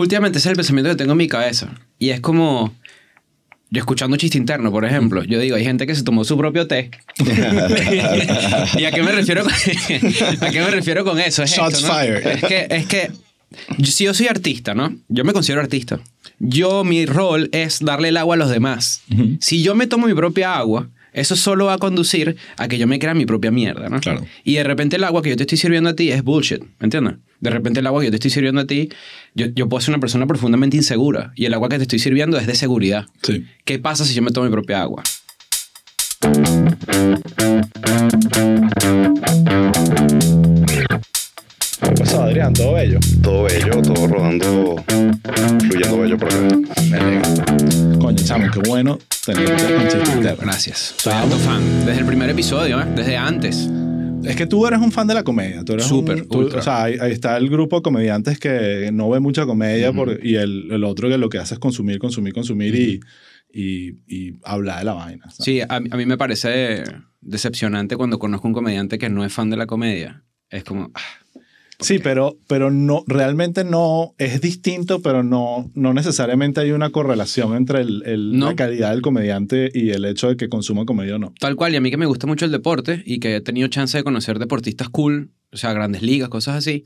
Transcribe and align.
últimamente 0.00 0.38
es 0.38 0.46
el 0.46 0.56
pensamiento 0.56 0.90
que 0.90 0.96
tengo 0.96 1.12
en 1.12 1.18
mi 1.18 1.28
cabeza. 1.28 1.74
Y 1.98 2.10
es 2.10 2.20
como, 2.20 2.74
yo 3.70 3.78
escuchando 3.80 4.16
chiste 4.16 4.38
interno, 4.38 4.70
por 4.70 4.84
ejemplo, 4.84 5.22
yo 5.24 5.38
digo, 5.38 5.56
hay 5.56 5.64
gente 5.64 5.86
que 5.86 5.94
se 5.94 6.02
tomó 6.02 6.24
su 6.24 6.36
propio 6.36 6.66
té. 6.66 6.90
¿Y 8.78 8.84
a 8.84 8.90
qué 8.92 9.02
me 9.02 9.12
refiero 9.12 9.44
con, 9.44 9.52
a 10.40 10.50
qué 10.50 10.60
me 10.60 10.70
refiero 10.70 11.04
con 11.04 11.18
eso? 11.20 11.42
Es 11.42 11.50
Shots 11.52 11.74
esto, 11.76 11.86
¿no? 11.88 11.94
fired. 11.94 12.26
Es 12.26 12.42
que, 12.44 12.66
es 12.70 12.86
que 12.86 13.10
yo- 13.78 13.90
si 13.92 14.04
yo 14.04 14.14
soy 14.14 14.28
artista, 14.28 14.74
¿no? 14.74 14.94
Yo 15.08 15.24
me 15.24 15.32
considero 15.32 15.60
artista. 15.60 16.00
Yo, 16.38 16.84
mi 16.84 17.06
rol 17.06 17.48
es 17.52 17.80
darle 17.80 18.08
el 18.08 18.16
agua 18.16 18.34
a 18.34 18.38
los 18.38 18.50
demás. 18.50 19.02
Si 19.40 19.62
yo 19.62 19.74
me 19.74 19.86
tomo 19.86 20.06
mi 20.06 20.14
propia 20.14 20.56
agua, 20.56 20.88
eso 21.12 21.36
solo 21.36 21.66
va 21.66 21.74
a 21.74 21.78
conducir 21.78 22.36
a 22.56 22.68
que 22.68 22.78
yo 22.78 22.86
me 22.86 22.98
crea 22.98 23.14
mi 23.14 23.26
propia 23.26 23.50
mierda, 23.50 23.88
¿no? 23.88 24.00
Claro. 24.00 24.24
Y 24.44 24.54
de 24.54 24.64
repente 24.64 24.96
el 24.96 25.04
agua 25.04 25.22
que 25.22 25.30
yo 25.30 25.36
te 25.36 25.42
estoy 25.42 25.58
sirviendo 25.58 25.90
a 25.90 25.94
ti 25.96 26.10
es 26.12 26.22
bullshit, 26.22 26.60
¿me 26.78 26.84
entiendes? 26.84 27.14
De 27.40 27.50
repente 27.50 27.80
el 27.80 27.86
agua 27.86 28.00
que 28.00 28.06
yo 28.06 28.10
te 28.10 28.16
estoy 28.16 28.30
sirviendo 28.30 28.60
a 28.60 28.66
ti, 28.66 28.90
yo, 29.34 29.46
yo 29.46 29.68
puedo 29.68 29.80
ser 29.80 29.94
una 29.94 30.00
persona 30.00 30.26
profundamente 30.26 30.76
insegura 30.76 31.32
y 31.34 31.46
el 31.46 31.54
agua 31.54 31.68
que 31.68 31.76
te 31.76 31.82
estoy 31.82 31.98
sirviendo 31.98 32.38
es 32.38 32.46
de 32.46 32.54
seguridad. 32.54 33.06
Sí. 33.22 33.46
¿Qué 33.64 33.78
pasa 33.78 34.04
si 34.04 34.14
yo 34.14 34.22
me 34.22 34.30
tomo 34.30 34.46
mi 34.46 34.52
propia 34.52 34.82
agua? 34.82 35.02
¿Qué 41.80 41.92
pasó, 41.98 42.22
Adrián? 42.22 42.52
¿Todo 42.52 42.74
bello? 42.74 42.98
Todo 43.22 43.44
bello, 43.44 43.82
todo 43.82 44.06
rodando, 44.06 44.76
fluyendo 45.60 45.98
bello 45.98 46.18
por 46.18 46.28
acá. 46.28 46.48
Me. 46.90 47.98
Coño, 47.98 48.18
chamo, 48.24 48.50
qué 48.52 48.68
bueno 48.68 48.98
tenerte 49.24 50.12
Interno. 50.14 50.42
Gracias. 50.42 50.94
Soy 50.98 51.12
alto 51.12 51.36
fan. 51.38 51.86
Desde 51.86 52.00
el 52.00 52.06
primer 52.06 52.30
episodio, 52.30 52.80
¿eh? 52.80 52.84
desde 52.94 53.16
antes. 53.16 53.68
Es 54.24 54.36
que 54.36 54.46
tú 54.46 54.66
eres 54.66 54.80
un 54.80 54.92
fan 54.92 55.06
de 55.06 55.14
la 55.14 55.22
comedia. 55.22 55.64
Tú 55.64 55.72
eres 55.74 55.86
Súper. 55.86 56.26
O 56.30 56.62
sea, 56.62 56.84
ahí, 56.84 56.96
ahí 57.00 57.12
está 57.12 57.36
el 57.36 57.48
grupo 57.48 57.76
de 57.76 57.82
comediantes 57.82 58.38
que 58.38 58.90
no 58.92 59.08
ve 59.10 59.20
mucha 59.20 59.46
comedia 59.46 59.92
por- 59.92 60.24
y 60.24 60.36
el, 60.36 60.68
el 60.70 60.84
otro 60.84 61.08
que 61.08 61.18
lo 61.18 61.28
que 61.28 61.38
hace 61.38 61.54
es 61.54 61.60
consumir, 61.60 61.98
consumir, 61.98 62.32
consumir 62.32 62.74
y, 62.74 63.00
y, 63.52 63.96
y 64.06 64.38
hablar 64.44 64.80
de 64.80 64.84
la 64.84 64.92
vaina. 64.94 65.24
¿sabes? 65.30 65.44
Sí, 65.44 65.60
a, 65.60 65.66
a 65.68 65.80
mí 65.80 66.06
me 66.06 66.16
parece 66.18 66.84
decepcionante 67.20 67.96
cuando 67.96 68.18
conozco 68.18 68.48
un 68.48 68.54
comediante 68.54 68.98
que 68.98 69.08
no 69.10 69.24
es 69.24 69.32
fan 69.32 69.50
de 69.50 69.56
la 69.56 69.66
comedia. 69.66 70.24
Es 70.48 70.64
como, 70.64 70.90
ah, 70.94 71.00
Sí, 71.80 71.98
pero, 71.98 72.36
pero 72.46 72.70
no, 72.70 73.04
realmente 73.06 73.64
no, 73.64 74.14
es 74.18 74.40
distinto, 74.40 75.00
pero 75.02 75.22
no, 75.22 75.70
no 75.74 75.94
necesariamente 75.94 76.60
hay 76.60 76.72
una 76.72 76.90
correlación 76.90 77.56
entre 77.56 77.80
el, 77.80 78.02
el- 78.06 78.38
No. 78.38 78.46
la 78.46 78.56
calidad 78.56 78.90
del 78.90 79.02
comediante 79.02 79.70
y 79.72 79.90
el 79.90 80.04
hecho 80.04 80.28
de 80.28 80.36
que 80.36 80.48
consuma 80.48 80.84
comedia 80.84 81.16
o 81.16 81.18
no. 81.18 81.32
tal 81.40 81.56
cual. 81.56 81.72
Y 81.72 81.76
a 81.76 81.80
mí 81.80 81.90
que 81.90 81.96
me 81.96 82.06
gusta 82.06 82.26
mucho 82.26 82.44
el 82.44 82.52
deporte 82.52 83.02
y 83.06 83.18
que 83.18 83.36
he 83.36 83.40
tenido 83.40 83.68
chance 83.68 83.96
de 83.96 84.04
conocer 84.04 84.38
deportistas 84.38 84.88
cool, 84.90 85.30
o 85.52 85.56
sea, 85.56 85.72
grandes 85.72 86.02
ligas, 86.02 86.28
cosas 86.28 86.56
así. 86.56 86.84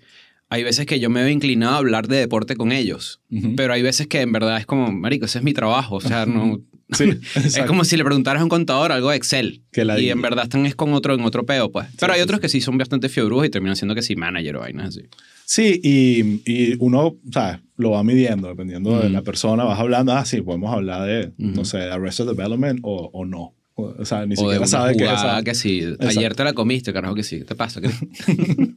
Hay 0.51 0.63
veces 0.63 0.87
que 0.87 1.01
yo 1.01 1.11
me 1.11 1.21
veo 1.23 1.31
inclinado 1.31 1.75
a 1.75 1.79
hablar 1.79 2.07
de 2.07 2.17
deporte 2.17 2.55
con 2.55 2.71
ellos. 2.71 3.21
Pero 3.57 3.73
hay 3.73 3.83
veces 3.83 4.07
que 4.07 4.21
en 4.21 4.31
verdad 4.31 4.59
es 4.59 4.67
como, 4.67 4.93
marico, 4.93 5.25
ese 5.25 5.39
es 5.39 5.45
mi 5.45 5.55
trabajo. 5.55 5.97
O 5.97 6.01
sea, 6.01 6.27
no... 6.27 6.61
Sí, 6.95 7.05
es 7.37 7.45
exacto. 7.45 7.69
como 7.69 7.85
si 7.85 7.97
le 7.97 8.05
preguntaras 8.05 8.41
a 8.41 8.45
un 8.45 8.49
contador 8.51 8.93
algo 8.93 9.11
de 9.11 9.17
Excel. 9.17 9.63
Que 9.73 9.85
la- 9.85 9.99
y 10.01 10.11
en 10.11 10.21
verdad 10.23 10.45
están 10.45 10.65
es 10.67 10.75
con 10.75 10.93
otro, 10.95 11.15
en 11.15 11.21
otro 11.23 11.45
peo, 11.47 11.71
pues. 11.71 11.89
Pero 11.99 12.13
hay 12.13 12.19
sí, 12.21 12.25
otros 12.25 12.41
que 12.41 12.49
sí 12.49 12.61
son 12.61 12.79
bastante 12.79 13.09
fiebrujos 13.09 13.47
y 13.47 13.51
terminan 13.51 13.77
siendo 13.77 13.95
que 13.95 14.03
sí 14.03 14.17
manager 14.17 14.57
o 14.57 14.61
vainas 14.61 14.89
así. 14.89 15.03
Sí, 15.47 15.81
y, 15.83 16.43
y 16.51 16.77
uno, 16.81 17.17
¿sabes? 17.33 17.59
Lo 17.77 17.91
va 17.91 18.03
midiendo, 18.03 18.49
dependiendo 18.49 18.93
de 18.93 19.07
Ujú. 19.07 19.09
la 19.09 19.23
persona. 19.23 19.65
Vas 19.65 19.79
hablando, 19.79 20.13
ah, 20.13 20.25
sí, 20.25 20.41
podemos 20.41 20.73
hablar 20.73 21.07
de, 21.07 21.27
Ujú. 21.39 21.57
no 21.57 21.65
sé, 21.65 21.79
Arrested 21.83 22.27
Development 22.27 22.81
o, 22.83 23.11
o 23.13 23.25
no. 23.27 23.55
O, 23.77 23.93
o 23.99 24.05
sea, 24.05 24.25
ni 24.25 24.35
O 24.39 24.49
de 24.49 24.57
siquiera 24.57 24.59
una 24.59 24.67
sabe 24.69 24.97
qué 24.97 25.05
es. 25.05 25.11
¿sabes? 25.21 25.45
que 25.45 25.55
sí. 25.57 25.83
Ayer 26.01 26.35
te 26.37 26.45
la 26.45 26.53
comiste, 26.53 26.93
carajo 26.93 27.15
que 27.17 27.25
sí. 27.25 27.39
¿Qué 27.41 27.45
te 27.45 27.55
pasa? 27.57 27.81
¿Qué- 27.81 27.91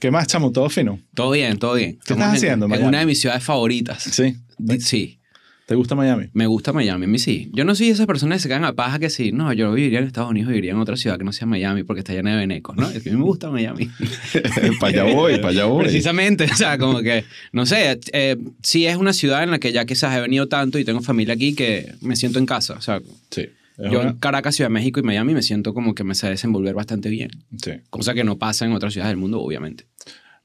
¿Qué 0.00 0.10
más, 0.10 0.26
chamo? 0.26 0.52
¿Todo 0.52 0.68
fino? 0.68 1.00
Todo 1.14 1.32
bien, 1.32 1.58
todo 1.58 1.74
bien. 1.74 1.92
¿Qué 1.94 1.98
Estamos 2.14 2.22
estás 2.26 2.42
en- 2.42 2.46
haciendo, 2.48 2.66
En, 2.66 2.70
Miami? 2.70 2.88
una 2.88 2.98
de 3.00 3.06
mis 3.06 3.20
ciudades 3.20 3.42
favoritas. 3.42 4.02
Sí. 4.04 4.36
Sí. 4.78 5.18
¿Te 5.66 5.74
gusta 5.74 5.94
Miami? 5.94 6.26
Me 6.34 6.46
gusta 6.46 6.74
Miami, 6.74 7.04
a 7.06 7.08
mí 7.08 7.18
sí. 7.18 7.50
Yo 7.54 7.64
no 7.64 7.74
soy 7.74 7.88
esas 7.88 8.06
personas 8.06 8.36
que 8.38 8.42
se 8.42 8.48
caen 8.50 8.64
a 8.64 8.74
paja 8.74 8.98
que 8.98 9.08
sí. 9.08 9.32
No, 9.32 9.50
yo 9.54 9.72
viviría 9.72 10.00
en 10.00 10.04
Estados 10.06 10.30
Unidos, 10.30 10.48
viviría 10.48 10.72
en 10.72 10.78
otra 10.78 10.96
ciudad 10.96 11.16
que 11.16 11.24
no 11.24 11.32
sea 11.32 11.46
Miami 11.46 11.84
porque 11.84 12.00
está 12.00 12.12
llena 12.12 12.32
de 12.32 12.36
venecos, 12.36 12.76
¿no? 12.76 12.90
Es 12.90 13.02
que 13.02 13.08
a 13.08 13.12
mí 13.12 13.18
me 13.18 13.24
gusta 13.24 13.50
Miami. 13.50 13.88
para 14.80 15.04
allá 15.04 15.14
voy, 15.14 15.36
para 15.36 15.48
allá 15.48 15.64
voy. 15.64 15.84
Precisamente, 15.84 16.44
o 16.44 16.54
sea, 16.56 16.76
como 16.76 17.00
que, 17.00 17.24
no 17.52 17.64
sé, 17.64 17.98
eh, 18.12 18.36
sí 18.62 18.86
es 18.86 18.96
una 18.96 19.14
ciudad 19.14 19.42
en 19.42 19.50
la 19.52 19.58
que 19.58 19.72
ya 19.72 19.86
quizás 19.86 20.14
he 20.16 20.20
venido 20.20 20.48
tanto 20.48 20.78
y 20.78 20.84
tengo 20.84 21.00
familia 21.00 21.32
aquí 21.34 21.54
que 21.54 21.92
me 22.02 22.16
siento 22.16 22.38
en 22.38 22.46
casa. 22.46 22.74
O 22.74 22.82
sea, 22.82 23.00
Sí. 23.30 23.48
yo 23.90 24.02
en 24.02 24.12
Caracas, 24.18 24.54
Ciudad 24.54 24.68
de 24.68 24.74
México 24.74 25.00
y 25.00 25.02
Miami 25.02 25.32
me 25.34 25.42
siento 25.42 25.72
como 25.74 25.94
que 25.94 26.04
me 26.04 26.14
sé 26.14 26.28
desenvolver 26.28 26.74
bastante 26.74 27.08
bien. 27.08 27.30
sí. 27.62 27.72
Cosa 27.90 28.12
que 28.12 28.22
no 28.22 28.36
pasa 28.38 28.66
en 28.66 28.72
otras 28.72 28.92
ciudades 28.92 29.10
del 29.12 29.16
mundo, 29.18 29.40
obviamente. 29.40 29.86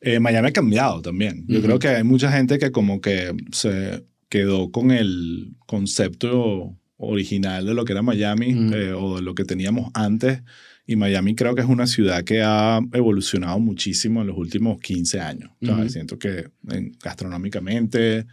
Eh, 0.01 0.21
Miami 0.21 0.47
ha 0.47 0.51
cambiado 0.51 1.01
también. 1.01 1.43
Yo 1.49 1.61
creo 1.61 1.77
que 1.77 1.89
hay 1.89 2.03
mucha 2.05 2.31
gente 2.31 2.57
que 2.57 2.71
como 2.71 3.01
que 3.01 3.33
se 3.51 4.05
quedó 4.29 4.71
con 4.71 4.91
el 4.91 5.53
concepto 5.65 6.75
original 6.97 7.65
de 7.65 7.73
lo 7.73 7.85
que 7.85 7.93
era 7.93 8.01
Miami 8.01 8.55
eh, 8.73 8.93
o 8.95 9.17
de 9.17 9.21
lo 9.21 9.33
que 9.35 9.43
teníamos 9.45 9.89
antes. 9.93 10.41
Y 10.85 10.95
Miami 10.95 11.35
creo 11.35 11.53
que 11.55 11.61
es 11.61 11.67
una 11.67 11.85
ciudad 11.87 12.23
que 12.23 12.41
ha 12.43 12.79
evolucionado 12.93 13.59
muchísimo 13.59 14.21
en 14.21 14.27
los 14.27 14.37
últimos 14.37 14.79
15 14.79 15.19
años. 15.19 15.51
Ujú. 15.61 15.87
Siento 15.89 16.17
que 16.17 16.49
en- 16.69 16.93
gastronómicamente, 17.03 18.25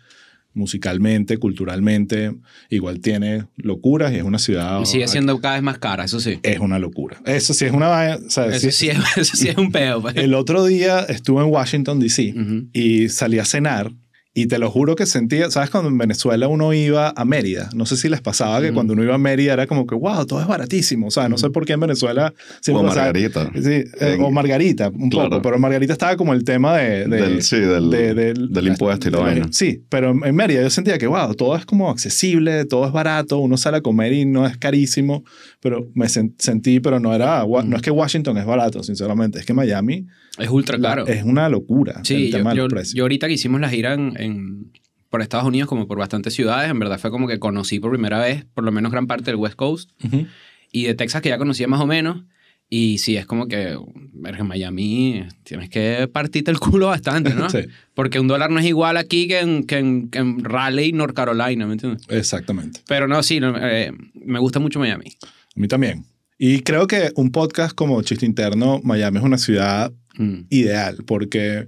musicalmente, 0.55 1.37
culturalmente, 1.37 2.35
igual 2.71 3.01
tiene 3.01 3.45
locuras 3.57 4.13
y 4.13 4.17
es 4.17 4.23
una 4.23 4.39
ciudad... 4.39 4.81
Y 4.81 4.87
sigue 4.87 5.07
siendo 5.07 5.39
cada 5.41 5.55
vez 5.57 5.63
más 5.63 5.79
cara, 5.79 6.05
eso 6.05 6.19
sí. 6.19 6.39
Es 6.43 6.59
una 6.61 6.79
locura. 6.79 7.21
Eso 7.27 7.53
sí 7.53 7.67
es 7.67 7.73
una... 7.73 7.89
vaina, 7.89 8.17
o 8.27 8.31
sea, 8.31 8.47
Eso 8.47 8.71
sí- 8.71 8.73
sí 8.73 8.89
es, 8.89 8.99
eso 9.19 9.37
sí 9.37 9.49
es 9.49 9.57
un 9.59 9.71
peo. 9.71 10.01
pues. 10.01 10.17
el 10.17 10.33
otro 10.35 10.65
día 10.65 11.01
estuve 11.01 11.43
en 11.45 11.51
Washington, 11.51 12.01
D.C. 12.01 12.35
Y 12.73 13.11
salí 13.11 13.39
a 13.39 13.45
cenar 13.45 13.93
y 14.39 14.49
te 14.49 14.59
lo 14.59 14.71
juro 14.71 14.97
que 14.97 15.07
sentía, 15.07 15.51
¿sabes? 15.51 15.71
Cuando 15.71 15.89
en 15.89 15.97
Venezuela 15.97 16.47
uno 16.47 16.75
iba 16.75 17.15
a 17.17 17.25
Mérida, 17.25 17.71
no 17.75 17.87
sé 17.87 17.97
si 17.97 18.11
les 18.11 18.21
pasaba 18.21 18.61
que 18.61 18.67
Ujú. 18.67 18.75
cuando 18.75 18.93
uno 18.93 19.03
iba 19.03 19.15
a 19.15 19.19
Mérida 19.19 19.55
era 19.55 19.67
como 19.67 19.87
que, 19.87 19.95
wow, 19.95 20.27
todo 20.27 20.43
es 20.43 20.47
baratísimo. 20.47 21.07
O 21.07 21.11
sea, 21.11 21.27
no 21.31 21.39
sé 21.39 21.49
por 21.49 21.65
qué 21.65 21.73
en 21.73 21.81
Venezuela... 21.81 22.35
o 22.37 22.83
pasaba- 22.83 22.83
Margarita. 22.83 23.51
Sí, 23.55 23.85
eh, 23.99 24.19
o 24.21 24.31
Margarita, 24.31 24.91
un 24.91 25.09
Claro. 25.09 25.31
poco, 25.31 25.43
pero 25.43 25.59
Margarita 25.59 25.95
estaba 25.95 26.17
como 26.19 26.35
el 26.35 26.45
tema 26.45 26.77
de... 26.77 27.07
de- 27.07 27.17
Del- 27.17 27.43
sí, 27.43 27.57
del- 27.57 28.49
del 28.53 28.67
impuesto 28.69 29.09
y 29.09 29.11
la 29.11 29.19
de 29.19 29.25
vaina. 29.25 29.49
Sí, 29.53 29.83
pero 29.89 30.11
en 30.11 30.37
Mérida 30.37 30.61
yo 30.61 30.69
sentía 30.69 30.99
que, 30.99 31.07
wow, 31.07 31.35
todo 31.35 31.57
es 31.57 31.65
como 31.65 31.89
accesible, 31.89 32.67
todo 32.67 32.85
es 32.87 32.93
barato, 32.93 33.39
uno 33.39 33.57
sale 33.57 33.79
a 33.79 33.81
comer 33.81 34.13
y 34.13 34.27
no 34.27 34.47
es 34.47 34.59
carísimo, 34.59 35.25
pero 35.69 35.89
me 35.95 36.07
sen- 36.07 36.35
sentí, 36.39 36.79
pero 36.79 37.01
no 37.01 37.13
era, 37.13 37.45
no 37.65 37.75
es 37.77 37.83
que 37.83 37.91
Washington 37.91 38.39
es 38.39 38.45
barato, 38.47 38.85
sinceramente, 38.85 39.41
es 39.41 39.47
que 39.47 39.53
Miami 39.53 40.07
Es 40.39 40.49
ultra 40.49 40.79
caro. 40.79 41.07
es 41.09 41.25
una 41.25 41.49
locura 41.49 42.01
Sí, 42.05 42.15
el 42.27 42.31
yo, 42.31 42.37
tema 42.39 42.55
yo- 42.55 42.63
los 42.65 42.73
precios. 42.73 42.95
yo 42.95 43.03
ahorita 43.03 43.27
que 43.27 43.33
hicimos 43.35 43.61
la 43.61 43.69
gira 43.69 43.95
en, 43.95 44.13
en- 44.17 44.73
por 45.11 45.23
Estados 45.23 45.47
Unidos, 45.47 45.69
como 45.69 45.89
por 45.89 45.99
bastantes 45.99 46.35
ciudades, 46.35 46.71
en 46.71 46.79
verdad 46.79 47.01
fue 47.01 47.11
como 47.11 47.27
que 47.27 47.39
conocí 47.41 47.81
por 47.81 47.91
primera 47.91 48.21
vez, 48.21 48.45
por 48.55 48.63
lo 48.63 48.71
menos 48.71 48.93
gran 48.93 49.09
parte 49.09 49.25
del 49.25 49.37
West 49.37 49.57
Coast, 49.57 49.91
Ujú. 50.05 50.27
y 50.71 50.85
de 50.85 50.95
Texas 50.95 51.21
que 51.23 51.31
ya 51.31 51.39
conocía 51.39 51.67
más 51.67 51.81
o 51.81 51.87
menos. 51.87 52.23
Y 52.69 52.99
sí, 52.99 53.17
es 53.17 53.27
como 53.27 53.47
que, 53.47 53.79
verga, 54.13 54.43
Miami 54.43 55.23
tienes 55.45 55.71
que 55.71 56.09
partirte 56.13 56.51
el 56.51 56.59
culo 56.59 56.89
bastante, 56.89 57.33
¿no? 57.33 57.49
Sí. 57.51 57.61
Porque 57.95 58.19
un 58.19 58.27
dólar 58.27 58.51
no 58.51 58.59
es 58.59 58.67
igual 58.67 58.97
aquí 58.97 59.29
que 59.29 59.39
en, 59.39 59.63
que 59.65 59.79
en, 59.79 60.09
que 60.11 60.19
en 60.19 60.43
Raleigh, 60.43 60.93
North 60.93 61.15
Carolina, 61.15 61.65
¿me 61.67 61.75
entiendes? 61.75 62.03
Exactamente. 62.09 62.81
Pero 62.89 63.07
no, 63.07 63.23
sí, 63.23 63.39
no, 63.39 63.55
eh, 63.57 63.93
me 64.15 64.41
gusta 64.41 64.59
mucho 64.59 64.81
Miami. 64.81 65.13
A 65.57 65.61
mí 65.61 65.69
también. 65.69 66.05
Y 66.39 66.61
creo 66.61 66.87
que 66.87 67.11
un 67.17 67.31
podcast 67.33 67.75
como 67.75 68.01
Chiste 68.03 68.27
Interno, 68.27 68.81
Miami 68.85 69.19
es 69.19 69.25
una 69.25 69.39
ciudad 69.39 69.93
Mm. 70.19 70.45
ideal 70.51 70.99
porque, 71.07 71.67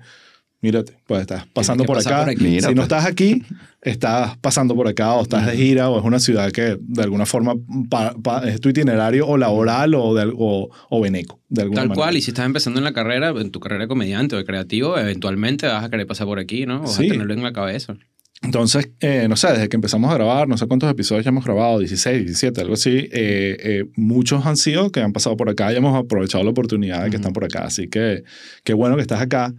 mírate, 0.62 0.96
pues 1.06 1.20
estás 1.22 1.46
pasando 1.52 1.84
por 1.84 1.98
acá. 1.98 2.24
por. 2.24 2.38
Si 2.38 2.74
no 2.74 2.82
estás 2.82 3.04
aquí, 3.06 3.42
estás 3.82 4.36
pasando 4.38 4.74
por 4.74 4.88
acá 4.88 5.12
o 5.14 5.22
estás 5.22 5.46
de 5.46 5.56
gira 5.56 5.88
o 5.90 5.98
es 5.98 6.04
una 6.04 6.18
ciudad 6.18 6.50
que 6.50 6.76
de 6.80 7.02
alguna 7.02 7.26
forma 7.26 7.54
pa- 7.90 8.14
pa- 8.22 8.48
es 8.48 8.60
tu 8.60 8.68
itinerario 8.70 9.26
o 9.26 9.36
laboral 9.38 9.94
o, 9.94 10.14
de, 10.14 10.30
o, 10.34 10.68
o 10.90 11.00
veneco. 11.00 11.40
De 11.48 11.62
alguna 11.62 11.80
Tal 11.82 11.88
manera. 11.88 12.04
cual, 12.04 12.16
y 12.16 12.22
si 12.22 12.30
estás 12.30 12.46
empezando 12.46 12.78
en 12.80 12.84
la 12.84 12.92
carrera, 12.92 13.28
en 13.30 13.50
tu 13.50 13.60
carrera 13.60 13.82
de 13.84 13.88
comediante 13.88 14.34
o 14.34 14.38
de 14.38 14.44
creativo, 14.44 14.98
eventualmente 14.98 15.66
vas 15.66 15.84
a 15.84 15.90
querer 15.90 16.06
pasar 16.06 16.26
por 16.26 16.38
aquí, 16.38 16.66
¿no? 16.66 16.80
Vas 16.80 16.94
Sí. 16.94 17.06
a 17.06 17.12
tenerlo 17.12 17.32
en 17.34 17.42
la 17.42 17.52
cabeza. 17.52 17.96
Entonces, 18.42 18.88
eh, 19.00 19.26
no 19.28 19.36
sé, 19.36 19.48
desde 19.52 19.68
que 19.68 19.76
empezamos 19.76 20.10
a 20.10 20.14
grabar, 20.14 20.46
no 20.48 20.56
sé 20.56 20.66
cuántos 20.68 20.88
episodios 20.90 21.24
ya 21.24 21.30
hemos 21.30 21.44
grabado, 21.44 21.80
16, 21.80 22.24
17, 22.24 22.60
algo 22.60 22.74
así, 22.74 22.90
eh, 22.90 23.08
eh, 23.12 23.84
muchos 23.96 24.46
han 24.46 24.56
sido 24.56 24.92
que 24.92 25.00
han 25.00 25.12
pasado 25.12 25.36
por 25.36 25.48
acá 25.50 25.72
y 25.72 25.76
hemos 25.76 25.96
aprovechado 25.98 26.44
la 26.44 26.50
oportunidad 26.50 26.98
de 27.02 27.10
que 27.10 27.16
Ujú. 27.16 27.22
están 27.22 27.32
por 27.32 27.44
acá. 27.44 27.64
Así 27.64 27.88
que 27.88 28.22
qué 28.62 28.74
bueno 28.74 28.94
que 28.94 29.02
estás 29.02 29.20
acá. 29.20 29.54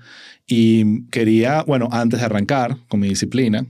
Y 0.47 1.03
quería, 1.09 1.63
bueno, 1.63 1.89
antes 1.91 2.19
de 2.21 2.25
arrancar 2.25 2.77
con 2.87 3.01
mi 3.01 3.09
disciplina, 3.09 3.65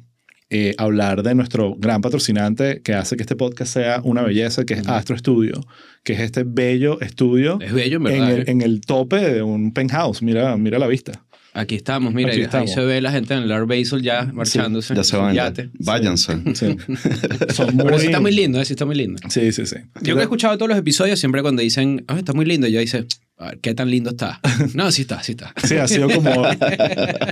eh, 0.52 0.74
hablar 0.78 1.22
de 1.24 1.36
nuestro 1.36 1.76
gran 1.76 2.02
patrocinante 2.02 2.82
que 2.82 2.94
hace 2.94 3.16
que 3.18 3.24
este 3.24 3.36
podcast 3.36 3.74
sea 3.74 4.02
una 4.04 4.22
belleza, 4.22 4.64
que 4.64 4.76
es 4.76 4.82
Ujú. 4.82 4.92
Astro 4.92 5.18
Studio, 5.18 5.62
que 6.04 6.14
es 6.14 6.20
este 6.22 6.44
bello 6.44 7.00
estudio 7.02 7.60
Es 7.62 7.74
bello, 7.74 7.98
en 7.98 8.08
en 8.08 8.14
verdad. 8.14 8.32
el, 8.32 8.40
¿eh? 8.42 8.44
en 8.48 8.62
el 8.62 8.82
tope 8.82 9.18
de 9.18 9.42
un 9.44 9.74
penthouse. 9.74 10.22
Mira, 10.22 10.56
mira 10.58 10.80
la 10.80 10.88
vista. 10.88 11.24
Aquí 11.60 11.76
estamos, 11.76 12.14
mira, 12.14 12.30
Aquí 12.32 12.40
y 12.42 12.56
ahí 12.56 12.68
se 12.70 12.80
ve 12.80 13.02
la 13.02 13.12
gente 13.12 13.34
en 13.34 13.44
el 13.44 13.52
Art 13.52 13.68
Basel 13.68 14.02
ya 14.02 14.24
marchándose. 14.34 14.96
Ya 14.96 15.04
se 15.04 15.18
van. 15.18 15.36
ya. 15.36 15.48
yate. 15.48 15.70
Váyanse. 15.74 16.38
Sí. 16.56 16.78
Son 17.54 17.76
Pero 17.76 18.00
sí 18.00 18.06
está 18.06 18.22
muy 18.22 18.32
muy... 18.32 18.40
lindo, 18.40 18.62
eh, 18.62 18.66
sí 18.66 18.74
está 18.74 18.86
muy 18.86 18.96
lindo. 18.96 19.20
Sí, 19.30 19.52
sí, 19.52 19.66
sí. 19.66 19.76
Yo 20.02 20.16
que 20.16 20.22
he 20.22 20.24
escuchado 20.24 20.58
todos 20.58 20.70
los 20.70 20.78
episodios, 20.78 21.20
siempre 21.20 21.42
cuando 21.42 21.62
dicen, 21.62 22.06
"Ah, 22.08 22.18
está 22.18 22.32
muy 22.32 22.46
lindo, 22.46 22.66
yo 22.68 22.80
dice, 22.80 23.06
A 23.42 23.46
ver, 23.46 23.60
¿qué 23.60 23.74
tan 23.74 23.90
lindo 23.90 24.10
está? 24.10 24.42
No, 24.74 24.92
sí 24.92 25.04
está, 25.04 25.24
sí 25.24 25.32
está. 25.32 25.54
Sí, 25.64 25.78
ha 25.78 25.88
sido 25.88 26.10
como... 26.10 26.30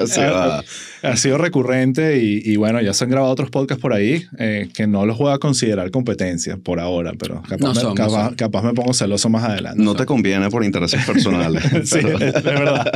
Sí, 0.07 0.21
va. 0.21 0.63
ha 1.04 1.18
sido 1.18 1.38
recurrente 1.38 2.18
y, 2.24 2.42
y 2.45 2.56
bueno, 2.56 2.81
ya 2.81 2.94
se 2.94 3.04
han 3.04 3.09
grabado 3.09 3.31
otros 3.33 3.50
podcasts 3.50 3.81
por 3.81 3.94
ahí 3.94 4.24
eh, 4.39 4.69
que 4.74 4.88
no 4.88 5.06
los 5.06 5.18
voy 5.18 5.33
a 5.33 5.38
considerar 5.38 5.92
competencia 5.92 6.56
por 6.56 6.80
ahora, 6.80 7.12
pero 7.19 7.42
capaz, 7.42 7.57
No 7.59 7.74
me, 7.74 7.75
son, 7.75 7.89
no 7.89 7.95
capaz, 7.95 8.36
capaz 8.38 8.62
me 8.63 8.74
pongo 8.74 8.94
celoso 8.94 9.27
más 9.30 9.44
adelante. 9.44 9.83
No 9.83 9.95
te 9.95 10.06
conviene 10.06 10.50
por 10.50 10.63
intereses 10.63 11.04
personales. 11.06 11.63
Sí, 11.83 12.00
es, 12.00 12.21
es 12.21 12.44
verdad, 12.44 12.92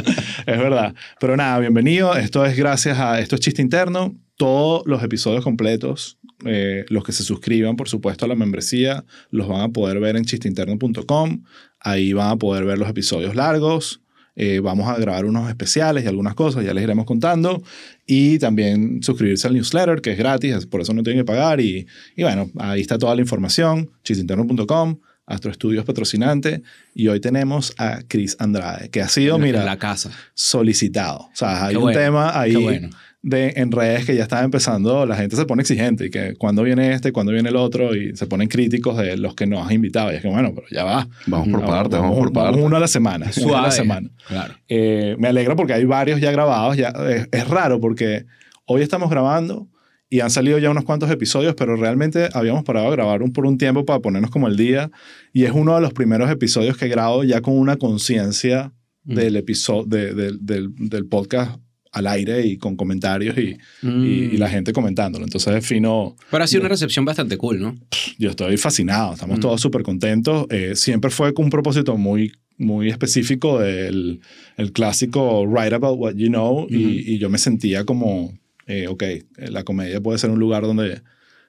es 0.46 0.58
verdad. 0.58 0.94
Pero 1.20 1.36
nada, 1.38 1.60
bienvenido. 1.60 2.16
Esto 2.16 2.46
es 2.46 2.58
gracias 2.58 2.98
a 2.98 3.20
esto 3.20 3.36
es 3.36 3.42
chiste 3.42 3.62
interno. 3.62 4.16
Todos 4.38 4.84
los 4.86 5.04
episodios 5.04 5.44
completos, 5.44 6.18
eh, 6.46 6.86
los 6.90 7.04
que 7.04 7.12
se 7.12 7.24
suscriban, 7.24 7.76
por 7.76 7.90
supuesto, 7.90 8.26
a 8.26 8.28
la 8.28 8.36
membresía, 8.36 9.06
los 9.30 9.48
van 9.48 9.62
a 9.62 9.70
poder 9.70 10.00
ver 10.00 10.16
en 10.16 10.26
chisteinterno.com. 10.26 11.44
Ahí 11.80 12.14
van 12.14 12.32
a 12.32 12.36
poder 12.38 12.66
ver 12.66 12.78
los 12.78 12.90
episodios 12.90 13.36
largos. 13.36 14.02
Eh, 14.36 14.60
vamos 14.62 14.88
a 14.88 14.98
grabar 14.98 15.26
unos 15.26 15.50
especiales 15.50 16.06
y 16.06 16.08
algunas 16.08 16.34
cosas, 16.36 16.64
ya 16.66 16.74
les 16.74 16.84
iremos 16.84 17.06
contando. 17.06 17.62
Y 18.08 18.40
también 18.40 19.04
suscribirse 19.04 19.48
al 19.48 19.54
newsletter, 19.54 20.02
que 20.02 20.14
es 20.14 20.18
gratis, 20.18 20.66
por 20.66 20.82
eso 20.82 20.94
no 20.94 21.04
tienen 21.04 21.22
que 21.22 21.26
pagar. 21.26 21.60
Y, 21.62 21.86
y 22.16 22.24
bueno, 22.24 22.50
ahí 22.58 22.82
está 22.82 22.98
toda 22.98 23.14
la 23.14 23.22
información, 23.22 23.92
chisteinterno.com. 24.04 25.00
Astro 25.28 25.52
Estudios 25.52 25.86
patrocinante 25.86 26.62
y 26.94 27.08
hoy 27.08 27.22
tenemos 27.22 27.74
a 27.78 28.02
Chris 28.08 28.36
Andrade, 28.40 28.90
que 28.90 29.02
ha 29.02 29.08
sido, 29.08 29.38
En 29.38 29.44
mira, 29.44 29.64
la 29.64 29.78
casa. 29.78 30.12
solicitado. 30.34 31.20
O 31.20 31.32
sea, 31.34 31.66
hay 31.66 31.72
Qué 31.72 31.78
un 31.78 31.84
bueno, 31.84 32.00
tema 32.00 32.38
ahí 32.40 32.52
qué 32.52 32.58
bueno. 32.58 32.90
De, 33.24 33.54
en 33.58 33.72
redes 33.72 34.06
que 34.06 34.16
ya 34.16 34.24
está 34.24 34.44
empezando, 34.44 35.06
la 35.06 35.16
gente 35.16 35.36
se 35.36 35.46
pone 35.46 35.62
exigente 35.62 36.08
y 36.08 36.10
que 36.10 36.34
cuando 36.38 36.64
viene 36.64 36.94
este, 36.94 37.12
cuando 37.12 37.32
viene 37.32 37.50
el 37.50 37.56
otro 37.56 37.96
y 37.96 38.16
se 38.16 38.26
ponen 38.26 38.48
críticos 38.48 38.98
de 38.98 39.16
los 39.18 39.36
que 39.36 39.46
nos 39.46 39.66
has 39.66 39.72
invitado. 39.74 40.12
Y 40.12 40.16
es 40.16 40.22
que 40.24 40.28
bueno, 40.28 40.52
pero 40.56 40.66
ya 40.72 40.84
va. 40.84 41.08
Vamos 41.28 41.50
por 41.50 41.62
No, 41.62 41.68
partes, 41.68 42.00
vamos 42.00 42.18
por 42.18 42.34
partes. 42.34 42.64
uno 42.64 42.76
a 42.78 42.80
la 42.80 42.88
semana. 42.88 43.28
uno 43.38 43.50
a 43.58 43.62
la 43.62 43.70
Suave. 43.70 43.72
semana. 43.72 44.10
Claro. 44.28 44.56
Eh, 44.68 45.16
me 45.20 45.28
alegra 45.28 45.56
porque 45.56 45.74
hay 45.74 45.86
varios 45.86 46.20
ya 46.20 46.32
grabados. 46.32 46.78
Ya, 46.78 46.90
es, 47.10 47.28
es 47.32 47.48
raro 47.48 47.80
porque 47.80 48.26
hoy 48.66 48.82
estamos 48.82 49.10
grabando 49.12 49.68
y 50.10 50.20
han 50.22 50.32
salido 50.32 50.58
ya 50.58 50.70
unos 50.72 50.84
cuantos 50.84 51.10
episodios, 51.12 51.54
pero 51.56 51.76
realmente 51.78 52.28
habíamos 52.34 52.64
parado 52.64 52.88
a 52.88 52.92
grabar 52.92 53.22
un, 53.22 53.32
por 53.32 53.46
un 53.46 53.58
tiempo 53.58 53.86
para 53.86 54.00
ponernos 54.00 54.32
como 54.32 54.48
el 54.48 54.58
día. 54.58 54.90
Y 55.32 55.46
es 55.46 55.52
uno 55.52 55.76
de 55.76 55.82
los 55.82 55.94
primeros 55.94 56.30
episodios 56.32 56.76
que 56.76 56.88
grabo 56.90 57.24
ya 57.24 57.42
con 57.42 57.58
una 57.58 57.78
conciencia 57.78 58.74
Mm. 59.04 59.16
del 59.16 59.36
episodio 59.36 59.86
de- 59.86 60.14
del- 60.14 60.46
del, 60.46 60.70
del 60.76 61.08
podcast 61.08 61.60
al 61.92 62.08
aire 62.08 62.46
y 62.48 62.58
con 62.58 62.76
comentarios 62.76 63.38
y, 63.38 63.58
Mm. 63.82 64.06
y, 64.06 64.10
y 64.34 64.38
la 64.38 64.50
gente 64.50 64.72
comentándolo. 64.74 65.26
Entonces 65.26 65.54
es 65.56 65.66
fino. 65.66 66.16
Pero 66.30 66.44
ha 66.44 66.48
sido 66.48 66.62
una 66.62 66.70
recepción 66.70 67.04
bastante 67.06 67.38
cool, 67.38 67.60
¿no? 67.60 67.78
Yo 68.18 68.30
estoy 68.30 68.56
fascinado, 68.58 69.14
estamos 69.14 69.38
Mm. 69.40 69.42
todos 69.42 69.60
súper 69.62 69.84
contentos. 69.84 70.46
Eh, 70.50 70.74
siempre 70.76 71.12
fue 71.12 71.34
con 71.34 71.46
un 71.46 71.52
propósito 71.52 71.98
muy, 71.98 72.32
muy 72.58 72.90
específico 72.90 73.60
del 73.60 74.22
el 74.58 74.72
clásico 74.72 75.44
Write 75.46 75.76
About 75.76 76.00
What 76.00 76.14
You 76.16 76.28
Know 76.30 76.68
y, 76.70 77.14
y 77.14 77.18
yo 77.18 77.30
me 77.30 77.38
sentía 77.38 77.84
como, 77.86 78.32
eh, 78.68 78.88
ok, 78.88 79.02
eh, 79.04 79.26
la 79.50 79.64
comedia 79.64 80.00
puede 80.00 80.18
ser 80.20 80.30
un 80.30 80.40
lugar 80.40 80.64
donde 80.64 81.02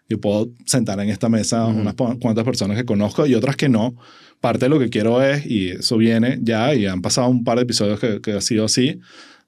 yo 0.08 0.20
puedo 0.20 0.50
sentar 0.66 0.98
en 1.00 1.08
esta 1.08 1.28
mesa 1.28 1.66
Ujú. 1.68 1.80
unas 1.80 1.94
cuantas 1.94 2.44
personas 2.44 2.76
que 2.76 2.84
conozco 2.84 3.26
y 3.26 3.34
otras 3.34 3.56
que 3.56 3.68
no. 3.68 3.94
Parte 4.40 4.64
de 4.64 4.68
lo 4.70 4.78
que 4.80 4.88
quiero 4.88 5.22
es, 5.22 5.46
y 5.46 5.68
eso 5.68 5.96
viene 5.98 6.38
ya, 6.42 6.74
y 6.74 6.86
han 6.86 7.00
pasado 7.00 7.28
un 7.28 7.44
par 7.44 7.58
de 7.58 7.62
episodios 7.62 8.00
que, 8.00 8.20
que 8.20 8.32
ha 8.32 8.40
sido 8.40 8.64
así, 8.64 8.98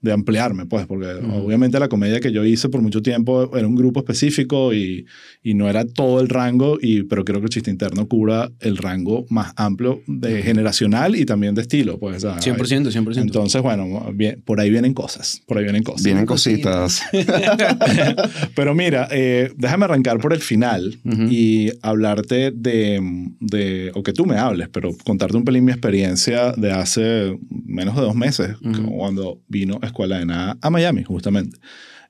de 0.04 0.12
ampliarme, 0.12 0.66
pues, 0.66 0.86
porque 0.86 1.06
Ujú. 1.14 1.46
obviamente 1.46 1.80
la 1.80 1.88
comedia 1.88 2.20
que 2.20 2.30
yo 2.30 2.44
hice 2.44 2.68
por 2.68 2.82
mucho 2.82 3.00
tiempo 3.00 3.56
era 3.56 3.66
un 3.66 3.74
grupo 3.74 4.00
específico 4.00 4.74
y, 4.74 5.06
y 5.42 5.54
no 5.54 5.68
era 5.68 5.84
todo 5.86 6.20
el 6.20 6.28
rango, 6.28 6.78
y, 6.80 7.04
pero 7.04 7.24
creo 7.24 7.40
que 7.40 7.46
el 7.46 7.50
chiste 7.50 7.70
interno 7.70 8.06
cubra 8.06 8.50
el 8.60 8.76
rango 8.76 9.24
más 9.30 9.52
amplio 9.56 10.02
de 10.06 10.42
generacional 10.42 11.16
y 11.16 11.24
también 11.24 11.54
de 11.54 11.62
estilo, 11.62 11.98
pues. 11.98 12.22
o 12.22 12.38
sea, 12.38 12.54
100%, 12.54 12.90
100%. 12.92 13.16
Entonces, 13.22 13.62
bueno, 13.62 14.10
bien, 14.14 14.42
por 14.44 14.60
ahí 14.60 14.70
vienen 14.70 14.92
cosas, 14.92 15.40
por 15.46 15.56
ahí 15.56 15.64
vienen 15.64 15.82
cosas. 15.82 16.04
Vienen 16.04 16.26
cositas. 16.26 17.02
Pero 18.54 18.74
mira, 18.74 19.08
eh, 19.10 19.50
déjame 19.56 19.84
arrancar 19.86 20.18
por 20.18 20.32
el 20.32 20.40
final 20.40 20.98
Ujú. 21.04 21.22
y 21.30 21.70
hablarte 21.82 22.50
de, 22.50 23.00
de, 23.40 23.90
o 23.94 24.02
que 24.02 24.12
tú 24.12 24.26
me 24.26 24.36
hables, 24.36 24.68
pero 24.68 24.90
contarte 25.04 25.36
un 25.36 25.44
pelín 25.44 25.64
mi 25.64 25.72
experiencia 25.72 26.52
de 26.52 26.72
hace 26.72 27.38
menos 27.64 27.96
de 27.96 28.02
dos 28.02 28.14
meses, 28.14 28.56
Ujú. 28.62 28.96
cuando 28.96 29.40
vino 29.48 29.78
Escuela 29.94 30.18
de 30.18 30.26
Nada 30.26 30.58
a 30.60 30.70
Miami, 30.70 31.04
justamente. 31.04 31.56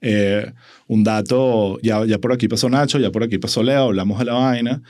Eh, 0.01 0.51
un 0.89 1.05
dato, 1.05 1.79
ya, 1.83 2.05
ya 2.05 2.19
por 2.19 2.33
aquí 2.33 2.49
pasó 2.49 2.69
Nacho, 2.69 2.99
ya 2.99 3.11
por 3.11 3.23
aquí 3.23 3.39
pasó 3.39 3.63
Leo, 3.63 3.85
hablamos 3.85 4.19
de 4.19 4.25
la 4.25 4.35
vaina, 4.35 4.83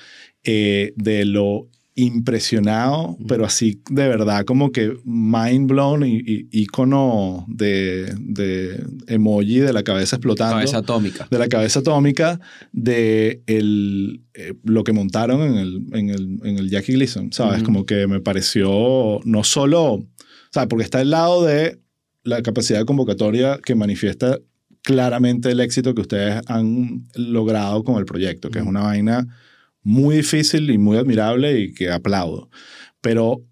eh, 0.42 0.92
de 0.96 1.24
lo 1.24 1.68
impresionado, 1.96 3.16
pero 3.28 3.44
así 3.44 3.80
de 3.88 4.08
verdad 4.08 4.44
como 4.44 4.72
que 4.72 4.94
mind 5.04 5.68
blown 5.70 6.04
y, 6.04 6.16
y 6.26 6.48
icono 6.62 7.44
de, 7.46 8.12
de 8.18 8.84
emoji 9.06 9.60
de 9.60 9.72
la 9.72 9.84
cabeza 9.84 10.16
explotando 10.16 10.56
Cabeza 10.56 10.78
atómica. 10.78 11.28
de 11.30 11.38
la 11.38 11.46
cabeza 11.48 11.78
atómica 11.80 12.40
de 12.72 13.42
el, 13.46 14.22
eh, 14.34 14.54
lo 14.64 14.82
que 14.82 14.92
montaron 14.92 15.42
en 15.42 15.54
el, 15.56 15.82
en 15.92 16.10
el, 16.10 16.40
en 16.42 16.58
el 16.58 16.68
Jackie 16.68 16.94
Gleason, 16.94 17.32
¿sabes? 17.32 17.62
Como 17.62 17.86
que 17.86 18.08
me 18.08 18.18
pareció 18.20 19.20
no 19.24 19.44
solo, 19.44 20.04
¿sabes? 20.50 20.68
Porque 20.68 20.84
está 20.84 20.98
al 20.98 21.10
lado 21.10 21.44
de 21.44 21.78
la 22.24 22.42
capacidad 22.42 22.80
de 22.80 22.84
convocatoria 22.84 23.58
que 23.64 23.74
manifiesta 23.74 24.40
claramente 24.82 25.50
el 25.50 25.60
éxito 25.60 25.94
que 25.94 26.02
ustedes 26.02 26.42
han 26.46 27.06
logrado 27.14 27.84
con 27.84 27.96
el 27.96 28.04
proyecto, 28.04 28.50
que 28.50 28.58
es 28.58 28.66
una 28.66 28.82
vaina 28.82 29.26
muy 29.82 30.16
difícil 30.16 30.70
y 30.70 30.78
muy 30.78 30.96
admirable 30.96 31.60
y 31.60 31.72
que 31.72 31.90
aplaudo. 31.90 32.50
Pero 33.00 33.44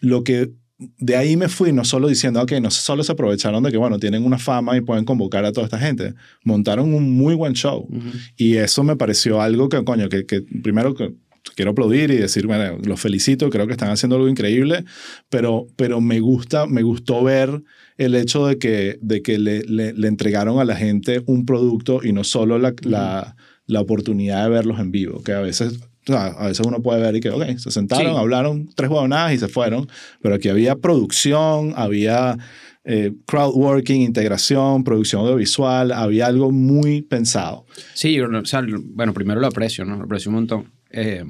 lo 0.00 0.24
que 0.24 0.52
de 0.78 1.16
ahí 1.16 1.36
me 1.36 1.48
fui 1.48 1.72
no 1.72 1.84
solo 1.84 2.08
diciendo, 2.08 2.40
ok, 2.42 2.52
no 2.60 2.70
solo 2.70 3.02
se 3.02 3.12
aprovecharon 3.12 3.62
de 3.62 3.70
que, 3.70 3.78
bueno, 3.78 3.98
tienen 3.98 4.24
una 4.24 4.38
fama 4.38 4.76
y 4.76 4.82
pueden 4.82 5.04
convocar 5.04 5.44
a 5.44 5.52
toda 5.52 5.66
esta 5.66 5.78
gente, 5.78 6.14
montaron 6.44 6.92
un 6.92 7.16
muy 7.16 7.34
buen 7.34 7.54
show. 7.54 7.88
Y 8.36 8.56
eso 8.56 8.84
me 8.84 8.96
pareció 8.96 9.40
algo 9.40 9.68
que, 9.68 9.82
coño, 9.84 10.08
que, 10.08 10.26
que 10.26 10.42
primero 10.42 10.94
que 10.94 11.14
quiero 11.54 11.70
aplaudir 11.72 12.10
y 12.10 12.16
decir, 12.16 12.46
bueno, 12.46 12.78
los 12.84 13.00
felicito, 13.00 13.48
creo 13.50 13.66
que 13.66 13.72
están 13.72 13.90
haciendo 13.90 14.16
algo 14.16 14.28
increíble, 14.28 14.84
pero, 15.28 15.66
pero 15.76 16.00
me 16.00 16.20
gusta, 16.20 16.66
me 16.66 16.82
gustó 16.82 17.22
ver 17.22 17.62
el 17.98 18.14
hecho 18.14 18.46
de 18.46 18.58
que, 18.58 18.98
de 19.00 19.22
que 19.22 19.38
le, 19.38 19.60
le, 19.62 19.92
le 19.92 20.08
entregaron 20.08 20.58
a 20.58 20.64
la 20.64 20.76
gente 20.76 21.22
un 21.26 21.46
producto 21.46 22.00
y 22.02 22.12
no 22.12 22.24
solo 22.24 22.58
la, 22.58 22.74
la, 22.82 23.36
la 23.66 23.80
oportunidad 23.80 24.44
de 24.44 24.50
verlos 24.50 24.80
en 24.80 24.90
vivo, 24.90 25.22
que 25.22 25.32
a 25.32 25.40
veces... 25.40 25.78
o 26.08 26.12
sea, 26.12 26.26
a 26.26 26.46
veces 26.48 26.64
uno 26.66 26.82
puede 26.82 27.00
ver 27.00 27.16
y 27.16 27.20
que, 27.20 27.30
ok, 27.30 27.56
se 27.58 27.70
sentaron, 27.70 28.12
Sí. 28.12 28.18
hablaron 28.18 28.68
tres 28.74 28.90
huevonadas 28.90 29.32
y 29.34 29.38
se 29.38 29.48
fueron, 29.48 29.88
pero 30.20 30.34
aquí 30.36 30.48
había 30.48 30.76
producción, 30.76 31.72
había 31.76 32.36
eh, 32.84 33.12
crowdworking, 33.26 34.02
integración, 34.02 34.84
producción 34.84 35.22
audiovisual, 35.22 35.90
había 35.90 36.26
algo 36.26 36.52
muy 36.52 37.02
pensado. 37.02 37.64
Sí, 37.94 38.12
yo, 38.14 38.26
o 38.28 38.44
sea, 38.44 38.62
bueno, 38.94 39.12
primero 39.12 39.40
lo 39.40 39.48
aprecio, 39.48 39.84
¿no? 39.84 39.96
Lo 39.96 40.04
aprecio 40.04 40.28
un 40.28 40.36
montón. 40.36 40.75
Eh, 40.90 41.24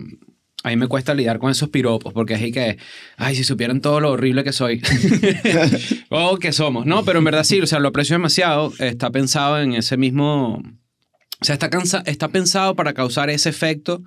a 0.63 0.69
mí 0.71 0.77
me 0.77 0.89
cuesta 0.89 1.15
lidiar 1.15 1.39
con 1.39 1.51
esos 1.51 1.69
piropos 1.69 2.13
porque 2.13 2.35
es 2.35 2.43
ahí 2.43 2.51
que, 2.51 2.77
ay, 3.17 3.37
si 3.37 3.45
supieran 3.45 3.81
todo 3.81 4.01
lo 4.01 4.11
horrible 4.13 4.43
que 4.43 4.53
soy. 4.53 4.83
o 6.11 6.39
que 6.39 6.53
somos. 6.53 6.87
No, 6.87 7.05
pero 7.05 7.19
en 7.21 7.25
verdad 7.25 7.45
sí, 7.45 7.61
o 7.61 7.67
sea, 7.67 7.79
lo 7.79 7.89
aprecio 7.89 8.15
demasiado. 8.15 8.73
Está 8.79 9.11
pensado 9.11 9.61
en 9.61 9.75
ese 9.75 9.97
mismo... 9.97 10.63
O 11.41 11.45
sea, 11.45 11.53
está, 11.55 11.69
cansa- 11.71 12.03
está 12.07 12.29
pensado 12.29 12.75
para 12.75 12.95
causar 12.95 13.31
ese 13.31 13.49
efecto 13.51 14.03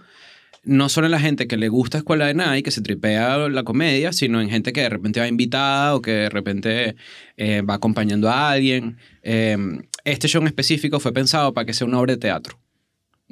no 0.66 0.90
solo 0.90 1.08
en 1.08 1.12
la 1.12 1.20
gente 1.22 1.48
que 1.48 1.56
le 1.56 1.70
gusta 1.70 2.00
Escuela 2.00 2.28
de 2.28 2.34
Nada 2.34 2.58
y 2.58 2.64
que 2.64 2.72
se 2.72 2.82
tripea 2.82 3.48
la 3.48 3.64
comedia, 3.64 4.12
sino 4.12 4.42
en 4.42 4.50
gente 4.50 4.74
que 4.74 4.82
de 4.82 4.90
repente 4.90 5.22
va 5.22 5.28
invitada 5.28 5.96
o 5.96 6.02
que 6.02 6.12
de 6.12 6.30
repente 6.30 6.96
eh, 7.38 7.62
va 7.62 7.76
acompañando 7.76 8.30
a 8.30 8.52
alguien. 8.52 8.98
Eh, 9.24 9.56
este 10.04 10.28
show 10.28 10.42
en 10.42 10.48
específico 10.48 11.00
fue 11.00 11.14
pensado 11.14 11.54
para 11.54 11.66
que 11.66 11.74
sea 11.74 11.88
una 11.88 12.00
obra 12.00 12.14
de 12.14 12.20
teatro. 12.20 12.60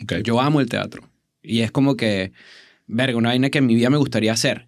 Ok. 0.01 0.13
Yo 0.23 0.39
amo 0.39 0.61
el 0.61 0.69
teatro. 0.69 1.03
Y 1.47 1.61
es 1.61 1.71
como 1.71 1.95
que, 1.95 2.31
verga, 2.85 3.17
una 3.17 3.29
vaina 3.29 3.49
que 3.49 3.59
en 3.59 3.65
mi 3.65 3.75
vida 3.75 3.89
me 3.89 3.97
gustaría 3.97 4.33
hacer. 4.33 4.67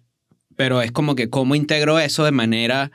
Pero 0.56 0.82
es 0.82 0.92
como 0.92 1.14
que 1.14 1.30
cómo 1.30 1.54
integro 1.54 1.98
eso 1.98 2.24
de 2.24 2.32
manera 2.32 2.90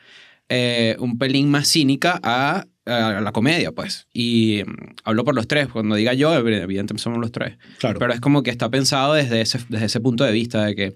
eh, 0.50 0.96
un 1.00 1.18
pelín 1.18 1.50
más 1.50 1.68
cínica 1.68 2.20
a, 2.22 2.65
a 2.86 3.22
la 3.22 3.32
comedia, 3.32 3.72
pues. 3.72 4.08
Y 4.13 4.62
mm, 4.65 4.96
hablo 5.04 5.24
por 5.24 5.36
los 5.36 5.48
tres. 5.48 5.68
Cuando 5.68 5.96
diga 5.96 6.13
yo, 6.13 6.34
evidentemente 6.36 7.01
somos 7.01 7.20
los 7.20 7.32
tres. 7.32 7.58
Claro. 7.80 8.00
Pero 8.00 8.13
es 8.13 8.20
como 8.20 8.44
que 8.44 8.51
está 8.51 8.70
pensado 8.70 9.13
desde 9.13 9.42
ese, 9.42 9.60
desde 9.70 9.86
ese 9.86 10.00
punto 10.00 10.24
de 10.24 10.32
vista 10.32 10.65
de 10.65 10.75
que, 10.75 10.94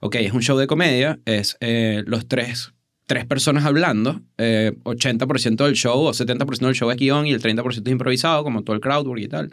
ok, 0.00 0.16
es 0.16 0.32
un 0.32 0.42
show 0.42 0.58
de 0.58 0.66
comedia, 0.66 1.20
es 1.24 1.56
eh, 1.60 2.02
los 2.06 2.26
tres, 2.26 2.72
tres 3.06 3.24
personas 3.24 3.64
hablando, 3.64 4.20
eh, 4.36 4.72
80% 4.84 5.64
del 5.64 5.74
show 5.74 5.98
o 5.98 6.12
70% 6.12 6.58
del 6.66 6.74
show 6.74 6.90
es 6.90 6.96
guion 6.96 7.26
y 7.26 7.32
el 7.32 7.42
30% 7.42 7.86
es 7.86 7.92
improvisado, 7.92 8.44
como 8.44 8.62
todo 8.62 8.74
el 8.74 8.80
crowdwork 8.80 9.20
y 9.20 9.28
tal. 9.28 9.50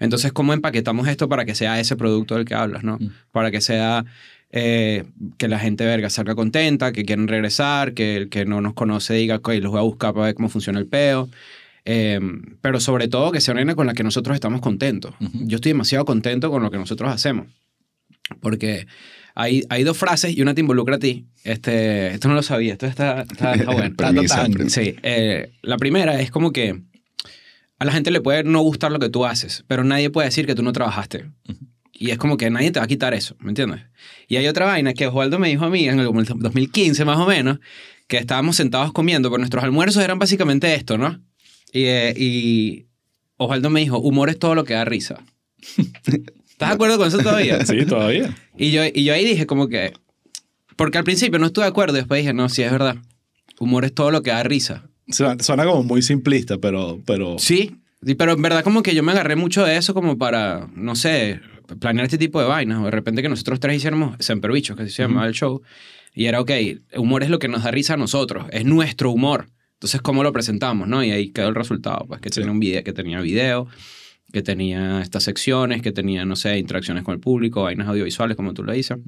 Entonces, 0.00 0.32
¿cómo 0.32 0.52
empaquetamos 0.52 1.06
esto 1.06 1.28
para 1.28 1.44
que 1.44 1.54
sea 1.54 1.78
ese 1.78 1.94
producto 1.94 2.34
del 2.34 2.44
que 2.44 2.54
hablas, 2.54 2.82
no? 2.82 2.96
Mm. 2.98 3.10
Para 3.30 3.50
que 3.50 3.60
sea 3.60 4.04
eh, 4.50 5.04
que 5.38 5.46
la 5.46 5.58
gente 5.58 5.84
verga 5.84 6.10
salga 6.10 6.34
contenta, 6.34 6.90
que 6.92 7.04
quieren 7.04 7.28
regresar, 7.28 7.94
que 7.94 8.16
el 8.16 8.28
que 8.28 8.46
no 8.46 8.60
nos 8.60 8.74
conoce 8.74 9.14
diga, 9.14 9.36
ok, 9.36 9.50
los 9.60 9.70
voy 9.70 9.80
a 9.80 9.84
buscar 9.84 10.14
para 10.14 10.26
ver 10.26 10.34
cómo 10.34 10.48
funciona 10.48 10.78
el 10.78 10.86
peo. 10.86 11.28
Eh, 11.84 12.20
pero 12.60 12.80
sobre 12.80 13.08
todo 13.08 13.30
que 13.30 13.40
sea 13.40 13.54
una 13.54 13.74
con 13.74 13.86
la 13.86 13.94
que 13.94 14.02
nosotros 14.02 14.34
estamos 14.34 14.60
contentos. 14.60 15.14
Yo 15.20 15.56
estoy 15.56 15.72
demasiado 15.72 16.04
contento 16.04 16.50
con 16.50 16.62
lo 16.62 16.70
que 16.70 16.78
nosotros 16.78 17.12
hacemos. 17.12 17.46
Porque 18.40 18.86
hay, 19.34 19.64
hay 19.68 19.84
dos 19.84 19.96
frases 19.96 20.36
y 20.36 20.42
una 20.42 20.54
te 20.54 20.60
involucra 20.60 20.96
a 20.96 20.98
ti. 20.98 21.26
Este, 21.44 22.12
esto 22.12 22.28
no 22.28 22.34
lo 22.34 22.42
sabía, 22.42 22.72
esto 22.72 22.86
está, 22.86 23.22
está, 23.22 23.54
está 23.54 23.70
bueno. 23.72 23.94
Premisa. 23.96 24.46
Sí, 24.68 24.96
eh, 25.02 25.52
la 25.62 25.78
primera 25.78 26.20
es 26.20 26.30
como 26.30 26.52
que 26.52 26.80
a 27.80 27.84
la 27.86 27.92
gente 27.92 28.10
le 28.10 28.20
puede 28.20 28.44
no 28.44 28.60
gustar 28.60 28.92
lo 28.92 28.98
que 28.98 29.08
tú 29.08 29.24
haces, 29.24 29.64
pero 29.66 29.84
nadie 29.84 30.10
puede 30.10 30.28
decir 30.28 30.46
que 30.46 30.54
tú 30.54 30.62
no 30.62 30.72
trabajaste. 30.72 31.30
Y 31.92 32.10
es 32.10 32.18
como 32.18 32.36
que 32.36 32.50
nadie 32.50 32.70
te 32.70 32.78
va 32.78 32.84
a 32.84 32.88
quitar 32.88 33.14
eso, 33.14 33.36
¿me 33.40 33.48
entiendes? 33.48 33.80
Y 34.28 34.36
hay 34.36 34.46
otra 34.48 34.66
vaina 34.66 34.92
que 34.92 35.06
Osvaldo 35.06 35.38
me 35.38 35.48
dijo 35.48 35.64
a 35.64 35.70
mí 35.70 35.88
en 35.88 35.98
el 35.98 36.06
como 36.06 36.20
el 36.20 36.26
2015 36.26 37.06
más 37.06 37.18
o 37.18 37.26
menos, 37.26 37.58
que 38.06 38.18
estábamos 38.18 38.56
sentados 38.56 38.92
comiendo, 38.92 39.30
pero 39.30 39.38
nuestros 39.38 39.64
almuerzos 39.64 40.04
eran 40.04 40.18
básicamente 40.18 40.74
esto, 40.74 40.98
¿no? 40.98 41.22
Y, 41.72 41.84
eh, 41.84 42.14
y 42.16 42.86
Osvaldo 43.38 43.70
me 43.70 43.80
dijo, 43.80 43.98
humor 43.98 44.28
es 44.28 44.38
todo 44.38 44.54
lo 44.54 44.64
que 44.64 44.74
da 44.74 44.84
risa. 44.84 45.24
¿Estás 45.76 46.68
de 46.68 46.74
acuerdo 46.74 46.98
con 46.98 47.08
eso 47.08 47.18
todavía? 47.18 47.64
Sí, 47.64 47.86
todavía. 47.86 48.36
Y 48.58 48.72
yo, 48.72 48.82
y 48.84 49.04
yo 49.04 49.14
ahí 49.14 49.24
dije 49.24 49.46
como 49.46 49.68
que... 49.68 49.94
Porque 50.76 50.98
al 50.98 51.04
principio 51.04 51.38
no 51.38 51.46
estuve 51.46 51.64
de 51.64 51.70
acuerdo 51.70 51.96
y 51.96 52.00
después 52.00 52.20
dije, 52.20 52.34
no, 52.34 52.50
sí, 52.50 52.62
es 52.62 52.70
verdad. 52.70 52.96
Humor 53.58 53.86
es 53.86 53.94
todo 53.94 54.10
lo 54.10 54.22
que 54.22 54.30
da 54.30 54.42
risa. 54.42 54.89
Suena, 55.10 55.64
como 55.64 55.82
muy 55.82 56.02
simplista, 56.02 56.58
pero, 56.58 57.00
pero 57.06 57.38
Sí, 57.38 57.76
pero 58.18 58.32
en 58.32 58.42
verdad 58.42 58.64
como 58.64 58.82
que 58.82 58.94
yo 58.94 59.02
me 59.02 59.12
agarré 59.12 59.36
mucho 59.36 59.64
de 59.64 59.76
eso 59.76 59.92
como 59.94 60.16
para, 60.18 60.68
no 60.74 60.94
sé, 60.96 61.40
planear 61.80 62.04
este 62.06 62.18
tipo 62.18 62.40
de 62.40 62.46
vainas. 62.46 62.80
O 62.80 62.84
de 62.84 62.90
repente 62.90 63.22
que 63.22 63.28
nosotros 63.28 63.60
tres 63.60 63.76
hiciéramos 63.76 64.16
Semper 64.18 64.52
Bichos, 64.52 64.76
que 64.76 64.84
así 64.84 64.92
se 64.92 65.02
llamaba 65.02 65.26
el 65.26 65.34
show. 65.34 65.62
Y 66.14 66.26
era, 66.26 66.40
ok, 66.40 66.50
humor 66.96 67.22
es 67.22 67.30
lo 67.30 67.38
que 67.38 67.48
nos 67.48 67.62
da 67.64 67.70
risa 67.70 67.94
a 67.94 67.96
nosotros. 67.96 68.46
Es 68.50 68.64
nuestro 68.64 69.10
humor. 69.10 69.48
Entonces, 69.74 70.00
¿cómo 70.02 70.22
lo 70.22 70.32
presentamos? 70.32 70.88
¿no? 70.88 71.02
Y 71.04 71.10
ahí 71.10 71.30
quedó 71.30 71.48
el 71.48 71.54
resultado. 71.54 72.04
Pues 72.06 72.20
que, 72.20 72.28
Sí. 72.30 72.40
tenía, 72.40 72.52
un 72.52 72.60
video, 72.60 72.82
que 72.84 72.92
tenía 72.92 73.20
video, 73.20 73.66
que 74.32 74.42
tenía 74.42 75.00
estas 75.02 75.22
secciones, 75.24 75.82
que 75.82 75.92
tenía, 75.92 76.24
no 76.24 76.36
sé, 76.36 76.58
interacciones 76.58 77.02
con 77.04 77.14
el 77.14 77.20
público, 77.20 77.62
vainas 77.62 77.88
audiovisuales, 77.88 78.36
como 78.36 78.52
tú 78.54 78.62
lo 78.64 78.72
dices. 78.72 78.98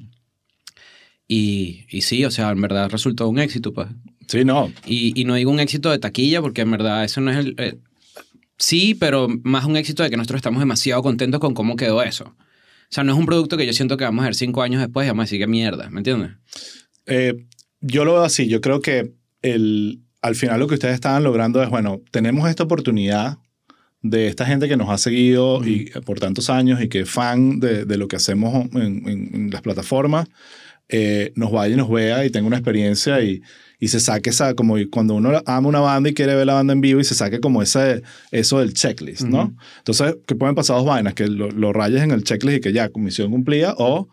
Y, 1.27 1.85
y 1.89 2.01
sí, 2.01 2.25
o 2.25 2.31
sea, 2.31 2.51
en 2.51 2.61
verdad 2.61 2.89
resultó 2.89 3.27
un 3.27 3.39
éxito, 3.39 3.73
pues. 3.73 3.87
Sí, 4.27 4.43
no. 4.45 4.71
Y, 4.85 5.19
y 5.19 5.25
no 5.25 5.35
digo 5.35 5.51
un 5.51 5.59
éxito 5.59 5.89
de 5.91 5.99
taquilla, 5.99 6.41
porque 6.41 6.61
en 6.61 6.71
verdad 6.71 7.03
eso 7.03 7.21
no 7.21 7.31
es 7.31 7.37
el... 7.37 7.55
eh, 7.57 7.75
sí, 8.57 8.95
pero 8.95 9.27
más 9.43 9.65
un 9.65 9.75
éxito 9.77 10.03
de 10.03 10.09
que 10.09 10.17
nosotros 10.17 10.37
estamos 10.39 10.59
demasiado 10.59 11.01
contentos 11.03 11.39
con 11.39 11.53
cómo 11.53 11.75
quedó 11.75 12.01
eso. 12.03 12.25
O 12.25 12.95
sea, 12.95 13.03
no 13.03 13.13
es 13.13 13.17
un 13.19 13.25
producto 13.25 13.57
que 13.57 13.65
yo 13.65 13.73
siento 13.73 13.97
que 13.97 14.03
vamos 14.03 14.21
a 14.23 14.25
ver 14.25 14.35
cinco 14.35 14.61
años 14.61 14.79
después 14.81 15.05
y 15.05 15.09
vamos 15.09 15.23
a 15.23 15.25
decir 15.25 15.39
que 15.39 15.47
mierda, 15.47 15.89
¿me 15.89 15.99
entiendes? 15.99 16.31
Eh, 17.07 17.33
yo 17.81 18.05
lo 18.05 18.13
veo 18.13 18.23
así. 18.23 18.47
Yo 18.47 18.61
creo 18.61 18.81
que 18.81 19.13
el, 19.41 20.01
al 20.21 20.35
final 20.35 20.59
lo 20.59 20.67
que 20.67 20.75
ustedes 20.75 20.93
estaban 20.93 21.23
logrando 21.23 21.61
es, 21.63 21.69
bueno, 21.69 22.01
tenemos 22.11 22.47
esta 22.49 22.63
oportunidad 22.63 23.39
de 24.03 24.27
esta 24.27 24.45
gente 24.45 24.67
que 24.67 24.77
nos 24.77 24.89
ha 24.89 24.97
seguido 24.97 25.65
y, 25.65 25.85
por 26.05 26.19
tantos 26.19 26.49
años 26.49 26.81
y 26.81 26.87
que 26.89 26.99
es 27.01 27.09
fan 27.09 27.59
de, 27.59 27.85
de 27.85 27.97
lo 27.97 28.07
que 28.07 28.17
hacemos 28.17 28.65
en, 28.75 29.07
en- 29.07 29.29
en 29.33 29.49
las 29.49 29.61
plataformas, 29.61 30.27
eh, 30.89 31.31
nos 31.35 31.51
vaya 31.51 31.73
y 31.73 31.77
nos 31.77 31.89
vea 31.89 32.25
y 32.25 32.29
tenga 32.29 32.45
una 32.47 32.57
experiencia 32.57 33.21
y, 33.23 33.41
y 33.79 33.89
se 33.89 33.99
saque 33.99 34.29
esa, 34.29 34.53
como 34.53 34.75
cuando 34.91 35.15
uno 35.15 35.41
ama 35.45 35.67
una 35.67 35.79
banda 35.79 36.09
y 36.09 36.13
quiere 36.13 36.35
ver 36.35 36.47
la 36.47 36.53
banda 36.53 36.73
en 36.73 36.81
vivo 36.81 36.99
y 36.99 37.03
se 37.03 37.15
saque 37.15 37.39
como 37.39 37.61
ese, 37.61 38.01
eso 38.31 38.59
del 38.59 38.73
checklist, 38.73 39.23
¿no? 39.23 39.43
Ujú. 39.43 39.53
Entonces, 39.79 40.15
que 40.25 40.35
pueden 40.35 40.55
pasar 40.55 40.77
dos 40.77 40.85
vainas, 40.85 41.13
que 41.13 41.27
lo, 41.27 41.51
lo 41.51 41.73
rayes 41.73 42.01
en 42.01 42.11
el 42.11 42.23
checklist 42.23 42.57
y 42.57 42.61
que 42.61 42.73
ya, 42.73 42.89
misión 42.95 43.31
cumplida, 43.31 43.75
o 43.77 44.07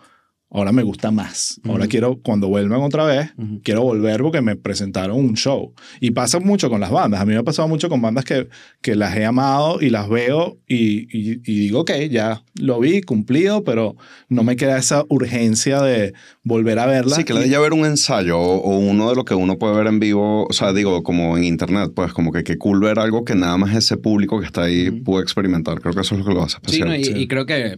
ahora 0.50 0.72
me 0.72 0.82
gusta 0.82 1.10
más. 1.10 1.60
Ahora 1.64 1.86
quiero, 1.86 2.20
cuando 2.22 2.48
vuelvan 2.48 2.80
otra 2.82 3.04
vez, 3.04 3.30
Ujú. 3.38 3.60
quiero 3.62 3.82
volver 3.82 4.20
porque 4.22 4.40
me 4.40 4.56
presentaron 4.56 5.16
un 5.18 5.34
show. 5.34 5.72
Y 6.00 6.10
pasa 6.10 6.40
mucho 6.40 6.68
con 6.68 6.80
las 6.80 6.90
bandas. 6.90 7.20
A 7.20 7.24
mí 7.24 7.32
me 7.32 7.38
ha 7.38 7.42
pasado 7.44 7.68
mucho 7.68 7.88
con 7.88 8.02
bandas 8.02 8.24
que, 8.24 8.48
que 8.82 8.94
las 8.96 9.16
he 9.16 9.24
amado 9.24 9.80
y 9.80 9.90
las 9.90 10.08
veo 10.08 10.58
y, 10.66 11.02
y, 11.16 11.40
y 11.44 11.58
digo, 11.60 11.80
ok, 11.80 11.92
ya 12.10 12.42
lo 12.54 12.80
vi, 12.80 13.00
cumplido, 13.02 13.62
pero 13.64 13.96
no 14.28 14.42
me 14.42 14.56
queda 14.56 14.76
esa 14.78 15.04
urgencia 15.08 15.80
de 15.82 16.14
volver 16.42 16.78
a 16.78 16.86
verla. 16.86 17.16
Sí, 17.16 17.24
que 17.24 17.32
le 17.34 17.40
haya 17.44 17.60
ver 17.60 17.72
un 17.72 17.84
ensayo 17.84 18.38
o, 18.38 18.56
o 18.58 18.78
uno 18.78 19.10
de 19.10 19.16
lo 19.16 19.24
que 19.24 19.34
uno 19.34 19.58
puede 19.58 19.76
ver 19.76 19.86
en 19.86 20.00
vivo, 20.00 20.46
o 20.46 20.52
sea, 20.52 20.72
digo, 20.72 21.02
como 21.02 21.36
en 21.38 21.44
internet, 21.44 21.92
pues 21.94 22.12
como 22.12 22.32
que 22.32 22.42
qué 22.44 22.58
cool 22.58 22.80
ver 22.80 22.98
algo 22.98 23.24
que 23.24 23.34
nada 23.34 23.56
más 23.56 23.74
ese 23.76 23.96
público 23.96 24.40
que 24.40 24.46
está 24.46 24.64
ahí 24.64 24.90
pudo 24.90 25.20
experimentar. 25.20 25.80
Creo 25.80 25.94
que 25.94 26.00
eso 26.00 26.14
es 26.14 26.20
lo 26.20 26.26
que 26.26 26.34
lo 26.34 26.42
hace 26.42 26.56
Sí, 26.66 26.80
especial. 26.80 26.88
no, 26.88 26.96
y, 26.96 27.04
sí. 27.04 27.12
y 27.16 27.28
creo 27.28 27.46
que, 27.46 27.76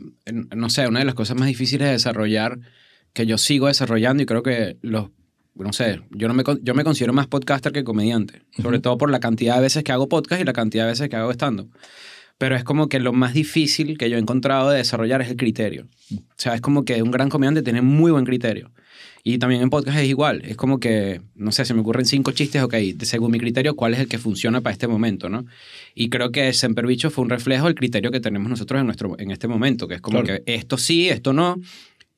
no 0.57 0.71
sé, 0.71 0.87
una 0.89 1.01
de 1.01 1.05
las 1.05 1.15
cosas 1.15 1.37
más 1.37 1.49
difíciles 1.49 1.87
de 1.87 1.93
desarrollar, 1.93 2.59
que 3.13 3.27
yo 3.27 3.39
sigo 3.39 3.67
desarrollando 3.67 4.23
y 4.23 4.27
creo 4.27 4.43
que 4.43 4.77
los, 4.83 5.11
no 5.55 5.73
sé, 5.73 6.01
yo, 6.11 6.29
no 6.29 6.35
me, 6.35 6.45
yo 6.63 6.75
me 6.75 6.85
considero 6.85 7.13
más 7.13 7.27
podcaster 7.27 7.73
que 7.73 7.85
comediante, 7.85 8.43
sobre 8.61 8.79
todo 8.79 8.97
por 8.99 9.11
la 9.11 9.21
cantidad 9.21 9.57
de 9.57 9.63
veces 9.63 9.85
que 9.85 9.93
hago 9.93 10.09
podcast 10.09 10.41
y 10.41 10.45
la 10.45 10.53
cantidad 10.53 10.85
de 10.85 10.91
veces 10.91 11.09
que 11.09 11.17
hago 11.17 11.31
stand-up. 11.33 11.71
Pero 12.39 12.57
es 12.57 12.65
como 12.65 12.89
que 12.89 12.99
lo 12.99 13.13
más 13.13 13.35
difícil 13.35 13.97
que 13.99 14.11
yo 14.11 14.17
he 14.17 14.21
encontrado 14.21 14.71
de 14.71 14.79
desarrollar 14.79 15.23
es 15.23 15.29
el 15.31 15.37
criterio. 15.37 15.87
O 16.13 16.23
sea, 16.37 16.55
es 16.55 16.61
como 16.61 16.85
que 16.85 17.01
un 17.03 17.11
gran 17.13 17.29
comediante 17.29 17.63
tiene 17.63 17.83
muy 17.83 18.11
buen 18.11 18.25
criterio. 18.25 18.73
Y 19.25 19.39
también 19.39 19.63
en 19.63 19.71
podcast 19.71 19.99
es 19.99 20.09
igual. 20.09 20.43
Es 20.45 20.57
como 20.57 20.81
que, 20.81 21.21
no 21.37 21.53
sé, 21.53 21.65
se 21.65 21.75
me 21.75 21.83
ocurren 21.83 22.05
cinco 22.05 22.33
chistes, 22.33 22.61
ok, 22.61 22.75
según 23.03 23.31
mi 23.31 23.39
criterio, 23.39 23.77
¿cuál 23.77 23.95
es 23.95 24.01
el 24.01 24.09
que 24.09 24.19
funciona 24.19 24.61
para 24.61 24.73
este 24.73 24.89
momento, 24.89 25.29
no? 25.29 25.45
Y 25.95 26.09
creo 26.09 26.33
que 26.33 26.53
Semper 26.53 26.89
Bicho 26.89 27.11
fue 27.11 27.23
un 27.23 27.31
reflejo 27.31 27.67
del 27.67 27.77
criterio 27.77 28.11
que 28.11 28.19
tenemos 28.19 28.51
nosotros 28.51 28.81
en, 28.81 28.87
nuestro, 28.87 29.17
en 29.21 29.31
este 29.31 29.47
momento, 29.47 29.87
que 29.87 29.95
es 29.95 30.01
como 30.01 30.23
Claro. 30.25 30.43
que 30.45 30.55
esto 30.55 30.77
sí, 30.77 31.09
esto 31.09 31.33
no. 31.33 31.61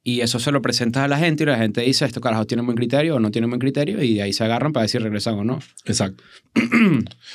Y 0.07 0.21
eso 0.21 0.39
se 0.39 0.53
lo 0.53 0.61
presentas 0.61 1.03
a 1.03 1.09
la 1.09 1.17
gente 1.19 1.45
y 1.45 1.47
la 1.47 1.57
gente 1.57 1.81
dice, 1.81 2.05
esto 2.05 2.21
carajo 2.21 2.47
tiene 2.47 2.63
buen 2.63 2.77
criterio 2.77 3.17
o 3.17 3.21
no 3.21 3.31
tiene 3.31 3.47
buen 3.49 3.59
criterio 3.59 4.03
y 4.03 4.15
de 4.17 4.23
ahí 4.23 4.35
se 4.35 4.45
agarran 4.45 4.75
para 4.75 4.83
decir 4.83 5.01
regresan 5.03 5.35
o 5.39 5.45
no. 5.45 5.61
Exacto. 5.87 6.23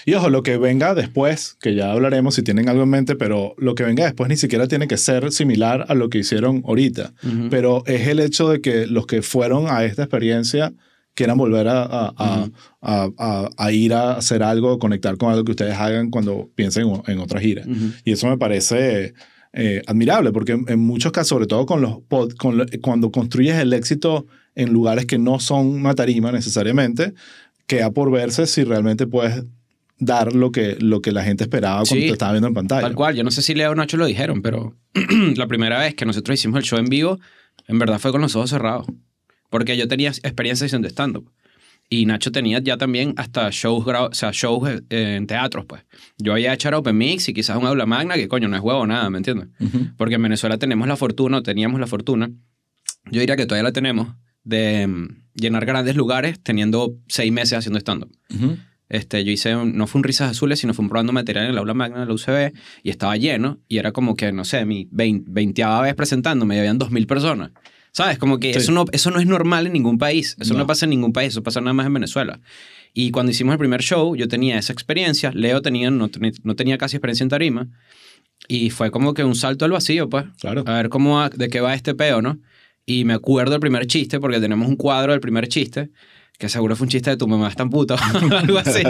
y 0.05 0.13
ojo, 0.13 0.29
lo 0.29 0.43
que 0.43 0.57
venga 0.57 0.93
después, 0.93 1.57
que 1.61 1.73
ya 1.75 1.91
hablaremos 1.91 2.35
si 2.35 2.43
tienen 2.43 2.69
algo 2.69 2.83
en 2.83 2.89
mente, 2.89 3.15
pero 3.15 3.55
lo 3.57 3.73
que 3.75 3.83
venga 3.83 4.05
después 4.05 4.29
ni 4.29 4.37
siquiera 4.37 4.67
tiene 4.67 4.87
que 4.87 4.97
ser 4.97 5.31
similar 5.31 5.85
a 5.89 5.95
lo 5.95 6.09
que 6.09 6.19
hicieron 6.19 6.63
ahorita. 6.65 7.13
Pero 7.49 7.83
es 7.87 8.07
el 8.07 8.19
hecho 8.19 8.49
de 8.49 8.61
que 8.61 8.85
los 8.87 9.07
que 9.07 9.21
fueron 9.23 9.65
a 9.67 9.83
esta 9.83 10.03
experiencia 10.03 10.71
quieran 11.15 11.37
volver 11.37 11.67
a, 11.67 11.83
a- 11.83 12.47
a- 12.81 13.49
a- 13.57 13.71
ir 13.71 13.93
a 13.93 14.13
hacer 14.13 14.41
algo, 14.43 14.79
conectar 14.79 15.17
con 15.17 15.31
algo 15.31 15.43
que 15.43 15.51
ustedes 15.51 15.73
hagan 15.75 16.11
cuando 16.11 16.49
piensen 16.55 16.87
en, 17.07 17.19
otra 17.19 17.39
gira. 17.41 17.63
Y 18.05 18.11
eso 18.13 18.27
me 18.27 18.37
parece 18.37 19.05
eh, 19.05 19.13
admirable, 19.87 20.31
porque 20.31 20.51
en, 20.53 20.65
en 20.67 20.79
muchos 20.79 21.11
casos, 21.11 21.29
sobre 21.29 21.47
todo 21.47 21.65
con 21.65 21.81
los 21.81 21.93
pod- 22.07 22.35
con 22.37 22.57
lo- 22.57 22.65
cuando 22.81 23.11
construyes 23.11 23.55
el 23.57 23.73
éxito 23.73 24.27
en 24.55 24.71
lugares 24.73 25.05
que 25.05 25.17
no 25.17 25.39
son 25.39 25.67
una 25.67 25.95
tarima 25.95 26.31
necesariamente, 26.31 27.13
queda 27.65 27.91
por 27.91 28.11
verse 28.11 28.45
si 28.47 28.63
realmente 28.63 29.07
puedes 29.07 29.43
dar 29.97 30.33
lo 30.33 30.51
que, 30.51 30.77
lo 30.79 31.01
que 31.01 31.11
la 31.11 31.23
gente 31.23 31.43
esperaba 31.43 31.77
cuando 31.79 31.95
Sí, 31.95 32.07
te 32.07 32.13
estaba 32.13 32.31
viendo 32.31 32.47
en 32.47 32.53
pantalla. 32.53 32.81
Tal 32.81 32.95
cual, 32.95 33.15
yo 33.15 33.23
no 33.23 33.31
sé 33.31 33.41
si 33.41 33.53
Leo 33.53 33.71
o 33.71 33.75
Nacho 33.75 33.97
lo 33.97 34.05
dijeron, 34.05 34.41
pero 34.41 34.75
la 35.35 35.47
primera 35.47 35.79
vez 35.79 35.93
que 35.95 36.05
nosotros 36.05 36.39
hicimos 36.39 36.57
el 36.59 36.63
show 36.63 36.79
en 36.79 36.85
vivo, 36.85 37.19
en 37.67 37.79
verdad 37.79 37.99
fue 37.99 38.11
con 38.11 38.21
los 38.21 38.35
ojos 38.35 38.49
cerrados. 38.51 38.87
Porque 39.49 39.75
yo 39.77 39.87
tenía 39.87 40.09
experiencia 40.09 40.65
haciendo 40.67 40.87
stand-up. 40.87 41.29
Y 41.91 42.05
Nacho 42.05 42.31
tenía 42.31 42.59
ya 42.59 42.77
también 42.77 43.13
hasta 43.17 43.49
shows, 43.51 43.83
o 43.87 44.09
sea, 44.13 44.29
shows 44.31 44.69
eh, 44.69 45.15
en 45.15 45.25
teatros, 45.25 45.65
pues. 45.65 45.83
Yo 46.19 46.33
había 46.33 46.53
hecho 46.53 46.69
Open 46.77 46.95
Mix 46.97 47.27
y 47.29 47.33
quizás 47.33 47.57
un 47.57 47.65
aula 47.65 47.85
magna, 47.87 48.13
que 48.15 48.27
coño, 48.27 48.47
no 48.47 48.55
es 48.55 48.61
huevo 48.61 48.85
nada, 48.85 49.09
¿me 49.09 49.17
entiendes? 49.17 49.47
Porque 49.97 50.15
en 50.15 50.21
Venezuela 50.21 50.57
tenemos 50.59 50.87
la 50.87 50.95
fortuna, 50.95 51.37
o 51.37 51.43
teníamos 51.43 51.79
la 51.79 51.87
fortuna, 51.87 52.29
yo 53.11 53.19
diría 53.19 53.35
que 53.35 53.45
todavía 53.47 53.63
la 53.63 53.71
tenemos, 53.71 54.09
de 54.43 54.85
mm, 54.87 55.07
llenar 55.33 55.65
grandes 55.65 55.95
lugares 55.95 56.39
teniendo 56.41 56.95
seis 57.07 57.31
meses 57.31 57.57
haciendo 57.57 57.79
stand-up. 57.79 58.11
Este, 58.87 59.23
yo 59.23 59.31
hice, 59.31 59.55
un- 59.55 59.75
no 59.77 59.85
fue 59.87 59.99
un 59.99 60.03
Risas 60.03 60.31
Azules, 60.31 60.59
sino 60.59 60.73
fue 60.73 60.83
un 60.83 60.89
probando 60.89 61.11
material 61.13 61.45
en 61.45 61.51
el 61.51 61.57
aula 61.59 61.73
magna 61.75 61.99
de 62.01 62.05
la 62.07 62.13
UCB 62.13 62.53
y 62.83 62.89
estaba 62.89 63.15
lleno 63.17 63.59
y 63.67 63.77
era 63.77 63.91
como 63.91 64.15
que, 64.15 64.31
no 64.31 64.45
sé, 64.45 64.65
mi 64.65 64.87
20, 64.91 65.25
20 65.31 65.63
vez 65.83 65.93
presentándome 65.95 66.55
y 66.55 66.59
habían 66.59 66.77
2.000 66.79 67.05
personas. 67.07 67.51
¿Sabes? 67.91 68.17
Como 68.17 68.39
que 68.39 68.53
Sí. 68.53 68.59
eso, 68.59 68.71
no, 68.71 68.85
eso 68.91 69.11
no 69.11 69.19
es 69.19 69.25
normal 69.27 69.67
en 69.67 69.73
ningún 69.73 69.97
país. 69.97 70.35
Eso 70.39 70.53
no. 70.53 70.59
No. 70.61 70.67
pasa 70.67 70.85
en 70.85 70.91
ningún 70.91 71.11
país, 71.13 71.29
eso 71.29 71.43
pasa 71.43 71.59
nada 71.61 71.73
más 71.73 71.85
en 71.87 71.93
Venezuela. 71.93 72.39
Y 72.93 73.11
cuando 73.11 73.31
hicimos 73.31 73.53
el 73.53 73.59
primer 73.59 73.81
show, 73.81 74.15
yo 74.15 74.27
tenía 74.27 74.57
esa 74.57 74.73
experiencia. 74.73 75.31
Leo 75.33 75.61
tenía, 75.61 75.91
no, 75.91 76.09
no 76.43 76.55
tenía 76.55 76.77
casi 76.77 76.95
experiencia 76.97 77.23
en 77.23 77.29
tarima. 77.29 77.67
Y 78.47 78.69
fue 78.69 78.89
como 78.89 79.13
que 79.13 79.23
un 79.23 79.35
salto 79.35 79.65
al 79.65 79.71
vacío, 79.71 80.09
pues. 80.09 80.25
Claro. 80.39 80.63
A 80.65 80.73
ver 80.73 80.89
cómo 80.89 81.27
de 81.29 81.49
qué 81.49 81.59
va 81.61 81.73
este 81.75 81.93
peo, 81.93 82.21
¿no? 82.21 82.39
Y 82.85 83.05
me 83.05 83.13
acuerdo 83.13 83.51
del 83.51 83.59
primer 83.59 83.85
chiste, 83.85 84.19
porque 84.19 84.39
tenemos 84.39 84.67
un 84.67 84.75
cuadro 84.75 85.11
del 85.11 85.21
primer 85.21 85.47
chiste, 85.47 85.89
que 86.39 86.49
seguro 86.49 86.75
fue 86.75 86.85
un 86.85 86.89
chiste 86.89 87.11
de 87.11 87.17
tu 87.17 87.27
mamá 87.27 87.49
es 87.49 87.55
tan 87.55 87.69
puta 87.69 87.95
o 88.31 88.35
algo 88.37 88.57
así. 88.57 88.81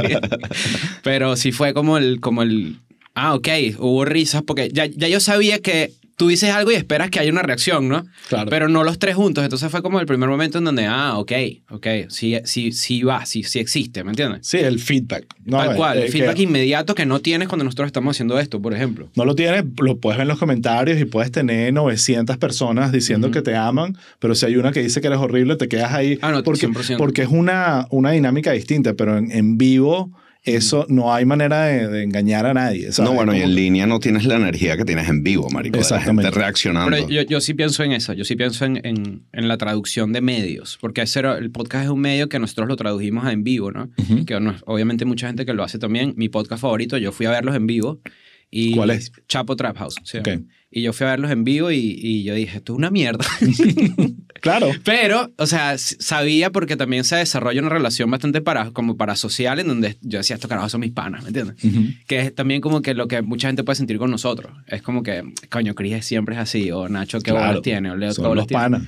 Pero 1.04 1.36
sí 1.36 1.52
fue 1.52 1.74
como 1.74 1.98
el, 1.98 2.20
como 2.20 2.42
el, 2.44 2.78
ah, 3.16 3.34
ok, 3.36 3.48
hubo 3.80 4.06
risas, 4.06 4.44
porque 4.44 4.70
ya, 4.72 4.86
ya 4.86 5.08
yo 5.08 5.20
sabía 5.20 5.60
que 5.60 5.92
tú 6.20 6.28
dices 6.28 6.52
algo 6.52 6.70
y 6.70 6.76
esperas 6.76 7.10
que 7.10 7.22
haya 7.22 7.32
una 7.32 7.44
reacción, 7.44 7.88
¿no? 7.88 8.06
Claro. 8.28 8.50
Pero 8.50 8.68
no 8.68 8.84
los 8.84 9.00
tres 9.00 9.16
juntos. 9.16 9.42
Entonces 9.42 9.72
fue 9.72 9.82
como 9.82 10.02
el 10.02 10.06
primer 10.06 10.28
momento 10.28 10.58
en 10.58 10.66
donde, 10.66 10.86
ah, 10.86 11.18
ok, 11.18 11.32
ok, 11.70 11.88
sí, 12.10 12.36
sí, 12.44 12.74
sí 12.74 13.04
va, 13.04 13.26
sí, 13.26 13.44
sí 13.44 13.60
existe, 13.60 14.04
¿me 14.04 14.10
entiendes? 14.10 14.46
Sí, 14.46 14.58
el 14.58 14.80
feedback. 14.80 15.26
No, 15.46 15.60
Tal 15.60 15.78
cual, 15.78 15.98
el 16.00 16.12
feedback 16.12 16.36
que 16.36 16.42
inmediato 16.42 16.94
que 16.94 17.06
no 17.06 17.22
tienes 17.22 17.48
cuando 17.48 17.64
nosotros 17.64 17.88
estamos 17.88 18.18
haciendo 18.18 18.38
esto, 18.38 18.62
por 18.62 18.74
ejemplo. 18.74 19.08
No 19.16 19.24
lo 19.24 19.34
tienes, 19.34 19.64
lo 19.82 19.98
puedes 19.98 20.18
ver 20.18 20.24
en 20.24 20.28
los 20.28 20.40
comentarios 20.40 21.00
y 21.00 21.06
puedes 21.06 21.32
tener 21.32 21.72
900 21.72 22.36
personas 22.36 22.92
diciendo 22.92 23.32
que 23.32 23.42
te 23.42 23.56
aman, 23.56 23.98
pero 24.20 24.36
si 24.36 24.46
hay 24.46 24.58
una 24.58 24.74
que 24.74 24.84
dice 24.84 25.00
que 25.00 25.08
eres 25.08 25.20
horrible, 25.20 25.56
te 25.56 25.70
quedas 25.70 25.94
ahí. 25.94 26.20
Ah, 26.22 26.34
no, 26.34 26.44
porque, 26.44 26.68
100%. 26.68 26.98
porque 26.98 27.22
es 27.22 27.30
una, 27.30 27.88
una 27.92 28.12
dinámica 28.12 28.52
distinta, 28.52 28.94
pero 28.94 29.18
en, 29.18 29.32
en 29.32 29.58
vivo 29.58 30.12
eso 30.44 30.86
no 30.90 31.14
hay 31.14 31.26
manera 31.26 31.64
de, 31.66 31.88
de 31.90 32.04
engañar 32.04 32.46
a 32.46 32.54
nadie. 32.54 32.92
¿sabes? 32.92 33.10
No, 33.12 33.16
bueno, 33.16 33.36
y 33.36 33.42
en 33.42 33.54
línea 33.56 33.86
no 33.88 34.00
tienes 34.00 34.26
la 34.26 34.36
energía 34.38 34.78
que 34.78 34.86
tienes 34.86 35.10
en 35.10 35.22
vivo, 35.24 35.50
marico. 35.50 35.74
De 35.74 35.80
la 35.80 35.84
Exactamente. 35.84 36.24
gente 36.30 36.40
reaccionando. 36.40 36.90
Pero 36.92 37.10
yo, 37.10 37.22
yo 37.24 37.42
sí 37.42 37.54
pienso 37.54 37.84
en 37.84 37.92
eso, 37.92 38.14
yo 38.14 38.24
sí 38.26 38.36
pienso 38.36 38.66
en, 38.66 38.80
en, 38.86 39.24
en 39.32 39.48
la 39.48 39.58
traducción 39.58 40.14
de 40.14 40.22
medios, 40.22 40.78
porque 40.80 41.02
ese 41.02 41.20
era- 41.20 41.38
el 41.38 41.52
podcast 41.52 41.86
es 41.86 41.90
un 41.92 42.00
medio 42.00 42.30
que 42.30 42.40
nosotros 42.40 42.68
lo 42.68 42.76
tradujimos 42.76 43.26
a 43.26 43.32
en 43.32 43.44
vivo, 43.44 43.72
¿no? 43.72 43.90
Ujú. 43.98 44.26
Que 44.26 44.40
no- 44.40 44.56
obviamente 44.66 45.06
mucha 45.06 45.28
gente 45.28 45.46
que 45.46 45.54
lo 45.54 45.64
hace 45.64 45.78
también. 45.78 46.14
Mi 46.18 46.30
podcast 46.30 46.62
favorito, 46.62 46.98
yo 46.98 47.12
fui 47.12 47.26
a 47.26 47.32
verlos 47.32 47.56
en 47.56 47.68
vivo. 47.68 48.02
Y 48.52 48.74
¿Cuál 48.76 48.90
es? 48.92 49.12
Chapo 49.28 49.56
Trap 49.56 49.78
House. 49.78 49.96
sí. 50.04 50.18
Y 50.72 50.84
yo 50.84 50.94
fui 50.94 51.06
a 51.08 51.12
verlos 51.12 51.32
en 51.32 51.44
vivo 51.44 51.72
y, 51.72 51.78
y 52.02 52.24
yo 52.24 52.34
dije, 52.36 52.58
esto 52.58 52.74
es 52.74 52.78
una 52.78 52.92
mierda. 52.92 53.26
Claro. 54.42 54.70
Pero, 54.84 55.32
o 55.38 55.46
sea, 55.48 55.78
sabía 55.78 56.52
porque 56.52 56.76
también 56.78 57.04
se 57.04 57.16
desarrolla 57.16 57.60
una 57.62 57.70
relación 57.70 58.10
bastante 58.10 58.42
para, 58.42 58.72
como 58.72 58.98
para 58.98 59.16
social 59.16 59.60
en 59.60 59.68
donde 59.68 59.98
yo 60.02 60.20
decía, 60.20 60.36
estos 60.36 60.50
carajos 60.50 60.72
son 60.72 60.82
mis 60.82 60.92
panas, 60.92 61.24
¿me 61.24 61.30
entiendes? 61.30 61.64
Ujú. 61.64 61.86
Que 62.08 62.20
es 62.22 62.36
también 62.36 62.62
como 62.62 62.82
que 62.82 62.94
lo 62.94 63.08
que 63.08 63.22
mucha 63.22 63.48
gente 63.50 63.64
puede 63.64 63.76
sentir 63.78 63.98
con 63.98 64.12
nosotros. 64.12 64.52
Es 64.68 64.82
como 64.82 65.04
que, 65.04 65.24
coño, 65.50 65.76
Cris 65.76 66.06
siempre 66.06 66.36
es 66.36 66.42
así, 66.42 66.72
o 66.72 66.88
Nacho, 66.90 67.20
¿qué 67.20 67.32
Claro. 67.32 67.48
bolas 67.48 67.62
tiene? 67.62 67.92
O 67.92 67.96
Leo, 67.96 68.10
¿qué 68.10 68.16
Son 68.16 68.26
bolas 68.26 68.46
los 68.46 68.52
panas. 68.52 68.84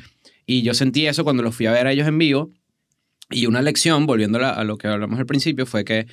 Y 0.46 0.62
yo 0.64 0.74
sentí 0.74 1.06
eso 1.08 1.24
cuando 1.24 1.44
los 1.44 1.56
fui 1.56 1.66
a 1.68 1.72
ver 1.72 1.88
a 1.88 1.92
ellos 1.92 2.08
en 2.08 2.18
vivo. 2.18 2.50
Y 3.30 3.46
una 3.46 3.62
lección, 3.62 4.06
volviendo 4.06 4.40
a 4.46 4.64
lo 4.64 4.78
que 4.78 4.88
hablamos 4.88 5.18
al 5.20 5.26
principio, 5.26 5.66
fue 5.66 5.86
que 5.86 6.08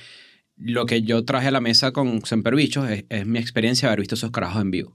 lo 0.55 0.85
que 0.85 1.01
yo 1.01 1.23
traje 1.25 1.47
a 1.47 1.51
la 1.51 1.61
mesa 1.61 1.91
con 1.91 2.25
Semper 2.25 2.55
Bichos 2.55 2.89
es, 2.89 3.05
es 3.09 3.25
mi 3.25 3.39
experiencia 3.39 3.87
de 3.87 3.91
haber 3.91 3.99
visto 4.01 4.15
esos 4.15 4.31
carajos 4.31 4.61
en 4.61 4.71
vivo. 4.71 4.93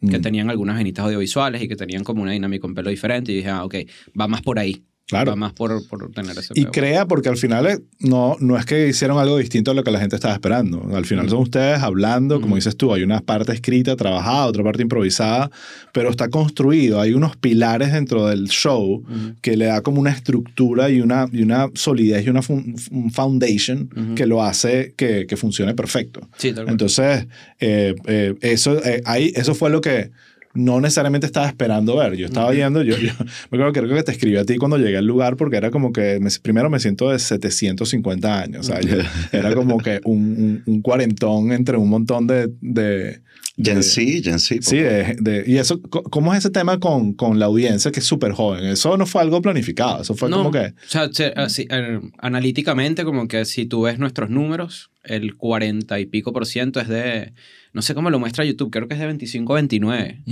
Que 0.00 0.18
Mm. 0.18 0.22
tenían 0.22 0.50
algunas 0.50 0.76
venitas 0.76 1.04
audiovisuales 1.04 1.62
y 1.62 1.68
que 1.68 1.76
tenían 1.76 2.04
como 2.04 2.22
una 2.22 2.32
dinámica 2.32 2.66
un 2.66 2.74
pelo 2.74 2.90
diferente. 2.90 3.32
Y 3.32 3.36
dije, 3.36 3.48
ah, 3.48 3.64
ok, 3.64 3.74
va 4.18 4.28
más 4.28 4.42
por 4.42 4.58
ahí. 4.58 4.84
Claro. 5.08 5.30
Va 5.32 5.36
más 5.36 5.52
por, 5.52 5.86
por 5.86 6.10
tener 6.10 6.36
ese 6.36 6.52
Y 6.56 6.62
peo. 6.64 6.72
crea, 6.72 7.06
porque 7.06 7.28
al 7.28 7.36
final 7.36 7.66
eh, 7.68 7.78
no, 8.00 8.36
no 8.40 8.58
es 8.58 8.66
que 8.66 8.88
hicieron 8.88 9.18
algo 9.18 9.36
distinto 9.38 9.70
a 9.70 9.74
lo 9.74 9.84
que 9.84 9.92
la 9.92 10.00
gente 10.00 10.16
estaba 10.16 10.34
esperando. 10.34 10.84
Al 10.94 11.04
final 11.06 11.28
son 11.30 11.42
ustedes 11.42 11.80
hablando, 11.80 12.36
como 12.40 12.48
Ujú. 12.54 12.56
dices 12.56 12.76
tú, 12.76 12.92
hay 12.92 13.04
una 13.04 13.20
parte 13.20 13.52
escrita, 13.52 13.94
trabajada, 13.94 14.46
otra 14.46 14.64
parte 14.64 14.82
improvisada, 14.82 15.48
pero 15.92 16.10
está 16.10 16.28
construido. 16.28 17.00
Hay 17.00 17.12
unos 17.12 17.36
pilares 17.36 17.92
dentro 17.92 18.26
del 18.26 18.48
show 18.48 19.04
Ujú. 19.04 19.34
que 19.42 19.56
le 19.56 19.66
da 19.66 19.80
como 19.82 20.00
una 20.00 20.10
estructura 20.10 20.90
y 20.90 21.00
una, 21.00 21.28
y 21.32 21.42
una 21.42 21.68
solidez 21.74 22.26
y 22.26 22.30
una 22.30 22.40
un 22.48 23.10
foundation 23.12 23.88
que 24.16 24.26
lo 24.26 24.42
hace 24.42 24.92
que, 24.96 25.26
que 25.28 25.36
funcione 25.36 25.74
perfecto. 25.74 26.28
Sí. 26.36 26.52
Entonces, 26.66 27.26
eh, 27.60 27.94
eh, 28.06 28.34
eso, 28.40 28.84
eh, 28.84 29.02
ahí, 29.04 29.32
eso 29.36 29.54
fue 29.54 29.70
lo 29.70 29.80
que 29.80 30.10
no 30.56 30.80
necesariamente 30.80 31.26
estaba 31.26 31.46
esperando 31.46 31.96
ver. 31.96 32.14
Yo 32.16 32.26
estaba 32.26 32.48
Ujú. 32.48 32.56
yendo, 32.56 32.82
yo, 32.82 32.96
yo 32.96 33.12
me 33.50 33.56
acuerdo 33.58 33.72
que 33.72 33.80
creo 33.82 33.96
que 33.96 34.02
te 34.02 34.12
escribí 34.12 34.36
a 34.36 34.44
ti 34.44 34.56
cuando 34.56 34.78
llegué 34.78 34.96
al 34.96 35.06
lugar 35.06 35.36
porque 35.36 35.56
era 35.56 35.70
como 35.70 35.92
que 35.92 36.18
me- 36.20 36.30
primero 36.42 36.68
me 36.70 36.80
siento 36.80 37.10
de 37.10 37.18
750 37.18 38.40
años. 38.42 38.68
O 38.68 38.72
sea, 38.72 38.80
yo- 38.80 38.96
era 39.32 39.54
como 39.54 39.78
que 39.78 40.00
un, 40.04 40.18
un, 40.18 40.62
un 40.66 40.82
cuarentón 40.82 41.52
entre 41.52 41.76
un 41.76 41.88
montón 41.88 42.26
de... 42.26 42.48
de 42.60 43.20
Gen 43.58 43.82
Z, 43.82 44.22
Gen 44.22 44.38
Z. 44.38 44.60
Sí, 44.62 44.76
de, 44.76 45.16
de- 45.18 45.44
y 45.46 45.56
eso, 45.56 45.80
¿cómo 45.80 46.32
es 46.34 46.40
ese 46.40 46.50
tema 46.50 46.78
con, 46.78 47.14
con 47.14 47.38
la 47.38 47.46
audiencia 47.46 47.90
que 47.90 48.00
es 48.00 48.06
súper 48.06 48.32
joven? 48.32 48.64
Eso 48.64 48.96
no 48.98 49.06
fue 49.06 49.22
algo 49.22 49.40
planificado, 49.40 50.02
eso 50.02 50.14
fue 50.14 50.28
No, 50.28 50.38
como 50.38 50.50
que... 50.50 50.58
O 50.58 50.72
sea, 50.88 51.08
se- 51.10 51.32
así, 51.36 51.66
eh, 51.70 52.00
analíticamente, 52.18 53.04
como 53.04 53.28
que 53.28 53.44
si 53.46 53.64
tú 53.66 53.82
ves 53.82 53.98
nuestros 53.98 54.28
números, 54.30 54.90
el 55.04 55.36
40 55.36 55.98
y 56.00 56.06
pico 56.06 56.32
por 56.34 56.44
ciento 56.46 56.80
es 56.80 56.88
de, 56.88 57.32
no 57.72 57.80
sé 57.80 57.94
cómo 57.94 58.10
lo 58.10 58.18
muestra 58.18 58.44
YouTube, 58.44 58.70
creo 58.70 58.88
que 58.88 58.94
es 58.94 59.00
de 59.00 59.06
25 59.06 59.52
a 59.54 59.56
29. 59.56 60.22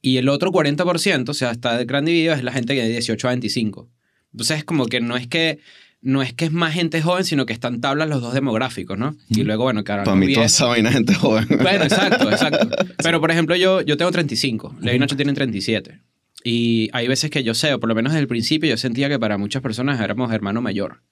Y 0.00 0.18
el 0.18 0.28
otro 0.28 0.52
40 0.52 0.84
por 0.84 0.98
ciento, 1.00 1.32
o 1.32 1.34
sea, 1.34 1.50
está 1.50 1.76
de 1.76 1.84
gran 1.84 2.04
dividido, 2.04 2.34
es 2.34 2.44
la 2.44 2.52
gente 2.52 2.74
que 2.76 2.82
de 2.82 2.90
18 2.90 3.26
a 3.26 3.30
25. 3.30 3.88
Entonces, 4.32 4.58
es 4.58 4.64
como 4.64 4.86
que 4.86 5.00
no 5.00 5.16
es 5.16 5.26
que 5.26 5.58
no 6.00 6.22
es 6.22 6.32
que 6.32 6.46
es 6.46 6.52
más 6.52 6.74
gente 6.74 7.02
joven, 7.02 7.24
sino 7.24 7.46
que 7.46 7.52
están 7.52 7.80
tablas 7.80 8.08
los 8.08 8.20
dos 8.20 8.34
demográficos, 8.34 8.98
¿no? 8.98 9.16
Y 9.28 9.42
luego, 9.42 9.64
bueno, 9.64 9.84
claro, 9.84 10.04
Para 10.04 10.16
mí 10.16 10.32
toda 10.32 10.46
esa 10.46 10.66
vaina 10.66 10.90
es 10.90 10.94
gente 10.94 11.14
joven. 11.14 11.46
Bueno, 11.48 11.84
exacto, 11.84 12.30
exacto. 12.30 12.68
Pero, 13.02 13.20
por 13.20 13.30
ejemplo, 13.30 13.56
yo, 13.56 13.80
yo 13.82 13.96
tengo 13.96 14.10
35. 14.10 14.76
Leo 14.80 14.94
y 14.94 14.98
Nacho 14.98 15.16
tienen 15.16 15.34
37. 15.34 16.00
Y 16.44 16.88
hay 16.92 17.08
veces 17.08 17.30
que 17.30 17.42
yo 17.42 17.52
sé, 17.52 17.74
o 17.74 17.80
por 17.80 17.88
lo 17.88 17.94
menos 17.96 18.12
desde 18.12 18.22
el 18.22 18.28
principio, 18.28 18.70
yo 18.70 18.76
sentía 18.76 19.08
que 19.08 19.18
para 19.18 19.38
muchas 19.38 19.60
personas 19.60 20.00
éramos 20.00 20.32
hermano 20.32 20.62
mayor. 20.62 21.02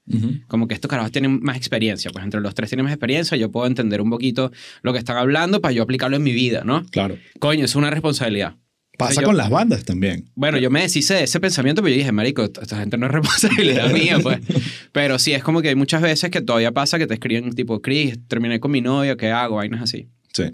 Como 0.46 0.68
que 0.68 0.74
estos 0.74 0.88
carajos 0.88 1.10
tienen 1.10 1.40
más 1.42 1.56
experiencia. 1.56 2.10
Pues 2.12 2.24
entre 2.24 2.40
los 2.40 2.54
tres 2.54 2.70
tienen 2.70 2.84
más 2.84 2.92
experiencia, 2.92 3.36
yo 3.36 3.50
puedo 3.50 3.66
entender 3.66 4.00
un 4.00 4.08
poquito 4.08 4.52
lo 4.82 4.92
que 4.92 5.00
están 5.00 5.16
hablando 5.16 5.60
para 5.60 5.72
yo 5.72 5.82
aplicarlo 5.82 6.16
en 6.16 6.22
mi 6.22 6.32
vida, 6.32 6.62
¿no? 6.64 6.84
Claro. 6.90 7.18
Coño, 7.40 7.64
es 7.64 7.74
una 7.74 7.90
responsabilidad. 7.90 8.54
Pasa 8.96 9.20
Yo- 9.20 9.26
con 9.26 9.36
las 9.36 9.50
bandas 9.50 9.84
también. 9.84 10.30
Bueno, 10.34 10.58
yo 10.58 10.70
me 10.70 10.80
deshice 10.80 11.14
de 11.14 11.24
ese 11.24 11.38
pensamiento, 11.40 11.82
pero 11.82 11.94
yo 11.94 11.98
dije, 11.98 12.12
marico, 12.12 12.42
esta 12.44 12.78
gente 12.78 12.96
no 12.96 13.06
es 13.06 13.12
responsabilidad 13.12 13.90
mía, 13.92 14.18
pues. 14.22 14.38
Pero 14.92 15.18
sí, 15.18 15.32
es 15.32 15.42
como 15.42 15.60
que 15.62 15.68
hay 15.68 15.74
muchas 15.74 16.00
veces 16.02 16.30
que 16.30 16.40
todavía 16.40 16.72
pasa 16.72 16.98
que 16.98 17.06
te 17.06 17.14
escriben 17.14 17.52
tipo, 17.54 17.82
Chris, 17.82 18.18
terminé 18.28 18.58
con 18.60 18.70
mi 18.70 18.80
novia, 18.80 19.16
¿qué 19.16 19.30
hago? 19.30 19.56
Vainas 19.56 19.82
así. 19.82 20.08
Sí. 20.32 20.44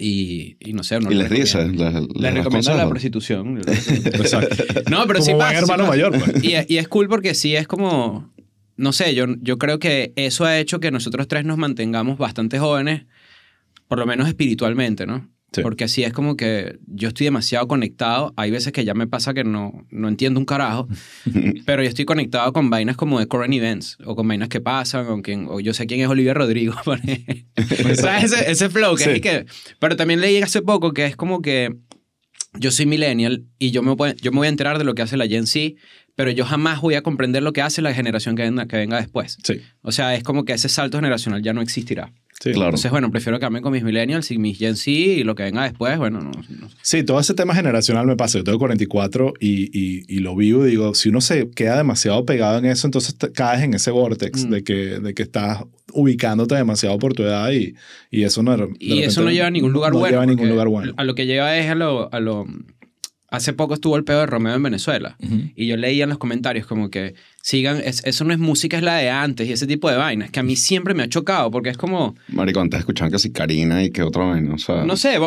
Y, 0.00 0.56
y 0.60 0.74
no 0.74 0.84
sé, 0.84 0.98
uno 0.98 1.10
y 1.10 1.14
le 1.16 1.22
les 1.28 1.30
dice. 1.30 1.58
recomienda. 1.58 2.00
Les, 2.00 2.08
Les 2.22 2.34
recomiendo 2.34 2.76
la 2.76 2.88
prostitución. 2.88 3.58
Exacto. 3.66 4.64
No, 4.90 5.04
pero 5.08 5.18
Como 5.18 5.24
sí 5.24 5.32
pasa. 5.36 5.50
sí 5.50 5.56
hermano 5.56 5.84
pasa. 5.84 5.88
mayor, 5.88 6.18
pues. 6.18 6.44
Y, 6.44 6.52
y 6.72 6.78
es 6.78 6.86
cool 6.86 7.08
porque 7.08 7.34
sí 7.34 7.56
es 7.56 7.66
como, 7.66 8.32
no 8.76 8.92
sé, 8.92 9.14
yo, 9.16 9.24
yo 9.40 9.58
creo 9.58 9.80
que 9.80 10.12
eso 10.14 10.44
ha 10.44 10.56
hecho 10.58 10.78
que 10.78 10.92
nosotros 10.92 11.26
tres 11.26 11.44
nos 11.44 11.58
mantengamos 11.58 12.16
bastante 12.16 12.60
jóvenes, 12.60 13.06
por 13.88 13.98
lo 13.98 14.06
menos 14.06 14.28
espiritualmente, 14.28 15.04
¿no? 15.06 15.28
Sí. 15.50 15.62
Porque 15.62 15.84
así 15.84 16.02
es 16.04 16.12
como 16.12 16.36
que 16.36 16.78
yo 16.86 17.08
estoy 17.08 17.24
demasiado 17.24 17.66
conectado. 17.68 18.34
Hay 18.36 18.50
veces 18.50 18.70
que 18.72 18.84
ya 18.84 18.92
me 18.92 19.06
pasa 19.06 19.32
que 19.32 19.44
no, 19.44 19.86
no 19.90 20.08
entiendo 20.08 20.38
un 20.38 20.44
carajo, 20.44 20.88
pero 21.64 21.82
yo 21.82 21.88
estoy 21.88 22.04
conectado 22.04 22.52
con 22.52 22.68
vainas 22.68 22.96
como 22.96 23.18
de 23.18 23.26
current 23.26 23.54
events 23.54 23.96
o 24.04 24.14
con 24.14 24.28
vainas 24.28 24.50
que 24.50 24.60
pasan 24.60 25.06
o, 25.06 25.22
quién- 25.22 25.46
o 25.48 25.58
yo 25.60 25.72
sé 25.72 25.86
quién 25.86 26.00
es 26.00 26.08
Olivia 26.08 26.34
Rodrigo. 26.34 26.74
ejemplo. 27.56 27.94
¿Sabes? 27.96 28.24
Ese, 28.32 28.50
ese 28.50 28.68
flow 28.68 28.94
que 28.96 29.04
Sí. 29.04 29.10
es 29.10 29.20
que... 29.22 29.46
Pero 29.78 29.96
también 29.96 30.20
leí 30.20 30.36
hace 30.42 30.60
poco 30.60 30.92
que 30.92 31.06
es 31.06 31.16
como 31.16 31.40
que 31.40 31.74
yo 32.58 32.70
soy 32.70 32.86
millennial 32.86 33.44
y 33.58 33.70
yo 33.70 33.82
me, 33.82 33.92
voy- 33.94 34.14
yo 34.20 34.30
me 34.32 34.38
voy 34.38 34.46
a 34.46 34.50
enterar 34.50 34.76
de 34.78 34.84
lo 34.84 34.94
que 34.94 35.02
hace 35.02 35.16
la 35.16 35.26
Gen 35.26 35.46
Z, 35.46 35.76
pero 36.14 36.30
yo 36.30 36.44
jamás 36.44 36.80
voy 36.80 36.94
a 36.94 37.02
comprender 37.02 37.42
lo 37.42 37.52
que 37.52 37.62
hace 37.62 37.80
la 37.80 37.94
generación 37.94 38.36
que 38.36 38.42
venga, 38.42 38.66
que 38.66 38.76
venga 38.76 38.98
después. 38.98 39.38
Sí. 39.44 39.60
O 39.82 39.92
sea, 39.92 40.14
es 40.14 40.22
como 40.22 40.44
que 40.44 40.52
ese 40.52 40.68
salto 40.68 40.98
generacional 40.98 41.42
ya 41.42 41.52
no 41.52 41.60
existirá. 41.62 42.12
Sí. 42.40 42.52
Claro. 42.52 42.66
Entonces, 42.68 42.90
bueno, 42.92 43.10
prefiero 43.10 43.38
quedarme 43.40 43.60
con 43.62 43.72
mis 43.72 43.82
millennials 43.82 44.30
y 44.30 44.38
mis 44.38 44.58
Gen 44.58 44.76
Z 44.76 44.90
y 44.92 45.24
lo 45.24 45.34
que 45.34 45.42
venga 45.42 45.64
después, 45.64 45.98
bueno, 45.98 46.20
no, 46.20 46.30
no- 46.30 46.68
Sí, 46.82 47.02
todo 47.02 47.18
ese 47.18 47.34
tema 47.34 47.52
generacional 47.54 48.06
me 48.06 48.14
pasa. 48.14 48.38
Yo 48.38 48.44
tengo 48.44 48.58
44 48.60 49.34
y, 49.40 49.64
y, 49.76 50.04
y 50.06 50.20
lo 50.20 50.36
vivo 50.36 50.64
digo, 50.64 50.94
si 50.94 51.08
uno 51.08 51.20
se 51.20 51.50
queda 51.50 51.76
demasiado 51.76 52.24
pegado 52.24 52.58
en 52.58 52.66
eso, 52.66 52.86
entonces 52.86 53.16
te 53.18 53.32
caes 53.32 53.62
en 53.62 53.74
ese 53.74 53.90
vortex 53.90 54.44
Mm. 54.44 54.50
de, 54.50 54.62
que, 54.64 54.74
de 55.00 55.14
que 55.14 55.22
estás 55.24 55.64
ubicándote 55.92 56.54
demasiado 56.54 56.96
por 56.98 57.12
tu 57.14 57.24
edad 57.24 57.50
y, 57.50 57.74
y 58.10 58.22
eso 58.22 58.42
no... 58.44 58.56
de 58.56 58.68
Y 58.78 59.00
eso 59.02 59.22
no 59.22 59.30
lleva 59.32 59.48
a 59.48 59.50
ningún 59.50 59.72
lugar 59.72 59.92
no 59.92 59.98
bueno. 59.98 60.12
lleva 60.12 60.22
a 60.22 60.26
ningún 60.26 60.38
porque 60.40 60.50
lugar 60.52 60.68
bueno. 60.68 60.92
A 60.96 61.02
lo 61.04 61.14
que 61.16 61.26
lleva 61.26 61.56
es 61.58 61.68
a 61.68 61.74
lo, 61.74 62.12
a 62.14 62.20
lo... 62.20 62.46
Hace 63.30 63.52
poco 63.52 63.74
estuvo 63.74 63.96
el 63.96 64.04
pedo 64.04 64.20
de 64.20 64.26
Romeo 64.26 64.54
en 64.54 64.62
Venezuela. 64.62 65.18
Y 65.54 65.66
yo 65.66 65.76
leía 65.76 66.04
en 66.04 66.08
los 66.08 66.18
comentarios 66.18 66.66
como 66.66 66.88
que 66.88 67.14
sigan, 67.48 67.80
es- 67.82 68.02
eso 68.04 68.24
no 68.24 68.32
es 68.34 68.38
música, 68.38 68.76
es 68.76 68.82
la 68.82 68.96
de 68.96 69.08
antes 69.08 69.48
y 69.48 69.52
ese 69.52 69.66
tipo 69.66 69.90
de 69.90 69.96
vainas, 69.96 70.30
que 70.30 70.38
a 70.38 70.42
mí 70.42 70.54
siempre 70.54 70.92
me 70.92 71.02
ha 71.04 71.08
chocado 71.08 71.50
porque 71.50 71.70
es 71.70 71.78
como, 71.78 72.14
Marico, 72.28 72.60
antes 72.60 72.78
escuchaban 72.80 73.10
que 73.10 73.18
si 73.18 73.30
Karina 73.32 73.82
y 73.82 73.90
que 73.90 74.02
otra 74.02 74.24
vaina. 74.24 74.52
O 74.54 74.58
sea, 74.58 74.84
no 74.84 74.96
sé, 74.98 75.18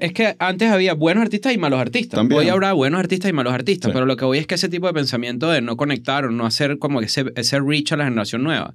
es 0.00 0.12
que 0.12 0.36
antes 0.38 0.70
había 0.70 0.92
buenos 0.92 1.22
artistas 1.22 1.54
y 1.54 1.58
malos 1.58 1.80
artistas. 1.80 2.18
También. 2.18 2.38
Hoy 2.40 2.48
habrá 2.50 2.74
buenos 2.74 3.00
artistas 3.00 3.30
y 3.30 3.32
malos 3.32 3.54
artistas, 3.54 3.88
Sí. 3.90 3.92
pero 3.94 4.04
lo 4.04 4.16
que 4.16 4.26
voy 4.26 4.36
es 4.38 4.46
que 4.46 4.56
ese 4.56 4.68
tipo 4.68 4.86
de 4.88 4.92
pensamiento 4.92 5.50
de 5.50 5.62
no 5.62 5.76
conectar 5.78 6.26
o 6.26 6.30
no 6.30 6.44
hacer 6.44 6.78
como 6.78 7.00
ese, 7.00 7.24
ese 7.34 7.58
reach 7.60 7.92
a 7.92 7.96
la 7.96 8.04
generación 8.04 8.42
nueva, 8.42 8.74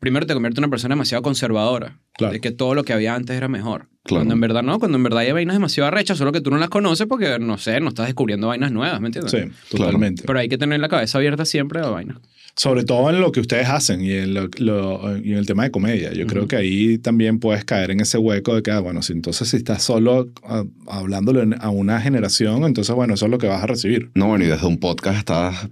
primero 0.00 0.26
te 0.26 0.34
convierte 0.34 0.60
en 0.60 0.64
una 0.64 0.70
persona 0.70 0.94
demasiado 0.94 1.22
conservadora, 1.22 1.98
Claro. 2.16 2.32
de 2.32 2.40
que 2.40 2.50
todo 2.50 2.74
lo 2.74 2.84
que 2.84 2.92
había 2.92 3.14
antes 3.14 3.36
era 3.36 3.48
mejor. 3.48 3.88
Claro. 4.04 4.20
Cuando 4.22 4.34
en 4.34 4.40
verdad 4.40 4.62
no, 4.62 4.78
cuando 4.78 4.96
en 4.96 5.02
verdad 5.04 5.20
hay 5.20 5.32
vainas 5.32 5.54
demasiado 5.56 5.88
arrechas, 5.88 6.18
solo 6.18 6.32
que 6.32 6.40
tú 6.40 6.50
no 6.50 6.58
las 6.58 6.68
conoces 6.68 7.06
porque, 7.06 7.38
no 7.38 7.58
sé, 7.58 7.80
no 7.80 7.88
estás 7.88 8.06
descubriendo 8.06 8.48
vainas 8.48 8.72
nuevas, 8.72 9.00
¿me 9.00 9.08
entiendes? 9.08 9.32
Sí, 9.32 9.76
totalmente. 9.76 10.22
Pero 10.26 10.38
hay 10.38 10.48
que 10.48 10.58
tener 10.58 10.80
la 10.80 10.88
cabeza 10.88 11.18
abierta 11.18 11.44
siempre 11.44 11.80
a 11.80 11.88
vainas. 11.88 12.18
Sobre 12.58 12.82
todo 12.82 13.08
en 13.08 13.20
lo 13.20 13.30
que 13.30 13.38
ustedes 13.38 13.68
hacen 13.68 14.00
y 14.04 14.10
en, 14.10 14.34
lo- 14.34 14.48
lo- 14.58 15.16
y 15.16 15.30
en 15.30 15.38
el 15.38 15.46
tema 15.46 15.62
de 15.62 15.70
comedia. 15.70 16.12
Yo 16.12 16.26
creo 16.26 16.48
que 16.48 16.56
ahí 16.56 16.98
también 16.98 17.38
puedes 17.38 17.64
caer 17.64 17.92
en 17.92 18.00
ese 18.00 18.18
hueco 18.18 18.56
de 18.56 18.62
que, 18.64 18.72
ah, 18.72 18.80
bueno, 18.80 19.00
si 19.00 19.12
entonces 19.12 19.48
si 19.48 19.58
estás 19.58 19.80
solo 19.84 20.28
ah, 20.42 20.64
hablándole 20.88 21.42
en- 21.42 21.54
a 21.60 21.70
una 21.70 22.00
generación, 22.00 22.64
entonces, 22.64 22.92
bueno, 22.96 23.14
eso 23.14 23.26
es 23.26 23.30
lo 23.30 23.38
que 23.38 23.46
vas 23.46 23.62
a 23.62 23.66
recibir. 23.68 24.10
No, 24.16 24.26
bueno, 24.26 24.44
y 24.44 24.48
desde 24.48 24.66
un 24.66 24.78
podcast 24.78 25.18
estás, 25.18 25.68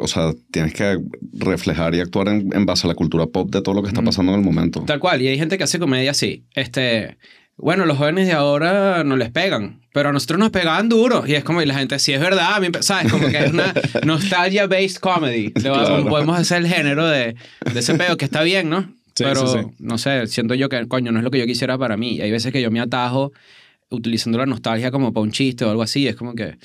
o 0.00 0.08
sea, 0.08 0.32
tienes 0.50 0.72
que 0.72 0.98
reflejar 1.34 1.94
y 1.94 2.00
actuar 2.00 2.28
en, 2.28 2.48
en 2.54 2.64
base 2.64 2.86
a 2.86 2.88
la 2.88 2.94
cultura 2.94 3.26
pop 3.26 3.50
de 3.50 3.60
todo 3.60 3.74
lo 3.74 3.82
que 3.82 3.88
está 3.88 4.00
pasando 4.02 4.32
en 4.32 4.38
el 4.40 4.44
momento. 4.44 4.82
Tal 4.86 5.00
cual, 5.00 5.20
y 5.20 5.28
hay 5.28 5.36
gente 5.36 5.58
que 5.58 5.64
hace 5.64 5.78
comedia 5.78 6.12
así. 6.12 6.44
Este, 6.54 7.18
bueno, 7.62 7.86
los 7.86 7.96
jóvenes 7.96 8.26
de 8.26 8.32
ahora 8.32 9.04
no 9.04 9.16
les 9.16 9.30
pegan, 9.30 9.80
pero 9.92 10.08
a 10.08 10.12
nosotros 10.12 10.38
nos 10.38 10.50
pegaban 10.50 10.88
duro. 10.88 11.24
Y 11.26 11.34
es 11.34 11.44
como, 11.44 11.62
y 11.62 11.66
la 11.66 11.74
gente, 11.74 11.98
sí 11.98 12.12
es 12.12 12.20
verdad, 12.20 12.54
a 12.54 12.60
mí, 12.60 12.68
¿sabes? 12.80 13.10
Como 13.10 13.28
que 13.28 13.38
es 13.38 13.52
una 13.52 13.72
nostalgia-based 14.04 14.98
comedy. 14.98 15.52
Claro. 15.52 16.04
Podemos 16.06 16.38
hacer 16.38 16.58
el 16.58 16.66
género 16.66 17.06
de, 17.06 17.36
de 17.72 17.80
ese 17.80 17.94
pedo, 17.94 18.16
que 18.16 18.24
está 18.24 18.42
bien, 18.42 18.68
¿no? 18.68 18.82
Sí, 19.14 19.24
pero, 19.24 19.46
sí, 19.46 19.58
sí. 19.60 19.74
no 19.78 19.96
sé, 19.96 20.26
siento 20.26 20.54
yo 20.54 20.68
que, 20.68 20.86
coño, 20.88 21.12
no 21.12 21.18
es 21.18 21.24
lo 21.24 21.30
que 21.30 21.38
yo 21.38 21.46
quisiera 21.46 21.78
para 21.78 21.96
mí. 21.96 22.16
Y 22.16 22.20
hay 22.20 22.30
veces 22.30 22.52
que 22.52 22.60
yo 22.60 22.70
me 22.70 22.80
atajo 22.80 23.32
utilizando 23.90 24.38
la 24.38 24.46
nostalgia 24.46 24.90
como 24.90 25.12
para 25.12 25.22
un 25.22 25.30
chiste 25.30 25.64
o 25.64 25.70
algo 25.70 25.82
así. 25.82 26.08
Es 26.08 26.16
como 26.16 26.34
que, 26.34 26.58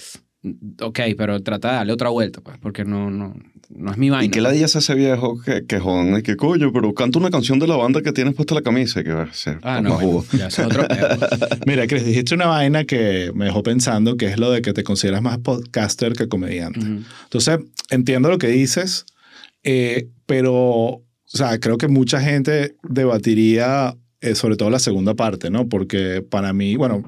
Ok, 0.82 1.00
pero 1.18 1.42
trata 1.42 1.70
de 1.70 1.76
darle 1.78 1.94
otra 1.94 2.10
vuelta, 2.10 2.42
pues, 2.42 2.58
porque 2.60 2.86
no, 2.86 3.10
no, 3.10 3.36
no 3.70 3.92
es 3.92 3.98
mi 3.98 4.10
vaina. 4.10 4.26
¿Y 4.26 4.30
qué 4.30 4.42
la 4.42 4.52
dice 4.52 4.80
ese 4.80 4.96
viejo 4.96 5.40
que, 5.42 5.66
que 5.66 5.80
jodan? 5.80 6.18
Y 6.18 6.24
que 6.24 6.36
coño, 6.38 6.72
pero 6.72 6.94
canta 6.94 7.20
una 7.20 7.30
canción 7.30 7.60
de 7.60 7.68
la 7.68 7.76
banda 7.76 8.02
que 8.02 8.12
tienes 8.14 8.34
puesta 8.34 8.56
la 8.56 8.62
camisa 8.62 9.02
y 9.02 9.04
que 9.04 9.12
va 9.14 9.24
a 9.24 9.34
ser 9.34 9.60
Ah, 9.64 9.82
más 9.82 9.84
no, 9.84 10.00
jugo. 10.00 10.14
bueno, 10.32 10.40
ya 10.40 10.48
es 10.48 10.60
otro. 10.60 10.86
Mira, 11.66 11.86
Chris, 11.88 12.06
dijiste 12.06 12.34
una 12.36 12.48
vaina 12.48 12.86
que 12.86 13.32
me 13.36 13.46
dejó 13.46 13.64
pensando, 13.64 14.16
que 14.18 14.28
es 14.28 14.38
lo 14.40 14.52
de 14.52 14.62
que 14.62 14.74
te 14.74 14.84
consideras 14.84 15.22
más 15.22 15.38
podcaster 15.40 16.14
que 16.14 16.28
comediante. 16.28 16.80
Ujú. 16.80 17.02
Entonces, 17.24 17.60
entiendo 17.90 18.30
lo 18.30 18.38
que 18.38 18.48
dices, 18.48 19.06
eh, 19.64 20.08
pero, 20.26 20.54
o 20.56 21.04
sea, 21.26 21.60
creo 21.60 21.78
que 21.78 21.88
mucha 21.88 22.22
gente 22.22 22.76
debatiría 22.84 23.96
eh, 24.22 24.34
sobre 24.36 24.56
todo 24.56 24.70
la 24.70 24.80
segunda 24.80 25.14
parte, 25.14 25.50
¿no? 25.50 25.68
Porque 25.70 26.22
para 26.28 26.54
mí, 26.54 26.76
bueno, 26.76 27.04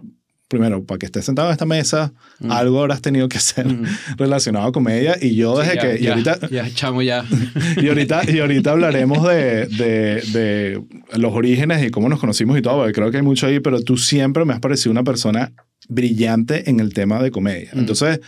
primero, 0.50 0.84
para 0.84 0.98
que 1.00 1.06
estés 1.06 1.24
sentado 1.24 1.48
en 1.48 1.54
esta 1.54 1.66
mesa, 1.66 2.12
Mm. 2.40 2.52
algo 2.52 2.82
habrás 2.82 3.02
tenido 3.02 3.30
que 3.30 3.38
hacer 3.38 3.66
Mm. 3.68 3.84
relacionado 4.18 4.68
a 4.68 4.72
comedia 4.74 5.16
y 5.22 5.36
yo 5.36 5.58
desde 5.58 5.72
Sí, 5.72 5.78
ya, 5.78 5.82
que... 5.82 6.00
y 6.00 6.04
ya, 6.04 6.12
ahorita, 6.12 6.50
Ya, 6.50 6.74
chamo, 6.74 7.02
ya. 7.02 7.24
y 7.82 7.88
ahorita, 7.88 8.22
y 8.30 8.40
ahorita 8.40 8.72
hablaremos 8.72 9.26
de, 9.28 9.68
de, 9.68 10.22
de 10.34 10.84
los 11.18 11.34
orígenes 11.34 11.82
y 11.86 11.90
cómo 11.92 12.10
nos 12.10 12.20
conocimos 12.20 12.58
y 12.58 12.62
todo, 12.62 12.78
porque 12.80 12.92
creo 12.94 13.12
que 13.12 13.18
hay 13.18 13.24
mucho 13.24 13.48
ahí, 13.48 13.60
pero 13.62 13.80
tú 13.82 13.96
siempre 13.96 14.44
me 14.44 14.54
has 14.54 14.60
parecido 14.60 14.92
una 14.92 15.04
persona 15.04 15.54
brillante 15.88 16.70
en 16.70 16.80
el 16.80 16.94
tema 16.94 17.22
de 17.22 17.32
comedia. 17.32 17.70
Mm. 17.74 17.80
Entonces, 17.80 18.20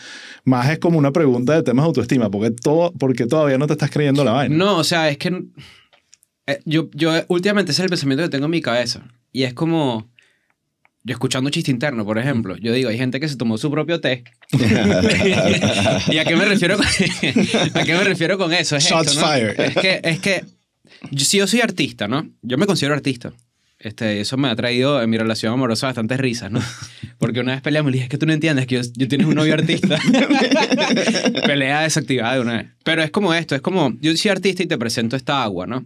más 0.46 0.70
es 0.70 0.80
como 0.80 0.98
una 1.00 1.12
pregunta 1.12 1.54
de 1.56 1.64
temas 1.64 1.84
de 1.84 1.88
autoestima, 1.88 2.30
porque, 2.30 2.52
todo, 2.52 2.94
porque 2.94 3.26
todavía 3.26 3.58
no 3.58 3.68
te 3.68 3.74
estás 3.74 3.90
creyendo 3.92 4.24
la 4.24 4.32
vaina. 4.32 4.56
No, 4.56 4.78
o 4.78 4.84
sea, 4.84 5.10
es 5.10 5.18
que 5.18 5.44
eh, 6.48 6.60
yo, 6.66 6.90
yo 6.94 7.12
últimamente 7.28 7.72
ese 7.72 7.82
es 7.82 7.86
el 7.86 7.90
pensamiento 7.90 8.24
que 8.24 8.30
tengo 8.30 8.46
en 8.46 8.52
mi 8.52 8.62
cabeza. 8.62 9.04
Y 9.32 9.44
es 9.44 9.54
como, 9.54 10.10
yo 11.04 11.14
escuchando 11.14 11.50
chiste 11.50 11.72
interno, 11.72 12.06
por 12.06 12.20
ejemplo, 12.20 12.56
yo 12.58 12.74
digo, 12.74 12.90
hay 12.90 12.98
gente 12.98 13.20
que 13.20 13.28
se 13.28 13.36
tomó 13.36 13.58
su 13.58 13.72
propio 13.72 14.00
té. 14.00 14.24
¿Y 14.52 16.18
a 16.18 16.26
qué 16.26 16.36
me 16.36 16.46
refiero 16.46 16.78
con, 16.78 16.86
a 17.74 17.84
qué 17.84 17.94
me 17.94 18.04
refiero 18.04 18.38
con 18.38 18.54
eso? 18.54 18.76
Es 18.76 18.84
Shots 18.86 19.12
esto, 19.12 19.22
¿no? 19.22 19.28
fired. 19.28 19.60
Es 19.60 19.76
que, 19.76 20.02
es 20.04 20.20
que 20.20 20.46
yo, 21.10 21.26
si 21.26 21.38
yo 21.38 21.48
soy 21.48 21.62
artista, 21.62 22.08
¿no? 22.08 22.30
Yo 22.42 22.58
me 22.58 22.66
considero 22.66 22.94
artista. 22.94 23.34
Este, 23.80 24.22
eso 24.22 24.38
me 24.38 24.48
ha 24.48 24.56
traído 24.56 25.02
en 25.02 25.10
mi 25.10 25.18
relación 25.18 25.52
amorosa 25.52 25.88
bastantes 25.88 26.20
risas, 26.20 26.52
¿no? 26.52 26.62
Porque 27.18 27.40
una 27.40 27.54
vez 27.54 27.62
peleamos 27.62 27.90
y 27.90 27.94
dije, 27.94 28.04
es 28.04 28.10
que 28.10 28.20
tú 28.20 28.28
no 28.28 28.34
entiendes 28.34 28.68
que 28.68 28.76
yo, 28.76 28.82
yo 28.96 29.08
tienes 29.08 29.26
un 29.26 29.34
novio 29.34 29.56
artista. 29.56 29.98
Pelea 31.48 31.82
desactivada 31.82 32.36
de 32.36 32.42
una 32.42 32.58
vez. 32.58 32.68
Pero 32.84 33.02
es 33.02 33.10
como 33.10 33.34
esto, 33.34 33.56
es 33.56 33.62
como, 33.62 33.92
yo 34.00 34.16
soy 34.16 34.30
artista 34.30 34.62
y 34.62 34.68
te 34.68 34.78
presento 34.78 35.16
esta 35.16 35.42
agua, 35.42 35.66
¿no? 35.66 35.84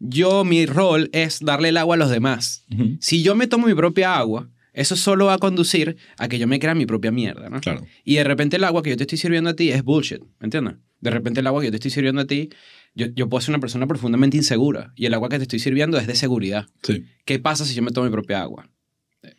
Yo, 0.00 0.44
mi 0.44 0.66
rol 0.66 1.10
es 1.12 1.40
darle 1.40 1.68
el 1.68 1.76
agua 1.76 1.94
a 1.94 1.98
los 1.98 2.10
demás. 2.10 2.64
Si 3.00 3.22
yo 3.22 3.34
me 3.34 3.46
tomo 3.46 3.66
mi 3.66 3.74
propia 3.74 4.16
agua, 4.16 4.48
eso 4.72 4.96
solo 4.96 5.26
va 5.26 5.34
a 5.34 5.38
conducir 5.38 5.96
a 6.18 6.26
que 6.28 6.38
yo 6.38 6.46
me 6.46 6.58
crea 6.58 6.74
mi 6.74 6.86
propia 6.86 7.10
mierda, 7.12 7.48
¿no? 7.50 7.60
Claro. 7.60 7.86
Y 8.04 8.14
de 8.16 8.24
repente 8.24 8.56
el 8.56 8.64
agua 8.64 8.82
que 8.82 8.90
yo 8.90 8.96
te 8.96 9.02
estoy 9.04 9.18
sirviendo 9.18 9.50
a 9.50 9.54
ti 9.54 9.70
es 9.70 9.82
bullshit, 9.84 10.20
¿me 10.38 10.46
entiendes? 10.46 10.76
De 11.00 11.10
repente 11.10 11.40
el 11.40 11.46
agua 11.46 11.60
que 11.60 11.66
yo 11.66 11.70
te 11.70 11.76
estoy 11.76 11.90
sirviendo 11.90 12.20
a 12.22 12.26
ti, 12.26 12.50
yo, 12.94 13.06
yo 13.14 13.28
puedo 13.28 13.40
ser 13.40 13.50
una 13.50 13.60
persona 13.60 13.86
profundamente 13.86 14.36
insegura 14.36 14.92
y 14.96 15.06
el 15.06 15.14
agua 15.14 15.28
que 15.28 15.36
te 15.38 15.42
estoy 15.42 15.58
sirviendo 15.58 15.98
es 15.98 16.06
de 16.06 16.14
seguridad. 16.14 16.66
Sí, 16.82 17.04
¿Qué 17.24 17.38
pasa 17.38 17.64
si 17.64 17.74
yo 17.74 17.82
me 17.82 17.90
tomo 17.90 18.06
mi 18.06 18.12
propia 18.12 18.42
agua? 18.42 18.68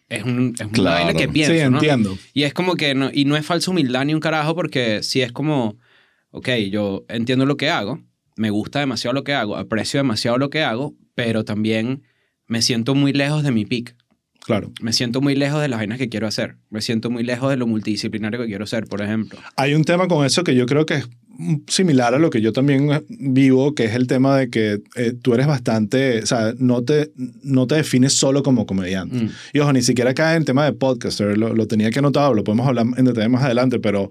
Es, 0.09 0.23
un, 0.23 0.53
es 0.55 0.61
una 0.61 0.69
Claro. 0.69 0.95
vaina 1.05 1.13
que 1.13 1.27
pienso, 1.27 1.53
sí 1.53 1.69
¿no? 1.69 1.77
entiendo. 1.77 2.17
Y 2.33 2.43
es 2.43 2.53
como 2.53 2.75
que 2.75 2.93
no, 2.93 3.09
y 3.13 3.25
no 3.25 3.35
es 3.35 3.45
falsa 3.45 3.71
humildad 3.71 4.05
ni 4.05 4.13
un 4.13 4.19
carajo 4.19 4.53
porque 4.55 5.01
si 5.01 5.21
es 5.21 5.31
como, 5.31 5.77
ok, 6.31 6.49
yo 6.69 7.05
entiendo 7.09 7.45
lo 7.45 7.57
que 7.57 7.69
hago, 7.69 8.01
me 8.41 8.49
gusta 8.49 8.79
demasiado 8.79 9.13
lo 9.13 9.23
que 9.23 9.33
hago, 9.33 9.55
aprecio 9.55 9.99
demasiado 9.99 10.39
lo 10.39 10.49
que 10.49 10.63
hago, 10.63 10.95
pero 11.13 11.45
también 11.45 12.01
me 12.47 12.63
siento 12.63 12.95
muy 12.95 13.13
lejos 13.13 13.43
de 13.43 13.51
mi 13.51 13.65
peak. 13.65 13.95
Claro. 14.43 14.71
Me 14.81 14.91
siento 14.91 15.21
muy 15.21 15.35
lejos 15.35 15.61
de 15.61 15.67
las 15.67 15.79
vainas 15.79 15.99
que 15.99 16.09
quiero 16.09 16.25
hacer. 16.25 16.55
Me 16.71 16.81
siento 16.81 17.11
muy 17.11 17.23
lejos 17.23 17.51
de 17.51 17.57
lo 17.57 17.67
multidisciplinario 17.67 18.39
que 18.41 18.47
quiero 18.47 18.65
ser, 18.65 18.87
por 18.87 19.03
ejemplo. 19.03 19.37
Hay 19.55 19.75
un 19.75 19.83
tema 19.83 20.07
con 20.07 20.25
eso 20.25 20.43
que 20.43 20.55
yo 20.55 20.65
creo 20.65 20.87
que 20.87 20.95
es 20.95 21.09
similar 21.67 22.15
a 22.15 22.19
lo 22.19 22.31
que 22.31 22.41
yo 22.41 22.51
también 22.51 23.05
vivo, 23.07 23.75
que 23.75 23.85
es 23.85 23.93
el 23.93 24.07
tema 24.07 24.37
de 24.37 24.49
que 24.49 24.81
eh, 24.95 25.13
tú 25.21 25.35
eres 25.35 25.45
bastante, 25.45 26.23
o 26.23 26.25
sea, 26.25 26.53
no 26.57 26.83
te, 26.83 27.11
no 27.43 27.67
te 27.67 27.75
defines 27.75 28.13
solo 28.13 28.41
como 28.41 28.65
comediante. 28.65 29.25
Mm. 29.25 29.29
Y 29.53 29.59
ojo, 29.59 29.71
ni 29.71 29.83
siquiera 29.83 30.15
cae 30.15 30.35
en 30.37 30.45
tema 30.45 30.65
de 30.65 30.73
podcaster, 30.73 31.37
lo, 31.37 31.53
lo 31.53 31.67
tenía 31.67 31.91
que 31.91 31.99
anotar, 31.99 32.33
lo 32.35 32.43
podemos 32.43 32.67
hablar 32.67 32.87
en 32.97 33.05
detalle 33.05 33.29
más 33.29 33.43
adelante, 33.43 33.79
pero 33.79 34.09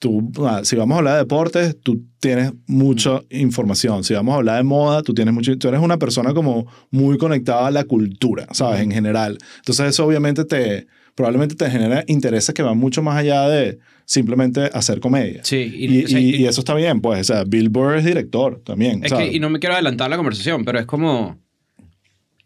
tú, 0.00 0.32
ah, 0.44 0.62
si 0.64 0.74
vamos 0.74 0.96
a 0.96 0.98
hablar 0.98 1.12
de 1.14 1.18
deportes, 1.20 1.76
tú 1.80 2.02
tienes 2.18 2.52
mucha 2.66 3.20
información. 3.30 4.02
Si 4.02 4.12
vamos 4.14 4.32
a 4.32 4.38
hablar 4.38 4.56
de 4.56 4.64
moda, 4.64 5.02
tú 5.04 5.14
tienes 5.14 5.32
mucho, 5.32 5.56
tú 5.56 5.68
eres 5.68 5.80
una 5.80 5.98
persona 5.98 6.34
como 6.34 6.66
muy 6.90 7.16
conectada 7.18 7.68
a 7.68 7.70
la 7.70 7.84
cultura, 7.84 8.46
¿sabes? 8.50 8.80
En 8.80 8.90
general. 8.90 9.38
Entonces 9.58 9.86
eso 9.90 10.04
obviamente 10.06 10.44
te, 10.44 10.88
probablemente 11.14 11.54
te 11.54 11.70
genera 11.70 12.02
intereses 12.08 12.52
que 12.54 12.62
van 12.62 12.76
mucho 12.78 13.02
más 13.02 13.16
allá 13.18 13.48
de 13.48 13.78
simplemente 14.06 14.62
hacer 14.72 14.98
comedia. 15.00 15.44
Sí, 15.44 15.56
y, 15.72 15.94
Y, 16.00 16.04
o 16.04 16.08
sea, 16.08 16.18
y- 16.18 16.30
y- 16.30 16.36
y 16.38 16.46
eso 16.46 16.62
está 16.62 16.74
bien, 16.74 17.00
pues, 17.00 17.20
o 17.20 17.24
sea, 17.34 17.44
Bill 17.44 17.68
Burr 17.68 17.96
es 17.98 18.04
director 18.04 18.60
también. 18.64 19.04
es 19.04 19.10
¿sabes? 19.10 19.28
que, 19.30 19.36
y 19.36 19.38
no 19.38 19.50
me 19.50 19.60
quiero 19.60 19.74
adelantar 19.74 20.10
la 20.10 20.16
conversación, 20.16 20.64
pero 20.64 20.80
es 20.80 20.86
como, 20.86 21.38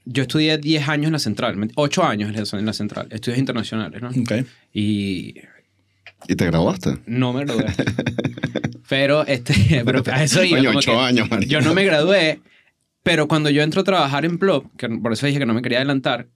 yo 0.05 0.23
estudié 0.25 0.59
10 0.59 0.89
años 0.89 1.07
en 1.07 1.13
la 1.13 1.19
central, 1.21 1.71
8 1.77 2.03
años 2.05 2.31
en 2.53 2.67
la 2.67 2.73
central, 2.75 3.07
estudios 3.11 3.39
internacionales, 3.39 4.03
¿no? 4.03 4.09
Ok. 4.11 4.45
Y 4.75 5.37
¿Y 6.29 6.37
te 6.37 6.47
graduaste? 6.47 6.99
no 7.07 7.33
me 7.33 7.45
gradué. 7.45 7.67
pero, 8.89 9.27
este, 9.27 9.83
pero 9.85 10.03
a 10.13 10.23
eso 10.23 10.43
iba. 10.45 10.59
Coño, 10.59 10.69
como 10.71 10.79
ocho 10.79 11.01
años. 11.01 11.29
Yo 11.47 11.61
no 11.61 11.75
me 11.75 11.85
gradué, 11.85 12.41
pero 13.03 13.29
cuando 13.29 13.51
yo 13.51 13.63
entro 13.63 13.83
a 13.83 13.85
trabajar 13.85 14.25
en 14.25 14.39
Plop, 14.39 14.67
que 14.77 14.89
por 14.89 15.13
eso 15.13 15.27
dije 15.27 15.39
que 15.39 15.47
no 15.47 15.55
me 15.55 15.63
quería 15.63 15.79
adelantar, 15.79 16.29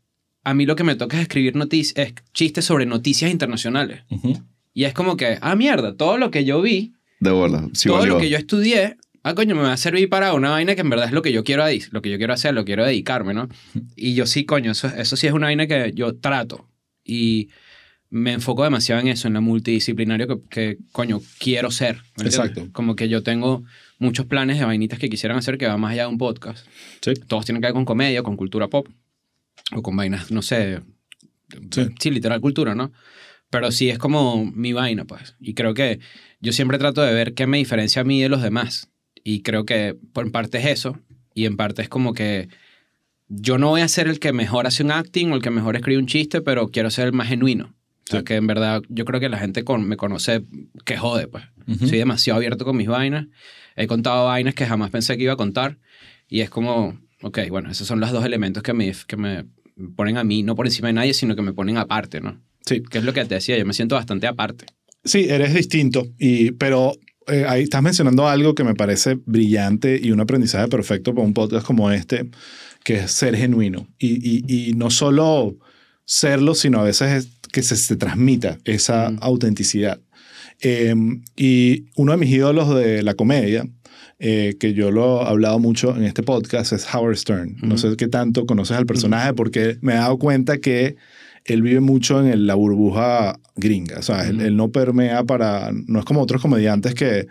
a 0.45 0.55
mí 0.55 0.67
lo 0.67 0.77
que 0.77 0.85
me 0.85 0.95
toca 0.95 1.17
es 1.17 1.23
escribir 1.23 1.57
noticias, 1.57 2.07
es 2.07 2.15
chistes 2.33 2.65
sobre 2.65 2.87
noticias 2.87 3.31
internacionales. 3.31 4.03
Ujú. 4.11 4.41
Y 4.73 4.85
es 4.85 4.95
como 4.95 5.17
que, 5.17 5.39
ah, 5.41 5.57
mierda, 5.57 5.97
todo 5.97 6.19
lo 6.19 6.31
que 6.31 6.45
yo 6.45 6.63
vi, 6.63 6.93
De 7.21 7.31
bola. 7.31 7.69
Sí 7.73 7.89
todo 7.89 7.99
valió. 7.99 8.15
lo 8.15 8.21
que 8.21 8.31
yo 8.31 8.39
estudié, 8.39 8.97
ah, 9.25 9.35
coño, 9.35 9.57
me 9.57 9.63
va 9.63 9.73
a 9.73 9.77
servir 9.77 10.09
para 10.09 10.35
una 10.35 10.51
vaina 10.51 10.75
que 10.75 10.83
en 10.83 10.91
verdad 10.91 11.07
es 11.07 11.13
lo 11.13 11.23
que 11.23 11.33
yo 11.33 11.43
quiero, 11.43 11.65
lo 11.91 12.03
que 12.03 12.11
yo 12.11 12.17
quiero 12.19 12.33
hacer, 12.33 12.55
lo 12.55 12.65
quiero 12.65 12.85
dedicarme, 12.85 13.35
¿no? 13.35 13.49
Y 13.97 14.15
yo 14.15 14.27
sí, 14.27 14.45
coño, 14.45 14.71
eso, 14.73 14.89
eso 14.89 15.17
sí 15.17 15.27
es 15.27 15.33
una 15.33 15.47
vaina 15.49 15.67
que 15.67 15.93
yo 15.95 16.15
trato. 16.17 16.69
Y 17.05 17.49
me 18.11 18.33
enfoco 18.33 18.65
demasiado 18.65 19.01
en 19.01 19.09
eso, 19.09 19.29
en 19.29 19.35
lo 19.35 19.43
multidisciplinario 19.43 20.27
que, 20.27 20.39
que 20.49 20.79
coño, 20.93 21.21
quiero 21.39 21.71
ser. 21.71 21.99
Exacto. 22.19 22.69
Como 22.73 22.97
que 22.97 23.09
yo 23.09 23.23
tengo 23.23 23.65
muchos 23.99 24.27
planes 24.27 24.59
de 24.59 24.65
vainitas 24.65 24.99
que 24.99 25.11
quisieran 25.11 25.39
hacer 25.39 25.59
que 25.59 25.67
va 25.67 25.77
más 25.77 25.93
allá 25.93 26.03
de 26.03 26.09
un 26.09 26.19
podcast. 26.19 26.67
Sí. 27.03 27.15
Todos 27.15 27.45
tienen 27.45 27.61
que 27.61 27.67
ver 27.67 27.75
con 27.75 27.85
comedia, 27.85 28.23
con 28.23 28.37
cultura 28.37 28.69
pop, 28.69 28.89
o 29.73 29.83
con 29.83 29.97
vainas, 29.97 30.31
no 30.31 30.43
sé, 30.43 30.81
Sí. 31.71 31.87
sí, 31.99 32.11
literal 32.11 32.41
cultura, 32.43 32.75
¿no? 32.75 32.93
Pero 33.51 33.73
sí 33.73 33.89
es 33.89 33.99
como 33.99 34.45
mi 34.45 34.75
vaina, 34.75 35.07
pues. 35.07 35.35
Y 35.41 35.55
creo 35.55 35.73
que 35.73 35.99
yo 36.41 36.53
siempre 36.53 36.79
trato 36.79 37.01
de 37.01 37.15
ver 37.15 37.33
qué 37.33 37.47
me 37.47 37.57
diferencia 37.57 38.03
a 38.03 38.05
mí 38.05 38.21
de 38.21 38.29
los 38.29 38.43
demás. 38.43 38.91
Y 39.25 39.41
creo 39.41 39.65
que 39.65 39.97
por 40.13 40.27
en 40.27 40.33
parte 40.33 40.59
es 40.59 40.67
eso. 40.67 40.99
Y 41.35 41.47
en 41.47 41.57
parte 41.57 41.81
es 41.83 41.89
como 41.89 42.13
que 42.13 42.49
yo 43.29 43.57
no 43.57 43.69
voy 43.69 43.81
a 43.81 43.89
ser 43.89 44.09
el 44.09 44.21
que 44.21 44.33
mejor 44.35 44.67
hace 44.67 44.83
un 44.83 44.91
acting 44.91 45.31
o 45.33 45.37
el 45.37 45.43
que 45.43 45.51
mejor 45.51 45.77
escribe 45.77 45.99
un 45.99 46.07
chiste, 46.07 46.43
pero 46.43 46.69
quiero 46.69 46.91
ser 46.91 47.07
el 47.07 47.13
más 47.15 47.29
genuino. 47.29 47.75
O 48.09 48.11
sea, 48.11 48.21
Sí. 48.21 48.25
que 48.25 48.35
en 48.37 48.47
verdad 48.47 48.83
yo 48.89 49.05
creo 49.05 49.21
que 49.21 49.29
la 49.29 49.39
gente 49.39 49.65
con, 49.65 49.87
me 49.87 49.97
conoce 49.97 50.43
que 50.85 50.97
jode, 50.97 51.27
pues. 51.29 51.45
Ujú. 51.67 51.87
Soy 51.89 51.99
demasiado 51.99 52.39
abierto 52.39 52.65
con 52.65 52.77
mis 52.77 52.89
vainas. 52.89 53.27
He 53.77 53.87
contado 53.87 54.27
vainas 54.27 54.55
que 54.55 54.67
jamás 54.67 54.91
pensé 54.91 55.17
que 55.17 55.25
iba 55.25 55.35
a 55.35 55.37
contar. 55.37 55.79
Y 56.29 56.41
es 56.41 56.51
como, 56.51 56.99
ok, 57.23 57.39
bueno, 57.51 57.71
esos 57.71 57.87
son 57.87 58.01
los 58.01 58.11
dos 58.13 58.25
elementos 58.25 58.63
que 58.63 58.73
me, 58.73 58.93
que 59.07 59.17
me 59.17 59.45
ponen 59.97 60.17
a 60.17 60.25
mí, 60.25 60.43
no 60.43 60.55
por 60.55 60.67
encima 60.67 60.89
de 60.89 60.95
nadie, 60.95 61.15
sino 61.15 61.37
que 61.37 61.43
me 61.43 61.53
ponen 61.53 61.77
aparte, 61.77 62.21
¿no? 62.21 62.41
Sí. 62.67 62.83
Que 62.83 62.99
es 62.99 63.05
lo 63.05 63.13
que 63.13 63.25
te 63.25 63.35
decía, 63.37 63.57
yo 63.59 63.65
me 63.67 63.73
siento 63.75 63.95
bastante 63.95 64.27
aparte. 64.27 64.67
Sí, 65.05 65.27
eres 65.29 65.55
distinto, 65.55 66.07
y, 66.19 66.51
pero 66.53 66.93
eh, 67.29 67.45
ahí 67.47 67.63
estás 67.63 67.83
mencionando 67.83 68.27
algo 68.27 68.55
que 68.55 68.65
me 68.65 68.75
parece 68.75 69.19
brillante 69.25 69.99
y 70.03 70.11
un 70.11 70.21
aprendizaje 70.21 70.69
perfecto 70.69 71.15
para 71.15 71.27
un 71.27 71.33
podcast 71.35 71.65
como 71.67 71.91
este, 71.91 72.29
que 72.85 72.97
es 73.01 73.11
ser 73.13 73.37
genuino. 73.37 73.87
Y, 73.99 74.17
y, 74.49 74.69
y 74.71 74.73
no 74.75 74.91
solo 74.91 75.57
serlo, 76.05 76.55
sino 76.55 76.81
a 76.81 76.85
veces 76.85 77.13
es 77.25 77.38
que 77.53 77.63
se, 77.63 77.77
se 77.77 77.97
transmita 77.97 78.59
esa 78.65 79.11
Mm. 79.11 79.19
autenticidad. 79.21 80.01
Eh, 80.61 80.95
y 81.37 81.87
uno 81.97 82.13
de 82.13 82.19
mis 82.19 82.31
ídolos 82.31 82.75
de 82.75 83.03
la 83.03 83.15
comedia, 83.15 83.67
eh, 84.19 84.57
que 84.59 84.75
yo 84.75 84.91
lo 84.91 85.23
he 85.23 85.27
hablado 85.29 85.59
mucho 85.61 85.97
en 85.97 86.03
este 86.05 86.23
podcast, 86.25 86.73
es 86.73 86.93
Howard 86.93 87.17
Stern. 87.17 87.57
No 87.63 87.79
sé 87.79 87.97
qué 87.97 88.09
tanto 88.09 88.47
conoces 88.47 88.77
al 88.77 88.87
personaje 88.87 89.33
porque 89.35 89.79
me 89.81 89.93
he 89.93 89.97
dado 89.97 90.19
cuenta 90.19 90.59
que 90.59 90.97
él 91.45 91.63
vive 91.63 91.81
mucho 91.81 92.21
en 92.21 92.27
el- 92.27 92.47
la 92.47 92.55
burbuja 92.57 93.39
gringa. 93.57 93.99
O 94.01 94.03
sea, 94.03 94.27
él, 94.29 94.57
no 94.57 94.71
permea 94.71 95.23
para... 95.25 95.71
No 95.87 96.01
es 96.01 96.05
como 96.05 96.21
otros 96.21 96.43
comediantes 96.43 96.95
que 96.95 97.27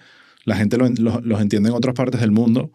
la 0.46 0.56
gente 0.56 0.78
lo- 0.78 0.88
lo- 0.90 1.20
los 1.22 1.42
entiende 1.42 1.70
en 1.70 1.76
otras 1.76 1.94
partes 1.94 2.22
del 2.22 2.32
mundo. 2.32 2.72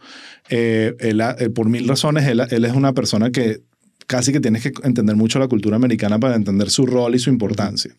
Eh, 0.50 0.94
él 1.00 1.20
eh, 1.38 1.48
por 1.48 1.68
mil 1.70 1.88
razones, 1.88 2.26
él, 2.26 2.42
él 2.50 2.64
es 2.66 2.74
una 2.74 2.92
persona 2.92 3.31
que 3.31 3.61
casi 4.06 4.32
que 4.32 4.40
tienes 4.40 4.62
que 4.62 4.72
entender 4.84 5.16
mucho 5.16 5.38
la 5.38 5.48
cultura 5.48 5.76
americana 5.76 6.18
para 6.18 6.34
entender 6.34 6.70
su 6.70 6.86
rol 6.86 7.14
y 7.14 7.18
su 7.18 7.30
importancia. 7.30 7.94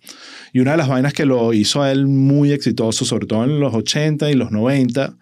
Y 0.51 0.59
una 0.59 0.71
de 0.71 0.77
las 0.77 0.87
vainas 0.87 1.13
que 1.13 1.25
lo 1.25 1.53
hizo 1.53 1.81
a 1.81 1.91
él 1.91 2.07
muy 2.07 2.51
exitoso, 2.51 3.05
sobre 3.05 3.27
todo 3.27 3.43
en 3.43 3.59
los 3.59 3.73
80 3.73 4.29
y 4.31 4.35
los 4.35 4.51
90, 4.51 5.17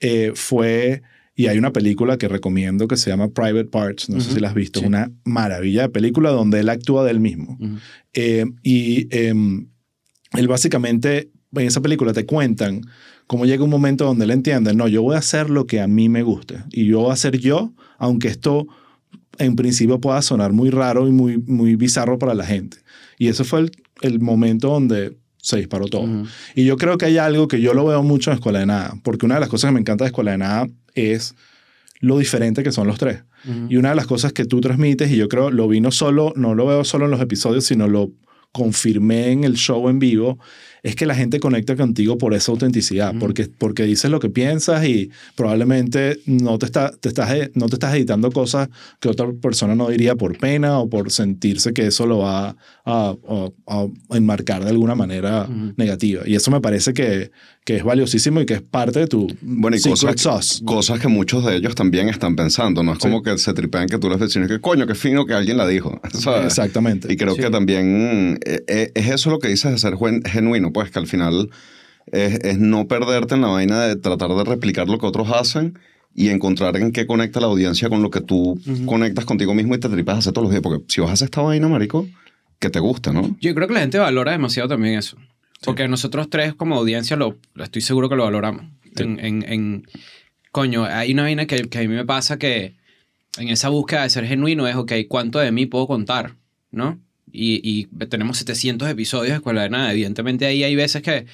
eh, 0.00 0.32
fue, 0.34 1.02
y 1.34 1.46
hay 1.46 1.58
una 1.58 1.72
película 1.72 2.16
que 2.16 2.28
recomiendo 2.28 2.88
que 2.88 2.96
se 2.96 3.10
llama 3.10 3.28
Private 3.28 3.66
Parts, 3.66 4.08
no 4.08 4.20
sé 4.20 4.32
si 4.32 4.40
la 4.40 4.48
has 4.48 4.54
visto, 4.54 4.80
sí. 4.80 4.86
una 4.86 5.10
maravilla 5.24 5.82
de 5.82 5.88
película 5.90 6.30
donde 6.30 6.60
él 6.60 6.68
actúa 6.68 7.04
de 7.04 7.10
él 7.10 7.20
mismo. 7.20 7.58
Eh, 8.14 8.46
y 8.62 9.08
em, 9.14 9.68
él 10.32 10.48
básicamente 10.48 11.30
en 11.52 11.66
esa 11.66 11.80
película 11.80 12.12
te 12.12 12.26
cuentan 12.26 12.82
cómo 13.26 13.46
llega 13.46 13.64
un 13.64 13.70
momento 13.70 14.04
donde 14.04 14.24
él 14.24 14.30
entiende, 14.30 14.74
no, 14.74 14.88
yo 14.88 15.02
voy 15.02 15.16
a 15.16 15.18
hacer 15.18 15.50
lo 15.50 15.66
que 15.66 15.80
a 15.80 15.86
mí 15.86 16.08
me 16.08 16.22
guste 16.22 16.64
y 16.70 16.86
yo 16.86 17.00
voy 17.00 17.10
a 17.10 17.14
hacer 17.14 17.38
yo, 17.38 17.72
aunque 17.98 18.28
esto 18.28 18.66
en 19.40 19.56
principio 19.56 20.00
pueda 20.00 20.22
sonar 20.22 20.52
muy 20.52 20.70
raro 20.70 21.08
y 21.08 21.10
muy, 21.10 21.38
muy 21.38 21.74
bizarro 21.74 22.18
para 22.18 22.34
la 22.34 22.44
gente. 22.44 22.78
Y 23.18 23.28
ese 23.28 23.42
fue 23.44 23.60
el, 23.60 23.72
el 24.02 24.20
momento 24.20 24.68
donde 24.68 25.16
se 25.38 25.56
disparó 25.56 25.86
todo. 25.86 26.06
Y 26.54 26.64
yo 26.64 26.76
creo 26.76 26.98
que 26.98 27.06
hay 27.06 27.18
algo 27.18 27.48
que 27.48 27.60
yo 27.60 27.74
lo 27.74 27.86
veo 27.86 28.02
mucho 28.02 28.30
en 28.30 28.36
Escuela 28.36 28.60
de 28.60 28.66
Nada, 28.66 28.94
porque 29.02 29.26
una 29.26 29.36
de 29.36 29.40
las 29.40 29.48
cosas 29.48 29.70
que 29.70 29.74
me 29.74 29.80
encanta 29.80 30.04
de 30.04 30.08
Escuela 30.08 30.32
de 30.32 30.38
Nada 30.38 30.68
es 30.94 31.34
lo 32.00 32.18
diferente 32.18 32.62
que 32.62 32.72
son 32.72 32.86
los 32.86 32.98
tres. 32.98 33.22
Y 33.70 33.76
una 33.76 33.90
de 33.90 33.94
las 33.94 34.06
cosas 34.06 34.34
que 34.34 34.44
tú 34.44 34.60
transmites, 34.60 35.10
y 35.10 35.16
yo 35.16 35.28
creo 35.28 35.50
lo 35.50 35.66
vi 35.66 35.80
no 35.80 35.90
solo, 35.90 36.34
no 36.36 36.54
lo 36.54 36.66
veo 36.66 36.84
solo 36.84 37.06
en 37.06 37.10
los 37.10 37.22
episodios, 37.22 37.64
sino 37.64 37.88
lo 37.88 38.12
confirmé 38.52 39.30
en 39.30 39.44
el 39.44 39.54
show 39.54 39.88
en 39.88 39.98
vivo, 39.98 40.38
es 40.82 40.96
que 40.96 41.06
la 41.06 41.14
gente 41.14 41.40
conecta 41.40 41.76
contigo 41.76 42.18
por 42.18 42.34
esa 42.34 42.52
autenticidad, 42.52 43.14
porque, 43.18 43.48
porque 43.58 43.84
dices 43.84 44.10
lo 44.10 44.20
que 44.20 44.30
piensas 44.30 44.84
y 44.86 45.10
probablemente 45.36 46.20
no 46.26 46.58
te, 46.58 46.66
está, 46.66 46.90
te 47.00 47.08
estás, 47.08 47.30
no 47.54 47.66
te 47.68 47.74
estás 47.76 47.94
editando 47.94 48.30
cosas 48.30 48.68
que 49.00 49.08
otra 49.08 49.26
persona 49.42 49.74
no 49.74 49.88
diría 49.88 50.14
por 50.14 50.38
pena 50.38 50.78
o 50.78 50.88
por 50.88 51.10
sentirse 51.10 51.72
que 51.72 51.86
eso 51.88 52.06
lo 52.06 52.18
va 52.18 52.56
a, 52.84 53.14
a- 53.66 53.86
a 54.10 54.16
enmarcar 54.16 54.64
de 54.64 54.70
alguna 54.70 54.94
manera 54.94 55.44
Ujú. 55.50 55.72
negativa. 55.76 56.22
Y 56.26 56.34
eso 56.34 56.50
me 56.50 56.60
parece 56.60 56.92
que, 56.94 57.30
que 57.64 57.76
es 57.76 57.84
valiosísimo 57.84 58.40
y 58.40 58.46
que 58.46 58.54
es 58.54 58.62
parte 58.62 59.00
de 59.00 59.06
tu 59.06 59.26
Bueno, 59.42 59.76
y 59.76 59.80
secret 59.80 60.00
cosas, 60.00 60.20
sauce. 60.20 60.64
cosas 60.64 60.98
que 61.00 61.08
muchos 61.08 61.44
de 61.44 61.56
ellos 61.56 61.74
también 61.74 62.08
están 62.08 62.36
pensando. 62.36 62.82
No 62.82 62.92
es 62.92 62.98
Sí. 62.98 63.02
como 63.08 63.22
que 63.22 63.36
se 63.38 63.52
tripean 63.52 63.86
que 63.88 63.98
tú 63.98 64.08
les 64.10 64.18
decís 64.20 64.38
que 64.48 64.60
coño, 64.60 64.86
qué 64.86 64.94
fino 64.94 65.24
que 65.26 65.34
alguien 65.34 65.56
la 65.56 65.66
dijo. 65.66 66.00
¿sabes? 66.12 66.46
Exactamente. 66.46 67.12
Y 67.12 67.16
creo 67.16 67.34
Sí. 67.34 67.40
que 67.42 67.50
también 67.50 68.38
eh, 68.44 68.62
eh, 68.66 68.92
es 68.94 69.08
eso 69.10 69.30
lo 69.30 69.38
que 69.38 69.48
dices 69.48 69.70
de 69.72 69.78
ser 69.78 69.96
gen- 69.96 70.22
pues 70.72 70.90
que 70.90 70.98
al 70.98 71.06
final 71.06 71.50
es, 72.06 72.34
es 72.44 72.58
no 72.58 72.86
perderte 72.88 73.34
en 73.34 73.42
la 73.42 73.48
vaina 73.48 73.82
de 73.82 73.96
tratar 73.96 74.30
de 74.30 74.44
replicar 74.44 74.88
lo 74.88 74.98
que 74.98 75.06
otros 75.06 75.30
hacen 75.30 75.78
y 76.14 76.28
encontrar 76.30 76.76
en 76.76 76.90
qué 76.92 77.06
conecta 77.06 77.40
la 77.40 77.46
audiencia 77.46 77.88
con 77.88 78.02
lo 78.02 78.10
que 78.10 78.20
tú 78.20 78.60
Ujú. 78.66 78.86
conectas 78.86 79.24
contigo 79.24 79.54
mismo 79.54 79.74
y 79.74 79.78
te 79.78 79.88
tripas 79.88 80.16
a 80.16 80.18
hacer 80.18 80.32
todos 80.32 80.44
los 80.46 80.50
días. 80.52 80.62
Porque 80.62 80.84
si 80.88 81.00
vas 81.00 81.10
a 81.10 81.12
hacer 81.14 81.26
esta 81.26 81.42
vaina, 81.42 81.68
marico, 81.68 82.08
que 82.58 82.68
te 82.70 82.80
guste, 82.80 83.12
¿no? 83.12 83.36
Yo 83.40 83.54
creo 83.54 83.68
que 83.68 83.74
la 83.74 83.80
gente 83.80 83.98
valora 83.98 84.32
demasiado 84.32 84.68
también 84.68 84.98
eso. 84.98 85.16
Porque 85.64 85.86
nosotros 85.88 86.28
tres 86.30 86.54
como 86.54 86.76
audiencia 86.76 87.16
lo 87.16 87.36
estoy 87.62 87.82
seguro 87.82 88.08
que 88.08 88.16
lo 88.16 88.24
valoramos. 88.24 88.64
Sí. 88.96 89.04
En, 89.04 89.20
en, 89.24 89.44
en- 89.46 89.86
coño, 90.52 90.84
hay 90.84 91.12
una 91.12 91.22
vaina 91.22 91.46
que, 91.46 91.68
que 91.68 91.78
a 91.78 91.82
mí 91.82 91.88
me 91.88 92.04
pasa 92.04 92.38
que 92.38 92.74
en 93.38 93.48
esa 93.48 93.68
búsqueda 93.68 94.02
de 94.02 94.10
ser 94.10 94.26
genuino 94.26 94.66
es, 94.66 94.74
ok, 94.74 94.92
¿cuánto 95.08 95.38
de 95.38 95.52
mí 95.52 95.66
puedo 95.66 95.86
contar? 95.86 96.34
¿No? 96.72 96.98
Y, 97.32 97.60
y 97.62 98.06
tenemos 98.06 98.38
700 98.38 98.88
episodios 98.88 99.30
de 99.30 99.36
Escuela 99.36 99.62
de 99.62 99.70
Nada. 99.70 99.92
Evidentemente 99.92 100.46
ahí 100.46 100.62
hay 100.64 100.74
veces 100.76 101.02
que 101.02 101.26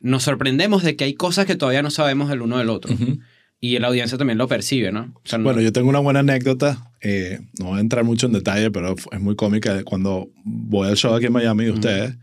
nos 0.00 0.22
sorprendemos 0.24 0.82
de 0.82 0.96
que 0.96 1.04
hay 1.04 1.14
cosas 1.14 1.46
que 1.46 1.54
todavía 1.56 1.82
no 1.82 1.90
sabemos 1.90 2.28
del 2.28 2.42
uno 2.42 2.58
del 2.58 2.68
otro. 2.70 2.92
Ujú. 2.94 3.18
Y 3.60 3.78
la 3.78 3.86
audiencia 3.88 4.18
también 4.18 4.38
lo 4.38 4.48
percibe, 4.48 4.90
¿no? 4.90 5.12
O 5.14 5.20
sea, 5.24 5.38
no- 5.38 5.44
Bueno, 5.44 5.60
yo 5.60 5.72
tengo 5.72 5.88
una 5.88 6.00
buena 6.00 6.20
anécdota. 6.20 6.90
eh, 7.00 7.40
no 7.58 7.66
voy 7.66 7.78
a 7.78 7.80
entrar 7.80 8.02
mucho 8.04 8.26
en 8.26 8.32
detalle, 8.32 8.70
pero 8.72 8.94
es 9.12 9.20
muy 9.20 9.36
cómica. 9.36 9.84
Cuando 9.84 10.28
voy 10.44 10.88
al 10.88 10.96
show 10.96 11.14
aquí 11.14 11.26
en 11.26 11.32
Miami 11.32 11.64
de 11.64 11.70
Ujú. 11.70 11.78
ustedes, 11.80 12.16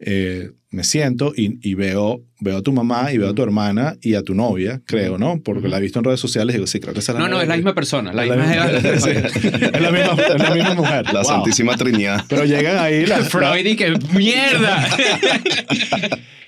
eh, 0.00 0.50
me 0.70 0.84
siento 0.84 1.32
y, 1.34 1.58
y 1.66 1.74
veo, 1.74 2.22
veo 2.40 2.58
a 2.58 2.62
tu 2.62 2.72
mamá 2.72 3.10
y 3.12 3.16
veo 3.18 3.30
a 3.30 3.34
tu 3.34 3.42
hermana 3.42 3.96
y 4.02 4.14
a 4.14 4.22
tu 4.22 4.34
novia, 4.34 4.82
creo, 4.84 5.16
¿no? 5.16 5.40
Porque 5.42 5.66
la 5.66 5.78
he 5.78 5.80
visto 5.80 5.98
en 5.98 6.04
redes 6.04 6.20
sociales 6.20 6.54
y 6.54 6.58
digo, 6.58 6.66
sí, 6.66 6.78
creo 6.78 6.92
que 6.92 7.00
esa 7.00 7.12
es 7.12 7.18
la 7.18 7.24
no, 7.24 7.28
no, 7.34 7.40
es 7.40 7.48
la 7.48 7.56
misma 7.56 7.74
persona. 7.74 8.12
La 8.12 8.26
la 8.26 8.36
misma 8.36 8.66
misma- 8.66 8.80
sí, 9.00 9.10
es 9.10 9.80
la 9.80 9.90
misma, 9.90 10.12
es 10.22 10.38
la 10.42 10.54
misma 10.54 10.74
mujer. 10.74 11.06
La 11.06 11.22
Wow. 11.22 11.24
Santísima 11.24 11.74
Trinidad. 11.76 12.24
Pero 12.28 12.44
llegan 12.44 12.76
ahí 12.78 13.06
las, 13.06 13.28
Freud 13.30 13.64
y 13.66 13.76
que 13.76 13.94
mierda. 14.14 14.86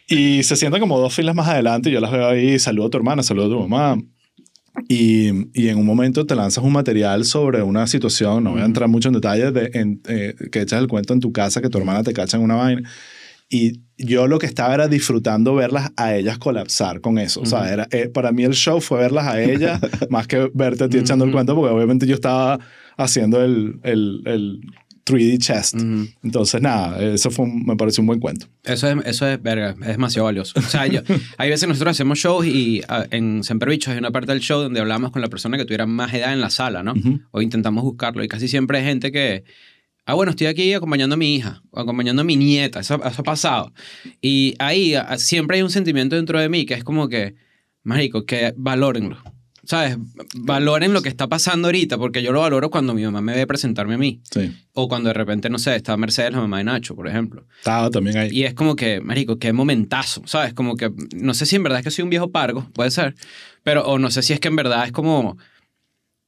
Y 0.06 0.42
se 0.42 0.56
sientan 0.56 0.80
como 0.80 0.98
dos 0.98 1.14
filas 1.14 1.34
más 1.34 1.48
adelante 1.48 1.88
y 1.88 1.92
yo 1.92 2.00
las 2.00 2.10
veo 2.10 2.28
ahí, 2.28 2.58
saludo 2.58 2.86
a 2.88 2.90
tu 2.90 2.98
hermana, 2.98 3.22
saludo 3.22 3.46
a 3.46 3.48
tu 3.50 3.68
mamá. 3.68 4.02
Y, 4.88 5.28
y 5.54 5.68
en 5.68 5.78
un 5.78 5.86
momento 5.86 6.26
te 6.26 6.34
lanzas 6.34 6.62
un 6.64 6.72
material 6.72 7.24
sobre 7.24 7.62
una 7.62 7.86
situación, 7.86 8.44
no 8.44 8.52
voy 8.52 8.62
a 8.62 8.64
entrar 8.64 8.88
mucho 8.88 9.08
en 9.08 9.14
detalles, 9.14 9.52
de, 9.54 9.70
en, 9.74 10.00
eh, 10.08 10.34
que 10.50 10.60
echas 10.62 10.80
el 10.80 10.88
cuento 10.88 11.12
en 11.12 11.20
tu 11.20 11.32
casa, 11.32 11.60
que 11.60 11.68
tu 11.68 11.78
hermana 11.78 12.02
te 12.02 12.12
cacha 12.12 12.36
en 12.36 12.42
una 12.42 12.54
vaina. 12.54 12.88
Y 13.52 13.80
yo 13.98 14.28
lo 14.28 14.38
que 14.38 14.46
estaba 14.46 14.72
era 14.72 14.86
disfrutando 14.88 15.54
verlas 15.56 15.90
a 15.96 16.14
ellas 16.14 16.38
colapsar 16.38 17.00
con 17.00 17.18
eso. 17.18 17.40
O 17.40 17.46
sea, 17.46 17.70
era, 17.72 17.88
eh, 17.90 18.08
para 18.08 18.30
mí 18.32 18.44
el 18.44 18.54
show 18.54 18.80
fue 18.80 19.00
verlas 19.00 19.26
a 19.26 19.42
ellas 19.42 19.80
más 20.08 20.26
que 20.28 20.48
verte 20.54 20.84
a 20.84 20.88
ti 20.88 20.98
echando 20.98 21.24
el 21.24 21.30
Ujú. 21.30 21.36
cuento, 21.36 21.54
porque 21.56 21.74
obviamente 21.74 22.06
yo 22.06 22.14
estaba 22.14 22.60
haciendo 22.96 23.42
el, 23.44 23.80
el, 23.82 24.22
el 24.26 24.60
3D 25.04 25.38
chest. 25.38 25.74
Ujú. 25.74 26.06
Entonces, 26.22 26.62
nada, 26.62 27.02
eso 27.02 27.30
fue 27.32 27.44
un- 27.46 27.64
me 27.66 27.76
pareció 27.76 28.02
un 28.02 28.06
buen 28.06 28.20
cuento. 28.20 28.46
Eso 28.62 28.88
es, 28.88 28.96
eso 29.04 29.26
es, 29.26 29.42
verga, 29.42 29.70
es 29.80 29.86
demasiado 29.88 30.26
valioso. 30.26 30.52
O 30.58 30.62
sea, 30.62 30.86
yo, 30.86 31.00
hay 31.36 31.50
veces 31.50 31.68
nosotros 31.68 31.90
hacemos 31.96 32.18
shows 32.20 32.46
y 32.46 32.82
ah, 32.88 33.04
en 33.10 33.42
Semper 33.42 33.68
Bichos 33.70 33.92
hay 33.92 33.98
una 33.98 34.12
parte 34.12 34.30
del 34.30 34.40
show 34.40 34.62
donde 34.62 34.78
hablamos 34.78 35.10
con 35.10 35.20
la 35.22 35.28
persona 35.28 35.58
que 35.58 35.64
tuviera 35.64 35.86
más 35.86 36.14
edad 36.14 36.32
en 36.32 36.40
la 36.40 36.50
sala, 36.50 36.84
¿no? 36.84 36.92
Ujú. 36.92 37.20
O 37.32 37.42
intentamos 37.42 37.82
buscarlo. 37.82 38.22
Y 38.22 38.28
casi 38.28 38.46
siempre 38.46 38.78
hay 38.78 38.84
gente 38.84 39.10
que, 39.10 39.42
ah, 40.11 40.14
bueno, 40.14 40.31
estoy 40.31 40.49
aquí 40.49 40.73
acompañando 40.73 41.14
a 41.14 41.16
mi 41.16 41.37
hija, 41.37 41.62
acompañando 41.73 42.23
a 42.23 42.25
mi 42.25 42.37
nieta. 42.37 42.81
Eso, 42.81 43.01
eso 43.05 43.20
ha 43.20 43.25
pasado. 43.25 43.73
Y 44.20 44.55
ahí 44.59 44.94
ah, 44.94 45.18
siempre 45.18 45.57
hay 45.57 45.62
un 45.62 45.70
sentimiento 45.70 46.16
dentro 46.16 46.40
de 46.40 46.49
mí 46.49 46.66
que 46.66 46.75
es 46.75 46.85
como 46.85 47.09
que, 47.09 47.35
marico, 47.83 48.25
que 48.25 48.53
valórenlo. 48.57 49.18
¿Sabes? 49.62 49.99
Valoren 50.35 50.92
lo 50.92 51.01
que 51.01 51.09
está 51.09 51.29
pasando 51.29 51.68
ahorita, 51.68 51.96
porque 51.96 52.23
yo 52.23 52.33
lo 52.33 52.40
valoro 52.40 52.70
cuando 52.70 52.92
mi 52.92 53.05
mamá 53.05 53.20
me 53.20 53.37
ve 53.37 53.46
presentarme 53.46 53.94
a 53.94 53.99
mí. 53.99 54.20
Sí. 54.29 54.53
O 54.73 54.88
cuando 54.88 55.11
de 55.11 55.14
repente, 55.14 55.49
no 55.49 55.59
sé, 55.59 55.77
está 55.77 55.96
Mercedes, 55.96 56.33
la 56.33 56.40
mamá 56.40 56.59
de 56.59 56.64
Nacho, 56.64 56.96
por 56.96 57.07
ejemplo. 57.07 57.46
Estaba 57.59 57.88
también 57.88 58.16
ahí. 58.16 58.31
Y 58.33 58.44
es 58.44 58.55
como 58.55 58.75
que, 58.75 59.01
marico, 59.01 59.38
qué 59.38 59.53
momentazo, 59.53 60.23
¿sabes? 60.27 60.55
Como 60.55 60.77
que, 60.77 60.90
no 61.14 61.35
sé 61.35 61.46
si 61.46 61.55
en 61.55 61.62
verdad 61.62 61.81
es 61.81 61.85
que 61.85 61.90
soy 61.92 62.03
un 62.03 62.11
viejo 62.11 62.33
pargo, 62.33 62.68
puede 62.73 62.90
ser, 62.90 63.14
pero, 63.62 63.85
o 63.85 63.99
no 63.99 64.11
sé 64.11 64.23
si 64.23 64.33
es 64.33 64.40
que 64.40 64.49
en 64.49 64.57
verdad 64.57 64.87
es 64.87 64.92
como, 64.92 65.37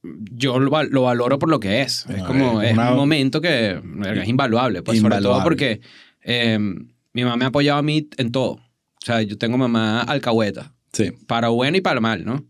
yo 0.03 0.59
lo, 0.59 0.71
val- 0.71 0.89
lo 0.91 1.03
valoro 1.03 1.39
por 1.39 1.49
lo 1.49 1.61
que 1.61 1.83
es. 1.83 2.07
Es 2.09 2.23
como, 2.25 2.61
es 2.63 2.71
es 2.71 2.75
una- 2.75 2.91
un 2.91 2.97
momento 2.97 3.41
que 3.41 3.81
es 4.15 4.29
invaluable, 4.29 4.83
pues 4.83 4.99
sobre 5.01 5.17
todo 5.17 5.37
Invaluable. 5.39 5.45
porque 5.45 5.81
eh, 6.23 6.59
mi 6.59 7.23
mamá 7.25 7.37
me 7.37 7.45
ha 7.45 7.49
apoyado 7.49 7.79
a 7.79 7.83
mí 7.83 8.09
en 8.17 8.33
todo. 8.33 8.53
O 8.53 9.05
sea, 9.05 9.23
yo 9.23 9.37
tengo 9.39 9.59
mamá 9.59 10.01
alcahueta, 10.03 10.75
Sí. 10.93 11.11
para 11.27 11.49
bueno 11.49 11.77
y 11.77 11.81
para 11.81 12.01
mal, 12.01 12.25
¿no? 12.25 12.45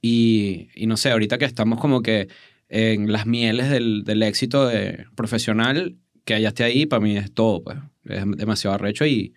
Y, 0.00 0.68
y 0.74 0.86
no 0.86 0.96
sé, 0.96 1.10
ahorita 1.10 1.38
que 1.38 1.44
estamos 1.44 1.78
como 1.80 2.02
que 2.02 2.28
en 2.68 3.10
las 3.12 3.26
mieles 3.26 3.70
del, 3.70 4.04
del 4.04 4.22
éxito 4.22 4.66
de- 4.66 5.06
profesional, 5.14 5.96
que 6.24 6.36
ella 6.36 6.48
esté 6.48 6.64
ahí, 6.64 6.86
para 6.86 7.00
mí 7.00 7.16
es 7.16 7.32
todo, 7.32 7.62
pues. 7.62 7.78
Es 8.04 8.24
demasiado 8.36 8.74
arrecho 8.74 9.04
y, 9.06 9.34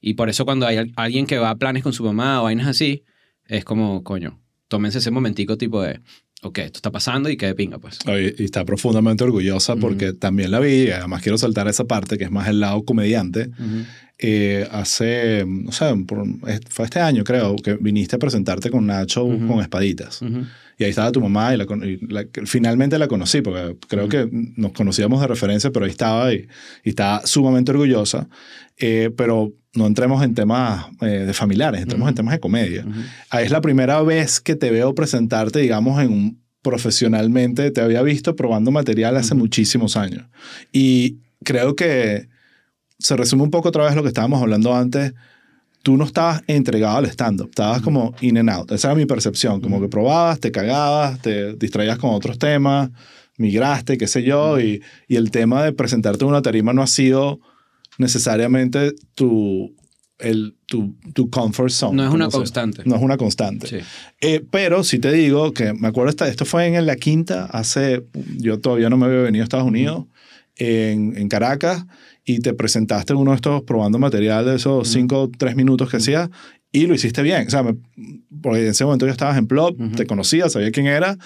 y 0.00 0.14
por 0.14 0.28
eso 0.30 0.44
cuando 0.44 0.66
hay 0.66 0.76
al- 0.78 0.92
alguien 0.96 1.26
que 1.26 1.38
va 1.38 1.50
a 1.50 1.56
planes 1.56 1.82
con 1.82 1.92
su 1.92 2.04
mamá 2.04 2.40
o 2.40 2.44
vainas 2.44 2.66
así, 2.66 3.04
es 3.46 3.64
como, 3.64 4.02
coño, 4.04 4.40
tómense 4.68 4.98
ese 4.98 5.10
momentico 5.10 5.56
tipo 5.58 5.82
de, 5.82 6.00
ok, 6.42 6.58
esto 6.58 6.78
está 6.78 6.90
pasando 6.90 7.28
y 7.28 7.36
que 7.36 7.46
de 7.46 7.54
pinga, 7.54 7.78
pues. 7.78 7.98
Oye, 8.06 8.34
Y 8.38 8.44
está 8.44 8.64
profundamente 8.64 9.24
orgullosa 9.24 9.76
porque 9.76 10.12
también 10.12 10.50
la 10.50 10.60
vi, 10.60 10.84
y 10.84 10.90
además 10.90 11.22
quiero 11.22 11.38
saltar 11.38 11.68
esa 11.68 11.84
parte 11.84 12.18
que 12.18 12.24
es 12.24 12.30
más 12.30 12.48
el 12.48 12.60
lado 12.60 12.84
comediante. 12.84 13.50
Eh, 14.22 14.68
hace, 14.70 15.44
no 15.46 15.72
sé, 15.72 15.86
por- 16.06 16.26
fue 16.68 16.84
este 16.84 17.00
año 17.00 17.24
creo, 17.24 17.56
que 17.56 17.74
viniste 17.80 18.16
a 18.16 18.18
presentarte 18.18 18.70
con 18.70 18.86
Nacho 18.86 19.24
Ujú. 19.24 19.46
con 19.46 19.60
espaditas. 19.60 20.20
Ujú. 20.20 20.42
Y 20.76 20.84
ahí 20.84 20.90
estaba 20.90 21.10
tu 21.12 21.20
mamá 21.20 21.54
y, 21.54 21.56
la, 21.56 21.64
y 21.86 22.06
la- 22.06 22.26
finalmente 22.44 22.98
la 22.98 23.08
conocí, 23.08 23.40
porque 23.42 23.76
creo 23.88 24.08
que 24.08 24.28
nos 24.56 24.72
conocíamos 24.72 25.20
de 25.20 25.26
referencia, 25.26 25.70
pero 25.70 25.84
ahí 25.86 25.90
estaba 25.90 26.32
y, 26.34 26.46
y 26.84 26.90
estaba 26.90 27.26
sumamente 27.26 27.70
orgullosa. 27.72 28.28
Eh, 28.78 29.10
pero 29.16 29.52
no 29.74 29.86
entremos 29.86 30.22
en 30.24 30.34
temas 30.34 30.86
eh, 31.02 31.06
de 31.26 31.32
familiares, 31.34 31.80
entremos 31.82 32.08
en 32.08 32.14
temas 32.14 32.32
de 32.32 32.40
comedia. 32.40 32.84
Ahí 33.30 33.44
es 33.44 33.50
la 33.50 33.60
primera 33.60 34.02
vez 34.02 34.40
que 34.40 34.54
te 34.56 34.70
veo 34.70 34.94
presentarte, 34.94 35.60
digamos, 35.60 36.00
en 36.02 36.12
un 36.12 36.40
profesionalmente. 36.62 37.70
Te 37.70 37.80
había 37.80 38.02
visto 38.02 38.34
probando 38.36 38.70
material 38.70 39.16
hace 39.16 39.34
muchísimos 39.34 39.96
años. 39.96 40.24
Y 40.72 41.18
creo 41.44 41.76
que 41.76 42.28
se 43.00 43.16
resume 43.16 43.42
un 43.42 43.50
poco 43.50 43.70
otra 43.70 43.84
vez 43.84 43.94
lo 43.94 44.02
que 44.02 44.08
estábamos 44.08 44.40
hablando 44.40 44.74
antes. 44.74 45.12
Tú 45.82 45.96
no 45.96 46.04
estabas 46.04 46.42
entregado 46.46 46.98
al 46.98 47.06
stand-up, 47.06 47.48
estabas 47.48 47.80
como 47.80 48.14
in 48.20 48.36
and 48.36 48.50
out. 48.50 48.70
Esa 48.70 48.88
era 48.88 48.94
mi 48.94 49.06
percepción, 49.06 49.62
como 49.62 49.80
que 49.80 49.88
probabas, 49.88 50.38
te 50.38 50.52
cagabas, 50.52 51.20
te 51.22 51.54
distraías 51.54 51.98
con 51.98 52.10
otros 52.10 52.38
temas, 52.38 52.90
migraste, 53.38 53.96
qué 53.96 54.06
sé 54.06 54.22
yo, 54.22 54.60
y, 54.60 54.82
y 55.08 55.16
el 55.16 55.30
tema 55.30 55.64
de 55.64 55.72
presentarte 55.72 56.22
en 56.22 56.28
una 56.28 56.42
tarima 56.42 56.74
no 56.74 56.82
ha 56.82 56.86
sido 56.86 57.40
necesariamente 57.96 58.92
tu, 59.14 59.74
el, 60.18 60.54
tu, 60.66 60.96
tu 61.14 61.30
comfort 61.30 61.70
zone. 61.70 61.96
No 61.96 62.06
es 62.06 62.12
una 62.12 62.28
constante. 62.28 62.82
No 62.84 62.96
es 62.96 63.02
una 63.02 63.16
constante. 63.16 63.66
Sí. 63.66 63.78
Eh, 64.20 64.44
pero 64.50 64.84
sí 64.84 64.98
te 64.98 65.10
digo 65.10 65.52
que 65.52 65.72
me 65.72 65.88
acuerdo, 65.88 66.10
esta, 66.10 66.28
esto 66.28 66.44
fue 66.44 66.66
en 66.66 66.84
la 66.84 66.96
quinta, 66.96 67.46
hace, 67.46 68.04
yo 68.36 68.60
todavía 68.60 68.90
no 68.90 68.98
me 68.98 69.06
había 69.06 69.20
venido 69.20 69.42
a 69.42 69.44
Estados 69.44 69.66
Unidos, 69.66 70.04
en, 70.56 71.16
en 71.16 71.28
Caracas, 71.30 71.86
y 72.24 72.40
te 72.40 72.52
presentaste 72.54 73.12
en 73.12 73.18
uno 73.18 73.30
de 73.32 73.36
estos 73.36 73.62
probando 73.62 73.98
material 73.98 74.44
de 74.44 74.56
esos 74.56 74.88
cinco 74.88 75.22
o 75.22 75.30
tres 75.30 75.56
minutos 75.56 75.90
que 75.90 75.96
hacías, 75.98 76.28
y 76.72 76.86
lo 76.86 76.94
hiciste 76.94 77.22
bien. 77.22 77.46
O 77.46 77.50
sea, 77.50 77.62
me- 77.62 77.76
porque 78.42 78.62
en 78.62 78.68
ese 78.70 78.84
momento 78.84 79.06
ya 79.06 79.12
estabas 79.12 79.36
en 79.38 79.46
Plop, 79.46 79.80
Ujú. 79.80 79.96
te 79.96 80.06
conocía, 80.06 80.48
sabía 80.48 80.70
quién 80.70 80.86
era, 80.86 81.16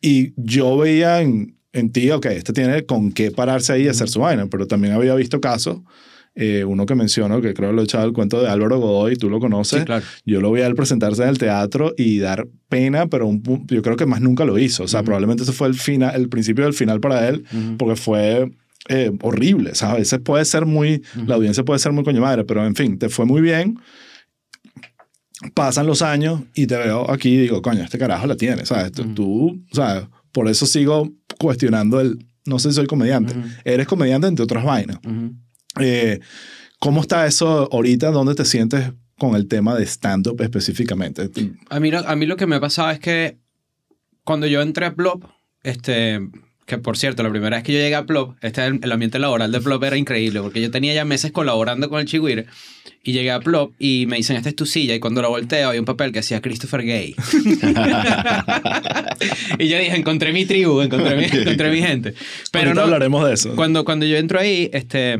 y 0.00 0.32
yo 0.36 0.76
veía 0.78 1.20
en, 1.20 1.56
en 1.72 1.90
ti, 1.92 2.10
ok, 2.10 2.26
este 2.26 2.52
tiene 2.52 2.84
con 2.84 3.12
qué 3.12 3.30
pararse 3.30 3.72
ahí 3.72 3.82
y 3.84 3.88
hacer 3.88 4.08
su 4.08 4.20
vaina, 4.20 4.46
pero 4.46 4.66
también 4.66 4.94
había 4.94 5.14
visto 5.14 5.40
casos 5.40 5.80
eh, 6.36 6.64
uno 6.64 6.84
que 6.84 6.96
menciono, 6.96 7.40
que 7.40 7.54
creo 7.54 7.70
que 7.70 7.76
lo 7.76 7.82
he 7.82 7.84
echado 7.84 8.04
el 8.06 8.12
cuento 8.12 8.42
de 8.42 8.48
Álvaro 8.48 8.80
Godoy, 8.80 9.14
tú 9.14 9.30
lo 9.30 9.38
conoces. 9.38 9.80
Sí, 9.80 9.84
claro. 9.84 10.04
Yo 10.26 10.40
lo 10.40 10.50
vi 10.50 10.62
a 10.62 10.66
él 10.66 10.74
presentarse 10.74 11.22
en 11.22 11.28
el 11.28 11.38
teatro 11.38 11.94
y 11.96 12.18
dar 12.18 12.48
pena, 12.68 13.06
pero 13.06 13.28
un 13.28 13.40
yo 13.68 13.82
creo 13.82 13.96
que 13.96 14.04
más 14.04 14.20
nunca 14.20 14.44
lo 14.44 14.58
hizo. 14.58 14.82
O 14.82 14.88
sea, 14.88 15.04
probablemente 15.04 15.44
eso 15.44 15.52
fue 15.52 15.68
el, 15.68 15.74
final, 15.74 16.12
el 16.16 16.28
principio 16.28 16.64
del 16.64 16.74
final 16.74 16.98
para 16.98 17.28
él, 17.28 17.44
porque 17.78 17.94
fue 17.94 18.50
eh, 18.88 19.10
horrible. 19.22 19.70
O 19.70 19.74
sea, 19.74 19.92
a 19.92 19.94
veces 19.96 20.20
puede 20.20 20.44
ser 20.44 20.66
muy, 20.66 21.02
la 21.26 21.34
audiencia 21.36 21.64
puede 21.64 21.78
ser 21.78 21.92
muy 21.92 22.04
coño 22.04 22.20
madre, 22.20 22.44
pero 22.44 22.64
en 22.66 22.74
fin, 22.74 22.98
te 22.98 23.08
fue 23.08 23.24
muy 23.26 23.40
bien. 23.40 23.78
Pasan 25.54 25.86
los 25.86 26.00
años 26.00 26.42
y 26.54 26.66
te 26.66 26.76
veo 26.76 27.10
aquí 27.10 27.28
y 27.30 27.36
digo, 27.38 27.60
coño, 27.60 27.82
este 27.82 27.98
carajo 27.98 28.26
la 28.26 28.36
tiene. 28.36 28.64
¿sabes? 28.64 28.92
Tú- 28.92 29.02
Ujú. 29.02 29.14
Tú, 29.14 29.64
o 29.72 29.74
sea, 29.74 30.08
por 30.32 30.48
eso 30.48 30.64
sigo 30.66 31.10
cuestionando 31.38 32.00
el, 32.00 32.24
no 32.46 32.58
sé 32.58 32.70
si 32.70 32.76
soy 32.76 32.86
comediante. 32.86 33.36
Ujú. 33.36 33.48
Eres 33.64 33.86
comediante 33.86 34.26
entre 34.26 34.44
otras 34.44 34.64
vainas. 34.64 34.98
Eh, 35.80 36.20
¿Cómo 36.78 37.00
está 37.00 37.26
eso 37.26 37.68
ahorita? 37.72 38.10
¿Dónde 38.10 38.34
te 38.34 38.44
sientes 38.44 38.92
con 39.18 39.34
el 39.36 39.48
tema 39.48 39.74
de 39.74 39.84
stand-up 39.86 40.40
específicamente? 40.40 41.30
A 41.70 41.80
mí, 41.80 41.90
lo, 41.90 41.98
a 42.06 42.16
mí 42.16 42.26
lo 42.26 42.36
que 42.36 42.46
me 42.46 42.56
ha 42.56 42.60
pasado 42.60 42.90
es 42.90 43.00
que 43.00 43.38
cuando 44.22 44.46
yo 44.46 44.62
entré 44.62 44.86
a 44.86 44.94
Plop, 44.94 45.24
este, 45.62 46.20
que 46.66 46.78
por 46.78 46.96
cierto, 46.96 47.22
la 47.22 47.30
primera 47.30 47.56
vez 47.56 47.64
que 47.64 47.72
yo 47.72 47.78
llegué 47.78 47.94
a 47.94 48.06
Plop, 48.06 48.36
este, 48.42 48.64
el, 48.64 48.80
el 48.82 48.92
ambiente 48.92 49.18
laboral 49.18 49.52
de 49.52 49.60
Plop 49.60 49.82
era 49.84 49.96
increíble, 49.96 50.40
porque 50.40 50.62
yo 50.62 50.70
tenía 50.70 50.94
ya 50.94 51.04
meses 51.04 51.30
colaborando 51.30 51.90
con 51.90 52.00
el 52.00 52.06
Chigüire, 52.06 52.46
y 53.02 53.12
llegué 53.12 53.30
a 53.30 53.40
Plop 53.40 53.74
y 53.78 54.06
me 54.06 54.16
dicen, 54.16 54.36
esta 54.36 54.48
es 54.48 54.56
tu 54.56 54.64
silla, 54.64 54.94
y 54.94 55.00
cuando 55.00 55.20
la 55.20 55.28
volteo 55.28 55.70
hay 55.70 55.78
un 55.78 55.84
papel 55.84 56.10
que 56.10 56.20
decía 56.20 56.40
Christopher 56.40 56.82
Gay. 56.82 57.14
y 59.58 59.68
yo 59.68 59.78
dije, 59.78 59.94
encontré 59.94 60.32
mi 60.32 60.46
tribu, 60.46 60.80
encontré 60.80 61.16
mi, 61.16 61.24
encontré 61.24 61.70
mi 61.70 61.82
gente. 61.82 62.14
Pero 62.50 62.68
Ahorita 62.68 62.80
no, 62.80 62.82
hablaremos 62.82 63.26
de 63.26 63.34
eso. 63.34 63.54
cuando, 63.56 63.84
cuando 63.84 64.06
yo 64.06 64.16
entro 64.16 64.40
ahí, 64.40 64.70
este, 64.72 65.18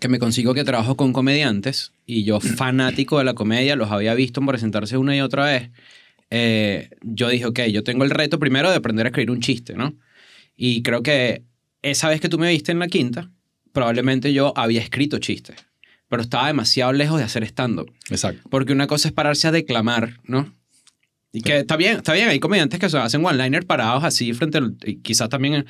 que 0.00 0.08
me 0.08 0.18
consigo 0.18 0.54
que 0.54 0.64
trabajo 0.64 0.96
con 0.96 1.12
comediantes 1.12 1.92
y 2.06 2.24
yo 2.24 2.40
fanático 2.40 3.18
de 3.18 3.24
la 3.24 3.34
comedia, 3.34 3.76
los 3.76 3.90
había 3.90 4.14
visto 4.14 4.40
presentarse 4.40 4.96
una 4.96 5.14
y 5.14 5.20
otra 5.20 5.44
vez, 5.44 5.68
eh, 6.30 6.88
yo 7.02 7.28
dije, 7.28 7.44
ok, 7.44 7.60
yo 7.72 7.84
tengo 7.84 8.04
el 8.04 8.10
reto 8.10 8.38
primero 8.38 8.70
de 8.70 8.76
aprender 8.76 9.04
a 9.04 9.10
escribir 9.10 9.30
un 9.30 9.40
chiste, 9.40 9.74
¿no? 9.74 9.94
Y 10.56 10.82
creo 10.82 11.02
que 11.02 11.42
esa 11.82 12.08
vez 12.08 12.20
que 12.20 12.28
tú 12.28 12.38
me 12.38 12.50
viste 12.50 12.72
en 12.72 12.78
la 12.78 12.88
quinta, 12.88 13.30
probablemente 13.72 14.32
yo 14.32 14.52
había 14.56 14.80
escrito 14.80 15.18
chistes, 15.18 15.56
pero 16.08 16.22
estaba 16.22 16.46
demasiado 16.46 16.92
lejos 16.92 17.18
de 17.18 17.24
hacer 17.24 17.44
stand-up. 17.44 17.92
Exacto. 18.10 18.48
Porque 18.50 18.72
una 18.72 18.86
cosa 18.86 19.08
es 19.08 19.14
pararse 19.14 19.48
a 19.48 19.52
declamar, 19.52 20.18
¿no? 20.24 20.52
Y 21.32 21.42
que 21.42 21.58
está 21.58 21.76
bien, 21.76 21.98
está 21.98 22.14
bien, 22.14 22.28
hay 22.30 22.40
comediantes 22.40 22.80
que 22.80 22.88
se 22.88 22.96
hacen 22.96 23.24
one-liner 23.24 23.66
parados 23.66 24.02
así 24.04 24.32
frente 24.32 24.56
al... 24.58 24.76
y 24.84 24.96
quizás 24.96 25.28
también 25.28 25.66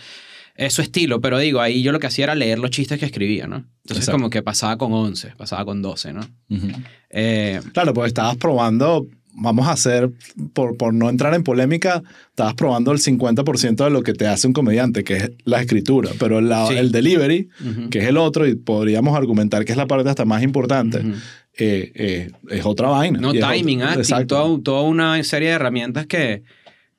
es 0.55 0.73
su 0.73 0.81
estilo, 0.81 1.21
pero 1.21 1.39
digo, 1.39 1.61
ahí 1.61 1.83
yo 1.83 1.91
lo 1.91 1.99
que 1.99 2.07
hacía 2.07 2.25
era 2.25 2.35
leer 2.37 2.59
los 2.61 2.71
chistes 2.71 2.99
que 3.01 3.07
escribía, 3.07 3.47
¿no? 3.49 3.57
Entonces 3.57 4.05
Exacto. 4.05 4.13
como 4.13 4.31
que 4.31 4.43
pasaba 4.43 4.79
con 4.79 4.93
11, 4.93 5.33
pasaba 5.37 5.65
con 5.65 5.83
12, 5.83 6.13
¿no? 6.13 6.21
Ujú. 6.49 6.69
Eh, 7.11 7.61
Claro, 7.73 7.93
pues 7.93 8.09
estabas 8.09 8.37
probando, 8.37 9.07
vamos 9.39 9.67
a 9.69 9.73
hacer, 9.73 10.11
por, 10.55 10.77
por 10.77 10.93
no 10.95 11.09
entrar 11.11 11.35
en 11.35 11.43
polémica, 11.43 12.03
estabas 12.31 12.55
probando 12.55 12.91
el 12.93 12.99
50% 12.99 13.85
de 13.85 13.91
lo 13.91 14.03
que 14.03 14.13
te 14.15 14.27
hace 14.27 14.47
un 14.47 14.53
comediante, 14.53 15.05
que 15.05 15.17
es 15.17 15.31
la 15.45 15.61
escritura, 15.61 16.11
pero 16.19 16.39
el, 16.39 16.49
lado- 16.49 16.71
Sí. 16.71 16.77
el 16.77 16.91
delivery, 16.91 17.49
ujú, 17.61 17.91
que 17.91 17.99
es 18.01 18.07
el 18.09 18.17
otro, 18.17 18.47
y 18.49 18.55
podríamos 18.55 19.17
argumentar 19.17 19.65
que 19.65 19.73
es 19.73 19.79
la 19.79 19.87
parte 19.87 20.09
hasta 20.09 20.25
más 20.25 20.43
importante, 20.43 20.99
ujú. 21.01 21.11
eh, 21.59 21.93
eh, 21.95 22.31
es 22.51 22.65
otra 22.67 22.89
vaina. 22.89 23.19
No, 23.21 23.33
timing, 23.33 23.79
otro- 23.79 23.89
acting, 23.89 24.01
Exacto. 24.01 24.27
toda, 24.37 24.63
toda 24.63 24.83
una 24.83 25.23
serie 25.23 25.49
de 25.51 25.55
herramientas 25.55 26.07
que, 26.07 26.43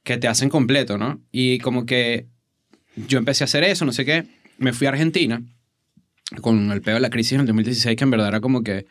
que 0.03 0.17
te 0.17 0.27
hacen 0.27 0.49
completo, 0.49 0.97
¿no? 0.97 1.19
Y 1.31 1.57
como 1.59 1.85
que 1.85 2.27
yo 3.07 3.17
empecé 3.17 3.43
a 3.43 3.45
hacer 3.45 3.63
eso, 3.63 3.83
no 3.85 3.91
sé 3.91 4.05
qué, 4.05 4.25
me 4.57 4.73
fui 4.73 4.87
a 4.87 4.91
Argentina 4.91 5.41
con 6.41 6.71
el 6.71 6.81
pedo 6.81 6.95
de 6.95 7.01
la 7.01 7.09
crisis 7.09 7.33
en 7.33 7.41
el 7.41 7.45
2016, 7.47 7.95
que 7.95 8.03
en 8.03 8.11
verdad 8.11 8.27
era 8.29 8.41
como 8.41 8.63
que 8.63 8.85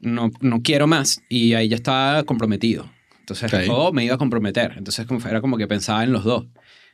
no, 0.00 0.30
no 0.40 0.62
quiero 0.62 0.86
más, 0.86 1.22
y 1.28 1.54
ahí 1.54 1.68
ya 1.68 1.76
estaba 1.76 2.24
comprometido. 2.24 2.90
Entonces, 3.20 3.52
Ok. 3.52 3.60
o 3.70 3.92
me 3.92 4.04
iba 4.04 4.14
a 4.16 4.18
comprometer. 4.18 4.74
Entonces, 4.76 5.06
como, 5.06 5.26
era 5.28 5.40
como 5.40 5.56
que 5.56 5.66
pensaba 5.68 6.02
en 6.04 6.12
los 6.12 6.24
dos. 6.24 6.46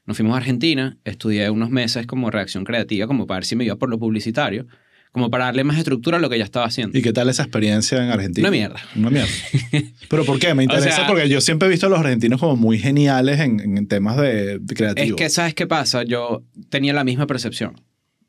Nos 0.04 0.16
fuimos 0.16 0.34
a 0.34 0.36
Argentina, 0.36 0.98
estudié 1.04 1.50
unos 1.50 1.70
meses 1.70 2.06
como 2.06 2.30
reacción 2.30 2.64
creativa, 2.64 3.06
como 3.06 3.26
para 3.26 3.38
ver 3.38 3.44
si 3.44 3.56
me 3.56 3.64
iba 3.64 3.76
por 3.76 3.88
lo 3.88 3.98
publicitario, 3.98 4.66
como 5.12 5.30
para 5.30 5.46
darle 5.46 5.64
más 5.64 5.78
estructura 5.78 6.18
a 6.18 6.20
lo 6.20 6.28
que 6.28 6.36
ya 6.38 6.44
estaba 6.44 6.66
haciendo. 6.66 6.96
¿Y 6.98 7.02
qué 7.02 7.12
tal 7.12 7.28
esa 7.30 7.42
experiencia 7.42 8.04
en 8.04 8.10
Argentina? 8.10 8.46
Una 8.48 8.56
mierda. 8.56 8.80
Una 8.94 9.10
mierda. 9.10 9.30
¿Pero 10.10 10.24
por 10.24 10.38
qué? 10.38 10.52
Me 10.54 10.62
interesa 10.64 10.90
sea- 10.94 11.06
porque 11.06 11.28
yo 11.28 11.40
siempre 11.40 11.66
he 11.66 11.70
visto 11.70 11.86
a 11.86 11.90
los 11.90 11.98
argentinos 11.98 12.38
como 12.38 12.54
muy 12.56 12.78
geniales 12.78 13.40
en, 13.40 13.60
en 13.78 13.88
temas 13.88 14.16
de, 14.18 14.58
de 14.58 14.92
Es 14.96 15.14
que, 15.14 15.30
¿sabes 15.30 15.54
qué 15.54 15.66
pasa? 15.66 16.02
Yo 16.04 16.44
tenía 16.68 16.92
la 16.92 17.02
misma 17.02 17.26
percepción. 17.26 17.80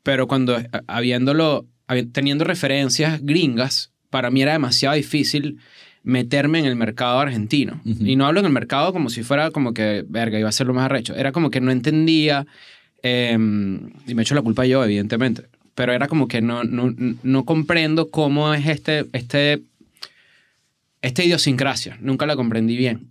Pero 0.02 0.26
cuando, 0.26 0.58
eh, 0.58 0.68
habiéndolo, 0.86 1.66
habi- 1.86 2.10
teniendo 2.10 2.44
referencias 2.44 3.20
gringas, 3.22 3.92
para 4.10 4.30
mí 4.30 4.42
era 4.42 4.52
demasiado 4.52 4.94
difícil 4.96 5.58
meterme 6.02 6.58
en 6.60 6.64
el 6.64 6.76
mercado 6.76 7.18
argentino. 7.18 7.80
Y 7.84 8.16
no 8.16 8.26
hablo 8.26 8.40
en 8.40 8.46
el 8.46 8.52
mercado 8.52 8.92
como 8.92 9.10
si 9.10 9.22
fuera 9.22 9.50
como 9.50 9.74
que, 9.74 10.04
verga, 10.08 10.38
iba 10.38 10.48
a 10.48 10.52
ser 10.52 10.66
lo 10.66 10.74
más 10.74 10.86
arrecho. 10.86 11.14
Era 11.14 11.32
como 11.32 11.50
que 11.50 11.60
no 11.60 11.70
entendía, 11.70 12.46
eh, 13.02 13.36
y 14.06 14.14
me 14.14 14.22
echo 14.22 14.34
la 14.34 14.42
culpa 14.42 14.64
yo, 14.64 14.82
evidentemente, 14.84 15.44
pero 15.74 15.92
era 15.92 16.08
como 16.08 16.26
que 16.26 16.40
no, 16.40 16.64
no, 16.64 16.94
no 17.22 17.44
comprendo 17.44 18.10
cómo 18.10 18.52
es 18.54 18.66
este, 18.66 19.06
este, 19.12 19.62
esta 21.02 21.22
idiosincrasia. 21.22 21.98
Nunca 22.00 22.26
la 22.26 22.36
comprendí 22.36 22.76
bien. 22.76 23.10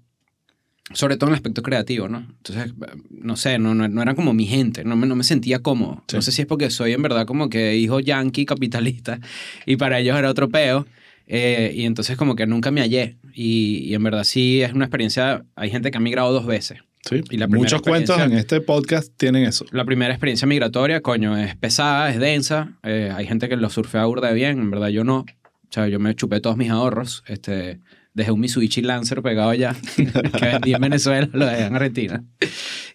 Sobre 0.94 1.18
todo 1.18 1.30
en 1.30 1.34
el 1.34 1.36
aspecto 1.38 1.62
creativo, 1.62 2.08
¿no? 2.08 2.20
Entonces, 2.20 2.74
no 3.10 3.36
sé, 3.36 3.60
no, 3.60 3.76
no, 3.76 3.88
no 3.90 4.02
era 4.02 4.16
como 4.16 4.34
mi 4.34 4.46
gente, 4.46 4.86
no 4.86 4.96
me, 4.96 5.06
no 5.06 5.16
me 5.16 5.24
sentía 5.26 5.60
cómodo. 5.60 6.04
Sí. 6.08 6.16
No 6.16 6.22
sé 6.22 6.32
si 6.32 6.42
es 6.44 6.48
porque 6.48 6.70
soy 6.70 6.94
en 6.94 7.02
verdad 7.02 7.26
como 7.26 7.50
que 7.50 7.76
hijo 7.76 8.00
yankee 8.00 8.46
capitalista 8.46 9.20
y 9.66 9.76
para 9.76 10.00
ellos 10.00 10.18
era 10.18 10.30
otro 10.30 10.48
peo. 10.50 10.86
eh, 11.28 11.74
y 11.76 11.84
entonces 11.84 12.16
como 12.16 12.36
que 12.38 12.48
nunca 12.48 12.72
me 12.72 12.80
hallé. 12.82 13.18
Y, 13.34 13.80
y 13.86 13.94
en 13.96 14.04
verdad 14.04 14.24
sí 14.24 14.62
es 14.62 14.72
una 14.72 14.86
experiencia, 14.86 15.44
hay 15.56 15.70
gente 15.70 15.92
que 15.92 15.98
ha 15.98 16.02
migrado 16.02 16.32
dos 16.32 16.46
veces. 16.46 16.80
Sí. 17.06 17.22
y 17.30 17.38
la 17.38 17.48
Muchos 17.48 17.82
cuentos 17.82 18.20
en 18.20 18.34
este 18.34 18.60
podcast 18.60 19.12
tienen 19.16 19.44
eso. 19.46 19.66
La 19.72 19.86
primera 19.86 20.14
experiencia 20.14 20.46
migratoria, 20.48 21.02
coño, 21.02 21.38
es 21.38 21.56
pesada, 21.56 22.10
es 22.10 22.20
densa. 22.20 22.78
eh, 22.84 23.12
hay 23.16 23.26
gente 23.28 23.48
que 23.50 23.56
lo 23.58 23.70
surfea 23.70 24.06
burda 24.06 24.30
de 24.30 24.34
bien, 24.36 24.60
en 24.60 24.72
verdad 24.72 24.88
yo 24.88 25.04
no. 25.04 25.20
O 25.20 25.26
sea, 25.70 25.88
yo 25.90 26.00
me 26.00 26.16
chupé 26.16 26.40
todos 26.42 26.58
mis 26.58 26.70
ahorros. 26.70 27.24
Este, 27.28 27.80
dejé 28.18 28.32
un 28.32 28.40
Mitsubishi 28.42 28.82
Lancer 28.82 29.22
pegado 29.22 29.50
allá, 29.52 29.76
que 29.96 30.46
vendí 30.46 30.74
en 30.74 30.82
Venezuela, 30.82 31.30
lo 31.32 31.46
dejé 31.46 31.66
en 31.66 31.76
Argentina. 31.76 32.24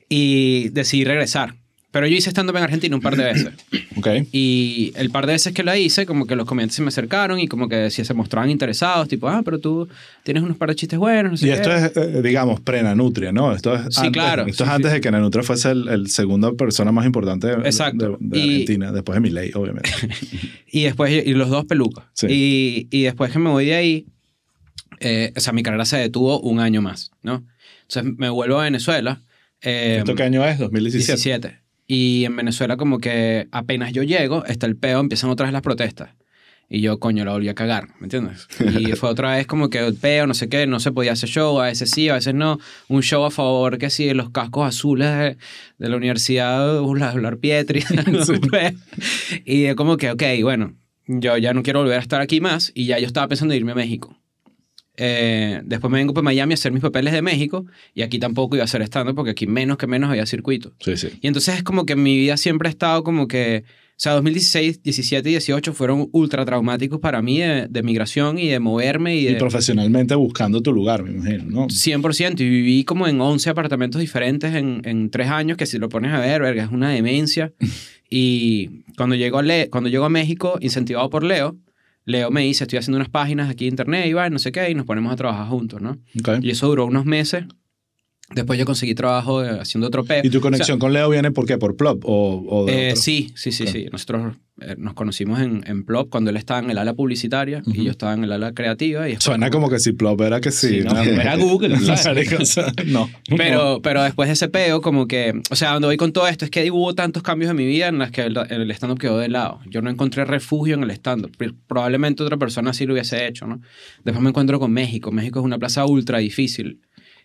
Y 0.09 0.69
decidí 0.71 1.05
regresar. 1.05 1.55
Pero 1.91 2.07
yo 2.07 2.17
hice 2.17 2.31
stand-up 2.31 2.57
en 2.57 2.63
Argentina 2.63 2.97
un 2.97 3.03
par 3.03 3.17
de 3.17 3.25
veces. 3.25 3.49
Y 4.33 4.93
el 4.97 5.11
par 5.11 5.27
de 5.27 5.35
veces 5.35 5.53
que 5.53 5.63
lo 5.63 5.73
hice, 5.77 6.07
como 6.07 6.27
que 6.27 6.35
los 6.35 6.45
comediantes 6.47 6.75
se 6.75 6.83
me 6.83 6.89
acercaron 6.89 7.39
y 7.39 7.47
como 7.47 7.69
que 7.69 7.89
si 7.91 8.05
se 8.05 8.15
mostraban 8.15 8.51
interesados, 8.51 9.07
tipo, 9.07 9.29
ah, 9.29 9.43
pero 9.45 9.61
tú 9.61 9.89
tienes 10.25 10.43
unos 10.43 10.57
par 10.57 10.71
de 10.71 10.75
chistes 10.75 10.99
buenos, 10.99 11.31
no 11.33 11.37
sé 11.37 11.47
Y 11.47 11.51
qué. 11.51 11.55
esto 11.55 11.73
es, 11.73 11.97
eh, 11.97 12.21
digamos, 12.23 12.59
pre-Nanutria, 12.61 13.31
¿no? 13.31 13.55
Esto 13.55 13.75
es 13.75 13.83
Sí, 13.95 14.01
antes, 14.07 14.13
claro. 14.13 14.47
Esto 14.47 14.65
Sí, 14.65 14.69
es 14.71 14.75
antes 14.75 14.93
de 14.93 15.01
que 15.01 15.11
Nanutria 15.13 15.45
fuese 15.45 15.71
el, 15.71 15.87
el 15.89 16.09
segunda 16.09 16.51
persona 16.55 16.91
más 16.91 17.07
importante 17.07 17.47
de, 17.47 17.53
Exacto. 17.55 18.17
de- 18.19 18.39
de 18.39 18.39
Y- 18.39 18.43
Argentina, 18.55 18.91
después 18.93 19.15
de 19.15 19.21
Milei, 19.21 19.51
obviamente. 19.55 19.91
Y 20.75 20.85
después, 20.85 21.13
y 21.27 21.35
los 21.35 21.51
dos 21.51 21.67
pelucas. 21.67 22.07
Y, 22.27 22.89
y 22.91 23.03
después 23.03 23.31
que 23.31 23.39
me 23.39 23.51
voy 23.51 23.67
de 23.67 23.75
ahí, 23.75 24.07
eh, 25.01 25.33
o 25.37 25.41
sea, 25.41 25.53
mi 25.53 25.63
carrera 25.63 25.85
se 25.85 25.99
detuvo 25.99 26.41
un 26.41 26.61
año 26.61 26.83
más, 26.83 27.11
¿no? 27.23 27.45
Entonces 27.83 28.15
me 28.19 28.29
vuelvo 28.29 28.61
a 28.61 28.65
Venezuela. 28.65 29.21
eh, 29.61 29.97
¿Esto 29.99 30.15
qué 30.15 30.23
año 30.25 30.45
es? 30.45 30.59
2017. 30.59 31.13
17. 31.13 31.63
Y 31.87 32.25
en 32.25 32.37
Venezuela 32.37 32.77
como 32.77 32.99
que 32.99 33.49
apenas 33.53 33.93
yo 33.93 34.03
llego, 34.03 34.45
está 34.47 34.67
el 34.67 34.77
peo, 34.77 35.01
empiezan 35.01 35.31
otra 35.31 35.47
vez 35.47 35.53
las 35.53 35.63
protestas. 35.63 36.11
Y 36.75 36.81
yo, 36.81 36.99
coño, 36.99 37.23
la 37.27 37.33
volví 37.33 37.51
a 37.51 37.55
cagar, 37.55 37.89
¿me 37.99 38.07
entiendes? 38.07 38.49
Y 38.59 38.93
fue 38.93 39.11
otra 39.11 39.37
vez 39.37 39.47
como 39.47 39.69
que 39.69 39.79
el 39.79 39.95
peo, 39.95 40.27
no 40.27 40.33
sé 40.33 40.49
qué, 40.49 40.67
no 40.67 40.81
se 40.81 40.91
podía 40.91 41.13
hacer 41.13 41.29
show, 41.29 41.61
a 41.61 41.67
veces 41.67 41.91
sí, 41.91 42.09
a 42.09 42.15
veces 42.15 42.33
no. 42.35 42.59
Un 42.89 43.03
show 43.03 43.25
a 43.25 43.31
favor, 43.31 43.77
que 43.77 43.91
sí, 43.91 44.15
los 44.15 44.31
cascos 44.31 44.69
azules 44.69 45.11
de, 45.11 45.37
de 45.77 45.89
la 45.91 45.97
Universidad 45.97 46.81
Blas 46.81 47.15
Pietri. 47.39 47.85
no 48.11 48.25
sé. 48.25 48.41
y 49.45 49.65
es 49.65 49.75
como 49.75 49.99
que, 49.99 50.13
ok, 50.13 50.23
bueno, 50.43 50.75
yo 51.07 51.37
ya 51.37 51.53
no 51.53 51.63
quiero 51.63 51.81
volver 51.81 51.99
a 51.99 52.03
estar 52.03 52.23
aquí 52.23 52.41
más 52.41 52.73
y 52.75 52.87
ya 52.87 52.99
yo 52.99 53.07
estaba 53.07 53.29
pensando 53.29 53.53
en 53.53 53.59
irme 53.59 53.73
a 53.73 53.75
México. 53.75 54.19
Eh, 54.97 55.63
después 55.65 55.91
me 55.91 55.99
vengo 55.99 56.13
para 56.13 56.23
Miami 56.25 56.53
a 56.53 56.55
hacer 56.55 56.71
mis 56.71 56.83
papeles 56.83 57.13
de 57.15 57.23
México 57.23 57.65
y 57.95 58.03
aquí 58.03 58.19
tampoco 58.19 58.57
iba 58.57 58.63
a 58.63 58.67
hacer 58.67 58.83
stand 58.83 59.15
porque 59.15 59.31
aquí 59.31 59.47
menos 59.47 59.79
que 59.79 59.87
menos 59.87 60.11
había 60.11 60.27
circuito. 60.27 60.75
Sí, 60.81 60.97
sí. 60.97 61.09
Y 61.21 61.27
entonces 61.29 61.57
es 61.57 61.63
como 61.63 61.87
que 61.87 61.97
mi 61.97 62.17
vida 62.19 62.37
siempre 62.37 62.69
ha 62.69 62.71
estado 62.71 63.03
como 63.03 63.27
que, 63.27 63.65
o 63.67 63.95
sea, 64.03 64.13
2016, 64.13 64.83
17 64.83 65.29
y 65.31 65.33
18 65.33 65.73
fueron 65.73 66.09
ultra 66.13 66.45
traumáticos 66.45 67.01
para 67.01 67.23
mí 67.23 67.39
de, 67.39 67.69
de 67.71 67.83
migración 67.83 68.39
y 68.39 68.49
de 68.49 68.61
moverme 68.61 69.17
y 69.17 69.35
profesionalmente 69.37 70.15
buscando 70.15 70.61
tu 70.61 70.73
lugar, 70.75 71.03
me 71.05 71.11
imagino, 71.13 71.45
¿no? 71.45 71.67
100% 71.69 72.41
y 72.41 72.49
viví 72.51 72.85
como 72.85 73.07
en 73.09 73.19
11 73.21 73.49
apartamentos 73.49 73.99
diferentes 74.01 74.55
en, 74.55 74.83
en 74.85 75.09
tres 75.11 75.29
años 75.29 75.57
que 75.57 75.65
si 75.67 75.79
lo 75.79 75.89
pones 75.89 76.13
a 76.13 76.21
ver, 76.21 76.43
verga, 76.43 76.65
es 76.65 76.71
una 76.71 76.91
demencia. 76.91 77.53
y 78.11 78.83
cuando 78.97 79.17
llego, 79.17 79.39
a 79.39 79.43
Le- 79.43 79.71
cuando 79.71 79.89
llego 79.89 80.05
a 80.05 80.09
México, 80.11 80.59
incentivado 80.61 81.09
por 81.09 81.25
Leo, 81.25 81.57
Leo 82.05 82.31
me 82.31 82.43
dice, 82.43 82.65
estoy 82.65 82.79
haciendo 82.79 82.97
unas 82.97 83.09
páginas 83.09 83.51
aquí 83.51 83.67
en 83.67 83.73
internet 83.73 84.07
y 84.07 84.13
va, 84.13 84.29
no 84.31 84.39
sé 84.39 84.53
qué, 84.53 84.71
y 84.71 84.75
nos 84.75 84.87
ponemos 84.87 85.13
a 85.13 85.17
trabajar 85.17 85.47
juntos, 85.49 85.81
¿no? 85.81 85.99
Ok. 86.19 86.41
Y 86.43 86.51
eso 86.51 86.67
duró 86.69 86.87
unos 86.87 87.05
meses 87.05 87.45
Después 88.35 88.59
yo 88.59 88.65
conseguí 88.65 88.95
trabajo 88.95 89.45
eh, 89.45 89.59
haciendo 89.61 89.87
otro 89.87 90.05
peo. 90.05 90.21
¿Y 90.25 90.31
tu 90.31 90.41
conexión 90.41 90.79
con 90.79 90.93
Leo 90.93 91.09
viene 91.11 91.31
por 91.31 91.47
qué? 91.47 91.59
¿Por 91.59 91.77
Plop? 91.77 92.03
¿O, 92.05 92.45
o 92.49 92.67
de 92.67 92.73
Eh, 92.89 92.91
otro? 92.93 93.03
sí, 93.03 93.33
sí, 93.35 93.53
sí, 93.53 93.65
Ok. 93.65 93.69
sí. 93.71 93.87
Nosotros 93.93 94.37
eh, 94.61 94.75
nos 94.79 94.95
conocimos 94.95 95.41
en, 95.41 95.65
en 95.67 95.85
Plop 95.85 96.09
cuando 96.11 96.31
él 96.31 96.37
estaba 96.37 96.61
en 96.61 96.71
el 96.71 96.79
ala 96.79 96.95
publicitaria 96.95 97.63
y 97.67 97.85
yo 97.85 97.91
estaba 97.91 98.13
en 98.15 98.25
el 98.25 98.33
ala 98.33 98.53
creativa. 98.53 99.09
Y 99.09 99.17
Suena 99.21 99.51
como 99.51 99.69
que 99.71 99.79
si 99.79 99.93
Plop 99.93 100.21
era 100.21 100.41
que 100.41 100.51
sí. 100.51 100.69
Sí, 100.69 100.81
no, 100.81 100.95
¿no? 100.95 101.01
era 101.03 101.37
Google. 101.37 101.77
O 102.43 102.45
sea, 102.45 102.73
no. 102.87 103.09
Pero, 103.37 103.81
pero 103.83 104.03
después 104.03 104.29
de 104.29 104.35
ese 104.35 104.49
peo, 104.49 104.81
como 104.81 105.07
que, 105.07 105.33
o 105.51 105.57
sea, 105.57 105.73
donde 105.73 105.87
voy 105.87 105.97
con 105.97 106.13
todo 106.13 106.29
esto 106.29 106.45
es 106.45 106.51
que 106.51 106.71
hubo 106.71 106.95
tantos 106.95 107.23
cambios 107.23 107.51
en 107.51 107.57
mi 107.57 107.67
vida 107.67 107.89
en 107.89 107.99
las 107.99 108.11
que 108.11 108.23
el, 108.23 108.37
el 108.51 108.71
stand-up 108.73 108.99
quedó 108.99 109.19
de 109.19 109.29
lado. 109.29 109.61
Yo 109.69 109.83
no 109.83 109.91
encontré 109.91 110.25
refugio 110.25 110.75
en 110.75 110.83
el 110.85 110.91
stand-up. 110.93 111.33
Pr- 111.39 111.55
Probablemente 111.67 112.23
otra 112.23 112.37
persona 112.37 112.73
sí 112.73 112.87
lo 112.87 112.93
hubiese 112.95 113.27
hecho, 113.27 113.47
¿no? 113.47 113.61
Después 114.05 114.23
me 114.23 114.29
encuentro 114.31 114.59
con 114.61 114.73
México. 114.73 115.11
México 115.13 115.41
es 115.41 115.45
una 115.45 115.59
plaza 115.59 115.85
ultra 115.87 116.19
difícil. 116.19 116.81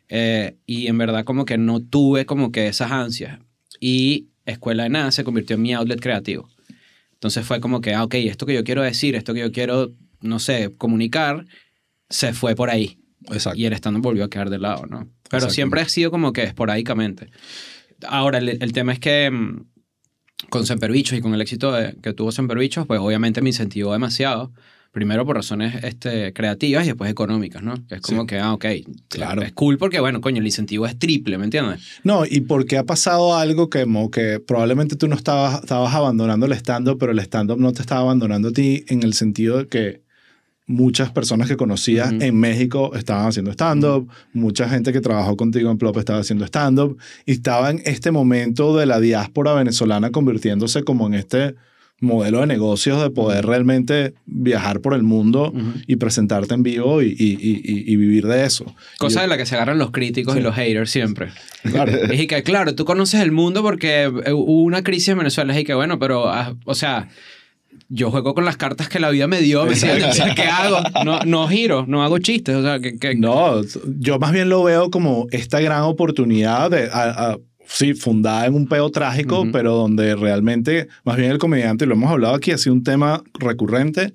Eh, 0.09 0.55
y 0.65 0.87
en 0.87 0.97
verdad 0.97 1.25
como 1.25 1.45
que 1.45 1.57
no 1.57 1.81
tuve 1.81 2.25
como 2.25 2.51
que 2.51 2.67
esas 2.67 2.91
ansias. 2.91 3.39
Y 3.79 4.27
Escuela 4.45 4.83
de 4.83 4.89
Nada 4.89 5.11
se 5.11 5.23
convirtió 5.23 5.55
en 5.55 5.61
mi 5.61 5.73
outlet 5.73 5.99
creativo. 5.99 6.49
Entonces 7.13 7.45
fue 7.45 7.59
como 7.59 7.81
que, 7.81 7.93
ah, 7.93 8.03
ok, 8.03 8.13
esto 8.15 8.45
que 8.45 8.53
yo 8.53 8.63
quiero 8.63 8.81
decir, 8.83 9.15
esto 9.15 9.33
que 9.33 9.39
yo 9.41 9.51
quiero, 9.51 9.91
no 10.21 10.39
sé, 10.39 10.73
comunicar, 10.77 11.45
se 12.09 12.33
fue 12.33 12.55
por 12.55 12.69
ahí. 12.69 12.99
Exacto. 13.31 13.59
Y 13.59 13.65
el 13.65 13.73
stand 13.73 14.01
volvió 14.01 14.23
a 14.23 14.29
quedar 14.29 14.49
de 14.49 14.59
lado, 14.59 14.85
¿no? 14.85 15.09
Pero 15.29 15.49
siempre 15.49 15.81
ha 15.81 15.89
sido 15.89 16.11
como 16.11 16.31
que 16.31 16.43
esporádicamente. 16.43 17.29
Ahora, 18.07 18.37
el, 18.37 18.49
el 18.49 18.71
tema 18.71 18.93
es 18.93 18.99
que 18.99 19.29
mm, 19.31 19.65
con 20.49 20.65
Semperbichos 20.65 21.17
y 21.17 21.21
con 21.21 21.33
el 21.33 21.41
éxito 21.41 21.71
de- 21.73 21.95
que 22.01 22.13
tuvo 22.13 22.31
Semperbichos, 22.31 22.85
pues 22.87 22.99
obviamente 23.01 23.41
me 23.41 23.49
incentivó 23.49 23.91
demasiado. 23.93 24.53
Primero 24.97 25.27
por 25.27 25.35
razones 25.35 25.75
este, 25.83 26.33
creativas 26.33 26.83
y 26.83 26.87
después 26.87 27.11
económicas, 27.11 27.61
¿no? 27.61 27.75
Que 27.87 27.95
es 27.95 28.01
como 28.01 28.21
Sí. 28.21 28.27
que, 28.29 28.39
ah, 28.39 28.53
ok, 28.53 28.65
Claro. 29.09 29.43
es 29.43 29.51
cool 29.53 29.77
porque, 29.77 29.99
bueno, 29.99 30.21
coño, 30.21 30.39
el 30.39 30.45
incentivo 30.47 30.87
es 30.87 30.97
triple, 30.97 31.37
¿me 31.37 31.43
entiendes? 31.43 31.81
No, 32.03 32.25
y 32.25 32.41
porque 32.41 32.79
ha 32.79 32.83
pasado 32.83 33.37
algo 33.37 33.69
que, 33.69 33.83
como 33.83 34.09
que 34.09 34.39
probablemente 34.39 34.95
tú 34.95 35.07
no 35.07 35.15
estabas, 35.15 35.61
estabas 35.61 35.93
abandonando 35.93 36.47
el 36.47 36.53
stand-up, 36.53 36.97
pero 36.97 37.11
el 37.11 37.19
stand-up 37.19 37.59
no 37.59 37.73
te 37.73 37.81
estaba 37.83 38.01
abandonando 38.01 38.47
a 38.47 38.51
ti 38.53 38.85
en 38.87 39.03
el 39.03 39.13
sentido 39.13 39.59
de 39.59 39.67
que 39.67 40.01
muchas 40.65 41.11
personas 41.11 41.47
que 41.47 41.57
conocías 41.57 42.11
Ujú. 42.11 42.23
en 42.23 42.35
México 42.35 42.95
estaban 42.95 43.27
haciendo 43.27 43.51
stand-up, 43.51 44.09
mucha 44.33 44.67
gente 44.67 44.91
que 44.93 44.99
trabajó 44.99 45.37
contigo 45.37 45.69
en 45.69 45.77
Plop 45.77 45.95
estaba 45.97 46.21
haciendo 46.21 46.43
stand-up, 46.43 46.97
y 47.27 47.33
estaba 47.33 47.69
en 47.69 47.83
este 47.85 48.09
momento 48.09 48.75
de 48.75 48.87
la 48.87 48.99
diáspora 48.99 49.53
venezolana 49.53 50.09
convirtiéndose 50.09 50.81
como 50.81 51.05
en 51.05 51.13
este 51.13 51.53
modelo 51.99 52.41
de 52.41 52.47
negocios 52.47 53.01
de 53.01 53.09
poder 53.09 53.45
realmente 53.45 54.13
viajar 54.27 54.81
por 54.81 54.93
el 54.93 55.01
mundo 55.03 55.51
Ujú. 55.51 55.73
y 55.87 55.95
presentarte 55.95 56.53
en 56.53 56.61
vivo 56.61 57.01
y, 57.01 57.07
y- 57.07 57.37
y- 57.91 57.95
vivir 57.95 58.27
de 58.27 58.45
eso. 58.45 58.65
Cosa 58.99 59.21
de 59.21 59.27
la 59.27 59.35
que 59.37 59.47
se 59.47 59.55
agarran 59.55 59.79
los 59.79 59.89
críticos 59.91 60.35
Sí. 60.35 60.39
y 60.39 60.43
los 60.43 60.55
haters 60.55 60.89
siempre. 60.91 61.29
Claro. 61.63 61.91
Es 61.91 62.19
y 62.21 62.27
que, 62.27 62.43
claro, 62.43 62.75
tú 62.75 62.85
conoces 62.85 63.19
el 63.21 63.31
mundo 63.31 63.61
porque 63.63 64.03
eh, 64.03 64.31
hubo 64.31 64.61
una 64.63 64.83
crisis 64.83 65.09
en 65.09 65.17
Venezuela. 65.17 65.53
Es 65.55 65.61
y 65.61 65.63
que, 65.65 65.73
bueno, 65.73 65.97
pero, 65.99 66.29
ah, 66.29 66.55
o 66.65 66.75
sea, 66.75 67.09
yo 67.89 68.09
juego 68.11 68.33
con 68.33 68.45
las 68.45 68.57
cartas 68.57 68.87
que 68.89 68.99
la 68.99 69.09
vida 69.09 69.27
me 69.27 69.41
dio. 69.41 69.65
¿me 69.65 69.73
entiendes? 69.73 70.07
O 70.09 70.13
sea, 70.13 70.33
¿qué 70.35 70.43
hago? 70.43 70.77
No, 71.03 71.19
no 71.25 71.47
giro, 71.47 71.85
no 71.87 72.03
hago 72.03 72.19
chistes. 72.19 72.55
O 72.55 72.61
sea, 72.61 72.79
que, 72.79 72.97
que- 72.97 73.15
No, 73.15 73.61
yo 73.99 74.19
más 74.19 74.31
bien 74.31 74.49
lo 74.49 74.63
veo 74.63 74.89
como 74.91 75.27
esta 75.31 75.59
gran 75.59 75.81
oportunidad 75.83 76.69
de, 76.71 76.89
a- 76.91 77.31
a- 77.31 77.37
sí, 77.67 77.93
fundada 77.93 78.45
en 78.47 78.55
un 78.55 78.67
peo 78.67 78.89
trágico, 78.89 79.45
pero 79.51 79.75
donde 79.75 80.15
realmente, 80.15 80.87
más 81.03 81.17
bien 81.17 81.29
el 81.31 81.37
comediante, 81.37 81.85
y 81.85 81.87
lo 81.87 81.93
hemos 81.95 82.09
hablado 82.11 82.33
aquí, 82.35 82.51
ha 82.51 82.57
sido 82.57 82.73
un 82.73 82.83
tema 82.83 83.21
recurrente, 83.39 84.13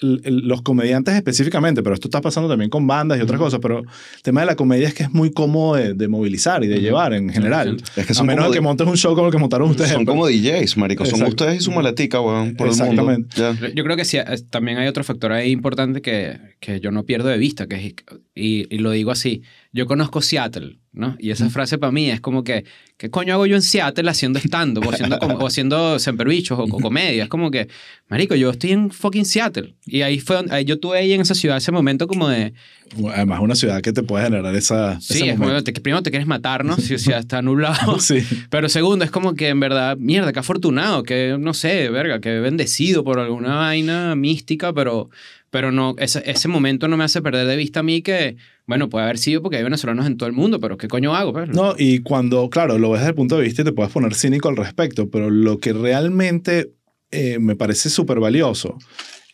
los 0.00 0.60
comediantes 0.62 1.14
específicamente, 1.14 1.82
pero 1.82 1.94
esto 1.94 2.08
está 2.08 2.20
pasando 2.20 2.48
también 2.48 2.68
con 2.68 2.86
bandas 2.86 3.16
y 3.18 3.22
otras 3.22 3.38
cosas, 3.38 3.60
pero 3.62 3.78
el 3.78 4.22
tema 4.22 4.40
de 4.40 4.46
la 4.46 4.56
comedia 4.56 4.88
es 4.88 4.92
que 4.94 5.04
es 5.04 5.12
muy 5.12 5.30
cómodo 5.30 5.76
de, 5.76 5.94
de 5.94 6.08
movilizar 6.08 6.62
y 6.64 6.66
de 6.66 6.80
llevar 6.80 7.14
en 7.14 7.30
general. 7.30 7.76
Es 7.96 8.06
que 8.06 8.12
a 8.18 8.22
menos 8.24 8.48
de 8.48 8.52
que 8.54 8.60
montes 8.60 8.86
un 8.86 8.96
show 8.96 9.14
como 9.14 9.28
el 9.28 9.32
que 9.32 9.38
montaron 9.38 9.70
ustedes. 9.70 9.90
Son 9.92 10.04
pero- 10.04 10.12
como 10.12 10.26
DJs, 10.26 10.76
marico. 10.76 11.06
Son 11.06 11.22
ustedes 11.22 11.58
y 11.58 11.60
su 11.60 11.70
maletica, 11.70 12.20
weón, 12.20 12.54
por 12.56 12.68
el 12.68 12.76
mundo. 12.76 13.12
Exactamente. 13.12 13.72
Yo 13.74 13.84
creo 13.84 13.96
que 13.96 14.04
sí, 14.04 14.18
también 14.50 14.78
hay 14.78 14.88
otro 14.88 15.04
factor 15.04 15.32
ahí 15.32 15.52
importante 15.52 16.02
que, 16.02 16.38
que 16.60 16.80
yo 16.80 16.90
no 16.90 17.04
pierdo 17.04 17.28
de 17.28 17.38
vista, 17.38 17.66
que 17.66 17.76
es, 17.76 17.94
y, 18.34 18.74
y 18.74 18.78
lo 18.78 18.90
digo 18.90 19.10
así, 19.12 19.42
yo 19.74 19.86
conozco 19.86 20.22
Seattle, 20.22 20.78
¿no? 20.92 21.16
Y 21.18 21.30
esa 21.30 21.50
frase 21.50 21.78
para 21.78 21.90
mí 21.90 22.08
es 22.08 22.20
como 22.20 22.44
que, 22.44 22.64
¿qué 22.96 23.10
coño 23.10 23.34
hago 23.34 23.44
yo 23.44 23.56
en 23.56 23.62
Seattle 23.62 24.08
haciendo 24.08 24.38
stand-up 24.38 24.86
o 24.86 24.90
haciendo, 24.92 25.16
o 25.18 25.46
haciendo 25.46 25.98
semperbichos 25.98 26.56
o, 26.58 26.62
o 26.62 26.78
comedia? 26.80 27.24
Es 27.24 27.28
como 27.28 27.50
que, 27.50 27.66
marico, 28.08 28.36
yo 28.36 28.50
estoy 28.50 28.70
en 28.70 28.90
fucking 28.92 29.24
Seattle. 29.24 29.74
Y 29.84 30.02
ahí 30.02 30.20
fue, 30.20 30.36
donde- 30.36 30.54
ahí 30.54 30.64
yo 30.64 30.78
tuve 30.78 30.98
ahí 30.98 31.12
en 31.12 31.20
esa 31.22 31.34
ciudad 31.34 31.56
ese 31.56 31.72
momento 31.72 32.06
como 32.06 32.28
de, 32.28 32.54
Además, 33.12 33.40
una 33.40 33.56
ciudad 33.56 33.80
que 33.82 33.92
te 33.92 34.02
puede 34.04 34.24
generar 34.26 34.54
esa. 34.54 35.00
sí, 35.00 35.28
es 35.28 35.36
como, 35.38 35.60
te- 35.64 35.72
primero 35.72 36.02
te 36.02 36.10
quieres 36.10 36.28
matar, 36.28 36.64
¿no? 36.64 36.76
Si, 36.76 36.96
si 36.98 37.10
está 37.12 37.42
nublado. 37.42 37.98
Sí. 38.04 38.18
Pero 38.50 38.68
segundo, 38.68 39.04
es 39.04 39.10
como 39.10 39.34
que 39.34 39.48
en 39.48 39.58
verdad, 39.58 39.96
mierda, 39.96 40.32
qué 40.32 40.38
afortunado, 40.38 41.02
que 41.02 41.36
no 41.40 41.52
sé, 41.54 41.88
verga, 41.88 42.20
que 42.20 42.38
bendecido 42.38 43.02
por 43.02 43.18
alguna 43.18 43.56
vaina 43.56 44.14
mística, 44.14 44.72
pero, 44.72 45.10
pero 45.54 45.70
no, 45.70 45.94
ese, 45.98 46.20
ese 46.28 46.48
momento 46.48 46.88
no 46.88 46.96
me 46.96 47.04
hace 47.04 47.22
perder 47.22 47.46
de 47.46 47.54
vista 47.54 47.78
a 47.78 47.82
mí 47.84 48.02
que, 48.02 48.34
bueno, 48.66 48.88
puede 48.88 49.04
haber 49.04 49.18
sido 49.18 49.40
porque 49.40 49.56
hay 49.56 49.62
venezolanos 49.62 50.04
en 50.04 50.16
todo 50.16 50.28
el 50.28 50.32
mundo, 50.32 50.58
pero 50.58 50.76
¿qué 50.76 50.88
coño 50.88 51.14
hago? 51.14 51.32
Pues? 51.32 51.48
No, 51.48 51.76
y 51.78 52.00
cuando, 52.00 52.50
claro, 52.50 52.76
lo 52.76 52.90
ves 52.90 53.02
desde 53.02 53.10
el 53.10 53.14
punto 53.14 53.36
de 53.36 53.44
vista 53.44 53.62
y 53.62 53.64
te 53.64 53.70
puedes 53.70 53.92
poner 53.92 54.16
cínico 54.16 54.48
al 54.48 54.56
respecto, 54.56 55.08
pero 55.10 55.30
lo 55.30 55.60
que 55.60 55.72
realmente 55.72 56.72
eh, 57.12 57.38
me 57.38 57.54
parece 57.54 57.88
súper 57.88 58.18
valioso 58.18 58.76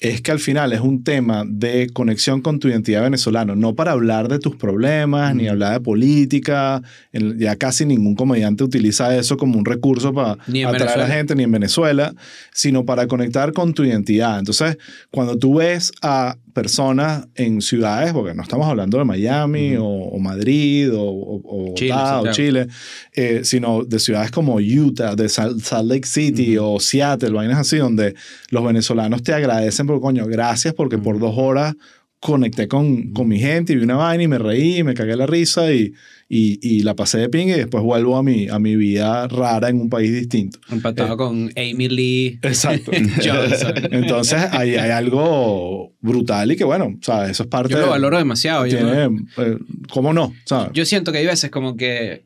es 0.01 0.23
que 0.23 0.33
al 0.33 0.39
final 0.39 0.73
es 0.73 0.81
un 0.81 1.05
tema 1.05 1.45
de 1.47 1.91
conexión 1.93 2.41
con 2.41 2.59
tu 2.59 2.69
identidad 2.69 3.03
venezolana, 3.03 3.55
no 3.55 3.75
para 3.75 3.93
hablar 3.93 4.29
de 4.29 4.39
tus 4.39 4.57
problemas, 4.57 5.35
ni 5.35 5.47
hablar 5.47 5.75
de 5.75 5.81
política, 5.81 6.83
ya 7.13 7.57
casi 7.57 7.85
ningún 7.85 8.15
comediante 8.15 8.65
utiliza 8.65 9.15
eso 9.15 9.37
como 9.37 9.59
un 9.59 9.67
recurso 9.67 10.15
para 10.15 10.33
atraer 10.33 10.89
a 10.89 10.97
la 10.97 11.07
gente, 11.07 11.35
ni 11.35 11.43
en 11.43 11.53
Venezuela, 11.53 12.15
sino 12.51 12.87
para 12.87 13.07
conectar 13.07 13.53
con 13.53 13.75
tu 13.75 13.85
identidad. 13.85 14.39
Entonces, 14.39 14.79
cuando 15.11 15.37
tú 15.37 15.57
ves 15.57 15.93
a 16.01 16.37
personas 16.53 17.29
en 17.35 17.61
ciudades, 17.61 18.13
porque 18.13 18.35
no 18.35 18.43
estamos 18.43 18.67
hablando 18.67 18.99
de 18.99 19.05
Miami 19.05 19.77
o, 19.77 19.85
o 19.87 20.19
Madrid 20.19 20.91
o, 20.93 21.75
Chile, 21.75 21.93
Bogotá, 21.93 22.21
o. 22.21 22.33
Chile, 22.33 22.67
eh, 23.15 23.41
sino 23.45 23.85
de 23.85 23.99
ciudades 23.99 24.31
como 24.31 24.57
Utah, 24.59 25.15
de 25.15 25.29
Sal- 25.29 25.61
Salt 25.61 25.89
Lake 25.91 26.07
City 26.07 26.57
o 26.59 26.79
Seattle, 26.81 27.31
vainas 27.31 27.59
así, 27.59 27.77
donde 27.79 28.15
los 28.51 28.65
venezolanos 28.65 29.23
te 29.23 29.33
agradecen 29.33 29.87
por 29.87 30.01
coño, 30.01 30.27
gracias 30.27 30.75
porque 30.75 30.99
por 30.99 31.19
dos 31.19 31.35
horas 31.37 31.75
conecté 32.21 32.69
con, 32.69 33.13
con 33.13 33.29
mi 33.29 33.39
gente 33.39 33.73
y 33.73 33.77
vi 33.77 33.83
una 33.85 33.97
vaina 33.97 34.23
y 34.25 34.29
me 34.29 34.39
reí, 34.39 34.85
me 34.85 34.93
cagué 34.95 35.17
la 35.17 35.27
risa 35.27 35.73
y, 35.73 35.93
y, 36.33 36.61
y 36.63 36.85
la 36.85 36.95
pasé 36.95 37.19
de 37.19 37.29
ping 37.29 37.49
y 37.49 37.53
después 37.55 37.83
vuelvo 37.83 38.17
a 38.17 38.23
mi, 38.23 38.49
a 38.49 38.61
mi 38.61 38.77
vida 38.77 39.27
rara 39.27 39.69
en 39.69 39.81
un 39.81 39.91
país 39.91 40.13
distinto. 40.13 40.61
Empatado 40.71 41.17
con 41.17 41.51
Amy 41.57 41.89
Lee 41.89 42.39
Exacto. 42.43 42.93
Johnson. 43.17 43.75
Entonces 43.91 44.41
hay, 44.53 44.77
hay 44.77 44.93
algo 44.93 45.93
brutal 46.01 46.53
y 46.53 46.57
que 46.57 46.63
bueno, 46.63 46.95
o 47.01 47.03
sea, 47.03 47.29
eso 47.29 47.43
es 47.43 47.49
parte 47.49 47.73
Yo 47.73 47.81
lo 47.81 47.89
valoro 47.89 48.17
demasiado. 48.17 48.65
yo 48.65 48.79
tiene, 48.79 49.25
eh, 49.39 49.59
¿Cómo 49.93 50.13
no? 50.13 50.33
¿sabes? 50.45 50.71
Yo 50.73 50.85
siento 50.85 51.11
que 51.11 51.19
hay 51.19 51.27
veces 51.27 51.51
como 51.51 51.77
que 51.77 52.23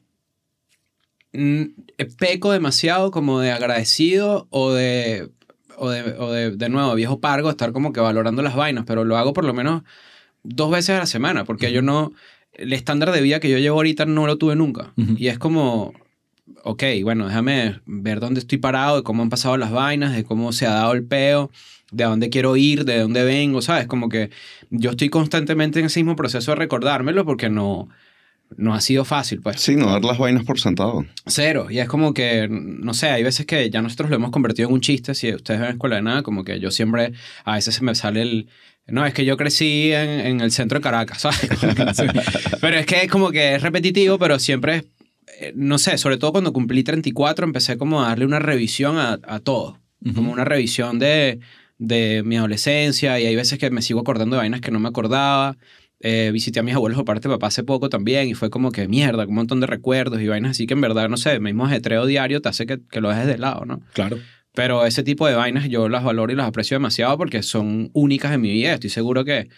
mm, 1.33 1.63
peco 2.19 2.53
demasiado 2.53 3.11
como 3.11 3.41
de 3.41 3.53
agradecido 3.53 4.49
o 4.51 4.75
de, 4.75 5.31
o 5.79 5.89
de, 5.89 6.03
o 6.19 6.31
de, 6.31 6.51
de 6.51 6.69
nuevo, 6.69 6.95
viejo 6.95 7.21
pargo, 7.21 7.49
estar 7.49 7.73
como 7.73 7.95
que 7.95 8.01
valorando 8.01 8.43
las 8.43 8.55
vainas, 8.55 8.85
pero 8.87 9.07
lo 9.07 9.17
hago 9.17 9.33
por 9.33 9.47
lo 9.47 9.55
menos 9.55 9.83
dos 10.43 10.71
veces 10.71 10.91
a 10.91 10.99
la 10.99 11.07
semana, 11.07 11.45
porque 11.45 11.73
yo 11.73 11.81
no, 11.81 12.13
el 12.55 12.73
estándar 12.73 13.13
de 13.13 13.21
vida 13.21 13.41
que 13.41 13.51
yo 13.51 13.59
llevo 13.59 13.77
ahorita 13.77 14.07
no 14.07 14.27
lo 14.27 14.39
tuve 14.39 14.57
nunca. 14.57 14.93
Y 14.97 15.29
es 15.29 15.39
como, 15.39 15.93
ok, 16.63 16.83
bueno, 17.03 17.27
déjame 17.27 17.81
ver 17.87 18.21
dónde 18.21 18.41
estoy 18.41 18.59
parado, 18.59 18.97
de 18.97 19.03
cómo 19.03 19.23
han 19.23 19.31
pasado 19.31 19.57
las 19.57 19.71
vainas, 19.71 20.15
de 20.15 20.25
cómo 20.25 20.53
se 20.53 20.67
ha 20.67 20.71
dado 20.75 20.93
el 20.93 21.05
peo, 21.05 21.51
de 21.91 22.05
a 22.05 22.09
dónde 22.09 22.31
quiero 22.31 22.57
ir, 22.57 22.85
de 22.85 23.01
dónde 23.01 23.25
vengo, 23.25 23.63
¿sabes? 23.63 23.87
Como 23.87 24.09
que 24.09 24.31
yo 24.71 24.91
estoy 24.91 25.09
constantemente 25.09 25.81
en 25.81 25.87
ese 25.87 26.01
mismo 26.01 26.17
proceso 26.17 26.51
de 26.53 26.57
recordármelo 26.57 27.25
porque 27.25 27.51
no, 27.51 27.89
no 28.57 28.75
ha 28.75 28.81
sido 28.81 29.05
fácil, 29.05 29.41
pues. 29.41 29.61
Sí, 29.61 29.77
no 29.77 29.91
dar 29.91 30.05
las 30.05 30.19
vainas 30.19 30.45
por 30.45 30.61
sentado. 30.61 31.05
Cero. 31.27 31.67
Y 31.71 31.79
es 31.79 31.89
como 31.89 32.15
que, 32.15 32.49
no 32.51 32.95
sé, 32.95 33.09
hay 33.11 33.23
veces 33.23 33.47
que 33.47 33.71
ya 33.71 33.83
nosotros 33.83 34.11
lo 34.11 34.17
hemos 34.17 34.31
convertido 34.31 34.69
en 34.69 34.75
un 34.75 34.81
chiste. 34.81 35.15
Si 35.15 35.33
ustedes 35.33 35.61
ven 35.61 35.71
Escuela 35.71 35.97
de 35.97 36.03
Nada, 36.03 36.23
como 36.23 36.45
que 36.45 36.61
yo 36.61 36.71
siempre, 36.71 37.13
a 37.45 37.55
veces 37.55 37.75
se 37.75 37.85
me 37.85 37.95
sale 37.95 38.23
el... 38.23 38.49
No, 38.87 39.07
es 39.07 39.15
que 39.15 39.25
yo 39.25 39.37
crecí 39.37 39.93
en, 39.93 40.09
en 40.21 40.41
el 40.41 40.53
centro 40.53 40.79
de 40.79 40.83
Caracas, 40.83 41.23
¿sabes? 41.23 41.41
Pero 42.61 42.77
es 42.77 42.87
que 42.87 43.03
es 43.03 43.11
como 43.11 43.31
que 43.31 43.55
es 43.55 43.63
repetitivo, 43.63 44.19
pero 44.19 44.39
siempre, 44.39 44.77
es, 44.77 44.85
eh, 45.41 45.53
no 45.57 45.79
sé, 45.79 45.99
sobre 45.99 46.19
todo 46.19 46.33
cuando 46.33 46.53
cumplí 46.53 46.83
34, 46.83 47.45
empecé 47.45 47.79
como 47.79 48.03
a 48.03 48.09
darle 48.09 48.27
una 48.27 48.39
revisión 48.39 48.99
a, 48.99 49.19
a 49.23 49.41
todo. 49.41 49.81
Como 50.15 50.31
una 50.31 50.45
revisión 50.45 50.99
de, 50.99 51.41
de 51.79 52.23
mi 52.27 52.37
adolescencia 52.37 53.19
y 53.19 53.25
hay 53.25 53.37
veces 53.37 53.59
que 53.59 53.71
me 53.71 53.81
sigo 53.81 54.01
acordando 54.01 54.37
de 54.37 54.41
vainas 54.41 54.61
que 54.61 54.71
no 54.71 54.79
me 54.79 54.89
acordaba. 54.89 55.57
Eh, 56.01 56.31
visité 56.31 56.61
a 56.61 56.63
mis 56.63 56.75
abuelos 56.75 56.97
por 56.97 57.07
parte 57.07 57.29
de 57.29 57.35
papá 57.35 57.47
hace 57.47 57.63
poco 57.63 57.89
también 57.89 58.29
y 58.29 58.35
fue 58.35 58.51
como 58.51 58.71
que 58.71 58.87
mierda, 58.87 59.25
un 59.25 59.35
montón 59.35 59.61
de 59.61 59.67
recuerdos 59.67 60.21
y 60.21 60.29
vainas 60.29 60.51
así 60.51 60.67
que 60.67 60.75
en 60.75 60.83
verdad, 60.83 61.09
no 61.09 61.17
sé, 61.17 61.33
el 61.33 61.41
mismo 61.41 61.65
ajetreo 61.65 62.05
diario 62.05 62.43
te 62.43 62.51
hace 62.51 62.67
que, 62.67 62.81
que 62.91 63.01
lo 63.01 63.09
dejes 63.09 63.27
de 63.27 63.39
lado, 63.39 63.65
¿no? 63.65 63.81
Claro. 63.95 64.19
Pero 64.55 64.87
ese 64.87 65.03
tipo 65.03 65.27
de 65.27 65.35
vainas 65.35 65.69
yo 65.69 65.89
las 65.89 66.05
valoro 66.05 66.33
y 66.33 66.37
las 66.37 66.47
aprecio 66.47 66.77
demasiado 66.77 67.17
porque 67.19 67.43
son 67.43 67.91
únicas 67.93 68.33
en 68.33 68.41
mi 68.41 68.53
vida. 68.53 68.75
Estoy 68.75 68.91
seguro 68.91 69.25
que, 69.25 69.49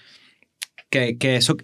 que, 0.90 1.18
que 1.18 1.36
eso 1.36 1.56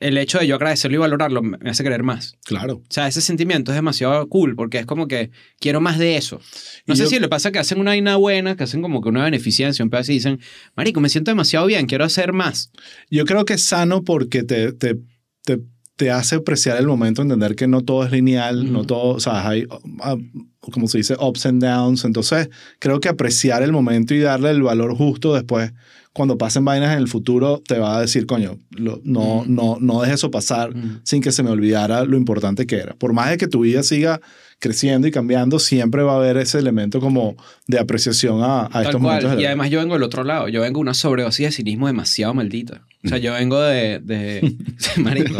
el 0.00 0.16
hecho 0.16 0.38
de 0.38 0.46
yo 0.46 0.54
agradecerlo 0.54 0.96
y 0.96 0.98
valorarlo 1.00 1.42
me 1.42 1.70
hace 1.70 1.82
querer 1.82 2.02
más. 2.02 2.34
Claro. 2.44 2.76
O 2.76 2.82
sea, 2.88 3.06
ese 3.06 3.20
sentimiento 3.20 3.70
es 3.70 3.76
demasiado 3.76 4.26
cool 4.30 4.56
porque 4.56 4.78
es 4.78 4.86
como 4.86 5.06
que 5.06 5.30
quiero 5.60 5.82
más 5.82 5.98
de 5.98 6.16
eso. 6.16 6.40
No 6.86 6.94
Y 6.94 6.96
sé 6.96 7.02
yo- 7.04 7.10
si 7.10 7.18
le 7.20 7.28
pasa 7.28 7.52
que 7.52 7.58
hacen 7.58 7.78
una 7.78 7.90
vaina 7.90 8.16
buena, 8.16 8.56
que 8.56 8.64
hacen 8.64 8.80
como 8.80 9.02
que 9.02 9.10
una 9.10 9.24
beneficencia, 9.24 9.84
un 9.84 9.90
pedazo 9.90 10.12
y 10.12 10.14
dicen, 10.14 10.40
marico, 10.74 11.00
me 11.00 11.10
siento 11.10 11.30
demasiado 11.30 11.66
bien, 11.66 11.84
quiero 11.86 12.04
hacer 12.06 12.32
más. 12.32 12.72
Yo 13.10 13.26
creo 13.26 13.44
que 13.44 13.52
es 13.54 13.62
sano 13.64 14.02
porque 14.02 14.42
te, 14.42 14.72
te, 14.72 14.96
te, 15.44 15.60
te 15.96 16.10
hace 16.10 16.36
apreciar 16.36 16.78
el 16.78 16.86
momento, 16.86 17.20
entender 17.20 17.54
que 17.54 17.68
no 17.68 17.82
todo 17.82 18.02
es 18.06 18.10
lineal, 18.10 18.72
no 18.72 18.84
todo, 18.86 19.16
o 19.16 19.20
sea, 19.20 19.46
hay, 19.46 19.66
ah, 20.00 20.16
como 20.60 20.88
se 20.88 20.98
dice, 20.98 21.16
ups 21.20 21.46
and 21.46 21.62
downs. 21.62 22.04
Entonces, 22.04 22.48
creo 22.78 23.00
que 23.00 23.08
apreciar 23.08 23.62
el 23.62 23.72
momento 23.72 24.14
y 24.14 24.20
darle 24.20 24.50
el 24.50 24.62
valor 24.62 24.94
justo 24.96 25.34
después, 25.34 25.72
cuando 26.12 26.36
pasen 26.38 26.64
vainas 26.64 26.92
en 26.92 26.98
el 26.98 27.06
futuro, 27.08 27.62
te 27.66 27.78
va 27.78 27.96
a 27.96 28.00
decir, 28.00 28.26
coño, 28.26 28.58
lo- 28.70 29.00
no, 29.04 29.44
Mm. 29.46 29.54
no, 29.54 29.76
no 29.80 30.00
dejes 30.02 30.16
eso 30.16 30.30
pasar 30.30 30.74
Mm. 30.74 31.00
sin 31.04 31.22
que 31.22 31.30
se 31.32 31.42
me 31.44 31.50
olvidara 31.50 32.04
lo 32.04 32.16
importante 32.16 32.66
que 32.66 32.76
era. 32.76 32.94
Por 32.94 33.12
más 33.12 33.30
de 33.30 33.38
que 33.38 33.46
tu 33.46 33.60
vida 33.60 33.82
siga 33.84 34.20
creciendo 34.58 35.06
y 35.06 35.12
cambiando, 35.12 35.58
siempre 35.60 36.02
va 36.02 36.14
a 36.14 36.16
haber 36.16 36.36
ese 36.36 36.58
elemento 36.58 37.00
como 37.00 37.36
de 37.68 37.78
apreciación 37.78 38.42
a, 38.42 38.66
a 38.66 38.68
Tal 38.68 38.82
estos 38.82 39.00
cual. 39.00 39.14
momentos. 39.22 39.36
de 39.36 39.42
Y 39.42 39.46
además 39.46 39.70
yo 39.70 39.78
vengo 39.78 39.94
del 39.94 40.02
otro 40.02 40.24
lado. 40.24 40.48
Yo 40.48 40.60
vengo 40.62 40.78
de 40.78 40.82
una 40.82 40.94
sobredosis 40.94 41.46
de 41.46 41.52
cinismo 41.52 41.86
demasiado 41.86 42.34
maldita. 42.34 42.82
O 43.04 43.08
sea, 43.08 43.16
yo 43.18 43.32
vengo 43.32 43.58
de... 43.62 44.00
de 44.00 44.56
marico. 44.98 45.36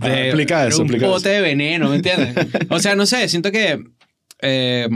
Ah, 0.00 0.20
explica 0.20 0.66
eso, 0.66 0.82
un 0.82 0.86
explica 0.88 1.06
pote 1.06 1.28
de 1.30 1.40
veneno, 1.40 1.88
¿me 1.88 1.96
entiendes? 1.96 2.34
O 2.68 2.78
sea, 2.80 2.94
no 2.96 3.06
sé, 3.06 3.28
siento 3.28 3.50
que... 3.50 3.82
eh, 4.42 4.88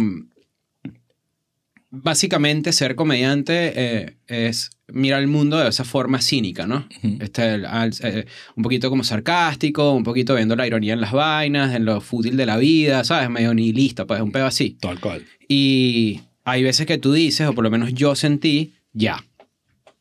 básicamente 1.90 2.72
ser 2.72 2.94
comediante 2.94 3.72
eh, 3.74 4.16
es 4.26 4.70
mirar 4.88 5.20
el 5.20 5.26
mundo 5.28 5.58
de 5.58 5.68
esa 5.68 5.84
forma 5.84 6.20
cínica, 6.20 6.66
¿no? 6.66 6.86
Ujú. 7.02 7.16
Este, 7.20 7.54
el- 7.54 7.66
al- 7.66 7.92
eh, 8.02 8.26
un 8.56 8.62
poquito 8.62 8.90
como 8.90 9.04
sarcástico, 9.04 9.92
un 9.92 10.04
poquito 10.04 10.34
viendo 10.34 10.56
la 10.56 10.66
ironía 10.66 10.92
en 10.94 11.00
las 11.00 11.12
vainas, 11.12 11.74
en 11.74 11.84
lo 11.84 12.00
fútil 12.00 12.36
de 12.36 12.46
la 12.46 12.56
vida, 12.56 13.02
¿sabes? 13.04 13.28
Medio 13.30 13.54
nihilista, 13.54 14.06
pues 14.06 14.20
un 14.20 14.32
pedo 14.32 14.46
así. 14.46 14.76
Tal 14.80 15.00
cual. 15.00 15.24
Y 15.48 16.20
hay 16.44 16.62
veces 16.62 16.86
que 16.86 16.98
tú 16.98 17.12
dices, 17.12 17.46
o 17.48 17.54
por 17.54 17.64
lo 17.64 17.70
menos 17.70 17.92
yo 17.94 18.14
sentí, 18.14 18.74
ya. 18.92 19.24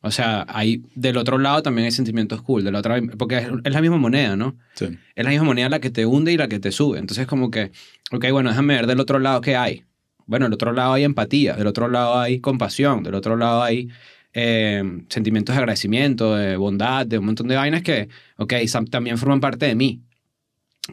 O 0.02 0.10
sea, 0.10 0.46
hay, 0.48 0.82
del 0.94 1.18
otro 1.18 1.36
lado 1.36 1.62
también 1.62 1.84
hay 1.84 1.90
sentimientos 1.90 2.40
cool, 2.42 2.64
del 2.64 2.74
otro, 2.74 2.94
porque 3.18 3.38
es, 3.38 3.48
es 3.64 3.72
la 3.72 3.82
misma 3.82 3.98
moneda, 3.98 4.34
¿no? 4.34 4.56
Sí. 4.74 4.86
Es 5.14 5.24
la 5.24 5.30
misma 5.30 5.44
moneda 5.44 5.68
la 5.68 5.80
que 5.80 5.90
te 5.90 6.06
hunde 6.06 6.32
y 6.32 6.38
la 6.38 6.48
que 6.48 6.58
te 6.58 6.72
sube. 6.72 6.98
Entonces, 6.98 7.26
como 7.26 7.50
que, 7.50 7.70
ok, 8.10 8.30
bueno, 8.32 8.48
déjame 8.48 8.76
ver 8.76 8.86
del 8.86 9.00
otro 9.00 9.18
lado 9.18 9.42
qué 9.42 9.56
hay. 9.56 9.84
Bueno, 10.26 10.46
del 10.46 10.54
otro 10.54 10.72
lado 10.72 10.94
hay 10.94 11.04
empatía, 11.04 11.54
del 11.54 11.66
otro 11.66 11.88
lado 11.88 12.18
hay 12.18 12.40
compasión, 12.40 13.02
del 13.02 13.14
otro 13.14 13.36
lado 13.36 13.62
hay 13.62 13.88
eh, 14.32 14.82
sentimientos 15.08 15.54
de 15.54 15.58
agradecimiento, 15.58 16.36
de 16.36 16.56
bondad, 16.56 17.06
de 17.06 17.18
un 17.18 17.26
montón 17.26 17.48
de 17.48 17.56
vainas 17.56 17.82
que, 17.82 18.08
ok, 18.36 18.54
también 18.90 19.18
forman 19.18 19.40
parte 19.40 19.66
de 19.66 19.74
mí. 19.74 20.00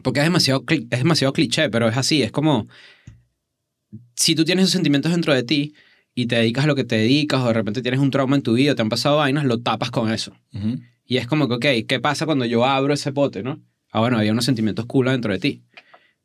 Porque 0.02 0.20
es 0.20 0.26
demasiado, 0.26 0.64
es 0.68 0.98
demasiado 0.98 1.32
cliché, 1.32 1.70
pero 1.70 1.88
es 1.88 1.96
así, 1.96 2.22
es 2.22 2.30
como, 2.30 2.68
si 4.14 4.34
tú 4.34 4.44
tienes 4.44 4.64
esos 4.64 4.72
sentimientos 4.72 5.12
dentro 5.12 5.32
de 5.32 5.44
ti 5.44 5.72
y 6.18 6.26
te 6.26 6.34
dedicas 6.34 6.64
a 6.64 6.66
lo 6.66 6.74
que 6.74 6.82
te 6.82 6.96
dedicas 6.96 7.40
o 7.42 7.46
de 7.46 7.52
repente 7.52 7.80
tienes 7.80 8.00
un 8.00 8.10
trauma 8.10 8.34
en 8.34 8.42
tu 8.42 8.54
vida, 8.54 8.74
te 8.74 8.82
han 8.82 8.88
pasado 8.88 9.18
vainas, 9.18 9.44
lo 9.44 9.60
tapas 9.60 9.92
con 9.92 10.10
eso. 10.10 10.32
Y 11.04 11.18
es 11.18 11.28
como 11.28 11.46
que, 11.46 11.54
ok, 11.54 11.86
¿qué 11.86 12.00
pasa 12.00 12.26
cuando 12.26 12.44
yo 12.44 12.64
abro 12.64 12.92
ese 12.92 13.12
pote, 13.12 13.44
no? 13.44 13.62
Ah, 13.92 14.00
bueno, 14.00 14.18
había 14.18 14.32
unos 14.32 14.44
sentimientos 14.44 14.84
cool 14.86 15.06
dentro 15.06 15.32
de 15.32 15.38
ti. 15.38 15.62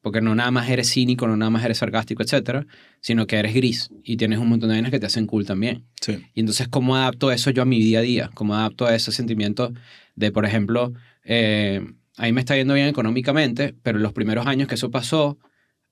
Porque 0.01 0.19
no 0.19 0.33
nada 0.33 0.49
más 0.49 0.67
eres 0.67 0.91
cínico, 0.91 1.27
no 1.27 1.37
nada 1.37 1.51
más 1.51 1.63
eres 1.63 1.77
sarcástico, 1.77 2.23
etcétera, 2.23 2.65
sino 3.01 3.27
que 3.27 3.35
eres 3.35 3.53
gris 3.53 3.91
y 4.03 4.17
tienes 4.17 4.39
un 4.39 4.49
montón 4.49 4.69
de 4.69 4.77
vainas 4.77 4.89
que 4.89 4.99
te 4.99 5.05
hacen 5.05 5.27
cool 5.27 5.45
también. 5.45 5.85
Sí. 6.01 6.25
Y 6.33 6.39
entonces, 6.39 6.67
¿cómo 6.69 6.95
adapto 6.95 7.31
eso 7.31 7.51
yo 7.51 7.61
a 7.61 7.65
mi 7.65 7.79
día 7.79 7.99
a 7.99 8.01
día? 8.01 8.31
¿Cómo 8.33 8.55
adapto 8.55 8.89
ese 8.89 9.11
sentimiento 9.11 9.73
de, 10.15 10.31
por 10.31 10.47
ejemplo, 10.47 10.91
eh, 11.23 11.85
a 12.17 12.23
mí 12.23 12.33
me 12.33 12.41
está 12.41 12.55
yendo 12.55 12.73
bien 12.73 12.87
económicamente, 12.87 13.75
pero 13.83 13.99
en 13.99 14.03
los 14.03 14.13
primeros 14.13 14.47
años 14.47 14.67
que 14.67 14.73
eso 14.73 14.89
pasó, 14.89 15.37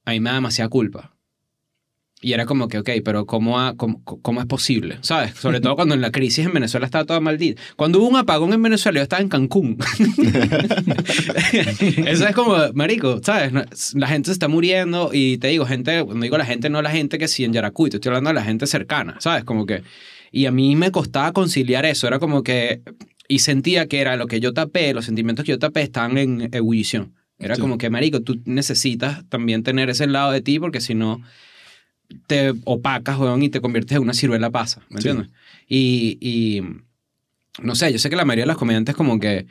a 0.05 0.11
mí 0.11 0.19
me 0.19 0.31
da 0.31 0.37
demasiada 0.37 0.69
culpa. 0.69 1.15
Y 2.23 2.33
era 2.33 2.45
como 2.45 2.67
que, 2.67 2.77
ok, 2.77 2.89
pero 3.03 3.25
¿cómo, 3.25 3.59
ha- 3.59 3.75
cómo, 3.75 4.03
cómo 4.03 4.41
es 4.41 4.45
posible? 4.45 4.99
¿Sabes? 5.01 5.33
Sobre 5.33 5.59
todo 5.59 5.75
cuando 5.75 5.95
en 5.95 6.01
la 6.01 6.11
crisis 6.11 6.45
en 6.45 6.53
Venezuela 6.53 6.85
estaba 6.85 7.03
toda 7.03 7.19
maldita. 7.19 7.59
Cuando 7.75 7.97
hubo 7.99 8.07
un 8.09 8.15
apagón 8.15 8.53
en 8.53 8.61
Venezuela, 8.61 8.99
yo 8.99 9.03
estaba 9.03 9.23
en 9.23 9.29
Cancún. 9.29 9.77
Eso 12.05 12.27
es 12.27 12.35
como, 12.35 12.55
marico, 12.73 13.19
¿sabes? 13.23 13.51
La 13.95 14.07
gente 14.07 14.27
se 14.27 14.33
está 14.33 14.47
muriendo 14.47 15.09
y 15.13 15.37
te 15.37 15.47
digo, 15.47 15.65
gente, 15.65 16.03
cuando 16.03 16.23
digo 16.23 16.37
la 16.37 16.45
gente, 16.45 16.69
no 16.69 16.81
la 16.81 16.91
gente 16.91 17.17
que 17.17 17.27
sí 17.27 17.43
en 17.43 17.53
Yaracuy, 17.53 17.89
te 17.89 17.97
estoy 17.97 18.09
hablando 18.09 18.29
de 18.29 18.33
la 18.35 18.43
gente 18.43 18.67
cercana, 18.67 19.15
¿sabes? 19.19 19.43
Como 19.43 19.65
que... 19.65 19.83
Y 20.31 20.45
a 20.45 20.51
mí 20.51 20.75
me 20.77 20.91
costaba 20.91 21.33
conciliar 21.33 21.85
eso, 21.85 22.07
era 22.07 22.19
como 22.19 22.43
que... 22.43 22.81
Y 23.27 23.39
sentía 23.39 23.87
que 23.87 23.99
era 23.99 24.15
lo 24.17 24.27
que 24.27 24.39
yo 24.39 24.53
tapé, 24.53 24.93
los 24.93 25.05
sentimientos 25.05 25.45
que 25.45 25.51
yo 25.51 25.59
tapé 25.59 25.81
estaban 25.81 26.17
en 26.17 26.49
ebullición. 26.53 27.13
Era 27.39 27.55
Sí. 27.55 27.61
como 27.61 27.77
que, 27.77 27.89
marico, 27.89 28.21
tú 28.21 28.39
necesitas 28.45 29.27
también 29.29 29.63
tener 29.63 29.89
ese 29.89 30.05
lado 30.07 30.31
de 30.31 30.41
ti 30.41 30.59
porque 30.59 30.81
si 30.81 30.93
no 30.95 31.21
te 32.27 32.53
opacas, 32.65 33.17
weón, 33.17 33.43
y 33.43 33.49
te 33.49 33.61
conviertes 33.61 33.95
en 33.97 34.03
una 34.03 34.13
ciruela 34.13 34.49
pasa, 34.49 34.81
¿me 34.89 35.01
Sí. 35.01 35.09
entiendes? 35.09 35.35
Y, 35.67 36.17
y 36.21 36.61
no 37.61 37.75
sé, 37.75 37.91
yo 37.91 37.99
sé 37.99 38.09
que 38.09 38.15
la 38.15 38.25
mayoría 38.25 38.43
de 38.43 38.47
los 38.49 38.57
comediantes 38.57 38.95
como 38.95 39.19
que 39.19 39.45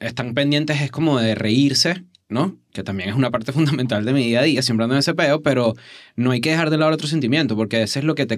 están 0.00 0.34
pendientes 0.34 0.80
es 0.80 0.90
como 0.90 1.18
de 1.20 1.34
reírse, 1.34 2.04
¿no? 2.28 2.56
Que 2.72 2.82
también 2.82 3.08
es 3.10 3.14
una 3.14 3.30
parte 3.30 3.52
fundamental 3.52 4.04
de 4.04 4.12
mi 4.12 4.24
día 4.26 4.40
a 4.40 4.42
día, 4.42 4.62
siempre 4.62 4.84
ando 4.84 4.94
en 4.96 5.00
ese 5.00 5.14
peo, 5.14 5.42
pero 5.42 5.74
no 6.16 6.30
hay 6.32 6.40
que 6.40 6.50
dejar 6.50 6.70
de 6.70 6.78
lado 6.78 6.92
otro 6.92 7.06
sentimiento, 7.06 7.54
porque 7.56 7.82
ese 7.82 8.00
es 8.00 8.04
lo 8.04 8.14
que 8.14 8.26
te... 8.26 8.36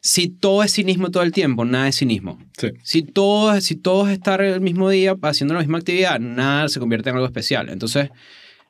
Si 0.00 0.28
todo 0.28 0.62
es 0.62 0.72
cinismo 0.74 1.10
todo 1.10 1.22
el 1.22 1.32
tiempo, 1.32 1.64
nada 1.64 1.88
es 1.88 1.96
cinismo. 1.98 2.38
Sí. 2.58 2.68
Si 2.82 3.02
todo, 3.02 3.58
si 3.60 3.76
todo 3.76 4.06
es 4.08 4.12
estar 4.14 4.40
el 4.42 4.60
mismo 4.60 4.90
día 4.90 5.16
haciendo 5.22 5.54
la 5.54 5.60
misma 5.60 5.78
actividad, 5.78 6.20
nada 6.20 6.68
se 6.68 6.80
convierte 6.80 7.08
en 7.10 7.14
algo 7.16 7.26
especial. 7.26 7.68
Entonces, 7.70 8.10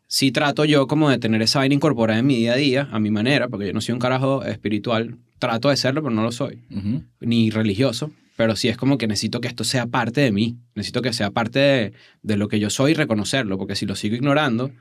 sí 0.07 0.30
trato 0.30 0.64
yo 0.64 0.86
como 0.86 1.11
de 1.11 1.18
tener 1.18 1.42
esa 1.42 1.61
vaina 1.61 1.74
incorporada 1.74 2.18
en 2.18 2.26
mi 2.26 2.36
día 2.36 2.52
a 2.52 2.57
día, 2.57 2.88
a 2.92 2.98
mi 2.98 3.11
manera, 3.11 3.48
porque 3.48 3.66
yo 3.66 3.72
no 3.72 3.80
soy 3.80 3.92
un 3.92 3.98
carajo 3.98 4.44
espiritual. 4.44 5.16
Trato 5.38 5.68
de 5.68 5.76
serlo, 5.76 6.02
pero 6.02 6.14
no 6.14 6.22
lo 6.22 6.32
soy. 6.32 6.61
Ni 7.20 7.50
religioso. 7.50 8.11
Pero 8.36 8.57
sí 8.57 8.68
es 8.68 8.76
como 8.76 8.98
que 8.98 9.07
necesito 9.07 9.40
que 9.40 9.48
esto 9.48 9.62
sea 9.62 9.86
parte 9.86 10.20
de 10.20 10.32
mí. 10.32 10.57
Necesito 10.74 11.02
que 11.02 11.12
sea 11.12 11.30
parte 11.30 11.59
de, 11.59 11.92
de 12.22 12.36
lo 12.36 12.48
que 12.48 12.59
yo 12.59 12.70
soy 12.70 12.92
y 12.92 12.94
reconocerlo. 12.94 13.59
Porque 13.59 13.76
si 13.76 13.86
lo 13.86 13.94
sigo 13.94 14.16
ignorando, 14.16 14.72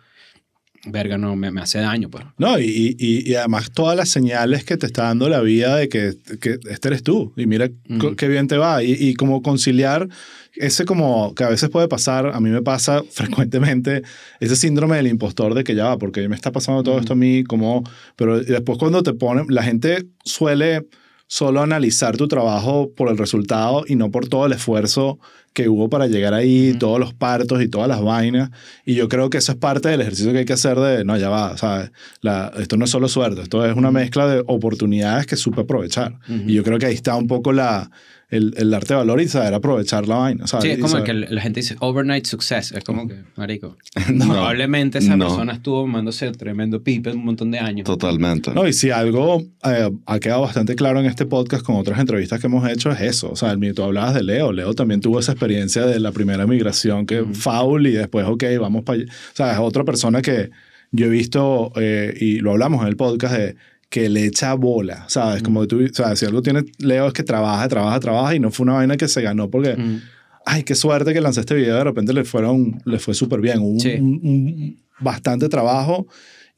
verga, 0.86 1.18
no, 1.18 1.36
me, 1.36 1.52
me 1.52 1.62
hace 1.62 1.80
daño, 1.80 2.10
pues. 2.10 2.26
No, 2.38 2.60
y, 2.60 2.96
y, 3.00 3.30
y 3.30 3.36
además 3.36 3.72
todas 3.72 3.96
las 3.96 4.10
señales 4.10 4.66
que 4.66 4.78
te 4.78 4.86
está 4.86 5.04
dando 5.04 5.30
la 5.30 5.42
vida 5.42 5.78
de 5.78 5.90
que, 5.90 6.14
que 6.42 6.60
este 6.70 6.88
eres 6.90 7.04
tú 7.04 7.34
y 7.38 7.46
mira 7.46 7.70
qué 8.18 8.28
bien 8.28 8.48
te 8.48 8.58
va. 8.58 8.84
Y, 8.84 8.94
y 8.94 9.14
como 9.14 9.42
conciliar 9.42 10.10
ese 10.56 10.86
como 10.86 11.34
que 11.34 11.44
a 11.44 11.50
veces 11.50 11.70
puede 11.70 11.88
pasar, 11.88 12.28
a 12.28 12.40
mí 12.40 12.50
me 12.50 12.62
pasa 12.62 13.02
frecuentemente 13.12 14.04
ese 14.40 14.56
síndrome 14.56 14.98
del 14.98 15.08
impostor 15.08 15.54
de 15.54 15.64
que 15.64 15.76
ya 15.76 15.86
va, 15.86 15.98
porque 15.98 16.28
me 16.28 16.36
está 16.36 16.52
pasando 16.52 16.84
todo 16.84 17.00
esto 17.00 17.14
a 17.14 17.16
mí, 17.16 17.44
como, 17.44 17.84
pero 18.16 18.40
después 18.40 18.78
cuando 18.78 19.04
te 19.04 19.14
ponen, 19.14 19.46
la 19.50 19.64
gente 19.64 20.06
suele 20.24 20.88
solo 21.28 21.62
analizar 21.62 22.18
tu 22.18 22.28
trabajo 22.28 22.92
por 22.96 23.10
el 23.10 23.18
resultado 23.18 23.84
y 23.88 23.96
no 23.96 24.12
por 24.12 24.28
todo 24.28 24.46
el 24.46 24.54
esfuerzo 24.54 25.20
que 25.54 25.70
hubo 25.70 25.90
para 25.90 26.08
llegar 26.08 26.34
ahí, 26.34 26.76
todos 26.80 27.00
los 27.00 27.14
partos 27.14 27.62
y 27.62 27.68
todas 27.68 27.88
las 27.88 28.02
vainas. 28.02 28.50
Y 28.86 28.96
yo 28.96 29.08
creo 29.08 29.30
que 29.30 29.38
eso 29.38 29.52
es 29.52 29.58
parte 29.58 29.90
del 29.90 30.02
ejercicio 30.02 30.32
que 30.32 30.40
hay 30.40 30.46
que 30.46 30.54
hacer 30.54 30.80
de, 30.80 31.06
no, 31.06 31.16
ya 31.18 31.30
va, 31.30 31.56
¿sabes? 31.58 31.92
La, 32.22 32.52
esto 32.58 32.76
no 32.76 32.86
es 32.86 32.92
solo 32.92 33.08
suerte, 33.08 33.42
esto 33.44 33.66
es 33.66 33.76
una 33.76 33.92
mezcla 33.92 34.28
de 34.28 34.44
oportunidades 34.48 35.28
que 35.28 35.36
supe 35.36 35.62
aprovechar. 35.62 36.20
Y 36.28 36.54
yo 36.54 36.64
creo 36.64 36.80
que 36.80 36.88
ahí 36.88 36.96
está 36.96 37.16
un 37.16 37.28
poco 37.28 37.52
la, 37.52 37.92
el, 38.34 38.54
el 38.58 38.74
arte 38.74 38.94
de 38.94 38.98
valor 39.00 39.22
y 39.22 39.28
saber 39.28 39.54
aprovechar 39.54 40.08
la 40.08 40.16
vaina, 40.16 40.48
¿sabes? 40.48 40.66
Sí, 40.66 40.72
es 40.72 40.80
como 40.80 41.04
que 41.04 41.14
la 41.14 41.42
gente 41.42 41.60
dice 41.62 41.76
overnight 41.80 42.26
success. 42.26 42.72
Es 42.72 42.84
como 42.84 43.08
que, 43.08 43.16
marico, 43.36 43.78
No, 44.14 44.26
probablemente 44.26 44.98
esa 45.00 45.16
no. 45.16 45.28
persona 45.28 45.54
estuvo 45.54 45.86
mándose 45.88 46.32
tremendo 46.32 46.82
pipe 46.84 47.12
un 47.12 47.26
montón 47.26 47.52
de 47.52 47.60
años. 47.60 47.86
Totalmente. 47.86 48.52
No, 48.54 48.68
y 48.68 48.74
si 48.74 48.90
algo 48.92 49.42
eh, 49.64 49.90
ha 50.06 50.20
quedado 50.20 50.42
bastante 50.42 50.76
claro 50.76 51.00
en 51.00 51.06
este 51.06 51.26
podcast 51.26 51.64
con 51.66 51.76
otras 51.76 52.00
entrevistas 52.00 52.40
que 52.40 52.48
hemos 52.48 52.68
hecho 52.70 52.92
es 52.92 53.02
eso. 53.02 53.32
O 53.32 53.36
sea, 53.36 53.56
tú 53.76 53.84
hablabas 53.84 54.14
de 54.14 54.24
Leo. 54.24 54.52
Leo 54.52 54.74
también 54.74 55.00
tuvo 55.02 55.20
esa 55.20 55.32
experiencia 55.34 55.86
de 55.86 56.00
la 56.00 56.12
primera 56.12 56.46
migración 56.48 57.06
que 57.06 57.22
Ujú. 57.22 57.34
foul 57.34 57.88
y 57.88 57.92
después, 57.92 58.26
ok, 58.28 58.44
vamos 58.60 58.84
para 58.84 59.00
allá. 59.02 59.12
O 59.12 59.36
sea, 59.36 59.54
es 59.54 59.60
otra 59.60 59.84
persona 59.84 60.22
que 60.22 60.50
yo 60.92 61.08
he 61.08 61.10
visto 61.10 61.72
eh, 61.76 62.14
y 62.20 62.40
lo 62.40 62.52
hablamos 62.52 62.82
en 62.82 62.88
el 62.88 62.96
podcast 62.96 63.36
de 63.36 63.56
que 63.94 64.10
le 64.10 64.26
echa 64.26 64.56
bola, 64.56 65.06
¿sabes? 65.08 65.44
Como 65.44 65.62
que 65.62 65.68
tú, 65.68 65.88
sea, 65.94 66.16
si 66.16 66.26
algo 66.26 66.42
tiene 66.42 66.64
Leo 66.80 67.06
es 67.06 67.14
que 67.14 67.22
trabaja, 67.22 67.68
trabaja, 67.68 68.00
trabaja 68.00 68.34
y 68.36 68.40
no 68.40 68.50
fue 68.50 68.64
una 68.64 68.74
vaina 68.74 68.98
que 68.98 69.08
se 69.08 69.22
ganó 69.22 69.52
porque, 69.52 69.76
Mm. 69.78 70.02
ay, 70.48 70.64
qué 70.64 70.74
suerte 70.74 71.14
que 71.14 71.22
lancé 71.22 71.42
este 71.42 71.54
video, 71.54 71.76
de 71.76 71.84
repente 71.84 72.12
le, 72.12 72.24
fueron, 72.24 72.82
le 72.86 72.98
fue 72.98 73.14
súper 73.14 73.40
bien. 73.40 73.60
Un- 73.60 73.80
Sí. 73.80 73.92
un- 74.00 74.20
un- 74.24 74.78
bastante 75.00 75.48
trabajo 75.48 76.08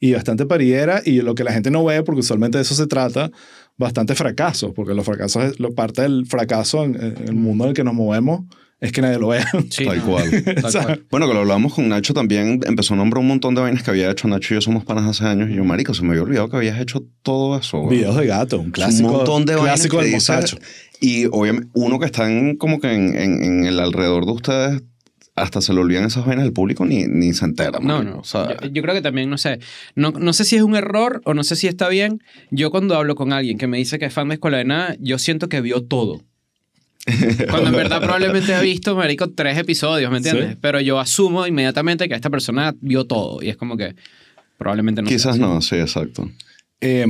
y 0.00 0.14
bastante 0.14 0.46
pariera 0.46 1.02
y 1.04 1.20
lo 1.20 1.34
que 1.34 1.44
la 1.44 1.52
gente 1.52 1.70
no 1.70 1.84
ve, 1.84 2.02
porque 2.02 2.20
usualmente 2.20 2.56
de 2.56 2.62
eso 2.62 2.74
se 2.74 2.86
trata, 2.86 3.30
bastante 3.76 4.14
fracaso, 4.14 4.72
porque 4.72 4.94
los 4.94 5.04
fracasos, 5.04 5.44
es- 5.44 5.60
lo, 5.60 5.72
parte 5.74 6.00
del 6.02 6.24
fracaso 6.24 6.84
en, 6.84 6.94
en 6.96 7.28
el 7.28 7.34
mundo 7.34 7.64
en 7.64 7.68
el 7.70 7.76
que 7.76 7.84
nos 7.84 7.92
movemos 7.92 8.46
es 8.80 8.92
que 8.92 9.00
nadie 9.00 9.18
lo 9.18 9.28
vea. 9.28 9.46
Sí, 9.70 9.84
Tal 9.84 10.02
cual. 10.02 10.30
Tal 10.44 10.72
cual. 10.84 11.06
Bueno, 11.10 11.26
que 11.28 11.34
lo 11.34 11.40
hablamos 11.40 11.74
con 11.74 11.88
Nacho 11.88 12.12
también, 12.14 12.60
empezó 12.66 12.94
a 12.94 12.96
nombrar 12.96 13.20
un 13.20 13.28
montón 13.28 13.54
de 13.54 13.60
vainas 13.62 13.82
que 13.82 13.90
había 13.90 14.10
hecho. 14.10 14.28
Nacho 14.28 14.54
y 14.54 14.56
yo 14.56 14.60
somos 14.60 14.84
panas 14.84 15.04
hace 15.06 15.24
años. 15.28 15.50
Y 15.50 15.54
yo, 15.54 15.64
marico, 15.64 15.94
se 15.94 16.02
me 16.02 16.10
había 16.10 16.22
olvidado 16.22 16.48
que 16.48 16.56
habías 16.56 16.78
hecho 16.80 17.02
todo 17.22 17.58
eso. 17.58 17.78
güey. 17.80 17.98
Videos 17.98 18.16
de 18.16 18.26
gato, 18.26 18.58
un 18.60 18.70
clásico, 18.70 19.08
un 19.08 19.14
montón 19.16 19.44
de 19.46 19.54
vainas 19.54 19.74
clásico 19.86 19.98
que 19.98 20.04
del. 20.06 20.60
Y 21.00 21.26
obviamente, 21.30 21.68
uno 21.74 21.98
que 21.98 22.06
está 22.06 22.30
en, 22.30 22.56
como 22.56 22.80
que 22.80 22.92
en, 22.92 23.16
en- 23.16 23.42
en 23.42 23.64
el 23.66 23.80
alrededor 23.80 24.24
de 24.26 24.32
ustedes 24.32 24.82
hasta 25.34 25.60
se 25.60 25.74
le 25.74 25.80
olvidan 25.80 26.04
esas 26.04 26.24
vainas 26.24 26.46
al 26.46 26.52
público 26.54 26.86
ni, 26.86 27.04
ni 27.04 27.34
se 27.34 27.44
entera. 27.44 27.78
No, 27.78 27.98
marico. 27.98 28.04
no. 28.14 28.20
O 28.20 28.24
sea, 28.24 28.56
yo, 28.62 28.68
yo 28.70 28.82
creo 28.82 28.94
que 28.94 29.02
también, 29.02 29.28
no 29.28 29.36
sé, 29.36 29.58
no, 29.94 30.12
no 30.12 30.32
sé 30.32 30.44
si 30.46 30.56
es 30.56 30.62
un 30.62 30.74
error 30.76 31.20
o 31.26 31.34
no 31.34 31.44
sé 31.44 31.56
si 31.56 31.66
está 31.66 31.90
bien. 31.90 32.22
Yo 32.50 32.70
cuando 32.70 32.94
hablo 32.96 33.14
con 33.16 33.34
alguien 33.34 33.58
que 33.58 33.66
me 33.66 33.76
dice 33.76 33.98
que 33.98 34.06
es 34.06 34.14
fan 34.14 34.28
de 34.28 34.34
Escuela 34.36 34.56
de 34.56 34.64
Nada, 34.64 34.96
yo 34.98 35.18
siento 35.18 35.50
que 35.50 35.60
vio 35.60 35.82
todo. 35.82 36.22
Cuando 37.50 37.68
en 37.68 37.76
verdad 37.76 38.00
probablemente 38.00 38.54
ha 38.54 38.60
visto, 38.60 38.96
marico, 38.96 39.30
tres 39.30 39.56
episodios, 39.58 40.10
¿me 40.10 40.18
entiendes? 40.18 40.52
Sí. 40.52 40.58
Pero 40.60 40.80
yo 40.80 40.98
asumo 40.98 41.46
inmediatamente 41.46 42.08
que 42.08 42.14
esta 42.14 42.30
persona 42.30 42.74
vio 42.80 43.06
todo. 43.06 43.42
Y 43.42 43.48
es 43.48 43.56
como 43.56 43.76
que 43.76 43.94
probablemente 44.58 45.02
no. 45.02 45.08
quizás 45.08 45.38
no, 45.38 45.60
sí, 45.62 45.76
exacto. 45.76 46.28
Eh, 46.80 47.06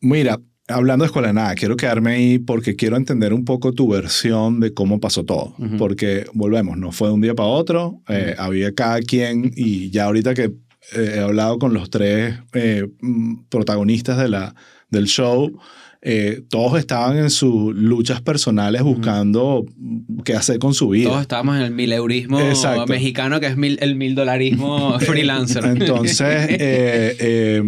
mira, 0.00 0.38
hablando 0.70 1.04
de 1.04 1.06
escuela 1.06 1.28
de 1.28 1.34
nada, 1.34 1.54
quiero 1.54 1.76
quedarme 1.76 2.12
ahí 2.12 2.38
porque 2.38 2.76
quiero 2.76 2.96
entender 2.96 3.32
un 3.32 3.44
poco 3.44 3.72
tu 3.72 3.88
versión 3.88 4.60
de 4.60 4.72
cómo 4.72 5.00
pasó 5.00 5.24
todo. 5.24 5.54
Ujú. 5.58 5.76
Porque 5.76 6.26
volvemos, 6.32 6.78
no 6.78 6.92
fue 6.92 7.08
de 7.08 7.14
un 7.14 7.20
día 7.20 7.34
para 7.34 7.48
otro, 7.48 8.00
eh, 8.08 8.34
había 8.38 8.74
cada 8.74 9.00
quien 9.00 9.52
y 9.56 9.90
ya 9.90 10.04
ahorita 10.04 10.34
que 10.34 10.44
eh, 10.44 11.14
he 11.16 11.20
hablado 11.20 11.58
con 11.58 11.74
los 11.74 11.90
tres 11.90 12.38
eh, 12.52 12.86
mm, 13.00 13.44
protagonistas 13.48 14.18
de 14.18 14.28
la, 14.28 14.54
del 14.88 15.06
show, 15.06 15.60
eh, 16.02 16.40
todos 16.48 16.78
estaban 16.78 17.18
en 17.18 17.28
sus 17.30 17.74
luchas 17.74 18.22
personales 18.22 18.82
buscando 18.82 19.66
mm, 19.76 20.20
qué 20.24 20.34
hacer 20.34 20.58
con 20.58 20.72
su 20.72 20.88
vida. 20.88 21.08
Todos 21.10 21.22
estábamos 21.22 21.56
en 21.56 21.62
el 21.62 21.70
mileurismo 21.72 22.40
Exacto. 22.40 22.86
mexicano, 22.86 23.38
que 23.40 23.46
es 23.48 23.56
mil- 23.56 23.78
el 23.82 23.96
mil 23.96 24.14
dolarismo 24.14 24.98
freelancer. 25.00 25.64
Entonces, 25.64 26.20
eh, 26.48 27.16
eh, 27.20 27.62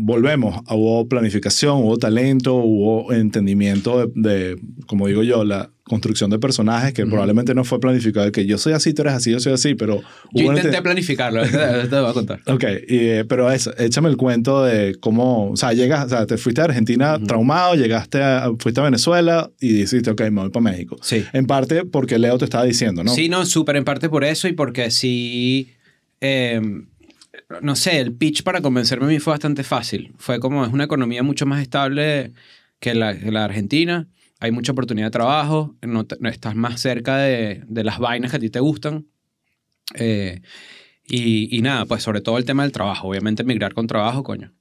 volvemos. 0.00 0.60
Hubo 0.70 1.08
planificación, 1.08 1.82
hubo 1.82 1.98
talento, 1.98 2.54
hubo 2.54 3.12
entendimiento 3.12 4.06
de, 4.06 4.12
de, 4.14 4.60
como 4.86 5.08
digo 5.08 5.24
yo, 5.24 5.44
la 5.44 5.70
construcción 5.82 6.30
de 6.30 6.38
personajes 6.38 6.92
que 6.92 7.04
probablemente 7.04 7.52
no 7.52 7.64
fue 7.64 7.80
planificado. 7.80 8.30
Que 8.30 8.46
yo 8.46 8.58
soy 8.58 8.74
así, 8.74 8.94
tú 8.94 9.02
eres 9.02 9.14
así, 9.14 9.32
yo 9.32 9.40
soy 9.40 9.54
así, 9.54 9.74
pero... 9.74 10.00
Yo 10.32 10.44
intenté 10.44 10.80
planificarlo, 10.82 11.42
te 11.42 12.00
voy 12.00 12.10
a 12.10 12.12
contar. 12.12 12.40
Ok, 12.46 12.64
y, 12.86 12.96
eh, 12.96 13.24
pero 13.24 13.50
échame 13.50 14.08
el 14.08 14.16
cuento 14.16 14.62
de 14.62 14.94
cómo, 15.00 15.50
o 15.50 15.56
sea, 15.56 15.72
llegas, 15.72 16.06
o 16.06 16.08
sea, 16.10 16.26
te 16.26 16.38
fuiste 16.38 16.60
a 16.60 16.64
Argentina 16.64 17.18
traumado, 17.26 17.74
llegaste 17.74 18.22
a, 18.22 18.52
fuiste 18.56 18.80
a 18.80 18.84
Venezuela 18.84 19.50
y 19.60 19.72
dijiste, 19.72 20.10
ok, 20.10 20.20
me 20.30 20.42
voy 20.42 20.50
para 20.50 20.62
México. 20.62 20.96
Sí. 21.02 21.24
En 21.32 21.46
parte 21.46 21.84
porque 21.84 22.20
Leo 22.20 22.38
te 22.38 22.44
estaba 22.44 22.64
diciendo, 22.64 23.02
¿no? 23.02 23.12
Sí, 23.12 23.28
no, 23.28 23.44
súper 23.46 23.74
en 23.74 23.84
parte 23.84 24.08
por 24.08 24.22
eso 24.22 24.46
y 24.46 24.52
porque 24.52 24.92
sí, 24.92 25.72
eh, 26.20 26.60
no 27.62 27.76
sé, 27.76 28.00
el 28.00 28.12
pitch 28.14 28.42
para 28.42 28.60
convencerme 28.60 29.06
a 29.06 29.08
mí 29.08 29.18
fue 29.18 29.32
bastante 29.32 29.62
fácil. 29.64 30.12
Fue 30.18 30.38
como, 30.40 30.64
es 30.64 30.72
una 30.72 30.84
economía 30.84 31.22
mucho 31.22 31.46
más 31.46 31.60
estable 31.62 32.32
que 32.80 32.94
la, 32.94 33.18
que 33.18 33.30
la 33.32 33.44
Argentina. 33.44 34.06
Hay 34.40 34.52
mucha 34.52 34.72
oportunidad 34.72 35.06
de 35.08 35.10
trabajo, 35.12 35.74
no, 35.82 36.04
te- 36.04 36.16
no 36.20 36.28
estás 36.28 36.54
más 36.54 36.80
cerca 36.80 37.16
de, 37.18 37.62
de 37.66 37.84
las 37.84 37.98
vainas 37.98 38.30
que 38.30 38.36
a 38.36 38.40
ti 38.40 38.50
te 38.50 38.60
gustan. 38.60 39.06
Eh, 39.94 40.40
y, 41.06 41.56
y 41.56 41.62
nada, 41.62 41.86
pues 41.86 42.02
sobre 42.02 42.20
todo 42.20 42.36
el 42.38 42.44
tema 42.44 42.62
del 42.64 42.72
trabajo. 42.72 43.08
Obviamente 43.08 43.42
emigrar 43.42 43.72
con 43.74 43.86
trabajo, 43.86 44.22
coño. 44.22 44.52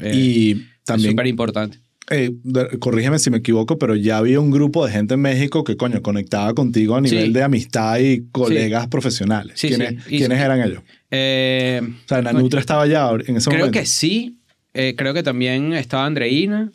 Eh, 0.00 0.12
y 0.14 0.54
también 0.84 1.10
súper 1.12 1.26
importante. 1.26 1.80
Eh, 2.10 2.30
corrígeme 2.78 3.18
si 3.18 3.30
me 3.30 3.38
equivoco, 3.38 3.78
pero 3.78 3.94
ya 3.96 4.18
había 4.18 4.38
un 4.40 4.50
grupo 4.50 4.86
de 4.86 4.92
gente 4.92 5.14
en 5.14 5.20
México 5.20 5.64
que, 5.64 5.76
coño, 5.76 6.02
conectaba 6.02 6.54
contigo 6.54 6.96
a 6.96 7.00
nivel 7.00 7.26
Sí. 7.26 7.32
de 7.32 7.42
amistad 7.42 7.98
y 7.98 8.24
colegas 8.32 8.86
profesionales. 8.88 9.52
Sí, 9.56 9.68
¿Quiénes, 9.68 10.38
eran 10.40 10.60
ellos? 10.62 10.82
Eh, 11.10 11.80
O 11.82 12.08
sea, 12.08 12.22
Nanutra 12.22 12.60
estaba 12.60 12.86
ya 12.86 13.10
en 13.26 13.36
ese 13.36 13.50
Creo 13.50 13.60
momento. 13.60 13.78
que 13.80 13.86
sí. 13.86 14.38
Eh, 14.74 14.94
creo 14.96 15.14
que 15.14 15.22
también 15.22 15.72
estaba 15.72 16.06
Andreina. 16.06 16.70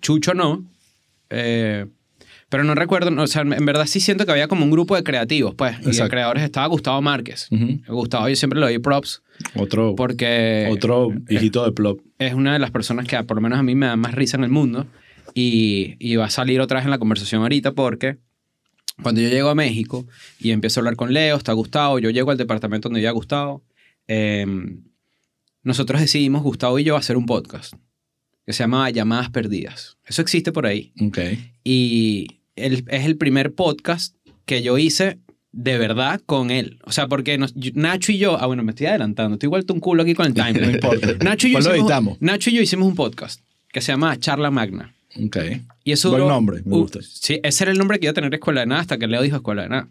Chucho 0.00 0.34
no. 0.34 0.64
Pero 1.28 2.62
no 2.64 2.74
recuerdo. 2.74 3.10
no, 3.10 3.22
o 3.22 3.26
sea, 3.26 3.42
en 3.42 3.66
verdad 3.66 3.86
sí 3.86 3.98
siento 4.00 4.24
que 4.26 4.32
había 4.32 4.46
como 4.48 4.64
un 4.64 4.70
grupo 4.70 4.94
de 4.94 5.02
creativos, 5.02 5.54
pues. 5.56 5.76
Y 5.80 5.84
de 5.84 5.90
Exacto. 5.90 6.10
creadores 6.10 6.42
estaba 6.44 6.66
Gustavo 6.68 7.00
Márquez. 7.02 7.48
Gustavo 7.88 8.28
yo 8.28 8.36
siempre 8.36 8.60
le 8.60 8.66
doy 8.66 8.78
props 8.78 9.22
Otro, 9.56 9.94
porque 9.96 10.68
otro 10.70 11.10
hijito 11.28 11.64
de 11.64 11.72
Plop. 11.72 12.00
es 12.18 12.34
una 12.34 12.52
de 12.52 12.58
las 12.58 12.70
personas 12.70 13.06
que 13.06 13.22
por 13.24 13.36
lo 13.36 13.40
menos 13.40 13.58
a 13.58 13.62
mí 13.62 13.74
me 13.74 13.86
da 13.86 13.96
más 13.96 14.14
risa 14.14 14.36
en 14.36 14.44
el 14.44 14.50
mundo. 14.50 14.86
Y, 15.34 15.96
y 15.98 16.14
va 16.16 16.26
a 16.26 16.30
salir 16.30 16.60
otra 16.60 16.78
vez 16.78 16.84
en 16.84 16.90
la 16.90 16.98
conversación 16.98 17.42
ahorita 17.42 17.72
porque 17.72 18.18
cuando 19.02 19.20
yo 19.20 19.28
llego 19.28 19.48
a 19.48 19.54
México 19.56 20.06
y 20.38 20.52
empiezo 20.52 20.78
a 20.78 20.80
hablar 20.82 20.94
con 20.94 21.12
Leo, 21.12 21.36
está 21.36 21.52
Gustavo, 21.52 21.98
yo 21.98 22.10
llego 22.10 22.30
al 22.30 22.36
departamento 22.36 22.88
donde 22.88 23.00
vivía 23.00 23.10
Gustavo, 23.10 23.64
eh, 24.06 24.46
nosotros 25.62 26.00
decidimos, 26.00 26.42
Gustavo 26.42 26.78
y 26.78 26.84
yo, 26.84 26.96
hacer 26.96 27.16
un 27.16 27.26
podcast 27.26 27.74
que 28.46 28.52
se 28.52 28.62
llama 28.62 28.88
Llamadas 28.90 29.30
Perdidas. 29.30 29.96
Eso 30.06 30.22
existe 30.22 30.52
por 30.52 30.66
ahí. 30.66 30.92
Y 31.64 32.26
el- 32.56 32.84
es 32.88 33.04
el 33.06 33.16
primer 33.16 33.54
podcast 33.54 34.14
que 34.44 34.62
yo 34.62 34.76
hice 34.78 35.18
de 35.56 35.78
verdad 35.78 36.20
con 36.26 36.50
él. 36.50 36.78
O 36.84 36.90
sea, 36.92 37.06
porque 37.06 37.38
nos- 37.38 37.54
Nacho 37.74 38.10
y 38.12 38.18
yo, 38.18 38.36
ah, 38.40 38.46
bueno, 38.46 38.62
me 38.64 38.72
estoy 38.72 38.86
adelantando, 38.86 39.34
estoy 39.34 39.48
vuelto 39.48 39.72
un 39.72 39.80
culo 39.80 40.02
aquí 40.02 40.14
con 40.14 40.26
el 40.26 40.34
No 40.34 40.44
timeline. 40.44 40.74
importa. 40.74 41.14
Nacho 41.24 41.46
y, 41.46 41.52
yo 41.52 41.56
Pues 41.56 41.64
lo 41.66 41.70
hicimos, 41.72 41.88
editamos. 41.90 42.16
Nacho 42.20 42.50
y 42.50 42.54
yo 42.54 42.62
hicimos 42.62 42.88
un 42.88 42.94
podcast 42.96 43.40
que 43.72 43.80
se 43.80 43.92
llama 43.92 44.16
Charla 44.18 44.50
Magna. 44.50 44.92
Ok. 45.24 45.36
Y 45.84 45.92
eso 45.92 46.10
Buen 46.10 46.22
duró- 46.22 46.32
nombre, 46.34 46.62
me 46.64 46.74
uh, 46.74 46.78
gusta. 46.80 46.98
sí, 47.02 47.38
ese 47.42 47.64
era 47.64 47.70
el 47.72 47.78
nombre 47.78 48.00
que 48.00 48.06
iba 48.06 48.10
a 48.10 48.14
tener 48.14 48.34
Escuela 48.34 48.60
de 48.62 48.66
Nada 48.66 48.80
hasta 48.80 48.98
que 48.98 49.06
Leo 49.06 49.22
dijo 49.22 49.36
Escuela 49.36 49.62
de 49.62 49.68
Nada. 49.68 49.88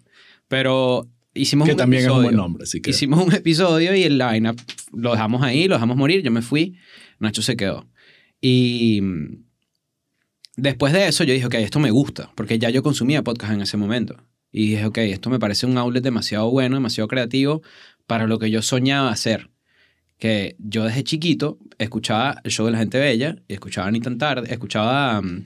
Pero 0.49 1.07
hicimos 1.33 1.65
Que 1.65 1.71
un 1.71 1.77
también 1.77 2.03
episodio. 2.03 2.21
es 2.21 2.25
un 2.25 2.31
buen 2.31 2.35
nombre, 2.35 2.63
así 2.63 2.81
que. 2.81 2.89
Hicimos 2.89 3.25
un 3.25 3.33
episodio 3.33 3.95
y 3.95 4.09
la 4.09 4.25
vaina 4.27 4.53
lo 4.91 5.11
dejamos 5.13 5.41
ahí, 5.43 5.67
lo 5.69 5.75
dejamos 5.75 5.95
morir. 5.95 6.21
Yo 6.23 6.31
me 6.31 6.41
fui, 6.41 6.75
Nacho 7.19 7.41
se 7.41 7.55
quedó. 7.55 7.85
Y 8.41 8.99
mm, 9.01 9.37
después 10.57 10.91
de 10.93 11.07
eso 11.07 11.23
yo 11.23 11.33
dije, 11.33 11.45
ok, 11.45 11.53
esto 11.55 11.79
me 11.79 11.91
gusta, 11.91 12.29
porque 12.35 12.59
ya 12.59 12.69
yo 12.69 12.83
consumía 12.83 13.23
podcast 13.23 13.53
en 13.53 13.61
ese 13.61 13.77
momento. 13.77 14.17
Y 14.53 14.69
dije, 14.69 14.85
ok, 14.85 14.99
esto 14.99 15.29
me 15.29 15.39
parece 15.39 15.65
un 15.65 15.77
outlet 15.77 16.03
demasiado 16.03 16.49
bueno, 16.49 16.75
demasiado 16.75 17.07
creativo 17.07 17.63
para 18.07 18.27
lo 18.27 18.39
que 18.39 18.51
yo 18.51 18.61
soñaba 18.61 19.09
hacer. 19.09 19.49
Que 20.19 20.55
yo 20.59 20.85
desde 20.85 21.03
chiquito 21.03 21.57
escuchaba 21.79 22.39
el 22.43 22.51
show 22.51 22.65
de 22.67 22.71
la 22.71 22.77
gente 22.77 22.99
bella 22.99 23.35
y 23.47 23.53
escuchaba 23.53 23.89
ni 23.91 23.99
tan 23.99 24.17
tarde, 24.19 24.53
escuchaba, 24.53 25.21
mm, 25.21 25.43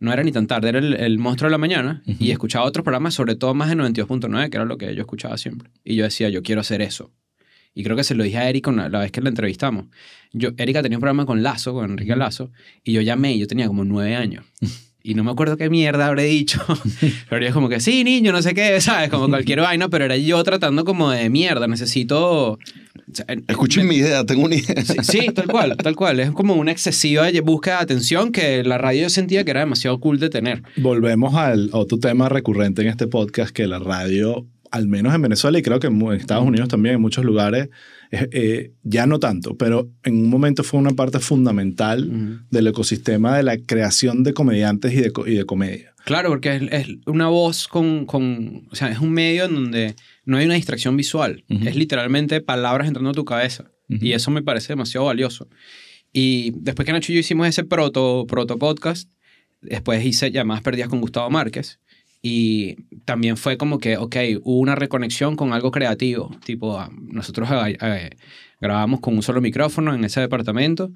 no 0.00 0.12
era 0.12 0.24
ni 0.24 0.32
tan 0.32 0.48
tarde, 0.48 0.70
era 0.70 0.80
el, 0.80 0.94
el 0.94 1.18
monstruo 1.18 1.48
de 1.48 1.52
la 1.52 1.58
mañana 1.58 2.02
y 2.04 2.32
escuchaba 2.32 2.66
otros 2.66 2.82
programas, 2.82 3.14
sobre 3.14 3.36
todo 3.36 3.54
más 3.54 3.68
de 3.68 3.76
92.9, 3.76 4.50
que 4.50 4.56
era 4.56 4.66
lo 4.66 4.76
que 4.76 4.92
yo 4.94 5.02
escuchaba 5.02 5.38
siempre. 5.38 5.70
Y 5.84 5.94
yo 5.94 6.04
decía, 6.04 6.28
yo 6.28 6.42
quiero 6.42 6.60
hacer 6.60 6.82
eso. 6.82 7.12
Y 7.74 7.84
creo 7.84 7.96
que 7.96 8.02
se 8.02 8.16
lo 8.16 8.24
dije 8.24 8.38
a 8.38 8.48
Erika 8.48 8.72
la 8.72 8.98
vez 8.98 9.12
que 9.12 9.20
la 9.20 9.28
entrevistamos. 9.28 9.86
Yo, 10.32 10.50
Erika 10.56 10.82
tenía 10.82 10.98
un 10.98 11.00
programa 11.00 11.26
con 11.26 11.44
Lazo, 11.44 11.74
con 11.74 11.92
Enrique 11.92 12.16
Lazo, 12.16 12.50
y 12.82 12.92
yo 12.92 13.02
llamé 13.02 13.34
y 13.34 13.38
yo 13.38 13.46
tenía 13.46 13.68
como 13.68 13.84
nueve 13.84 14.16
años. 14.16 14.44
Y 15.02 15.14
no 15.14 15.22
me 15.24 15.30
acuerdo 15.30 15.56
qué 15.56 15.70
mierda 15.70 16.06
habré 16.08 16.24
dicho. 16.24 16.60
pero 17.30 17.46
yo 17.46 17.52
como 17.54 17.68
que, 17.68 17.80
sí, 17.80 18.02
niño, 18.04 18.32
no 18.32 18.42
sé 18.42 18.52
qué, 18.52 18.80
¿sabes? 18.80 19.08
Como 19.10 19.28
cualquier 19.28 19.60
vaina, 19.60 19.88
pero 19.88 20.04
era 20.04 20.16
yo 20.16 20.42
tratando 20.42 20.84
como 20.84 21.10
de 21.10 21.30
mierda. 21.30 21.66
Necesito... 21.68 22.52
o 22.54 22.58
sea, 23.12 23.24
en- 23.28 23.44
Escuchen 23.48 23.86
mi 23.86 23.96
idea, 23.96 24.24
tengo 24.26 24.44
una 24.44 24.56
idea. 24.56 24.84
Sí, 24.84 24.96
sí, 25.02 25.26
tal 25.34 25.46
cual, 25.46 25.76
tal 25.76 25.94
cual. 25.96 26.20
Es 26.20 26.32
como 26.32 26.54
una 26.54 26.72
excesiva 26.72 27.28
búsqueda 27.44 27.76
de 27.76 27.82
atención 27.84 28.32
que 28.32 28.64
la 28.64 28.76
radio 28.76 29.02
yo 29.02 29.08
sentía 29.10 29.44
que 29.44 29.52
era 29.52 29.60
demasiado 29.60 29.98
cool 30.00 30.18
de 30.18 30.30
tener. 30.30 30.62
Volvemos 30.76 31.34
al 31.36 31.70
otro 31.72 31.98
tema 31.98 32.28
recurrente 32.28 32.82
en 32.82 32.88
este 32.88 33.06
podcast, 33.06 33.50
que 33.52 33.66
la 33.68 33.78
radio, 33.78 34.46
al 34.72 34.88
menos 34.88 35.14
en 35.14 35.22
Venezuela 35.22 35.58
y 35.58 35.62
creo 35.62 35.78
que 35.80 35.86
en 35.86 36.12
Estados 36.12 36.44
Unidos 36.44 36.68
también, 36.68 36.96
en 36.96 37.00
muchos 37.00 37.24
lugares, 37.24 37.68
eh, 38.10 38.28
eh, 38.32 38.72
ya 38.82 39.06
no 39.06 39.18
tanto, 39.18 39.56
pero 39.56 39.90
en 40.02 40.16
un 40.16 40.30
momento 40.30 40.64
fue 40.64 40.80
una 40.80 40.90
parte 40.90 41.18
fundamental 41.18 42.46
del 42.50 42.66
ecosistema 42.66 43.36
de 43.36 43.42
la 43.42 43.58
creación 43.58 44.22
de 44.22 44.34
comediantes 44.34 44.92
y 44.92 44.96
de, 44.96 45.12
y 45.26 45.34
de 45.34 45.44
comedia. 45.44 45.94
Claro, 46.04 46.30
porque 46.30 46.56
es, 46.56 46.62
es 46.70 46.88
una 47.06 47.28
voz 47.28 47.68
con, 47.68 48.06
con... 48.06 48.66
O 48.70 48.74
sea, 48.74 48.88
es 48.88 48.98
un 48.98 49.10
medio 49.10 49.44
en 49.44 49.54
donde 49.54 49.94
no 50.24 50.38
hay 50.38 50.46
una 50.46 50.54
distracción 50.54 50.96
visual. 50.96 51.44
Es 51.48 51.76
literalmente 51.76 52.40
palabras 52.40 52.88
entrando 52.88 53.10
a 53.10 53.14
tu 53.14 53.26
cabeza. 53.26 53.70
Y 53.88 54.12
eso 54.12 54.30
me 54.30 54.42
parece 54.42 54.72
demasiado 54.72 55.06
valioso. 55.06 55.48
Y 56.12 56.52
después 56.56 56.86
que 56.86 56.92
Nacho 56.92 57.12
y 57.12 57.16
yo 57.16 57.20
hicimos 57.20 57.46
ese 57.46 57.64
proto, 57.64 58.26
proto 58.26 58.58
podcast, 58.58 59.10
después 59.60 60.04
hice 60.04 60.30
llamadas 60.30 60.62
perdidas 60.62 60.88
con 60.88 61.00
Gustavo 61.00 61.28
Márquez. 61.28 61.80
Y 62.20 62.76
también 63.04 63.36
fue 63.36 63.56
como 63.56 63.78
que, 63.78 63.96
ok, 63.96 64.16
hubo 64.42 64.58
una 64.58 64.74
reconexión 64.74 65.36
con 65.36 65.52
algo 65.52 65.70
creativo. 65.70 66.30
Tipo, 66.44 66.78
ah, 66.78 66.90
nosotros 67.00 67.48
eh, 67.50 67.78
eh, 67.80 68.10
grabamos 68.60 69.00
con 69.00 69.14
un 69.14 69.22
solo 69.22 69.40
micrófono 69.40 69.94
en 69.94 70.02
ese 70.04 70.20
departamento 70.20 70.92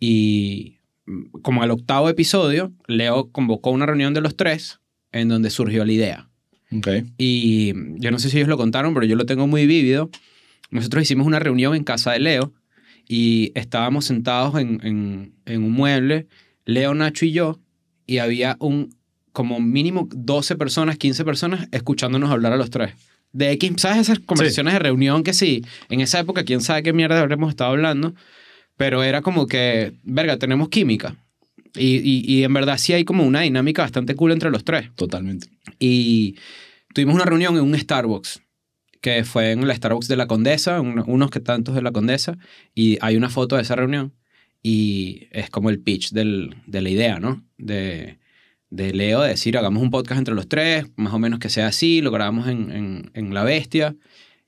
y 0.00 0.78
mm, 1.06 1.40
como 1.42 1.62
al 1.62 1.70
octavo 1.70 2.08
episodio, 2.08 2.72
Leo 2.86 3.30
convocó 3.30 3.70
una 3.70 3.86
reunión 3.86 4.14
de 4.14 4.20
los 4.20 4.36
tres 4.36 4.80
en 5.12 5.28
donde 5.28 5.50
surgió 5.50 5.84
la 5.84 5.92
idea. 5.92 6.28
Ok. 6.76 6.88
Y 7.18 7.72
yo 8.00 8.10
no 8.10 8.18
sé 8.18 8.30
si 8.30 8.38
ellos 8.38 8.48
lo 8.48 8.56
contaron, 8.56 8.94
pero 8.94 9.06
yo 9.06 9.14
lo 9.14 9.26
tengo 9.26 9.46
muy 9.46 9.66
vívido. 9.66 10.10
Nosotros 10.70 11.04
hicimos 11.04 11.26
una 11.26 11.38
reunión 11.38 11.76
en 11.76 11.84
casa 11.84 12.10
de 12.12 12.18
Leo 12.18 12.52
y 13.06 13.52
estábamos 13.54 14.06
sentados 14.06 14.58
en, 14.60 14.80
en- 14.82 15.34
en 15.46 15.62
un 15.62 15.70
mueble, 15.70 16.26
Leo, 16.64 16.94
Nacho 16.94 17.26
y 17.26 17.32
yo, 17.32 17.60
y 18.06 18.18
había 18.18 18.56
un 18.58 18.90
como 19.34 19.60
mínimo 19.60 20.08
12 20.10 20.56
personas, 20.56 20.96
15 20.96 21.24
personas 21.26 21.68
escuchándonos 21.72 22.30
hablar 22.30 22.54
a 22.54 22.56
los 22.56 22.70
tres. 22.70 22.94
De 23.32 23.50
X, 23.50 23.72
¿sabes? 23.78 23.98
Esas 23.98 24.20
conversaciones 24.20 24.72
de 24.72 24.78
reunión 24.78 25.22
que 25.24 25.34
sí, 25.34 25.62
en 25.90 26.00
esa 26.00 26.20
época 26.20 26.44
quién 26.44 26.60
sabe 26.62 26.82
qué 26.84 26.92
mierda 26.94 27.20
habremos 27.20 27.50
estado 27.50 27.72
hablando, 27.72 28.14
pero 28.78 29.02
era 29.02 29.20
como 29.22 29.46
que, 29.46 29.92
verga, 30.04 30.38
tenemos 30.38 30.68
química. 30.70 31.16
Y, 31.76 31.96
y, 31.96 32.24
y 32.32 32.44
en 32.44 32.54
verdad 32.54 32.78
sí 32.78 32.92
hay 32.92 33.04
como 33.04 33.24
una 33.26 33.40
dinámica 33.40 33.82
bastante 33.82 34.14
cool 34.14 34.30
entre 34.32 34.50
los 34.50 34.62
tres. 34.64 34.88
Totalmente. 34.94 35.48
Y 35.80 36.36
tuvimos 36.94 37.16
una 37.16 37.24
reunión 37.24 37.56
en 37.56 37.62
un 37.64 37.76
Starbucks, 37.76 38.40
que 39.00 39.24
fue 39.24 39.50
en 39.50 39.66
la 39.66 39.74
Starbucks 39.74 40.06
de 40.06 40.16
la 40.16 40.28
Condesa, 40.28 40.80
un- 40.80 41.02
unos 41.06 41.30
que 41.30 41.40
tantos 41.40 41.74
de 41.74 41.82
la 41.82 41.90
Condesa, 41.90 42.38
y 42.72 42.98
hay 43.00 43.16
una 43.16 43.28
foto 43.30 43.56
de 43.56 43.62
esa 43.62 43.74
reunión 43.74 44.12
y 44.62 45.26
es 45.32 45.50
como 45.50 45.68
el 45.70 45.80
pitch 45.80 46.12
del, 46.12 46.54
de 46.66 46.80
la 46.82 46.88
idea, 46.88 47.18
¿no? 47.18 47.44
De, 47.58 48.18
de 48.74 48.92
Leo 48.92 49.22
de 49.22 49.28
decir, 49.28 49.56
hagamos 49.56 49.82
un 49.82 49.90
podcast 49.90 50.18
entre 50.18 50.34
los 50.34 50.48
tres, 50.48 50.86
más 50.96 51.12
o 51.12 51.18
menos 51.18 51.38
que 51.38 51.48
sea 51.48 51.68
así, 51.68 52.00
lo 52.00 52.10
grabamos 52.10 52.48
en, 52.48 52.72
en, 52.72 53.10
en 53.14 53.32
La 53.32 53.44
Bestia, 53.44 53.94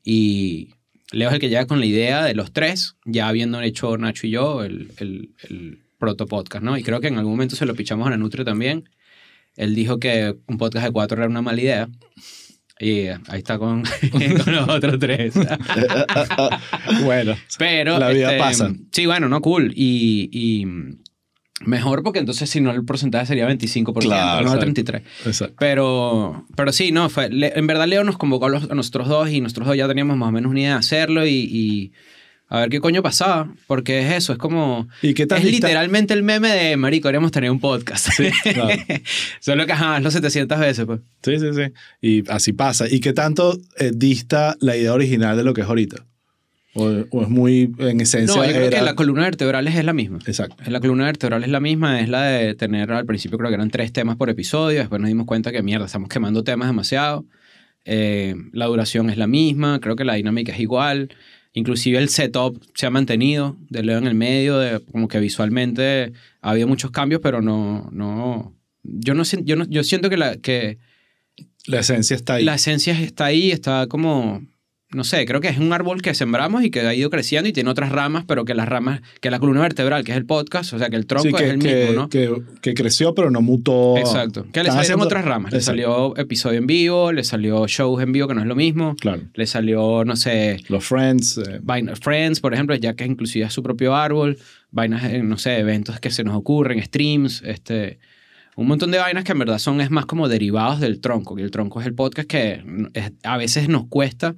y 0.02 0.74
Leo 1.12 1.28
es 1.28 1.34
el 1.34 1.40
que 1.40 1.48
llega 1.48 1.66
con 1.66 1.78
la 1.78 1.86
idea 1.86 2.24
de 2.24 2.34
los 2.34 2.52
tres, 2.52 2.96
ya 3.04 3.28
habiendo 3.28 3.60
hecho 3.60 3.96
Nacho 3.96 4.26
y 4.26 4.30
yo 4.30 4.64
el, 4.64 4.90
el, 4.98 5.30
el 5.48 5.78
proto 5.98 6.26
podcast, 6.26 6.64
¿no? 6.64 6.76
Y 6.76 6.82
creo 6.82 7.00
que 7.00 7.06
en 7.06 7.18
algún 7.18 7.34
momento 7.34 7.54
se 7.54 7.66
lo 7.66 7.74
pichamos 7.74 8.06
a 8.08 8.10
la 8.10 8.16
Nutria 8.16 8.44
también. 8.44 8.88
Él 9.56 9.74
dijo 9.74 9.98
que 9.98 10.34
un 10.46 10.58
podcast 10.58 10.86
de 10.86 10.92
cuatro 10.92 11.18
era 11.18 11.28
una 11.28 11.42
mala 11.42 11.60
idea. 11.60 11.88
Y 12.78 13.06
ahí 13.06 13.38
está 13.38 13.58
con, 13.58 13.84
con 14.44 14.54
los 14.54 14.68
otros 14.68 14.98
tres. 14.98 15.34
Bueno, 17.04 17.36
Pero. 17.58 17.98
La 17.98 18.10
vida 18.10 18.32
este, 18.32 18.38
pasa. 18.38 18.74
Sí, 18.92 19.06
bueno, 19.06 19.28
no, 19.28 19.40
cool. 19.40 19.72
Y, 19.74 20.28
y 20.32 20.66
mejor 21.64 22.02
porque 22.02 22.18
entonces 22.18 22.50
si 22.50 22.60
no 22.60 22.70
el 22.70 22.84
porcentaje 22.84 23.26
sería 23.26 23.48
25%, 23.48 23.98
Claro, 24.00 24.46
no 24.46 24.54
exacto. 24.54 24.82
33%. 24.82 25.02
exacto. 25.26 25.54
Pero, 25.58 26.44
pero 26.54 26.72
sí, 26.72 26.92
no, 26.92 27.08
fue, 27.08 27.30
le- 27.30 27.58
en 27.58 27.66
verdad 27.66 27.86
Leo 27.88 28.04
nos 28.04 28.18
convocó 28.18 28.46
a, 28.46 28.50
los- 28.50 28.70
a 28.70 28.74
nosotros 28.74 29.08
dos 29.08 29.30
y 29.30 29.40
nosotros 29.40 29.66
dos 29.68 29.76
ya 29.76 29.88
teníamos 29.88 30.16
más 30.16 30.28
o 30.28 30.32
menos 30.32 30.50
una 30.50 30.60
idea 30.60 30.72
de 30.72 30.78
hacerlo 30.78 31.26
y, 31.26 31.30
y 31.32 31.92
a 32.48 32.60
ver 32.60 32.68
qué 32.68 32.78
coño 32.80 33.02
pasaba, 33.02 33.52
porque 33.66 34.00
es 34.06 34.12
eso, 34.14 34.32
es 34.32 34.38
como... 34.38 34.86
¿Y 35.02 35.14
qué 35.14 35.26
tan 35.26 35.38
Es 35.38 35.44
literalmente 35.50 36.14
el 36.14 36.22
meme 36.22 36.48
de, 36.50 36.76
marico, 36.76 37.08
queríamos 37.08 37.32
tener 37.32 37.50
un 37.50 37.58
podcast. 37.58 38.08
Sí, 38.12 38.28
claro. 38.54 38.80
Solo 39.40 39.66
que, 39.66 39.72
ajá, 39.72 39.96
hazlo 39.96 40.10
700 40.12 40.58
veces, 40.60 40.84
pues. 40.86 41.00
Sí, 41.24 41.38
sí, 41.40 41.46
sí. 41.54 41.72
Y 42.00 42.30
así 42.30 42.52
pasa. 42.52 42.86
¿Y 42.88 43.00
qué 43.00 43.12
tanto 43.12 43.58
eh, 43.78 43.90
dista 43.92 44.54
la 44.60 44.76
idea 44.76 44.92
original 44.92 45.36
de 45.36 45.42
lo 45.42 45.54
que 45.54 45.62
es 45.62 45.66
ahorita? 45.66 46.04
¿O, 46.76 46.84
o 47.10 47.22
es 47.22 47.28
muy, 47.28 47.72
en 47.78 48.00
esencia, 48.00 48.36
No, 48.36 48.44
yo 48.46 48.50
creo 48.52 48.64
era- 48.66 48.78
que 48.78 48.84
la 48.84 48.94
columna 48.94 49.22
vertebral 49.22 49.66
es 49.66 49.84
la 49.84 49.92
misma. 49.92 50.18
Exacto. 50.26 50.56
La 50.70 50.78
columna 50.80 51.04
vertebral 51.06 51.42
es 51.42 51.50
la 51.50 51.60
misma, 51.60 52.00
es 52.00 52.08
la 52.08 52.22
de 52.24 52.54
tener 52.54 52.92
al 52.92 53.06
principio 53.06 53.38
creo 53.38 53.50
que 53.50 53.54
eran 53.54 53.70
tres 53.70 53.92
temas 53.92 54.16
por 54.16 54.28
episodio, 54.30 54.80
después 54.80 55.00
nos 55.00 55.08
dimos 55.08 55.26
cuenta 55.26 55.50
que 55.52 55.62
mierda, 55.62 55.86
estamos 55.86 56.08
quemando 56.08 56.44
temas 56.44 56.68
demasiado. 56.68 57.24
Eh, 57.84 58.34
la 58.52 58.66
duración 58.66 59.10
es 59.10 59.16
la 59.16 59.26
misma, 59.26 59.80
creo 59.80 59.96
que 59.96 60.04
la 60.04 60.14
dinámica 60.14 60.52
es 60.52 60.60
igual. 60.60 61.08
Inclusive 61.52 61.96
el 61.98 62.10
setup 62.10 62.62
se 62.74 62.84
ha 62.84 62.90
mantenido, 62.90 63.56
de 63.70 63.82
Leo 63.82 63.96
en 63.98 64.06
el 64.06 64.14
medio, 64.14 64.58
de, 64.58 64.80
como 64.80 65.08
que 65.08 65.18
visualmente 65.20 66.12
ha 66.42 66.50
habido 66.50 66.68
muchos 66.68 66.90
cambios, 66.90 67.20
pero 67.22 67.40
no... 67.40 67.88
no 67.92 68.52
yo, 68.82 69.14
no, 69.14 69.22
yo, 69.24 69.56
no, 69.56 69.64
yo 69.66 69.82
siento 69.82 70.10
que, 70.10 70.16
la, 70.18 70.36
que 70.36 70.78
La 71.66 71.80
esencia 71.80 72.14
está 72.14 72.34
ahí. 72.34 72.44
la 72.44 72.54
esencia 72.56 72.92
está 73.00 73.24
ahí, 73.26 73.50
está 73.50 73.86
como, 73.88 74.44
no 74.92 75.02
sé, 75.04 75.26
creo 75.26 75.40
que 75.40 75.48
es 75.48 75.58
un 75.58 75.72
árbol 75.72 76.00
que 76.00 76.14
sembramos 76.14 76.62
y 76.64 76.70
que 76.70 76.80
ha 76.80 76.94
ido 76.94 77.10
creciendo 77.10 77.48
y 77.48 77.52
tiene 77.52 77.68
otras 77.70 77.90
ramas, 77.90 78.24
pero 78.26 78.44
que 78.44 78.54
las 78.54 78.68
ramas, 78.68 79.00
que 79.20 79.30
la 79.30 79.38
columna 79.40 79.60
vertebral, 79.60 80.04
que 80.04 80.12
es 80.12 80.18
el 80.18 80.26
podcast, 80.26 80.72
o 80.72 80.78
sea, 80.78 80.88
que 80.90 80.96
el 80.96 81.06
tronco 81.06 81.28
Sí, 81.28 81.34
que, 81.34 81.44
es 81.44 81.50
el 81.54 81.58
que- 81.58 81.86
mismo, 81.86 82.02
¿no? 82.02 82.08
que, 82.08 82.42
que 82.62 82.74
creció, 82.74 83.14
pero 83.14 83.30
no 83.30 83.42
mutó. 83.42 83.96
Exacto. 83.98 84.44
Que 84.52 84.60
le 84.62 84.66
salieron 84.70 84.78
haciendo- 84.80 85.04
otras 85.04 85.24
ramas. 85.24 85.52
Le 85.52 85.58
Exacto. 85.58 85.72
salió 85.82 86.16
episodio 86.16 86.58
en 86.58 86.66
vivo, 86.68 87.10
le 87.12 87.24
salió 87.24 87.66
shows 87.66 88.00
en 88.02 88.12
vivo, 88.12 88.28
que 88.28 88.34
no 88.34 88.40
es 88.42 88.46
lo 88.46 88.54
mismo. 88.54 88.94
Claro. 89.00 89.22
Le 89.34 89.46
salió, 89.46 90.04
no 90.04 90.14
sé, 90.16 90.58
Los 90.68 90.84
Friends. 90.86 91.38
eh, 91.38 91.60
Friends, 92.00 92.40
por 92.40 92.54
ejemplo, 92.54 92.74
ya 92.76 92.94
que 92.94 93.04
inclusive 93.04 93.44
es 93.46 93.52
su 93.52 93.62
propio 93.62 93.94
árbol. 93.96 94.38
Vainas, 94.70 95.04
eh, 95.04 95.22
no 95.22 95.36
sé, 95.36 95.58
eventos 95.58 95.98
que 96.00 96.10
se 96.10 96.22
nos 96.24 96.34
ocurren, 96.36 96.80
streams, 96.82 97.42
este... 97.44 97.98
Un 98.58 98.68
montón 98.68 98.90
de 98.90 98.96
vainas 98.96 99.24
que 99.24 99.32
en 99.32 99.38
verdad 99.38 99.58
son 99.58 99.82
es 99.82 99.90
más 99.90 100.06
como 100.06 100.28
derivados 100.28 100.80
del 100.80 101.00
tronco, 101.02 101.34
que 101.36 101.42
el 101.42 101.50
tronco 101.50 101.78
es 101.82 101.86
el 101.86 101.92
podcast 101.94 102.26
que 102.26 102.62
es- 102.94 103.12
a 103.22 103.36
veces 103.36 103.68
nos 103.68 103.86
cuesta 103.88 104.34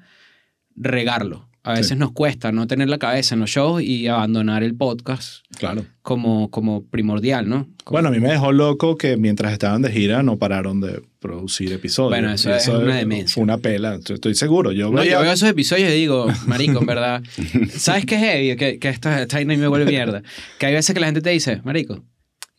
regarlo. 0.80 1.46
A 1.64 1.72
veces 1.72 1.88
Sí. 1.88 1.96
nos 1.96 2.12
cuesta 2.12 2.50
no 2.50 2.66
tener 2.66 2.88
la 2.88 2.96
cabeza 2.98 3.34
en 3.34 3.40
los 3.40 3.50
shows 3.50 3.82
y 3.82 4.06
abandonar 4.06 4.62
el 4.62 4.74
podcast 4.74 5.44
claro. 5.58 5.84
como, 6.00 6.50
como 6.50 6.84
primordial, 6.86 7.46
¿no? 7.48 7.68
Como- 7.84 7.96
Bueno, 7.96 8.08
a 8.08 8.10
mí 8.12 8.20
me 8.20 8.30
dejó 8.30 8.52
loco 8.52 8.96
que 8.96 9.18
mientras 9.18 9.52
estaban 9.52 9.82
de 9.82 9.90
gira 9.92 10.22
no 10.22 10.38
pararon 10.38 10.80
de 10.80 11.02
producir 11.18 11.72
episodios. 11.72 12.10
Bueno, 12.12 12.32
eso 12.32 12.48
Y 12.48 12.52
es 12.52 12.68
una 12.68 12.96
demencia. 12.96 13.34
Fue 13.34 13.42
una 13.42 13.58
pela. 13.58 13.96
Estoy- 13.96 14.34
seguro. 14.34 14.72
Yo 14.72 14.86
No, 14.90 15.00
veía- 15.00 15.12
yo 15.14 15.20
veo 15.20 15.32
esos 15.32 15.48
episodios 15.48 15.90
y 15.90 15.94
digo, 15.94 16.28
marico, 16.46 16.78
en 16.80 16.86
verdad, 16.86 17.22
¿sabes 17.70 18.06
qué 18.06 18.14
es 18.14 18.20
heavy? 18.22 18.56
Que, 18.56 18.78
que 18.78 18.88
esta, 18.88 19.20
esta 19.20 19.44
me 19.44 19.68
vuelve 19.68 19.90
mierda. 19.90 20.22
Que 20.58 20.66
hay 20.66 20.74
veces 20.74 20.94
que 20.94 21.00
la 21.00 21.06
gente 21.06 21.20
te 21.20 21.30
dice, 21.30 21.60
marico, 21.64 22.02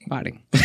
paren. 0.07 0.41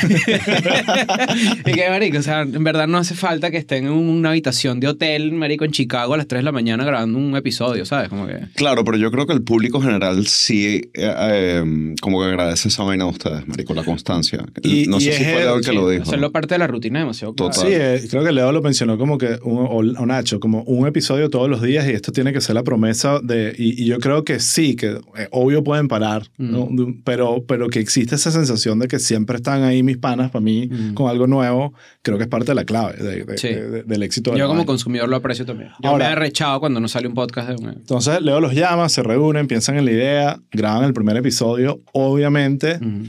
y 1.66 1.72
que, 1.72 1.88
marico, 1.90 2.18
o 2.18 2.22
sea, 2.22 2.42
en 2.42 2.64
verdad 2.64 2.86
no 2.86 2.98
hace 2.98 3.14
falta 3.14 3.50
que 3.50 3.56
estén 3.58 3.86
en 3.86 3.92
una 3.92 4.30
habitación 4.30 4.80
de 4.80 4.88
hotel, 4.88 5.32
marico, 5.32 5.64
en 5.64 5.72
Chicago 5.72 6.14
a 6.14 6.16
las 6.16 6.26
3 6.28 6.40
de 6.40 6.44
la 6.44 6.52
mañana 6.52 6.84
grabando 6.84 7.18
un 7.18 7.36
episodio, 7.36 7.84
¿sabes? 7.84 8.08
Como 8.08 8.26
que... 8.26 8.38
Claro, 8.54 8.84
pero 8.84 8.96
yo 8.96 9.10
creo 9.10 9.26
que 9.26 9.32
el 9.32 9.42
público 9.42 9.80
general 9.80 10.26
sí 10.26 10.82
eh, 10.94 11.14
eh, 11.18 11.94
como 12.00 12.20
que 12.20 12.26
agradece 12.26 12.68
esa 12.68 12.82
vaina 12.84 13.04
a 13.04 13.08
ustedes, 13.08 13.46
marico, 13.46 13.74
la 13.74 13.84
constancia. 13.84 14.44
Y- 14.62 14.86
no 14.86 14.98
y 14.98 15.02
sé 15.02 15.10
es 15.10 15.16
si 15.16 15.24
fue 15.24 15.34
Leo 15.40 15.56
el 15.56 15.64
que 15.64 15.70
sí, 15.70 15.76
lo 15.76 15.88
dijo. 15.88 16.02
Hacerlo 16.04 16.32
parte 16.32 16.54
de 16.54 16.58
la 16.58 16.66
rutina 16.66 17.00
es 17.00 17.02
demasiado 17.04 17.34
claro. 17.34 17.52
Total. 17.52 17.68
Sí, 17.68 17.74
eh, 17.78 18.06
creo 18.10 18.24
que 18.24 18.32
Leo 18.32 18.52
lo 18.52 18.62
mencionó 18.62 18.98
como 18.98 19.18
que, 19.18 19.38
un, 19.42 19.58
o, 19.58 20.00
o 20.02 20.06
Nacho, 20.06 20.40
como 20.40 20.62
un 20.64 20.86
episodio 20.86 21.30
todos 21.30 21.48
los 21.48 21.62
días 21.62 21.86
y 21.88 21.90
esto 21.90 22.12
tiene 22.12 22.32
que 22.32 22.40
ser 22.40 22.54
la 22.54 22.62
promesa 22.62 23.20
de, 23.22 23.54
y, 23.56 23.82
y 23.82 23.86
yo 23.86 23.98
creo 23.98 24.24
que 24.24 24.40
sí, 24.40 24.76
que 24.76 24.98
eh, 25.16 25.28
obvio 25.30 25.62
pueden 25.64 25.88
parar, 25.88 26.28
¿no? 26.38 26.66
Mm. 26.66 26.78
Un- 26.80 27.02
pero, 27.04 27.44
pero 27.46 27.68
que 27.68 27.80
existe 27.80 28.14
esa 28.14 28.30
sensación 28.30 28.78
de 28.78 28.88
que 28.88 28.98
siempre 28.98 29.23
están 29.32 29.62
ahí 29.62 29.82
mis 29.82 29.96
panas 29.96 30.30
para 30.30 30.42
mí 30.42 30.68
Mm. 30.70 30.94
con 30.94 31.08
algo 31.10 31.26
nuevo, 31.26 31.72
creo 32.02 32.16
que 32.18 32.24
es 32.24 32.28
parte 32.28 32.46
de 32.52 32.54
la 32.54 32.64
clave 32.64 32.96
de- 33.02 33.24
de- 33.24 33.38
Sí. 33.38 33.48
de- 33.48 33.68
de- 33.70 33.82
del 33.82 34.02
éxito. 34.02 34.36
Yo 34.36 34.46
como 34.48 34.66
consumidor 34.66 35.08
lo 35.08 35.16
aprecio 35.16 35.44
también. 35.46 35.70
Yo 35.82 35.90
Ahora- 35.90 36.06
me 36.08 36.12
he 36.12 36.16
rechado 36.16 36.60
cuando 36.60 36.80
no 36.80 36.88
sale 36.88 37.08
un 37.08 37.14
podcast 37.14 37.48
de 37.48 37.54
un... 37.56 37.70
Entonces 37.70 38.20
Leo 38.22 38.40
los 38.40 38.54
llama, 38.54 38.88
se 38.88 39.02
reúnen, 39.02 39.46
piensan 39.46 39.76
en 39.78 39.84
la 39.86 39.92
idea, 39.92 40.40
graban 40.52 40.84
el 40.84 40.92
primer 40.92 41.16
episodio. 41.16 41.80
Obviamente 41.92 42.76
Ujú. 42.76 43.08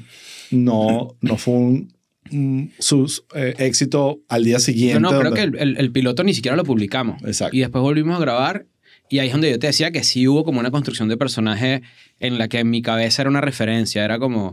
no, 0.51 1.15
no 1.21 1.37
fue 1.37 1.53
un, 1.53 1.93
un 2.31 2.71
sus, 2.79 3.23
eh, 3.35 3.53
éxito 3.59 4.19
al 4.29 4.43
día 4.43 4.59
siguiente. 4.59 4.99
No, 4.99 5.11
no, 5.11 5.19
creo 5.19 5.31
donde- 5.31 5.51
que 5.51 5.57
el, 5.63 5.69
el- 5.71 5.77
el 5.77 5.91
piloto 5.91 6.23
ni 6.23 6.33
siquiera 6.33 6.55
lo 6.57 6.63
publicamos. 6.63 7.21
Exacto. 7.23 7.55
Y 7.55 7.59
después 7.59 7.81
volvimos 7.81 8.17
a 8.17 8.19
grabar 8.19 8.65
y 9.09 9.19
ahí 9.19 9.27
es 9.27 9.33
donde 9.33 9.51
yo 9.51 9.59
te 9.59 9.67
decía 9.67 9.91
que 9.91 10.03
sí 10.03 10.27
hubo 10.27 10.43
como 10.43 10.59
una 10.59 10.71
construcción 10.71 11.07
de 11.09 11.17
personaje 11.17 11.83
en 12.19 12.37
la 12.39 12.47
que 12.47 12.59
en 12.59 12.69
mi 12.71 12.81
cabeza 12.81 13.21
era 13.21 13.29
una 13.29 13.41
referencia. 13.41 14.03
Era 14.03 14.17
como, 14.17 14.51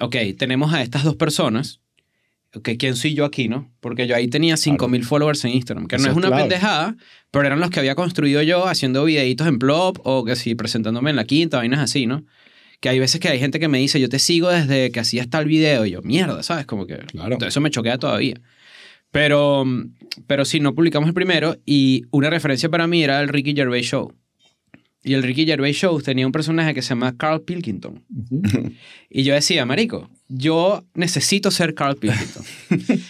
ok, 0.00 0.16
tenemos 0.38 0.72
a 0.72 0.82
estas 0.82 1.04
dos 1.04 1.16
personas. 1.16 1.80
Ok, 2.54 2.70
¿quién 2.78 2.96
soy 2.96 3.14
yo 3.14 3.24
aquí, 3.24 3.48
no? 3.48 3.70
Porque 3.78 4.08
yo 4.08 4.16
ahí 4.16 4.26
tenía 4.26 4.56
5.000 4.56 5.04
followers 5.04 5.44
en 5.44 5.52
Instagram, 5.52 5.86
que 5.86 5.96
Eso 5.96 6.06
no 6.06 6.10
es 6.10 6.16
una 6.16 6.36
pendejada, 6.36 6.96
pero 7.30 7.46
eran 7.46 7.60
los 7.60 7.70
que 7.70 7.78
había 7.78 7.94
construido 7.94 8.42
yo 8.42 8.66
haciendo 8.66 9.04
videitos 9.04 9.46
en 9.46 9.60
Plop 9.60 9.98
o 10.02 10.24
que 10.24 10.34
sí, 10.34 10.56
presentándome 10.56 11.10
en 11.10 11.16
la 11.16 11.24
quinta, 11.24 11.58
vainas 11.58 11.78
así, 11.78 12.06
¿no? 12.06 12.24
Que 12.80 12.88
hay 12.88 12.98
veces 12.98 13.20
que 13.20 13.28
hay 13.28 13.38
gente 13.38 13.60
que 13.60 13.68
me 13.68 13.78
dice, 13.78 14.00
yo 14.00 14.08
te 14.08 14.18
sigo 14.18 14.48
desde 14.48 14.90
que 14.90 14.98
hacías 14.98 15.30
tal 15.30 15.44
video. 15.44 15.86
Y 15.86 15.92
yo, 15.92 16.02
mierda, 16.02 16.42
¿sabes? 16.42 16.66
Como 16.66 16.86
que 16.86 16.96
Claro. 16.96 17.38
eso 17.46 17.60
me 17.60 17.70
choquea 17.70 17.98
todavía. 17.98 18.40
Pero, 19.12 19.64
pero 20.26 20.44
sí, 20.44 20.60
no 20.60 20.74
publicamos 20.74 21.08
el 21.08 21.14
primero 21.14 21.56
y 21.66 22.04
una 22.10 22.30
referencia 22.30 22.68
para 22.68 22.86
mí 22.86 23.02
era 23.02 23.20
el 23.20 23.28
Ricky 23.28 23.54
Gervais 23.54 23.86
Show. 23.86 24.12
Y 25.02 25.14
el 25.14 25.22
Ricky 25.22 25.46
Gervais 25.46 25.76
Show 25.76 26.00
tenía 26.02 26.26
un 26.26 26.32
personaje 26.32 26.74
que 26.74 26.82
se 26.82 26.90
llama 26.90 27.16
Carl 27.16 27.40
Pilkington. 27.42 28.02
Y 29.12 29.24
yo 29.24 29.34
decía, 29.34 29.66
marico, 29.66 30.08
yo 30.28 30.84
necesito 30.94 31.50
ser 31.50 31.74
Carl 31.74 31.96
Pilkington. 31.96 32.44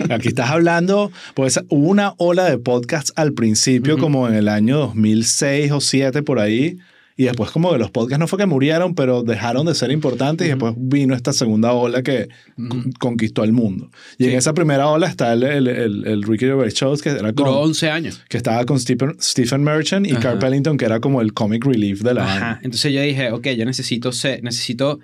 Aquí 0.10 0.28
estás 0.28 0.48
hablando, 0.48 1.12
pues 1.34 1.60
hubo 1.68 1.88
una 1.88 2.14
ola 2.16 2.46
de 2.46 2.56
podcasts 2.56 3.12
al 3.16 3.34
principio, 3.34 3.98
como 3.98 4.26
en 4.26 4.34
el 4.34 4.48
año 4.48 4.78
2006 4.78 5.70
o 5.72 5.74
2007 5.74 6.22
por 6.22 6.38
ahí, 6.38 6.78
y 7.16 7.24
después 7.24 7.50
como 7.50 7.70
que 7.72 7.78
los 7.78 7.90
podcasts 7.90 8.18
no 8.18 8.26
fue 8.26 8.38
que 8.38 8.46
murieron, 8.46 8.94
pero 8.94 9.22
dejaron 9.22 9.66
de 9.66 9.74
ser 9.74 9.90
importantes 9.90 10.46
y 10.46 10.50
después 10.50 10.74
vino 10.76 11.14
esta 11.14 11.32
segunda 11.32 11.72
ola 11.72 12.02
que 12.02 12.28
con- 12.56 12.92
conquistó 12.98 13.44
el 13.44 13.52
mundo. 13.52 13.90
Y 14.18 14.24
en 14.24 14.30
Sí. 14.30 14.36
esa 14.36 14.54
primera 14.54 14.88
ola 14.88 15.06
está 15.06 15.32
el, 15.34 15.42
el, 15.42 15.68
el, 15.68 16.06
el 16.06 16.22
Ricky 16.22 16.46
Gervais 16.46 16.72
Shows, 16.74 17.02
que 17.02 17.10
era 17.10 17.32
Duró 17.32 17.52
con, 17.52 17.64
11 17.68 17.90
años. 17.90 18.22
que 18.28 18.36
estaba 18.38 18.64
con 18.64 18.80
Stephen, 18.80 19.16
Stephen 19.20 19.62
Merchant 19.62 20.06
y 20.06 20.12
Ajá. 20.12 20.20
Carl 20.20 20.38
Pellington, 20.38 20.76
que 20.78 20.84
era 20.86 21.00
como 21.00 21.20
el 21.20 21.34
comic 21.34 21.64
relief 21.64 22.00
de 22.02 22.14
la 22.14 22.24
Ajá. 22.24 22.60
Entonces 22.62 22.92
yo 22.92 23.02
dije, 23.02 23.32
ok, 23.32 23.48
yo 23.48 23.64
necesito 23.66 24.12
ser, 24.12 24.42
necesito, 24.42 25.00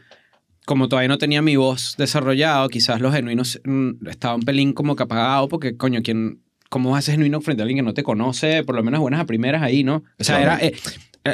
como 0.65 0.89
todavía 0.89 1.09
no 1.09 1.19
tenía 1.19 1.43
mi 1.43 1.57
voz 1.57 1.95
desarrollado, 1.99 2.69
quizás 2.69 3.01
los 3.01 3.13
genuinos 3.15 3.61
mm, 3.65 4.09
estaba 4.09 4.35
un 4.37 4.43
pelín 4.43 4.73
como 4.73 4.97
que 4.97 5.03
apagado 5.03 5.49
porque, 5.49 5.77
coño, 5.77 6.01
¿quién, 6.03 6.41
¿cómo 6.71 6.91
vas 6.93 7.01
a 7.01 7.03
ser 7.03 7.15
genuino 7.17 7.41
frente 7.41 7.63
a 7.63 7.65
alguien 7.65 7.79
que 7.79 7.83
no 7.83 7.95
te 7.95 8.03
conoce? 8.03 8.65
Por 8.65 8.75
lo 8.75 8.83
menos 8.83 9.01
buenas 9.01 9.21
a 9.21 9.27
primeras 9.27 9.63
ahí, 9.63 9.85
¿no? 9.85 10.03
O 10.19 10.25
sea, 10.25 10.41
Claro. 10.41 10.59
era... 10.63 10.67
eh, 10.67 10.75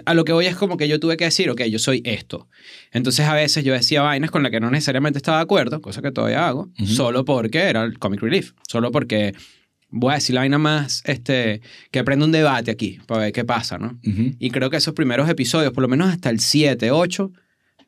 a 0.04 0.14
lo 0.14 0.24
que 0.24 0.32
voy 0.32 0.46
es 0.46 0.56
como 0.56 0.76
que 0.76 0.88
yo 0.88 1.00
tuve 1.00 1.16
que 1.16 1.24
decir, 1.24 1.50
ok, 1.50 1.62
yo 1.62 1.78
soy 1.78 2.02
esto. 2.04 2.48
Entonces 2.92 3.26
a 3.26 3.34
veces 3.34 3.64
yo 3.64 3.72
decía 3.72 4.02
vainas 4.02 4.30
con 4.30 4.42
las 4.42 4.52
que 4.52 4.60
no 4.60 4.70
necesariamente 4.70 5.18
estaba 5.18 5.38
de 5.38 5.44
acuerdo, 5.44 5.80
cosa 5.80 6.02
que 6.02 6.12
todavía 6.12 6.46
hago, 6.46 6.70
solo 6.84 7.24
porque 7.24 7.58
era 7.58 7.84
el 7.84 7.98
comic 7.98 8.20
relief, 8.20 8.52
solo 8.68 8.90
porque 8.90 9.34
voy 9.90 10.12
a 10.12 10.14
decir 10.14 10.34
la 10.34 10.40
vaina 10.40 10.58
más, 10.58 11.02
este, 11.04 11.60
que 11.90 12.02
prenda 12.04 12.24
un 12.24 12.32
debate 12.32 12.70
aquí, 12.70 12.98
para 13.06 13.22
ver 13.22 13.32
qué 13.32 13.44
pasa, 13.44 13.78
¿no? 13.78 13.98
Y 14.38 14.50
creo 14.50 14.70
que 14.70 14.78
esos 14.78 14.94
primeros 14.94 15.28
episodios, 15.28 15.72
por 15.72 15.82
lo 15.82 15.88
menos 15.88 16.08
hasta 16.08 16.30
el 16.30 16.40
7, 16.40 16.90
8, 16.90 17.30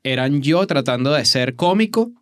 eran 0.02 0.42
yo 0.42 0.66
tratando 0.66 1.12
de 1.12 1.24
ser 1.24 1.54
cómico 1.54 2.12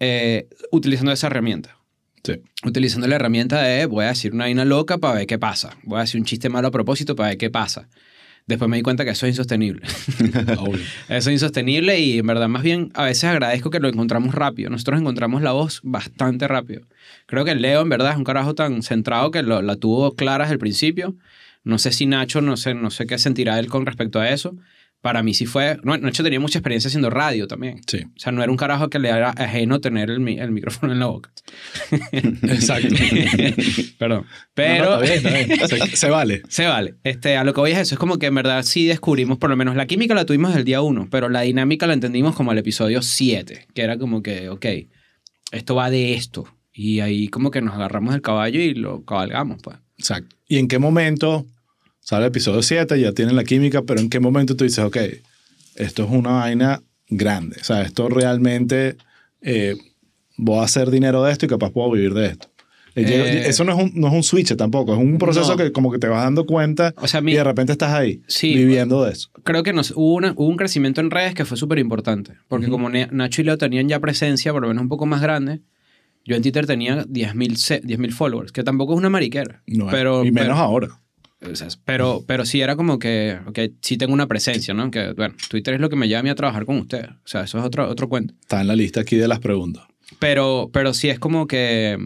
eh, 0.00 0.48
utilizando 0.72 1.12
esa 1.12 1.28
herramienta. 1.28 1.76
Sí. 2.22 2.34
utilizando 2.66 3.08
la 3.08 3.16
herramienta 3.16 3.62
de 3.62 3.86
voy 3.86 4.04
a 4.04 4.08
decir 4.08 4.34
una 4.34 4.44
vaina 4.44 4.66
loca 4.66 4.98
para 4.98 5.14
ver 5.14 5.26
qué 5.26 5.38
pasa. 5.38 5.78
Voy 5.84 5.96
a 5.98 6.02
decir 6.02 6.20
un 6.20 6.26
chiste 6.26 6.50
malo 6.50 6.68
a 6.68 6.70
propósito 6.70 7.16
para 7.16 7.30
ver 7.30 7.38
qué 7.38 7.48
pasa. 7.48 7.88
Después 8.50 8.68
me 8.68 8.76
di 8.76 8.82
cuenta 8.82 9.04
que 9.04 9.10
eso 9.12 9.26
es 9.26 9.30
insostenible. 9.30 9.82
Eso 11.08 11.30
es 11.30 11.34
insostenible 11.34 11.98
y 12.00 12.18
en 12.18 12.26
verdad 12.26 12.48
más 12.48 12.62
bien 12.62 12.90
a 12.94 13.04
veces 13.04 13.24
agradezco 13.24 13.70
que 13.70 13.80
lo 13.80 13.88
encontramos 13.88 14.34
rápido. 14.34 14.70
Nosotros 14.70 15.00
encontramos 15.00 15.40
la 15.42 15.52
voz 15.52 15.80
bastante 15.82 16.46
rápido. 16.48 16.82
Creo 17.26 17.44
que 17.44 17.54
Leo 17.54 17.80
en 17.82 17.88
verdad 17.88 18.12
es 18.12 18.16
un 18.16 18.24
carajo 18.24 18.54
tan 18.54 18.82
centrado 18.82 19.30
que 19.30 19.42
lo- 19.42 19.62
la 19.62 19.76
tuvo 19.76 20.14
clara 20.14 20.44
desde 20.44 20.54
el 20.54 20.58
principio. 20.58 21.14
No 21.64 21.78
sé 21.78 21.92
si 21.92 22.06
Nacho, 22.06 22.40
no 22.40 22.56
sé, 22.56 22.74
no 22.74 22.90
sé 22.90 23.06
qué 23.06 23.18
sentirá 23.18 23.58
él 23.58 23.68
con 23.68 23.86
respecto 23.86 24.18
a 24.20 24.28
eso. 24.30 24.56
Para 25.00 25.22
mí 25.22 25.32
sí 25.32 25.46
fue... 25.46 25.78
No, 25.82 25.96
Nacho 25.96 26.22
tenía 26.22 26.40
mucha 26.40 26.58
experiencia 26.58 26.88
haciendo 26.88 27.08
radio 27.08 27.46
también. 27.48 27.80
Sí. 27.86 28.02
O 28.04 28.18
sea, 28.18 28.32
no 28.32 28.42
era 28.42 28.52
un 28.52 28.58
carajo 28.58 28.90
que 28.90 28.98
le 28.98 29.08
era 29.08 29.30
ajeno 29.30 29.80
tener 29.80 30.10
el, 30.10 30.26
el 30.28 30.50
micrófono 30.50 30.92
en 30.92 30.98
la 30.98 31.06
boca. 31.06 31.30
Exacto. 32.12 32.94
Perdón. 33.98 34.22
No, 34.22 34.26
Pero... 34.52 34.96
no, 34.96 35.02
está 35.02 35.30
bien, 35.30 35.52
está 35.52 35.74
bien. 35.74 35.88
Se, 35.88 35.96
se 35.96 36.10
vale. 36.10 36.42
Se 36.48 36.66
vale. 36.66 36.96
Este, 37.02 37.36
a 37.36 37.44
lo 37.44 37.54
que 37.54 37.60
voy 37.60 37.70
es 37.70 37.78
eso. 37.78 37.94
Es 37.94 37.98
como 37.98 38.18
que 38.18 38.26
en 38.26 38.34
verdad 38.34 38.62
sí 38.62 38.86
descubrimos, 38.86 39.38
por 39.38 39.48
lo 39.48 39.56
menos 39.56 39.74
la 39.74 39.86
química 39.86 40.14
la 40.14 40.26
tuvimos 40.26 40.54
el 40.54 40.64
día 40.64 40.82
1, 40.82 41.08
pero 41.10 41.30
la 41.30 41.40
dinámica 41.40 41.86
la 41.86 41.94
entendimos 41.94 42.34
como 42.34 42.52
el 42.52 42.58
episodio 42.58 43.00
7, 43.00 43.68
que 43.72 43.82
era 43.82 43.96
como 43.96 44.22
que, 44.22 44.50
ok, 44.50 44.66
esto 45.52 45.74
va 45.74 45.88
de 45.88 46.12
esto. 46.12 46.44
Y 46.72 47.00
ahí 47.00 47.28
como 47.28 47.50
que 47.50 47.62
nos 47.62 47.74
agarramos 47.74 48.14
el 48.14 48.20
caballo 48.22 48.60
y 48.60 48.74
lo 48.74 49.04
cabalgamos, 49.04 49.60
pues. 49.62 49.78
Exacto. 49.98 50.36
¿Y 50.46 50.58
en 50.58 50.68
qué 50.68 50.78
momento 50.78 51.46
sale 52.10 52.24
el 52.24 52.28
episodio 52.28 52.60
7? 52.62 53.00
Ya 53.00 53.12
tienen 53.12 53.36
la 53.36 53.44
química, 53.44 53.82
pero 53.82 54.00
¿en 54.00 54.10
qué 54.10 54.18
momento 54.20 54.56
tú 54.56 54.64
dices, 54.64 54.80
ok, 54.84 54.96
esto 55.76 56.04
es 56.04 56.10
una 56.10 56.32
vaina 56.32 56.82
grande? 57.08 57.56
O 57.60 57.64
sea, 57.64 57.82
esto 57.82 58.08
realmente 58.08 58.96
eh, 59.42 59.76
voy 60.36 60.58
a 60.58 60.64
hacer 60.64 60.90
dinero 60.90 61.22
de 61.22 61.32
esto 61.32 61.46
y 61.46 61.48
capaz 61.48 61.70
puedo 61.70 61.90
vivir 61.92 62.12
de 62.14 62.26
esto. 62.26 62.48
Eh, 62.96 63.44
eso 63.46 63.62
no 63.64 63.72
es, 63.78 63.84
un, 63.84 63.92
no 63.94 64.08
es 64.08 64.12
un 64.14 64.24
switch 64.24 64.56
tampoco, 64.56 64.92
es 64.92 64.98
un 64.98 65.16
proceso 65.18 65.52
No. 65.52 65.56
que 65.56 65.70
como 65.70 65.92
que 65.92 65.98
te 66.00 66.08
vas 66.08 66.24
dando 66.24 66.44
cuenta 66.44 66.92
O 66.96 67.06
sea, 67.06 67.20
mi- 67.20 67.30
y 67.30 67.36
de 67.36 67.44
repente 67.44 67.70
estás 67.70 67.92
ahí 67.92 68.20
Sí. 68.26 68.52
viviendo 68.52 69.04
de 69.04 69.12
eso. 69.12 69.30
Creo 69.44 69.62
que 69.62 69.72
nos, 69.72 69.92
hubo, 69.92 70.14
una- 70.14 70.32
hubo 70.32 70.48
un 70.48 70.56
crecimiento 70.56 71.00
en 71.00 71.12
redes 71.12 71.34
que 71.34 71.44
fue 71.44 71.56
súper 71.56 71.78
importante, 71.78 72.32
porque 72.48 72.68
como 72.68 72.90
Nacho 72.90 73.42
y 73.42 73.44
Leo 73.44 73.56
tenían 73.58 73.88
ya 73.88 74.00
presencia, 74.00 74.52
por 74.52 74.62
lo 74.62 74.68
menos 74.68 74.82
un 74.82 74.88
poco 74.88 75.06
más 75.06 75.22
grande, 75.22 75.60
yo 76.24 76.34
en 76.34 76.42
Twitter 76.42 76.66
tenía 76.66 77.04
10.000 77.08 77.56
se- 77.56 77.80
10.000 77.80 78.10
followers, 78.12 78.50
que 78.50 78.64
tampoco 78.64 78.94
es 78.94 78.98
una 78.98 79.08
mariquera. 79.08 79.62
No 79.68 79.86
es- 79.86 79.92
pero, 79.92 80.24
y 80.24 80.32
menos 80.32 80.48
pero- 80.48 80.58
ahora. 80.58 80.88
O 81.42 81.54
sea, 81.54 81.68
pero, 81.86 82.22
pero 82.26 82.44
sí 82.44 82.60
era 82.60 82.76
como 82.76 82.98
que, 82.98 83.38
ok, 83.46 83.58
sí 83.80 83.96
tengo 83.96 84.12
una 84.12 84.26
presencia, 84.28 84.74
¿no? 84.74 84.90
Que, 84.90 85.12
bueno, 85.14 85.34
Twitter 85.48 85.74
es 85.74 85.80
lo 85.80 85.88
que 85.88 85.96
me 85.96 86.06
lleva 86.06 86.20
a 86.20 86.22
mí 86.22 86.28
a 86.28 86.34
trabajar 86.34 86.66
con 86.66 86.76
ustedes. 86.78 87.08
O 87.10 87.26
sea, 87.28 87.44
eso 87.44 87.58
es 87.58 87.64
otro, 87.64 87.88
otro 87.88 88.08
cuento. 88.10 88.34
Está 88.40 88.60
en 88.60 88.66
la 88.66 88.76
lista 88.76 89.00
aquí 89.00 89.16
de 89.16 89.26
las 89.26 89.38
preguntas. 89.40 89.84
Pero, 90.18 90.68
pero 90.72 90.92
sí 90.92 91.08
es 91.08 91.18
como 91.18 91.46
que, 91.46 91.96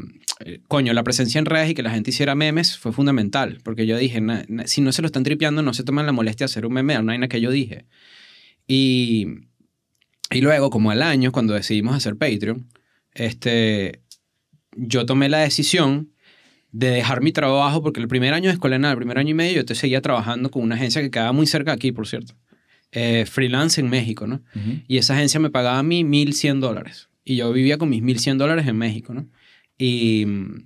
eh, 0.44 0.60
coño, 0.68 0.92
la 0.92 1.02
presencia 1.02 1.38
en 1.40 1.46
redes 1.46 1.70
y 1.70 1.74
que 1.74 1.82
la 1.82 1.90
gente 1.90 2.10
hiciera 2.10 2.34
memes 2.36 2.78
fue 2.78 2.92
fundamental. 2.92 3.58
Porque 3.64 3.86
yo 3.86 3.96
dije, 3.98 4.20
na- 4.20 4.44
na- 4.48 4.66
si 4.68 4.80
no 4.82 4.92
se 4.92 5.02
lo 5.02 5.06
están 5.06 5.24
tripeando, 5.24 5.62
no 5.62 5.74
se 5.74 5.82
toman 5.82 6.06
la 6.06 6.12
molestia 6.12 6.44
de 6.46 6.50
hacer 6.52 6.64
un 6.66 6.74
meme, 6.74 6.96
una 6.98 7.12
vaina 7.12 7.26
que 7.28 7.40
yo 7.40 7.50
dije. 7.50 7.86
Y, 8.68 9.26
y 10.30 10.40
luego, 10.42 10.70
como 10.70 10.90
al 10.92 11.02
año, 11.02 11.32
cuando 11.32 11.54
decidimos 11.54 11.96
hacer 11.96 12.16
Patreon, 12.16 12.68
este, 13.14 14.00
yo 14.76 15.06
tomé 15.06 15.28
la 15.28 15.38
decisión 15.38 16.10
de 16.76 16.90
dejar 16.90 17.22
mi 17.22 17.30
trabajo, 17.30 17.82
porque 17.82 18.00
el 18.00 18.08
primer 18.08 18.34
año 18.34 18.48
de 18.48 18.54
escuela 18.54 18.76
el 18.90 18.96
primer 18.96 19.16
año 19.18 19.30
y 19.30 19.34
medio, 19.34 19.54
yo 19.58 19.64
te 19.64 19.76
seguía 19.76 20.00
trabajando 20.02 20.50
con 20.50 20.62
una 20.62 20.74
agencia 20.74 21.00
que 21.00 21.10
quedaba 21.10 21.30
muy 21.32 21.46
cerca 21.46 21.70
de 21.70 21.76
aquí, 21.76 21.92
por 21.92 22.08
cierto. 22.08 22.34
Eh, 22.90 23.26
freelance 23.26 23.80
en 23.80 23.88
México, 23.88 24.26
¿no? 24.26 24.42
Y 24.88 24.98
esa 24.98 25.14
agencia 25.14 25.38
me 25.38 25.50
pagaba 25.50 25.78
a 25.78 25.82
mí 25.84 26.02
1.100 26.04 26.58
dólares. 26.60 27.08
Y 27.24 27.36
yo 27.36 27.52
vivía 27.52 27.78
con 27.78 27.88
mis 27.90 28.02
1.100 28.02 28.38
dólares 28.38 28.66
en 28.66 28.76
México, 28.76 29.14
¿no? 29.14 29.26
Y 29.78 30.24
mm, 30.26 30.64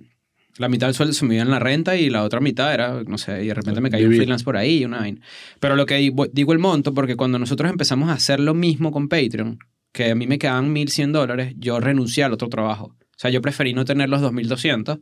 la 0.57 0.67
mitad 0.69 0.87
del 0.87 0.95
sueldo 0.95 1.13
se 1.13 1.25
me 1.25 1.35
iba 1.35 1.43
en 1.43 1.51
la 1.51 1.59
renta 1.59 1.95
y 1.95 2.09
la 2.09 2.23
otra 2.23 2.39
mitad 2.39 2.73
era, 2.73 3.03
no 3.03 3.17
sé, 3.19 3.43
y 3.43 3.47
de 3.47 3.53
repente 3.53 3.79
me 3.81 3.89
caía 3.91 4.05
un 4.07 4.11
freelance 4.17 4.43
por 4.45 4.57
ahí 4.57 4.79
y 4.79 4.85
una 4.85 4.99
vaina. 4.99 5.21
Pero 5.59 5.75
lo 5.75 5.85
que 5.85 5.95
di- 5.97 6.13
digo 6.33 6.53
el 6.53 6.59
monto, 6.59 6.93
porque 6.93 7.15
cuando 7.15 7.37
nosotros 7.39 7.69
empezamos 7.71 8.09
a 8.09 8.13
hacer 8.13 8.39
lo 8.39 8.53
mismo 8.55 8.91
con 8.91 9.09
Patreon, 9.09 9.59
que 9.91 10.11
a 10.11 10.15
mí 10.15 10.25
me 10.27 10.37
quedaban 10.39 10.73
1.100 10.73 11.11
dólares, 11.11 11.53
yo 11.57 11.79
renuncié 11.79 12.23
al 12.23 12.33
otro 12.33 12.49
trabajo. 12.49 12.95
O 12.99 13.21
sea, 13.21 13.29
yo 13.31 13.41
preferí 13.41 13.73
no 13.73 13.85
tener 13.85 14.09
los 14.09 14.21
2.200 14.21 14.99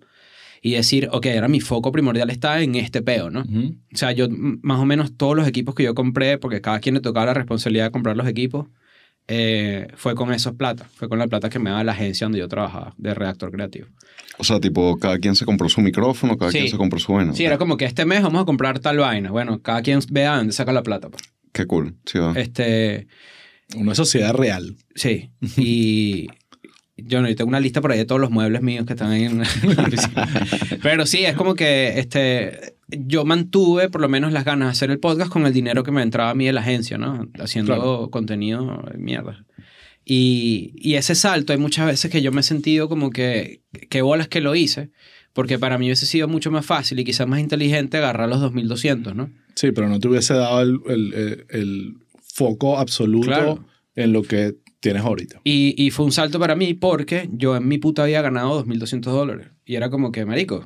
y 0.62 0.72
decir, 0.74 1.10
ok, 1.12 1.26
ahora 1.36 1.48
mi 1.48 1.60
foco 1.60 1.92
primordial 1.92 2.30
está 2.30 2.62
en 2.62 2.76
este 2.76 3.02
peo, 3.02 3.30
¿no? 3.30 3.42
Ujú. 3.42 3.76
O 3.94 3.98
sea, 3.98 4.12
yo 4.12 4.28
más 4.30 4.80
o 4.80 4.86
menos 4.86 5.16
todos 5.18 5.36
los 5.36 5.48
equipos 5.48 5.76
que 5.76 5.84
yo 5.84 5.94
compré, 5.96 6.38
porque 6.38 6.62
cada 6.62 6.80
quien 6.80 6.96
le 6.96 7.02
tocaba 7.02 7.28
la 7.28 7.34
responsabilidad 7.34 7.86
de 7.86 7.92
comprar 7.92 8.18
los 8.18 8.28
equipos, 8.28 8.68
eh, 9.30 9.88
fue 9.96 10.16
con 10.16 10.32
esos 10.34 10.54
plata. 10.54 10.90
Fue 10.96 11.10
con 11.10 11.20
la 11.20 11.28
plata 11.28 11.50
que 11.50 11.60
me 11.60 11.70
daba 11.70 11.84
la 11.84 11.92
agencia 11.92 12.26
donde 12.26 12.40
yo 12.40 12.48
trabajaba, 12.48 12.94
de 12.98 13.14
redactor 13.14 13.52
creativo. 13.52 13.88
O 14.38 14.44
sea, 14.44 14.60
tipo, 14.60 14.98
cada 14.98 15.18
quien 15.20 15.36
se 15.36 15.44
compró 15.46 15.68
su 15.68 15.82
micrófono, 15.82 16.38
cada 16.38 16.52
Sí. 16.52 16.60
quien 16.60 16.70
se 16.72 16.78
compró 16.78 16.98
su 17.00 17.12
vaina. 17.14 17.34
Sí, 17.34 17.44
era 17.44 17.58
como 17.58 17.76
que 17.76 17.86
este 17.86 18.06
mes 18.06 18.22
vamos 18.24 18.42
a 18.42 18.46
comprar 18.46 18.80
tal 18.80 18.98
vaina. 19.00 19.30
Bueno, 19.32 19.62
cada 19.62 19.82
quien 19.82 20.00
vea 20.12 20.38
dónde 20.38 20.54
saca 20.54 20.72
la 20.72 20.84
plata. 20.84 21.10
pues. 21.10 21.24
Qué 21.52 21.66
cool. 21.66 21.96
Sí, 22.06 22.20
va. 22.20 22.34
Este, 22.36 23.08
Una 23.76 23.96
sociedad 23.96 24.34
real. 24.34 24.76
sí. 24.96 25.32
Y 25.58 26.28
yo 26.98 27.22
no, 27.22 27.30
yo 27.30 27.36
tengo 27.36 27.50
una 27.50 27.60
lista 27.60 27.80
por 27.82 27.92
ahí 27.92 27.98
de 28.00 28.06
todos 28.06 28.20
los 28.22 28.32
muebles 28.32 28.62
míos 28.62 28.86
que 28.86 28.94
están 28.94 29.12
ahí 29.12 29.24
en. 29.26 29.44
Pero 30.82 31.06
sí, 31.06 31.24
es 31.26 31.36
como 31.36 31.56
que 31.56 32.00
este, 32.00 32.76
yo 32.90 33.26
mantuve 33.26 33.90
por 33.90 34.02
lo 34.02 34.10
menos 34.10 34.32
las 34.34 34.46
ganas 34.46 34.68
de 34.68 34.72
hacer 34.72 34.92
el 34.92 35.00
podcast 35.00 35.32
con 35.32 35.46
el 35.46 35.54
dinero 35.54 35.84
que 35.84 35.92
me 35.92 36.02
entraba 36.02 36.32
a 36.32 36.36
mí 36.36 36.46
de 36.46 36.54
la 36.54 36.62
agencia, 36.62 36.98
¿no? 36.98 37.28
Haciendo 37.40 37.74
Claro. 37.76 38.10
contenido 38.12 38.84
mierda. 38.98 39.46
Y, 40.06 40.72
y 40.76 40.96
ese 40.96 41.16
salto, 41.16 41.52
hay 41.52 41.60
muchas 41.60 41.86
veces 41.86 42.10
que 42.10 42.22
yo 42.22 42.32
me 42.32 42.40
he 42.40 42.44
sentido 42.44 42.88
como 42.88 43.10
que, 43.10 43.62
qué 43.90 44.02
bolas 44.02 44.28
que 44.30 44.40
lo 44.40 44.56
hice, 44.56 44.90
porque 45.34 45.60
para 45.60 45.78
mí 45.78 45.86
hubiese 45.88 46.06
sido 46.06 46.28
mucho 46.30 46.50
más 46.50 46.66
fácil 46.66 46.98
y 47.00 47.04
quizás 47.04 47.28
más 47.28 47.42
inteligente 47.42 47.98
agarrar 47.98 48.30
los 48.30 48.40
2200, 48.40 49.16
¿no? 49.16 49.30
Sí, 49.56 49.72
pero 49.74 49.90
no 49.90 50.00
te 50.00 50.08
hubiese 50.08 50.34
dado 50.34 50.62
el, 50.62 50.80
el- 50.88 51.14
el- 51.14 51.46
el 51.50 51.94
foco 52.24 52.78
absoluto 52.78 53.28
Claro. 53.28 53.66
en 53.96 54.14
lo 54.14 54.22
que 54.24 54.56
tienes 54.80 55.04
ahorita. 55.04 55.42
Y, 55.44 55.74
y 55.78 55.92
fue 55.92 56.06
un 56.06 56.12
salto 56.12 56.40
para 56.40 56.56
mí 56.56 56.74
porque 56.74 57.30
yo 57.32 57.56
en 57.56 57.68
mi 57.68 57.78
puta 57.78 58.04
había 58.04 58.22
ganado 58.22 58.64
2.200 58.66 59.02
dólares. 59.12 59.48
Y 59.66 59.76
era 59.76 59.90
como 59.90 60.12
que, 60.12 60.26
marico, 60.26 60.66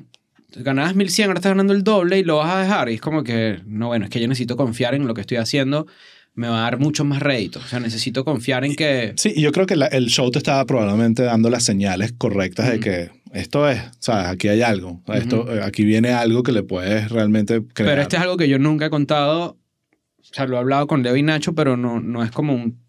ganabas 0.55 0.95
1.100, 0.95 1.28
ahora 1.28 1.39
estás 1.39 1.51
ganando 1.51 1.74
el 1.74 1.84
doble 1.84 2.20
y 2.20 2.24
lo 2.24 2.38
vas 2.38 2.53
a 2.55 2.59
dejar. 2.62 2.89
Y 2.89 2.95
es 2.95 3.01
como 3.01 3.24
que, 3.24 3.59
no, 3.66 3.88
bueno, 3.88 4.05
es 4.05 4.12
que 4.12 4.20
yo 4.20 4.28
necesito 4.28 4.57
confiar 4.57 4.93
en 4.95 5.07
lo 5.07 5.14
que 5.14 5.22
estoy 5.22 5.38
haciendo. 5.38 5.88
Me 6.34 6.47
va 6.47 6.59
a 6.59 6.62
dar 6.62 6.80
mucho 6.80 7.03
más 7.03 7.22
rédito. 7.22 7.59
O 7.59 7.64
sea, 7.68 7.80
necesito 7.82 8.24
confiar 8.24 8.64
en 8.64 8.76
que... 8.76 9.14
Sí, 9.18 9.34
y 9.36 9.41
yo 9.41 9.51
creo 9.51 9.66
que 9.66 9.76
la- 9.76 9.88
el 9.88 10.07
show 10.07 10.32
te 10.32 10.38
estaba 10.38 10.66
probablemente 10.66 11.24
dando 11.24 11.49
las 11.49 11.64
señales 11.66 12.14
correctas 12.18 12.68
de 12.70 12.76
Ujú. 12.76 12.84
que 12.84 13.09
esto 13.34 13.70
es, 13.70 13.82
¿sabes? 13.99 14.28
Aquí 14.28 14.47
hay 14.47 14.62
algo. 14.62 15.01
Esto, 15.07 15.53
eh, 15.53 15.62
aquí 15.64 15.84
viene 15.84 16.09
algo 16.12 16.41
que 16.43 16.51
le 16.53 16.64
puedes 16.64 17.09
realmente 17.09 17.62
crear. 17.74 17.91
Pero 17.91 18.01
este 18.01 18.16
es 18.16 18.22
algo 18.22 18.38
que 18.38 18.47
yo 18.47 18.59
nunca 18.59 18.86
he 18.86 18.89
contado. 18.89 19.57
O 20.20 20.24
sea, 20.34 20.45
lo 20.47 20.55
he 20.55 20.59
hablado 20.59 20.88
con 20.88 21.03
Leo 21.03 21.18
y 21.18 21.24
Nacho, 21.24 21.53
pero 21.53 21.76
no, 21.76 21.99
no 21.99 22.24
es 22.24 22.32
como 22.32 22.53
un... 22.53 22.80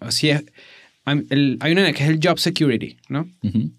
Así 0.00 0.30
es. 0.30 0.44
El- 1.06 1.58
hay 1.60 1.72
una 1.72 1.92
que 1.92 2.02
es 2.02 2.08
el 2.08 2.18
job 2.22 2.38
security, 2.38 2.96
¿no? 3.08 3.28
Ujú. 3.42 3.70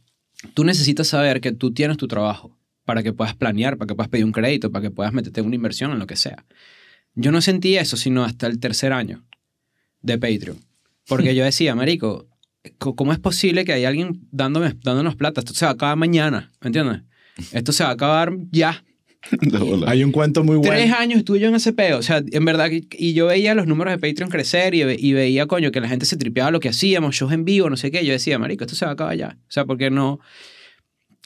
tú 0.54 0.64
necesitas 0.64 1.08
saber 1.08 1.42
que 1.42 1.52
tú 1.52 1.72
tienes 1.74 1.98
tu 1.98 2.08
trabajo 2.08 2.56
para 2.86 3.02
que 3.02 3.14
puedas 3.14 3.34
planear, 3.36 3.78
para 3.78 3.88
que 3.88 3.96
puedas 3.96 4.10
pedir 4.10 4.26
un 4.26 4.32
crédito, 4.32 4.72
para 4.72 4.84
que 4.84 4.92
puedas 4.92 5.12
meterte 5.12 5.40
en 5.40 5.48
una 5.48 5.56
inversión, 5.56 5.92
en 5.92 5.98
lo 6.00 6.06
que 6.06 6.16
sea. 6.16 6.46
Yo 7.16 7.32
no 7.32 7.42
sentí 7.42 7.78
eso 7.78 7.98
sino 7.98 8.24
hasta 8.24 8.46
el 8.48 8.60
tercer 8.60 8.94
año 8.94 9.24
de 10.02 10.18
Patreon. 10.20 10.60
Porque 11.08 11.34
yo 11.36 11.44
decía, 11.44 11.74
marico, 11.74 12.28
co- 12.78 12.96
¿cómo 12.96 13.12
es 13.12 13.18
posible 13.20 13.66
que 13.66 13.74
hay 13.74 13.86
alguien 13.86 14.28
dándome, 14.32 14.76
dándonos 14.84 15.16
plata? 15.16 15.42
Esto 15.42 15.54
se 15.56 15.66
va 15.66 15.72
a 15.72 15.74
acabar 15.74 15.98
mañana, 15.98 16.52
¿me 16.62 16.68
entiendes? 16.68 17.02
Esto 17.52 17.72
se 17.72 17.84
va 17.84 17.90
a 17.90 17.94
acabar 17.94 18.32
ya. 18.52 18.84
Hay 19.88 20.04
un 20.04 20.12
cuento 20.12 20.44
muy 20.44 20.58
bueno. 20.58 20.74
Tres 20.74 20.92
años 20.94 21.20
estuve 21.20 21.40
yo 21.40 21.48
en 21.48 21.56
ese 21.56 21.74
peo. 21.74 21.98
O 21.98 22.02
sea, 22.02 22.24
en 22.32 22.46
verdad, 22.46 22.70
y- 22.72 22.88
y 22.92 23.14
yo 23.14 23.28
veía 23.28 23.56
los 23.56 23.68
números 23.68 23.92
de 23.94 23.98
Patreon 23.98 24.30
crecer 24.30 24.76
y, 24.76 24.84
ve- 24.84 24.98
y 25.00 25.14
veía, 25.14 25.46
coño, 25.48 25.72
que 25.72 25.82
la 25.82 25.88
gente 25.90 26.06
se 26.06 26.18
tripeaba 26.18 26.52
lo 26.52 26.60
que 26.60 26.70
hacíamos, 26.70 27.16
shows 27.16 27.34
en 27.34 27.46
vivo, 27.46 27.70
no 27.70 27.78
sé 27.78 27.92
qué. 27.92 28.06
Yo 28.06 28.12
decía, 28.14 28.38
marico, 28.40 28.64
esto 28.64 28.76
se 28.76 28.86
va 28.86 28.92
a 28.92 28.94
acabar 28.94 29.16
ya. 29.18 29.38
O 29.42 29.52
sea, 29.52 29.66
porque 29.66 29.90
no... 29.90 30.20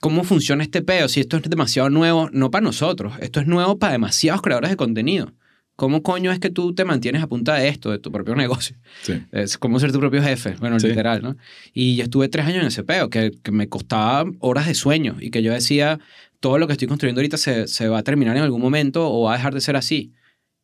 ¿Cómo 0.01 0.23
funciona 0.23 0.63
este 0.63 0.81
peo? 0.81 1.09
Si 1.09 1.19
esto 1.19 1.35
es 1.37 1.43
demasiado 1.43 1.89
nuevo, 1.89 2.29
no 2.31 2.49
para 2.51 2.63
nosotros, 2.63 3.13
esto 3.19 3.41
es 3.41 3.47
nuevo 3.47 3.77
para 3.79 3.91
demasiados 3.93 4.41
creadores 4.41 4.69
de 4.69 4.77
contenido. 4.77 5.33
¿Cómo 5.75 6.03
coño 6.03 6.31
es 6.31 6.39
que 6.39 6.49
tú 6.49 6.73
te 6.73 6.83
mantienes 6.85 7.21
a 7.21 7.27
punta 7.27 7.55
de 7.55 7.67
esto, 7.69 7.91
de 7.91 7.99
tu 7.99 8.09
propio 8.11 8.35
negocio? 8.35 8.77
Sí. 9.01 9.13
Es 9.33 9.57
como 9.57 9.77
ser 9.79 9.91
tu 9.91 9.99
propio 9.99 10.21
jefe, 10.21 10.55
bueno, 10.59 10.79
Sí. 10.79 10.87
literal, 10.87 11.21
¿no? 11.21 11.35
Y 11.73 11.95
yo 11.97 12.03
estuve 12.03 12.29
tres 12.29 12.45
años 12.45 12.61
en 12.61 12.67
ese 12.67 12.83
peo, 12.83 13.09
que, 13.09 13.31
que 13.43 13.51
me 13.51 13.67
costaba 13.67 14.29
horas 14.39 14.67
de 14.67 14.73
sueño 14.73 15.17
y 15.19 15.31
que 15.31 15.41
yo 15.43 15.51
decía, 15.53 15.99
todo 16.39 16.57
lo 16.57 16.67
que 16.67 16.73
estoy 16.73 16.87
construyendo 16.87 17.19
ahorita 17.19 17.37
se, 17.37 17.67
se 17.67 17.87
va 17.87 17.99
a 17.99 18.03
terminar 18.03 18.37
en 18.37 18.43
algún 18.43 18.61
momento 18.61 19.11
o 19.11 19.23
va 19.23 19.33
a 19.33 19.37
dejar 19.37 19.53
de 19.53 19.61
ser 19.61 19.75
así. 19.75 20.13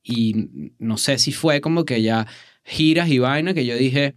Y 0.03 0.71
no 0.79 0.97
sé 0.97 1.17
si 1.17 1.31
fue 1.31 1.61
como 1.61 1.83
que 1.85 2.01
ya 2.01 2.27
giras 2.63 3.09
y 3.09 3.19
vaina 3.19 3.53
que 3.53 3.65
yo 3.65 3.75
dije, 3.75 4.15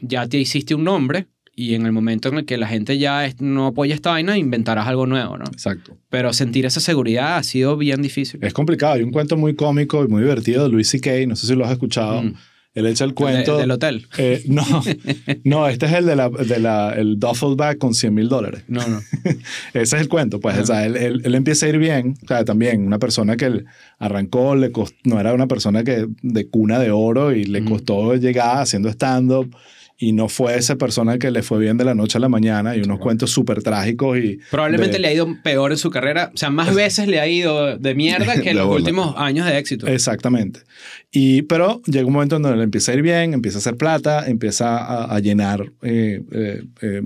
ya 0.00 0.26
te 0.28 0.38
hiciste 0.38 0.74
un 0.74 0.84
nombre 0.84 1.26
y 1.54 1.74
en 1.74 1.86
el 1.86 1.92
momento 1.92 2.28
en 2.28 2.38
el 2.38 2.44
que 2.44 2.58
la 2.58 2.68
gente 2.68 2.98
ya 2.98 3.26
no 3.40 3.66
apoya 3.68 3.94
esta 3.94 4.10
vaina, 4.10 4.36
inventarás 4.36 4.86
algo 4.86 5.06
nuevo, 5.06 5.38
¿no? 5.38 5.44
Exacto. 5.46 5.96
Pero 6.10 6.32
sentir 6.34 6.66
esa 6.66 6.80
seguridad 6.80 7.38
ha 7.38 7.42
sido 7.42 7.78
bien 7.78 8.02
difícil. 8.02 8.40
Es 8.44 8.52
complicado. 8.52 8.92
Hay 8.92 9.02
un 9.02 9.10
cuento 9.10 9.38
muy 9.38 9.54
cómico 9.54 10.04
y 10.04 10.08
muy 10.08 10.22
divertido 10.22 10.64
de 10.64 10.68
Louis 10.68 10.88
C.K., 10.88 11.26
no 11.26 11.34
sé 11.34 11.46
si 11.46 11.54
lo 11.54 11.64
has 11.64 11.72
escuchado, 11.72 12.22
Mm. 12.22 12.34
Él 12.76 12.86
echa 12.86 13.04
el 13.04 13.14
cuento. 13.14 13.54
de- 13.56 13.62
del 13.62 13.70
hotel. 13.72 14.06
Eh, 14.18 14.44
no, 14.46 14.62
no, 15.44 15.66
este 15.66 15.86
es 15.86 15.92
el 15.94 16.06
de 16.06 16.14
la, 16.14 16.28
de 16.28 16.60
la 16.60 16.92
el 16.94 17.18
duffel 17.18 17.56
bag 17.56 17.78
con 17.78 17.94
100 17.94 18.14
mil 18.14 18.28
dólares. 18.28 18.62
No, 18.68 18.86
no. 18.86 19.00
Ese 19.74 19.96
es 19.96 20.02
el 20.02 20.08
cuento, 20.08 20.38
pues. 20.38 20.56
O 20.58 20.66
sea, 20.66 20.86
él, 20.86 20.96
él- 20.96 21.22
él 21.24 21.34
empieza 21.34 21.66
a 21.66 21.70
ir 21.70 21.78
bien. 21.78 22.14
O 22.22 22.28
sea, 22.28 22.44
también 22.44 22.86
una 22.86 22.98
persona 23.00 23.36
que 23.36 23.46
él 23.46 23.64
arrancó, 23.98 24.54
le 24.54 24.70
cost- 24.72 24.94
no 25.04 25.18
era 25.18 25.32
una 25.34 25.48
persona 25.48 25.82
que 25.82 26.06
de 26.22 26.48
cuna 26.48 26.78
de 26.78 26.90
oro 26.92 27.32
y 27.32 27.44
le 27.44 27.64
costó 27.64 28.14
llegar 28.14 28.58
haciendo 28.58 28.88
stand-up. 28.90 29.54
Y 29.98 30.12
no 30.12 30.28
fue 30.28 30.56
esa 30.58 30.76
persona 30.76 31.18
que 31.18 31.30
le 31.30 31.42
fue 31.42 31.58
bien 31.58 31.78
de 31.78 31.84
la 31.84 31.94
noche 31.94 32.18
a 32.18 32.20
la 32.20 32.28
mañana 32.28 32.76
y 32.76 32.82
unos 32.82 32.98
cuentos 32.98 33.30
súper 33.30 33.62
trágicos 33.62 34.18
y... 34.18 34.38
Probablemente 34.50 34.94
de- 34.94 34.98
le 34.98 35.08
ha 35.08 35.12
ido 35.14 35.26
peor 35.42 35.72
en 35.72 35.78
su 35.78 35.88
carrera. 35.90 36.30
O 36.34 36.36
sea, 36.36 36.50
más 36.50 36.74
veces 36.74 37.08
le 37.08 37.18
ha 37.18 37.26
ido 37.26 37.78
de 37.78 37.94
mierda 37.94 38.34
que 38.42 38.50
en 38.50 38.56
los 38.58 38.66
bola. 38.66 38.78
últimos 38.80 39.14
años 39.16 39.46
de 39.46 39.56
éxito. 39.56 39.86
Exactamente. 39.86 40.60
Y, 41.10 41.42
pero 41.42 41.80
llega 41.86 42.06
un 42.06 42.12
momento 42.12 42.36
en 42.36 42.42
donde 42.42 42.58
le 42.58 42.64
empieza 42.64 42.92
a 42.92 42.94
ir 42.94 43.00
bien, 43.02 43.32
empieza 43.32 43.56
a 43.56 43.60
hacer 43.60 43.76
plata, 43.76 44.28
empieza 44.28 44.76
a, 44.76 45.14
a 45.14 45.18
llenar, 45.20 45.72
eh, 45.82 46.20
eh, 46.30 46.62
eh, 46.82 47.02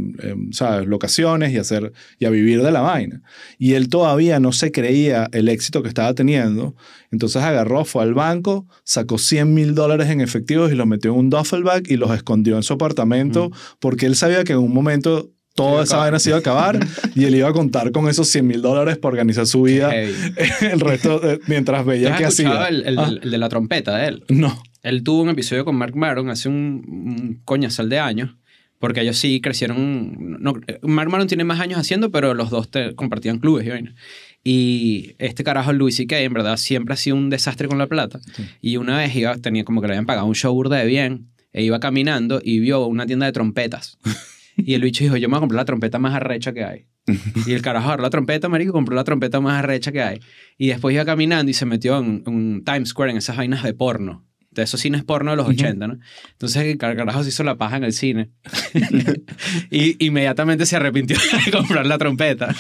¿sabes? 0.51 0.89
Locaciones 0.89 1.53
y, 1.53 1.59
hacer, 1.59 1.93
y 2.19 2.25
a 2.25 2.31
vivir 2.31 2.61
de 2.63 2.73
la 2.73 2.81
vaina. 2.81 3.23
Y 3.57 3.75
él 3.75 3.89
todavía 3.89 4.41
no 4.41 4.51
se 4.51 4.73
creía 4.73 5.29
el 5.31 5.49
éxito 5.49 5.83
que 5.85 5.89
estaba 5.89 6.13
teniendo. 6.15 6.75
Entonces 7.13 7.43
agarró, 7.43 7.85
fue 7.85 8.03
al 8.03 8.15
banco, 8.15 8.67
sacó 8.85 9.19
100 9.19 9.53
mil 9.55 9.75
dólares 9.77 10.09
en 10.11 10.21
efectivos 10.21 10.73
y 10.73 10.75
los 10.75 10.87
metió 10.89 11.13
en 11.13 11.19
un 11.19 11.31
duffel 11.31 11.63
bag 11.63 11.85
y 11.89 11.97
los 11.97 12.13
escondió 12.13 12.57
en 12.57 12.63
su 12.65 12.73
apartamento 12.85 13.51
porque 13.79 14.07
él 14.07 14.17
sabía 14.17 14.45
que 14.45 14.53
en 14.53 14.59
un 14.59 14.73
momento 14.73 15.31
toda 15.55 15.83
esa 15.85 15.99
vaina 15.99 16.19
se 16.19 16.31
iba 16.31 16.37
a 16.37 16.41
acabar 16.41 16.79
y 17.15 17.25
él 17.25 17.35
iba 17.35 17.49
a 17.49 17.53
contar 17.53 17.91
con 17.93 18.09
esos 18.09 18.29
100 18.29 18.47
mil 18.47 18.63
dólares 18.63 18.97
para 18.99 19.13
organizar 19.13 19.47
su 19.47 19.63
vida 19.63 19.91
el 19.95 20.81
resto 20.81 21.19
de- 21.19 21.41
mientras 21.49 21.83
¿Tú 21.83 21.89
veía 21.91 22.17
escuchado 22.17 22.59
hacía. 22.61 22.69
el, 22.69 22.87
el- 22.87 22.99
Ah, 22.99 23.11
el 23.23 23.31
de 23.31 23.39
la 23.39 23.49
trompeta 23.49 23.97
de 23.97 24.09
él? 24.09 24.25
no. 24.29 24.63
Él 24.83 25.03
tuvo 25.03 25.21
un 25.23 25.29
episodio 25.29 25.67
con 25.67 25.77
Mark 25.77 25.95
Maron 25.95 26.31
hace 26.31 26.49
un, 26.49 26.83
un 26.89 27.41
coñazal 27.45 27.91
de 27.91 27.99
años, 27.99 28.31
porque 28.79 29.03
ellos 29.03 29.19
sí 29.19 29.43
crecieron. 29.43 30.39
No, 30.41 30.55
Mark 30.81 31.11
Maron 31.11 31.27
tiene 31.27 31.45
más 31.45 31.61
años 31.61 31.79
haciendo, 31.79 32.11
pero 32.11 32.33
los 32.33 32.49
dos 32.49 32.71
te- 32.71 32.95
compartían 32.95 33.41
clubes 33.41 33.67
y 33.67 33.69
vaina. 33.69 33.95
Y 34.43 35.17
este 35.19 35.45
carajo, 35.45 35.75
Louis 35.75 35.95
C.K., 35.95 36.21
en 36.21 36.33
verdad 36.33 36.57
siempre 36.57 36.95
ha 36.95 36.97
sido 36.97 37.17
un 37.17 37.29
desastre 37.29 37.69
con 37.69 37.77
la 37.77 37.89
plata. 37.89 38.21
Y 38.63 38.79
una 38.79 38.97
vez 38.97 39.15
iba, 39.15 39.37
tenía 39.37 39.65
como 39.65 39.83
que 39.83 39.89
le 39.89 39.93
habían 39.93 40.07
pagado 40.07 40.27
un 40.27 40.35
show 40.35 40.55
burda 40.55 40.77
de 40.79 40.87
bien, 40.87 41.27
e 41.53 41.63
iba 41.63 41.81
caminando 41.81 42.41
y 42.43 42.59
vio 42.61 42.87
una 42.87 43.07
tienda 43.07 43.27
de 43.27 43.33
trompetas. 43.33 43.99
Y 44.57 44.75
el 44.75 44.83
bicho 44.83 45.05
dijo, 45.05 45.17
yo 45.17 45.29
me 45.29 45.35
voy 45.35 45.39
a 45.39 45.41
comprar 45.41 45.61
la 45.61 45.65
trompeta 45.65 45.99
más 45.99 46.15
arrecha 46.15 46.53
que 46.53 46.65
hay. 46.65 46.87
Y 47.47 47.53
el 47.53 47.63
carajo 47.63 47.87
agarró 47.87 48.03
la 48.03 48.11
trompeta, 48.11 48.49
marico, 48.49 48.73
compró 48.73 48.95
la 48.95 49.05
trompeta 49.05 49.41
más 49.41 49.59
arrecha 49.59 49.91
que 49.91 50.03
hay. 50.03 50.21
Y 50.59 50.69
después 50.69 50.93
iba 50.93 51.05
caminando 51.05 51.51
y 51.51 51.55
se 51.55 51.65
metió 51.65 51.99
en 51.99 52.23
un 52.27 52.63
Times 52.65 52.91
Square, 52.91 53.13
en 53.13 53.19
esas 53.19 53.37
vainas 53.37 53.63
de 53.63 53.73
porno. 53.73 54.27
De 54.53 54.65
esos 54.65 54.81
cines 54.81 55.05
porno 55.05 55.31
de 55.31 55.37
los 55.37 55.47
80, 55.49 55.87
¿no? 55.87 55.99
Entonces 56.33 56.65
el 56.65 56.77
car- 56.77 56.97
carajo 56.97 57.23
se 57.23 57.29
hizo 57.29 57.45
la 57.45 57.57
paja 57.57 57.77
en 57.77 57.85
el 57.85 57.93
cine. 57.93 58.31
y 59.71 60.05
inmediatamente 60.05 60.67
se 60.67 60.75
arrepintió 60.75 61.17
de 61.47 61.53
comprar 61.57 61.87
la 61.87 61.99
trompeta. 61.99 62.53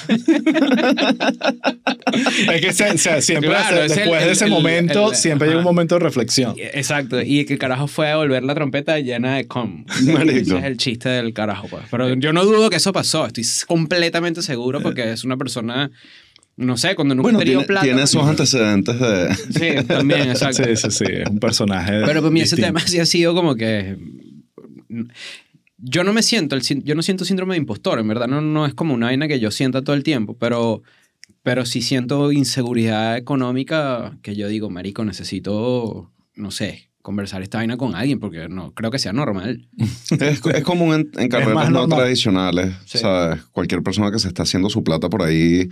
Es 2.52 2.60
que 2.60 2.72
se- 2.72 2.98
se- 2.98 3.22
siempre, 3.22 3.50
Claro, 3.50 3.76
se- 3.76 3.84
es 3.86 3.90
el- 3.92 3.98
después 3.98 4.24
de 4.24 4.30
ese 4.32 4.44
el- 4.44 4.50
momento, 4.50 5.14
siempre 5.14 5.48
llega 5.48 5.58
un 5.58 5.62
ajá. 5.64 5.70
momento 5.72 5.94
de 5.96 6.00
reflexión. 6.00 6.54
Exacto. 6.58 7.20
Y 7.22 7.44
que 7.44 7.54
el 7.54 7.58
carajo 7.58 7.86
fue 7.86 8.06
a 8.06 8.10
devolver 8.10 8.42
la 8.44 8.54
trompeta 8.54 8.98
llena 9.00 9.36
de 9.36 9.46
com. 9.46 9.84
Ese 9.90 10.40
es 10.40 10.64
el 10.64 10.76
chiste 10.76 11.08
del 11.08 11.32
carajo, 11.32 11.68
pues. 11.68 11.84
Pero 11.90 12.14
yo 12.14 12.32
no 12.32 12.44
dudo 12.44 12.70
que 12.70 12.76
eso 12.76 12.92
pasó. 12.92 13.26
Estoy 13.26 13.44
completamente 13.66 14.42
seguro 14.42 14.80
porque 14.80 15.10
es 15.12 15.24
una 15.24 15.36
persona... 15.36 15.90
No 16.60 16.76
sé, 16.76 16.94
cuando 16.94 17.14
nunca 17.14 17.24
Bueno, 17.24 17.38
ha 17.38 17.40
tenido 17.40 17.60
tiene, 17.60 17.66
plata... 17.66 17.84
tiene 17.84 18.02
marico. 18.02 18.22
antecedentes 18.22 19.00
de... 19.00 19.34
Sí, 19.34 19.86
también, 19.86 20.20
exacto. 20.30 20.62
Sí, 20.62 20.76
sí, 20.76 20.90
sí. 20.90 21.04
Es 21.08 21.28
un 21.30 21.38
personaje. 21.38 22.02
Pero 22.04 22.20
para 22.20 22.30
mí 22.30 22.40
ese 22.42 22.54
distinto. 22.56 22.66
tema 22.78 22.86
sí 22.86 22.98
ha 22.98 23.06
sido 23.06 23.34
como 23.34 23.54
que... 23.54 23.96
Yo 25.78 26.04
no 26.04 26.12
me 26.12 26.22
siento, 26.22 26.56
el, 26.56 26.62
yo 26.84 26.94
no 26.94 27.02
siento 27.02 27.24
síndrome 27.24 27.54
de 27.54 27.58
impostor, 27.60 27.98
en 27.98 28.08
verdad. 28.08 28.26
No, 28.28 28.42
no 28.42 28.66
es 28.66 28.74
como 28.74 28.92
una 28.92 29.06
vaina 29.06 29.26
que 29.26 29.40
yo 29.40 29.50
sienta 29.50 29.80
todo 29.82 29.96
el 29.96 30.02
tiempo, 30.02 30.36
pero, 30.36 30.82
pero 31.42 31.64
sí 31.64 31.80
siento 31.80 32.30
inseguridad 32.30 33.16
económica 33.16 34.18
que 34.20 34.36
yo 34.36 34.46
digo, 34.48 34.68
marico, 34.68 35.02
necesito, 35.06 36.12
no 36.34 36.50
sé, 36.50 36.90
conversar 37.00 37.40
esta 37.40 37.56
vaina 37.56 37.78
con 37.78 37.94
alguien 37.94 38.20
porque 38.20 38.50
no 38.50 38.74
creo 38.74 38.90
que 38.90 38.98
sea 38.98 39.14
normal. 39.14 39.66
Es, 40.10 40.42
es 40.44 40.62
común 40.62 40.94
en, 40.94 41.10
en 41.22 41.28
carreras 41.30 41.70
no 41.70 41.80
normal. 41.80 42.00
tradicionales. 42.00 42.74
Sí. 42.84 42.98
¿sabes? 42.98 43.40
Cualquier 43.52 43.82
persona 43.82 44.10
que 44.12 44.18
se 44.18 44.28
está 44.28 44.42
haciendo 44.42 44.68
su 44.68 44.84
plata 44.84 45.08
por 45.08 45.22
ahí 45.22 45.70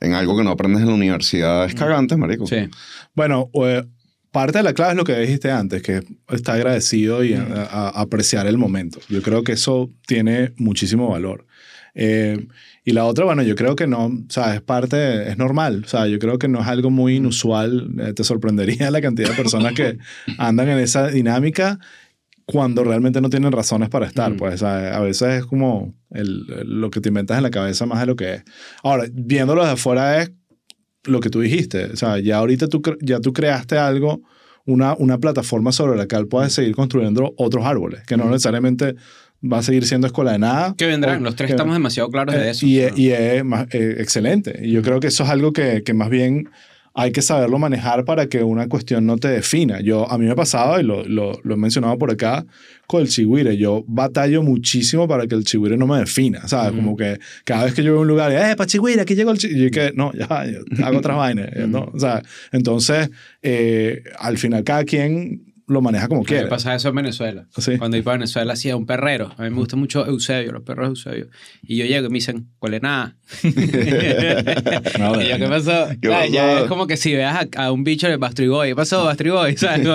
en 0.00 0.14
algo 0.14 0.36
que 0.36 0.44
no 0.44 0.50
aprendes 0.50 0.82
en 0.82 0.88
la 0.88 0.94
universidad 0.94 1.64
es 1.66 1.74
cagante, 1.74 2.16
marico. 2.16 2.46
Sí. 2.46 2.68
Bueno, 3.14 3.50
eh, 3.54 3.84
parte 4.30 4.58
de 4.58 4.64
la 4.64 4.72
clave 4.74 4.92
es 4.92 4.96
lo 4.96 5.04
que 5.04 5.18
dijiste 5.18 5.50
antes, 5.50 5.82
que 5.82 6.02
está 6.30 6.54
agradecido 6.54 7.24
y 7.24 7.34
a- 7.34 7.42
a- 7.42 7.88
a 7.88 8.00
apreciar 8.02 8.46
el 8.46 8.58
momento. 8.58 9.00
Yo 9.08 9.22
creo 9.22 9.42
que 9.42 9.52
eso 9.52 9.90
tiene 10.06 10.52
muchísimo 10.56 11.08
valor. 11.08 11.46
Eh, 11.94 12.46
y 12.84 12.92
la 12.92 13.04
otra, 13.06 13.24
bueno, 13.24 13.42
yo 13.42 13.56
creo 13.56 13.74
que 13.74 13.86
no, 13.86 14.06
o 14.06 14.12
sea, 14.28 14.54
es 14.54 14.60
parte, 14.62 15.28
es 15.28 15.36
normal. 15.36 15.82
O 15.84 15.88
sea, 15.88 16.06
yo 16.06 16.18
creo 16.18 16.38
que 16.38 16.46
no 16.48 16.60
es 16.60 16.66
algo 16.68 16.90
muy 16.90 17.16
inusual. 17.16 17.90
Eh, 17.98 18.12
te 18.12 18.22
sorprendería 18.24 18.90
la 18.90 19.00
cantidad 19.00 19.30
de 19.30 19.34
personas 19.34 19.72
que 19.72 19.98
andan 20.38 20.68
en 20.68 20.78
esa 20.78 21.08
dinámica 21.08 21.78
cuando 22.50 22.82
realmente 22.82 23.20
no 23.20 23.28
tienen 23.28 23.52
razones 23.52 23.90
para 23.90 24.06
estar. 24.06 24.32
Mm. 24.32 24.36
Pues 24.38 24.60
sea, 24.60 24.96
a 24.96 25.00
veces 25.00 25.40
es 25.40 25.44
como 25.44 25.94
el- 26.10 26.46
lo 26.64 26.88
que 26.90 27.00
te 27.00 27.08
inventas 27.10 27.36
en 27.36 27.42
la 27.42 27.50
cabeza 27.50 27.84
más 27.84 28.00
de 28.00 28.06
lo 28.06 28.16
que 28.16 28.34
es. 28.36 28.42
Ahora, 28.82 29.04
viéndolo 29.12 29.62
de 29.64 29.72
afuera 29.72 30.22
es 30.22 30.32
lo 31.04 31.20
que 31.20 31.28
tú 31.28 31.40
dijiste. 31.40 31.84
O 31.92 31.96
sea, 31.96 32.18
ya 32.18 32.38
ahorita 32.38 32.66
tú, 32.68 32.80
ya 33.02 33.20
tú 33.20 33.32
creaste 33.34 33.76
algo, 33.76 34.22
una, 34.64 34.94
una 34.94 35.18
plataforma 35.18 35.72
sobre 35.72 35.96
la 35.98 36.08
cual 36.08 36.26
puedes 36.26 36.52
seguir 36.54 36.74
construyendo 36.74 37.34
otros 37.36 37.64
árboles, 37.66 38.02
que 38.06 38.16
no 38.16 38.24
necesariamente 38.30 38.94
va 39.40 39.58
a 39.58 39.62
seguir 39.62 39.84
siendo 39.86 40.06
escuela 40.06 40.32
de 40.32 40.38
nada. 40.38 40.74
Que 40.76 40.86
vendrán, 40.86 41.20
o- 41.20 41.24
los 41.24 41.36
tres 41.36 41.48
que- 41.48 41.52
estamos 41.52 41.74
demasiado 41.74 42.08
claros 42.10 42.34
de 42.34 42.46
eh, 42.46 42.50
eso. 42.50 42.66
Y, 42.66 42.78
¿no? 42.80 42.96
y 42.96 43.10
es 43.10 43.44
más, 43.44 43.66
eh, 43.74 43.96
excelente. 43.98 44.58
Y 44.62 44.72
yo 44.72 44.80
creo 44.82 45.00
que 45.00 45.06
eso 45.08 45.22
es 45.24 45.28
algo 45.30 45.52
que, 45.52 45.82
que 45.84 45.92
más 45.94 46.08
bien 46.10 46.48
hay 46.94 47.12
que 47.12 47.22
saberlo 47.22 47.58
manejar 47.58 48.04
para 48.04 48.26
que 48.28 48.42
una 48.42 48.68
cuestión 48.68 49.06
no 49.06 49.16
te 49.18 49.28
defina. 49.28 49.80
Yo, 49.80 50.10
a 50.10 50.18
mí 50.18 50.26
me 50.26 50.34
pasaba, 50.34 50.80
y 50.80 50.84
lo, 50.84 51.04
lo, 51.04 51.38
lo 51.42 51.54
he 51.54 51.56
mencionado 51.56 51.96
por 51.98 52.10
acá, 52.10 52.44
con 52.86 53.02
el 53.02 53.08
chihuire. 53.08 53.56
Yo 53.56 53.84
batallo 53.86 54.42
muchísimo 54.42 55.06
para 55.06 55.26
que 55.26 55.34
el 55.34 55.44
chihuire 55.44 55.76
no 55.76 55.86
me 55.86 55.98
defina. 55.98 56.48
¿Sabes? 56.48 56.72
Como 56.72 56.96
que 56.96 57.18
cada 57.44 57.64
vez 57.64 57.74
que 57.74 57.82
yo 57.82 57.92
veo 57.92 58.00
un 58.02 58.08
lugar, 58.08 58.32
¡eh, 58.32 58.56
pa 58.56 58.66
chihuire, 58.66 59.02
aquí 59.02 59.14
llegó 59.14 59.30
el 59.30 59.38
chihuire! 59.38 59.66
Y 59.66 59.70
que, 59.70 59.92
no, 59.94 60.12
ya, 60.12 60.26
hago 60.84 60.98
otras 60.98 61.16
vainas. 61.16 61.50
¿no? 61.68 61.90
O 61.92 61.98
sea, 61.98 62.22
entonces, 62.52 63.10
eh, 63.42 64.02
al 64.18 64.38
final 64.38 64.64
cada 64.64 64.84
quien 64.84 65.47
lo 65.68 65.80
maneja 65.82 66.08
como 66.08 66.20
A 66.20 66.22
mí 66.22 66.26
quiere. 66.26 66.44
Me 66.44 66.48
pasa 66.50 66.74
eso 66.74 66.88
en 66.88 66.94
Venezuela. 66.96 67.46
Sí. 67.56 67.78
Cuando 67.78 67.96
iba 67.96 68.12
a 68.12 68.16
Venezuela 68.16 68.52
hacía 68.54 68.74
un 68.76 68.86
perrero. 68.86 69.32
A 69.36 69.42
mí 69.44 69.50
me 69.50 69.56
gusta 69.56 69.76
mucho 69.76 70.06
Eusebio, 70.06 70.52
los 70.52 70.62
perros 70.62 70.86
de 70.86 70.90
Eusebio. 70.90 71.28
Y 71.62 71.76
yo 71.76 71.84
llego 71.84 72.06
y 72.06 72.10
me 72.10 72.14
dicen, 72.16 72.48
¿cuál 72.58 72.74
es 72.74 72.82
nada? 72.82 73.16
No, 74.98 75.20
y 75.22 75.28
yo, 75.28 75.38
¿qué 75.38 75.46
pasó? 75.48 75.88
¿Qué 76.00 76.08
¿Sabes? 76.08 76.32
Ya 76.32 76.42
pasó? 76.46 76.64
es 76.64 76.68
como 76.68 76.86
que 76.86 76.96
si 76.96 77.14
veas 77.14 77.46
a, 77.56 77.64
a 77.64 77.72
un 77.72 77.84
bicho 77.84 78.08
de 78.08 78.16
Bastry 78.16 78.48
Boy, 78.48 78.68
¿qué 78.70 78.76
pasó, 78.76 79.04
Bastry 79.04 79.30
Boy? 79.30 79.56
¿Sabes? 79.58 79.86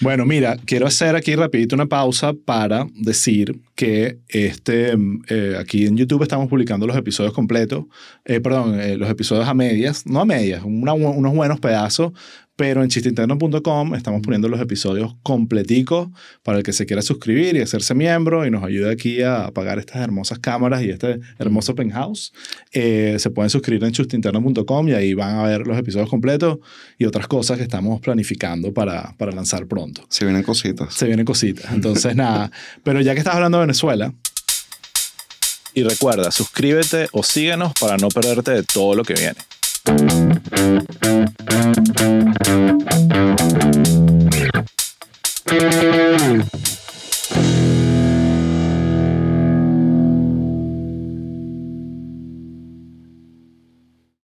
Bueno, 0.00 0.24
mira, 0.24 0.56
quiero 0.64 0.86
hacer 0.86 1.14
aquí 1.14 1.34
rapidito 1.36 1.74
una 1.76 1.84
pausa 1.86 2.32
para 2.32 2.86
decir 2.94 3.60
que 3.74 4.18
este, 4.28 4.94
eh, 5.28 5.56
aquí 5.58 5.84
en 5.86 5.96
YouTube 5.98 6.22
estamos 6.22 6.48
publicando 6.48 6.86
los 6.86 6.96
episodios 6.96 7.34
completos, 7.34 7.84
eh, 8.24 8.40
perdón, 8.40 8.80
eh, 8.80 8.96
los 8.96 9.10
episodios 9.10 9.46
a 9.46 9.52
medias, 9.52 10.06
no 10.06 10.20
a 10.20 10.24
medias, 10.24 10.62
una- 10.64 10.94
unos 10.94 11.34
buenos 11.34 11.60
pedazos, 11.60 12.12
pero 12.56 12.82
en 12.82 12.88
chisteinterno.com 12.88 13.94
estamos 13.94 14.22
poniendo 14.22 14.48
los 14.48 14.60
episodios 14.60 15.14
completicos 15.22 16.08
para 16.42 16.58
el 16.58 16.64
que 16.64 16.72
se 16.72 16.86
quiera 16.86 17.02
suscribir 17.02 17.56
y 17.56 17.60
hacerse 17.60 17.94
miembro 17.94 18.46
y 18.46 18.50
nos 18.50 18.62
ayude 18.62 18.90
aquí 18.90 19.22
a 19.22 19.50
pagar 19.52 19.78
estas 19.78 20.02
hermosas 20.02 20.38
cámaras 20.38 20.82
y 20.82 20.90
este 20.90 21.20
hermoso 21.38 21.74
penthouse. 21.74 22.32
Eh, 22.72 23.16
se 23.18 23.30
pueden 23.30 23.50
suscribir 23.50 23.84
en 23.84 23.92
chisteinterno.com 23.92 24.88
y 24.88 24.92
ahí 24.92 25.14
van 25.14 25.36
a 25.36 25.42
ver 25.44 25.66
los 25.66 25.76
episodios 25.76 26.08
completos 26.08 26.58
y 26.98 27.06
otras 27.06 27.26
cosas 27.26 27.56
que 27.56 27.64
estamos 27.64 28.00
planificando 28.00 28.72
para, 28.72 29.14
para 29.18 29.32
lanzar 29.32 29.66
pronto. 29.66 30.04
Se 30.08 30.24
vienen 30.24 30.42
cositas. 30.42 30.94
Se 30.94 31.06
vienen 31.06 31.24
cositas. 31.24 31.66
Entonces, 31.72 32.14
nada. 32.14 32.50
Pero 32.82 33.00
ya 33.00 33.14
que 33.14 33.18
estás 33.18 33.34
hablando 33.34 33.58
de 33.58 33.62
Venezuela. 33.62 34.14
Y 35.76 35.82
recuerda, 35.82 36.30
suscríbete 36.30 37.08
o 37.10 37.24
síguenos 37.24 37.72
para 37.80 37.96
no 37.96 38.08
perderte 38.08 38.52
de 38.52 38.62
todo 38.62 38.94
lo 38.94 39.02
que 39.02 39.14
viene. 39.14 39.34
Thank 39.86 40.24
you. 47.38 47.73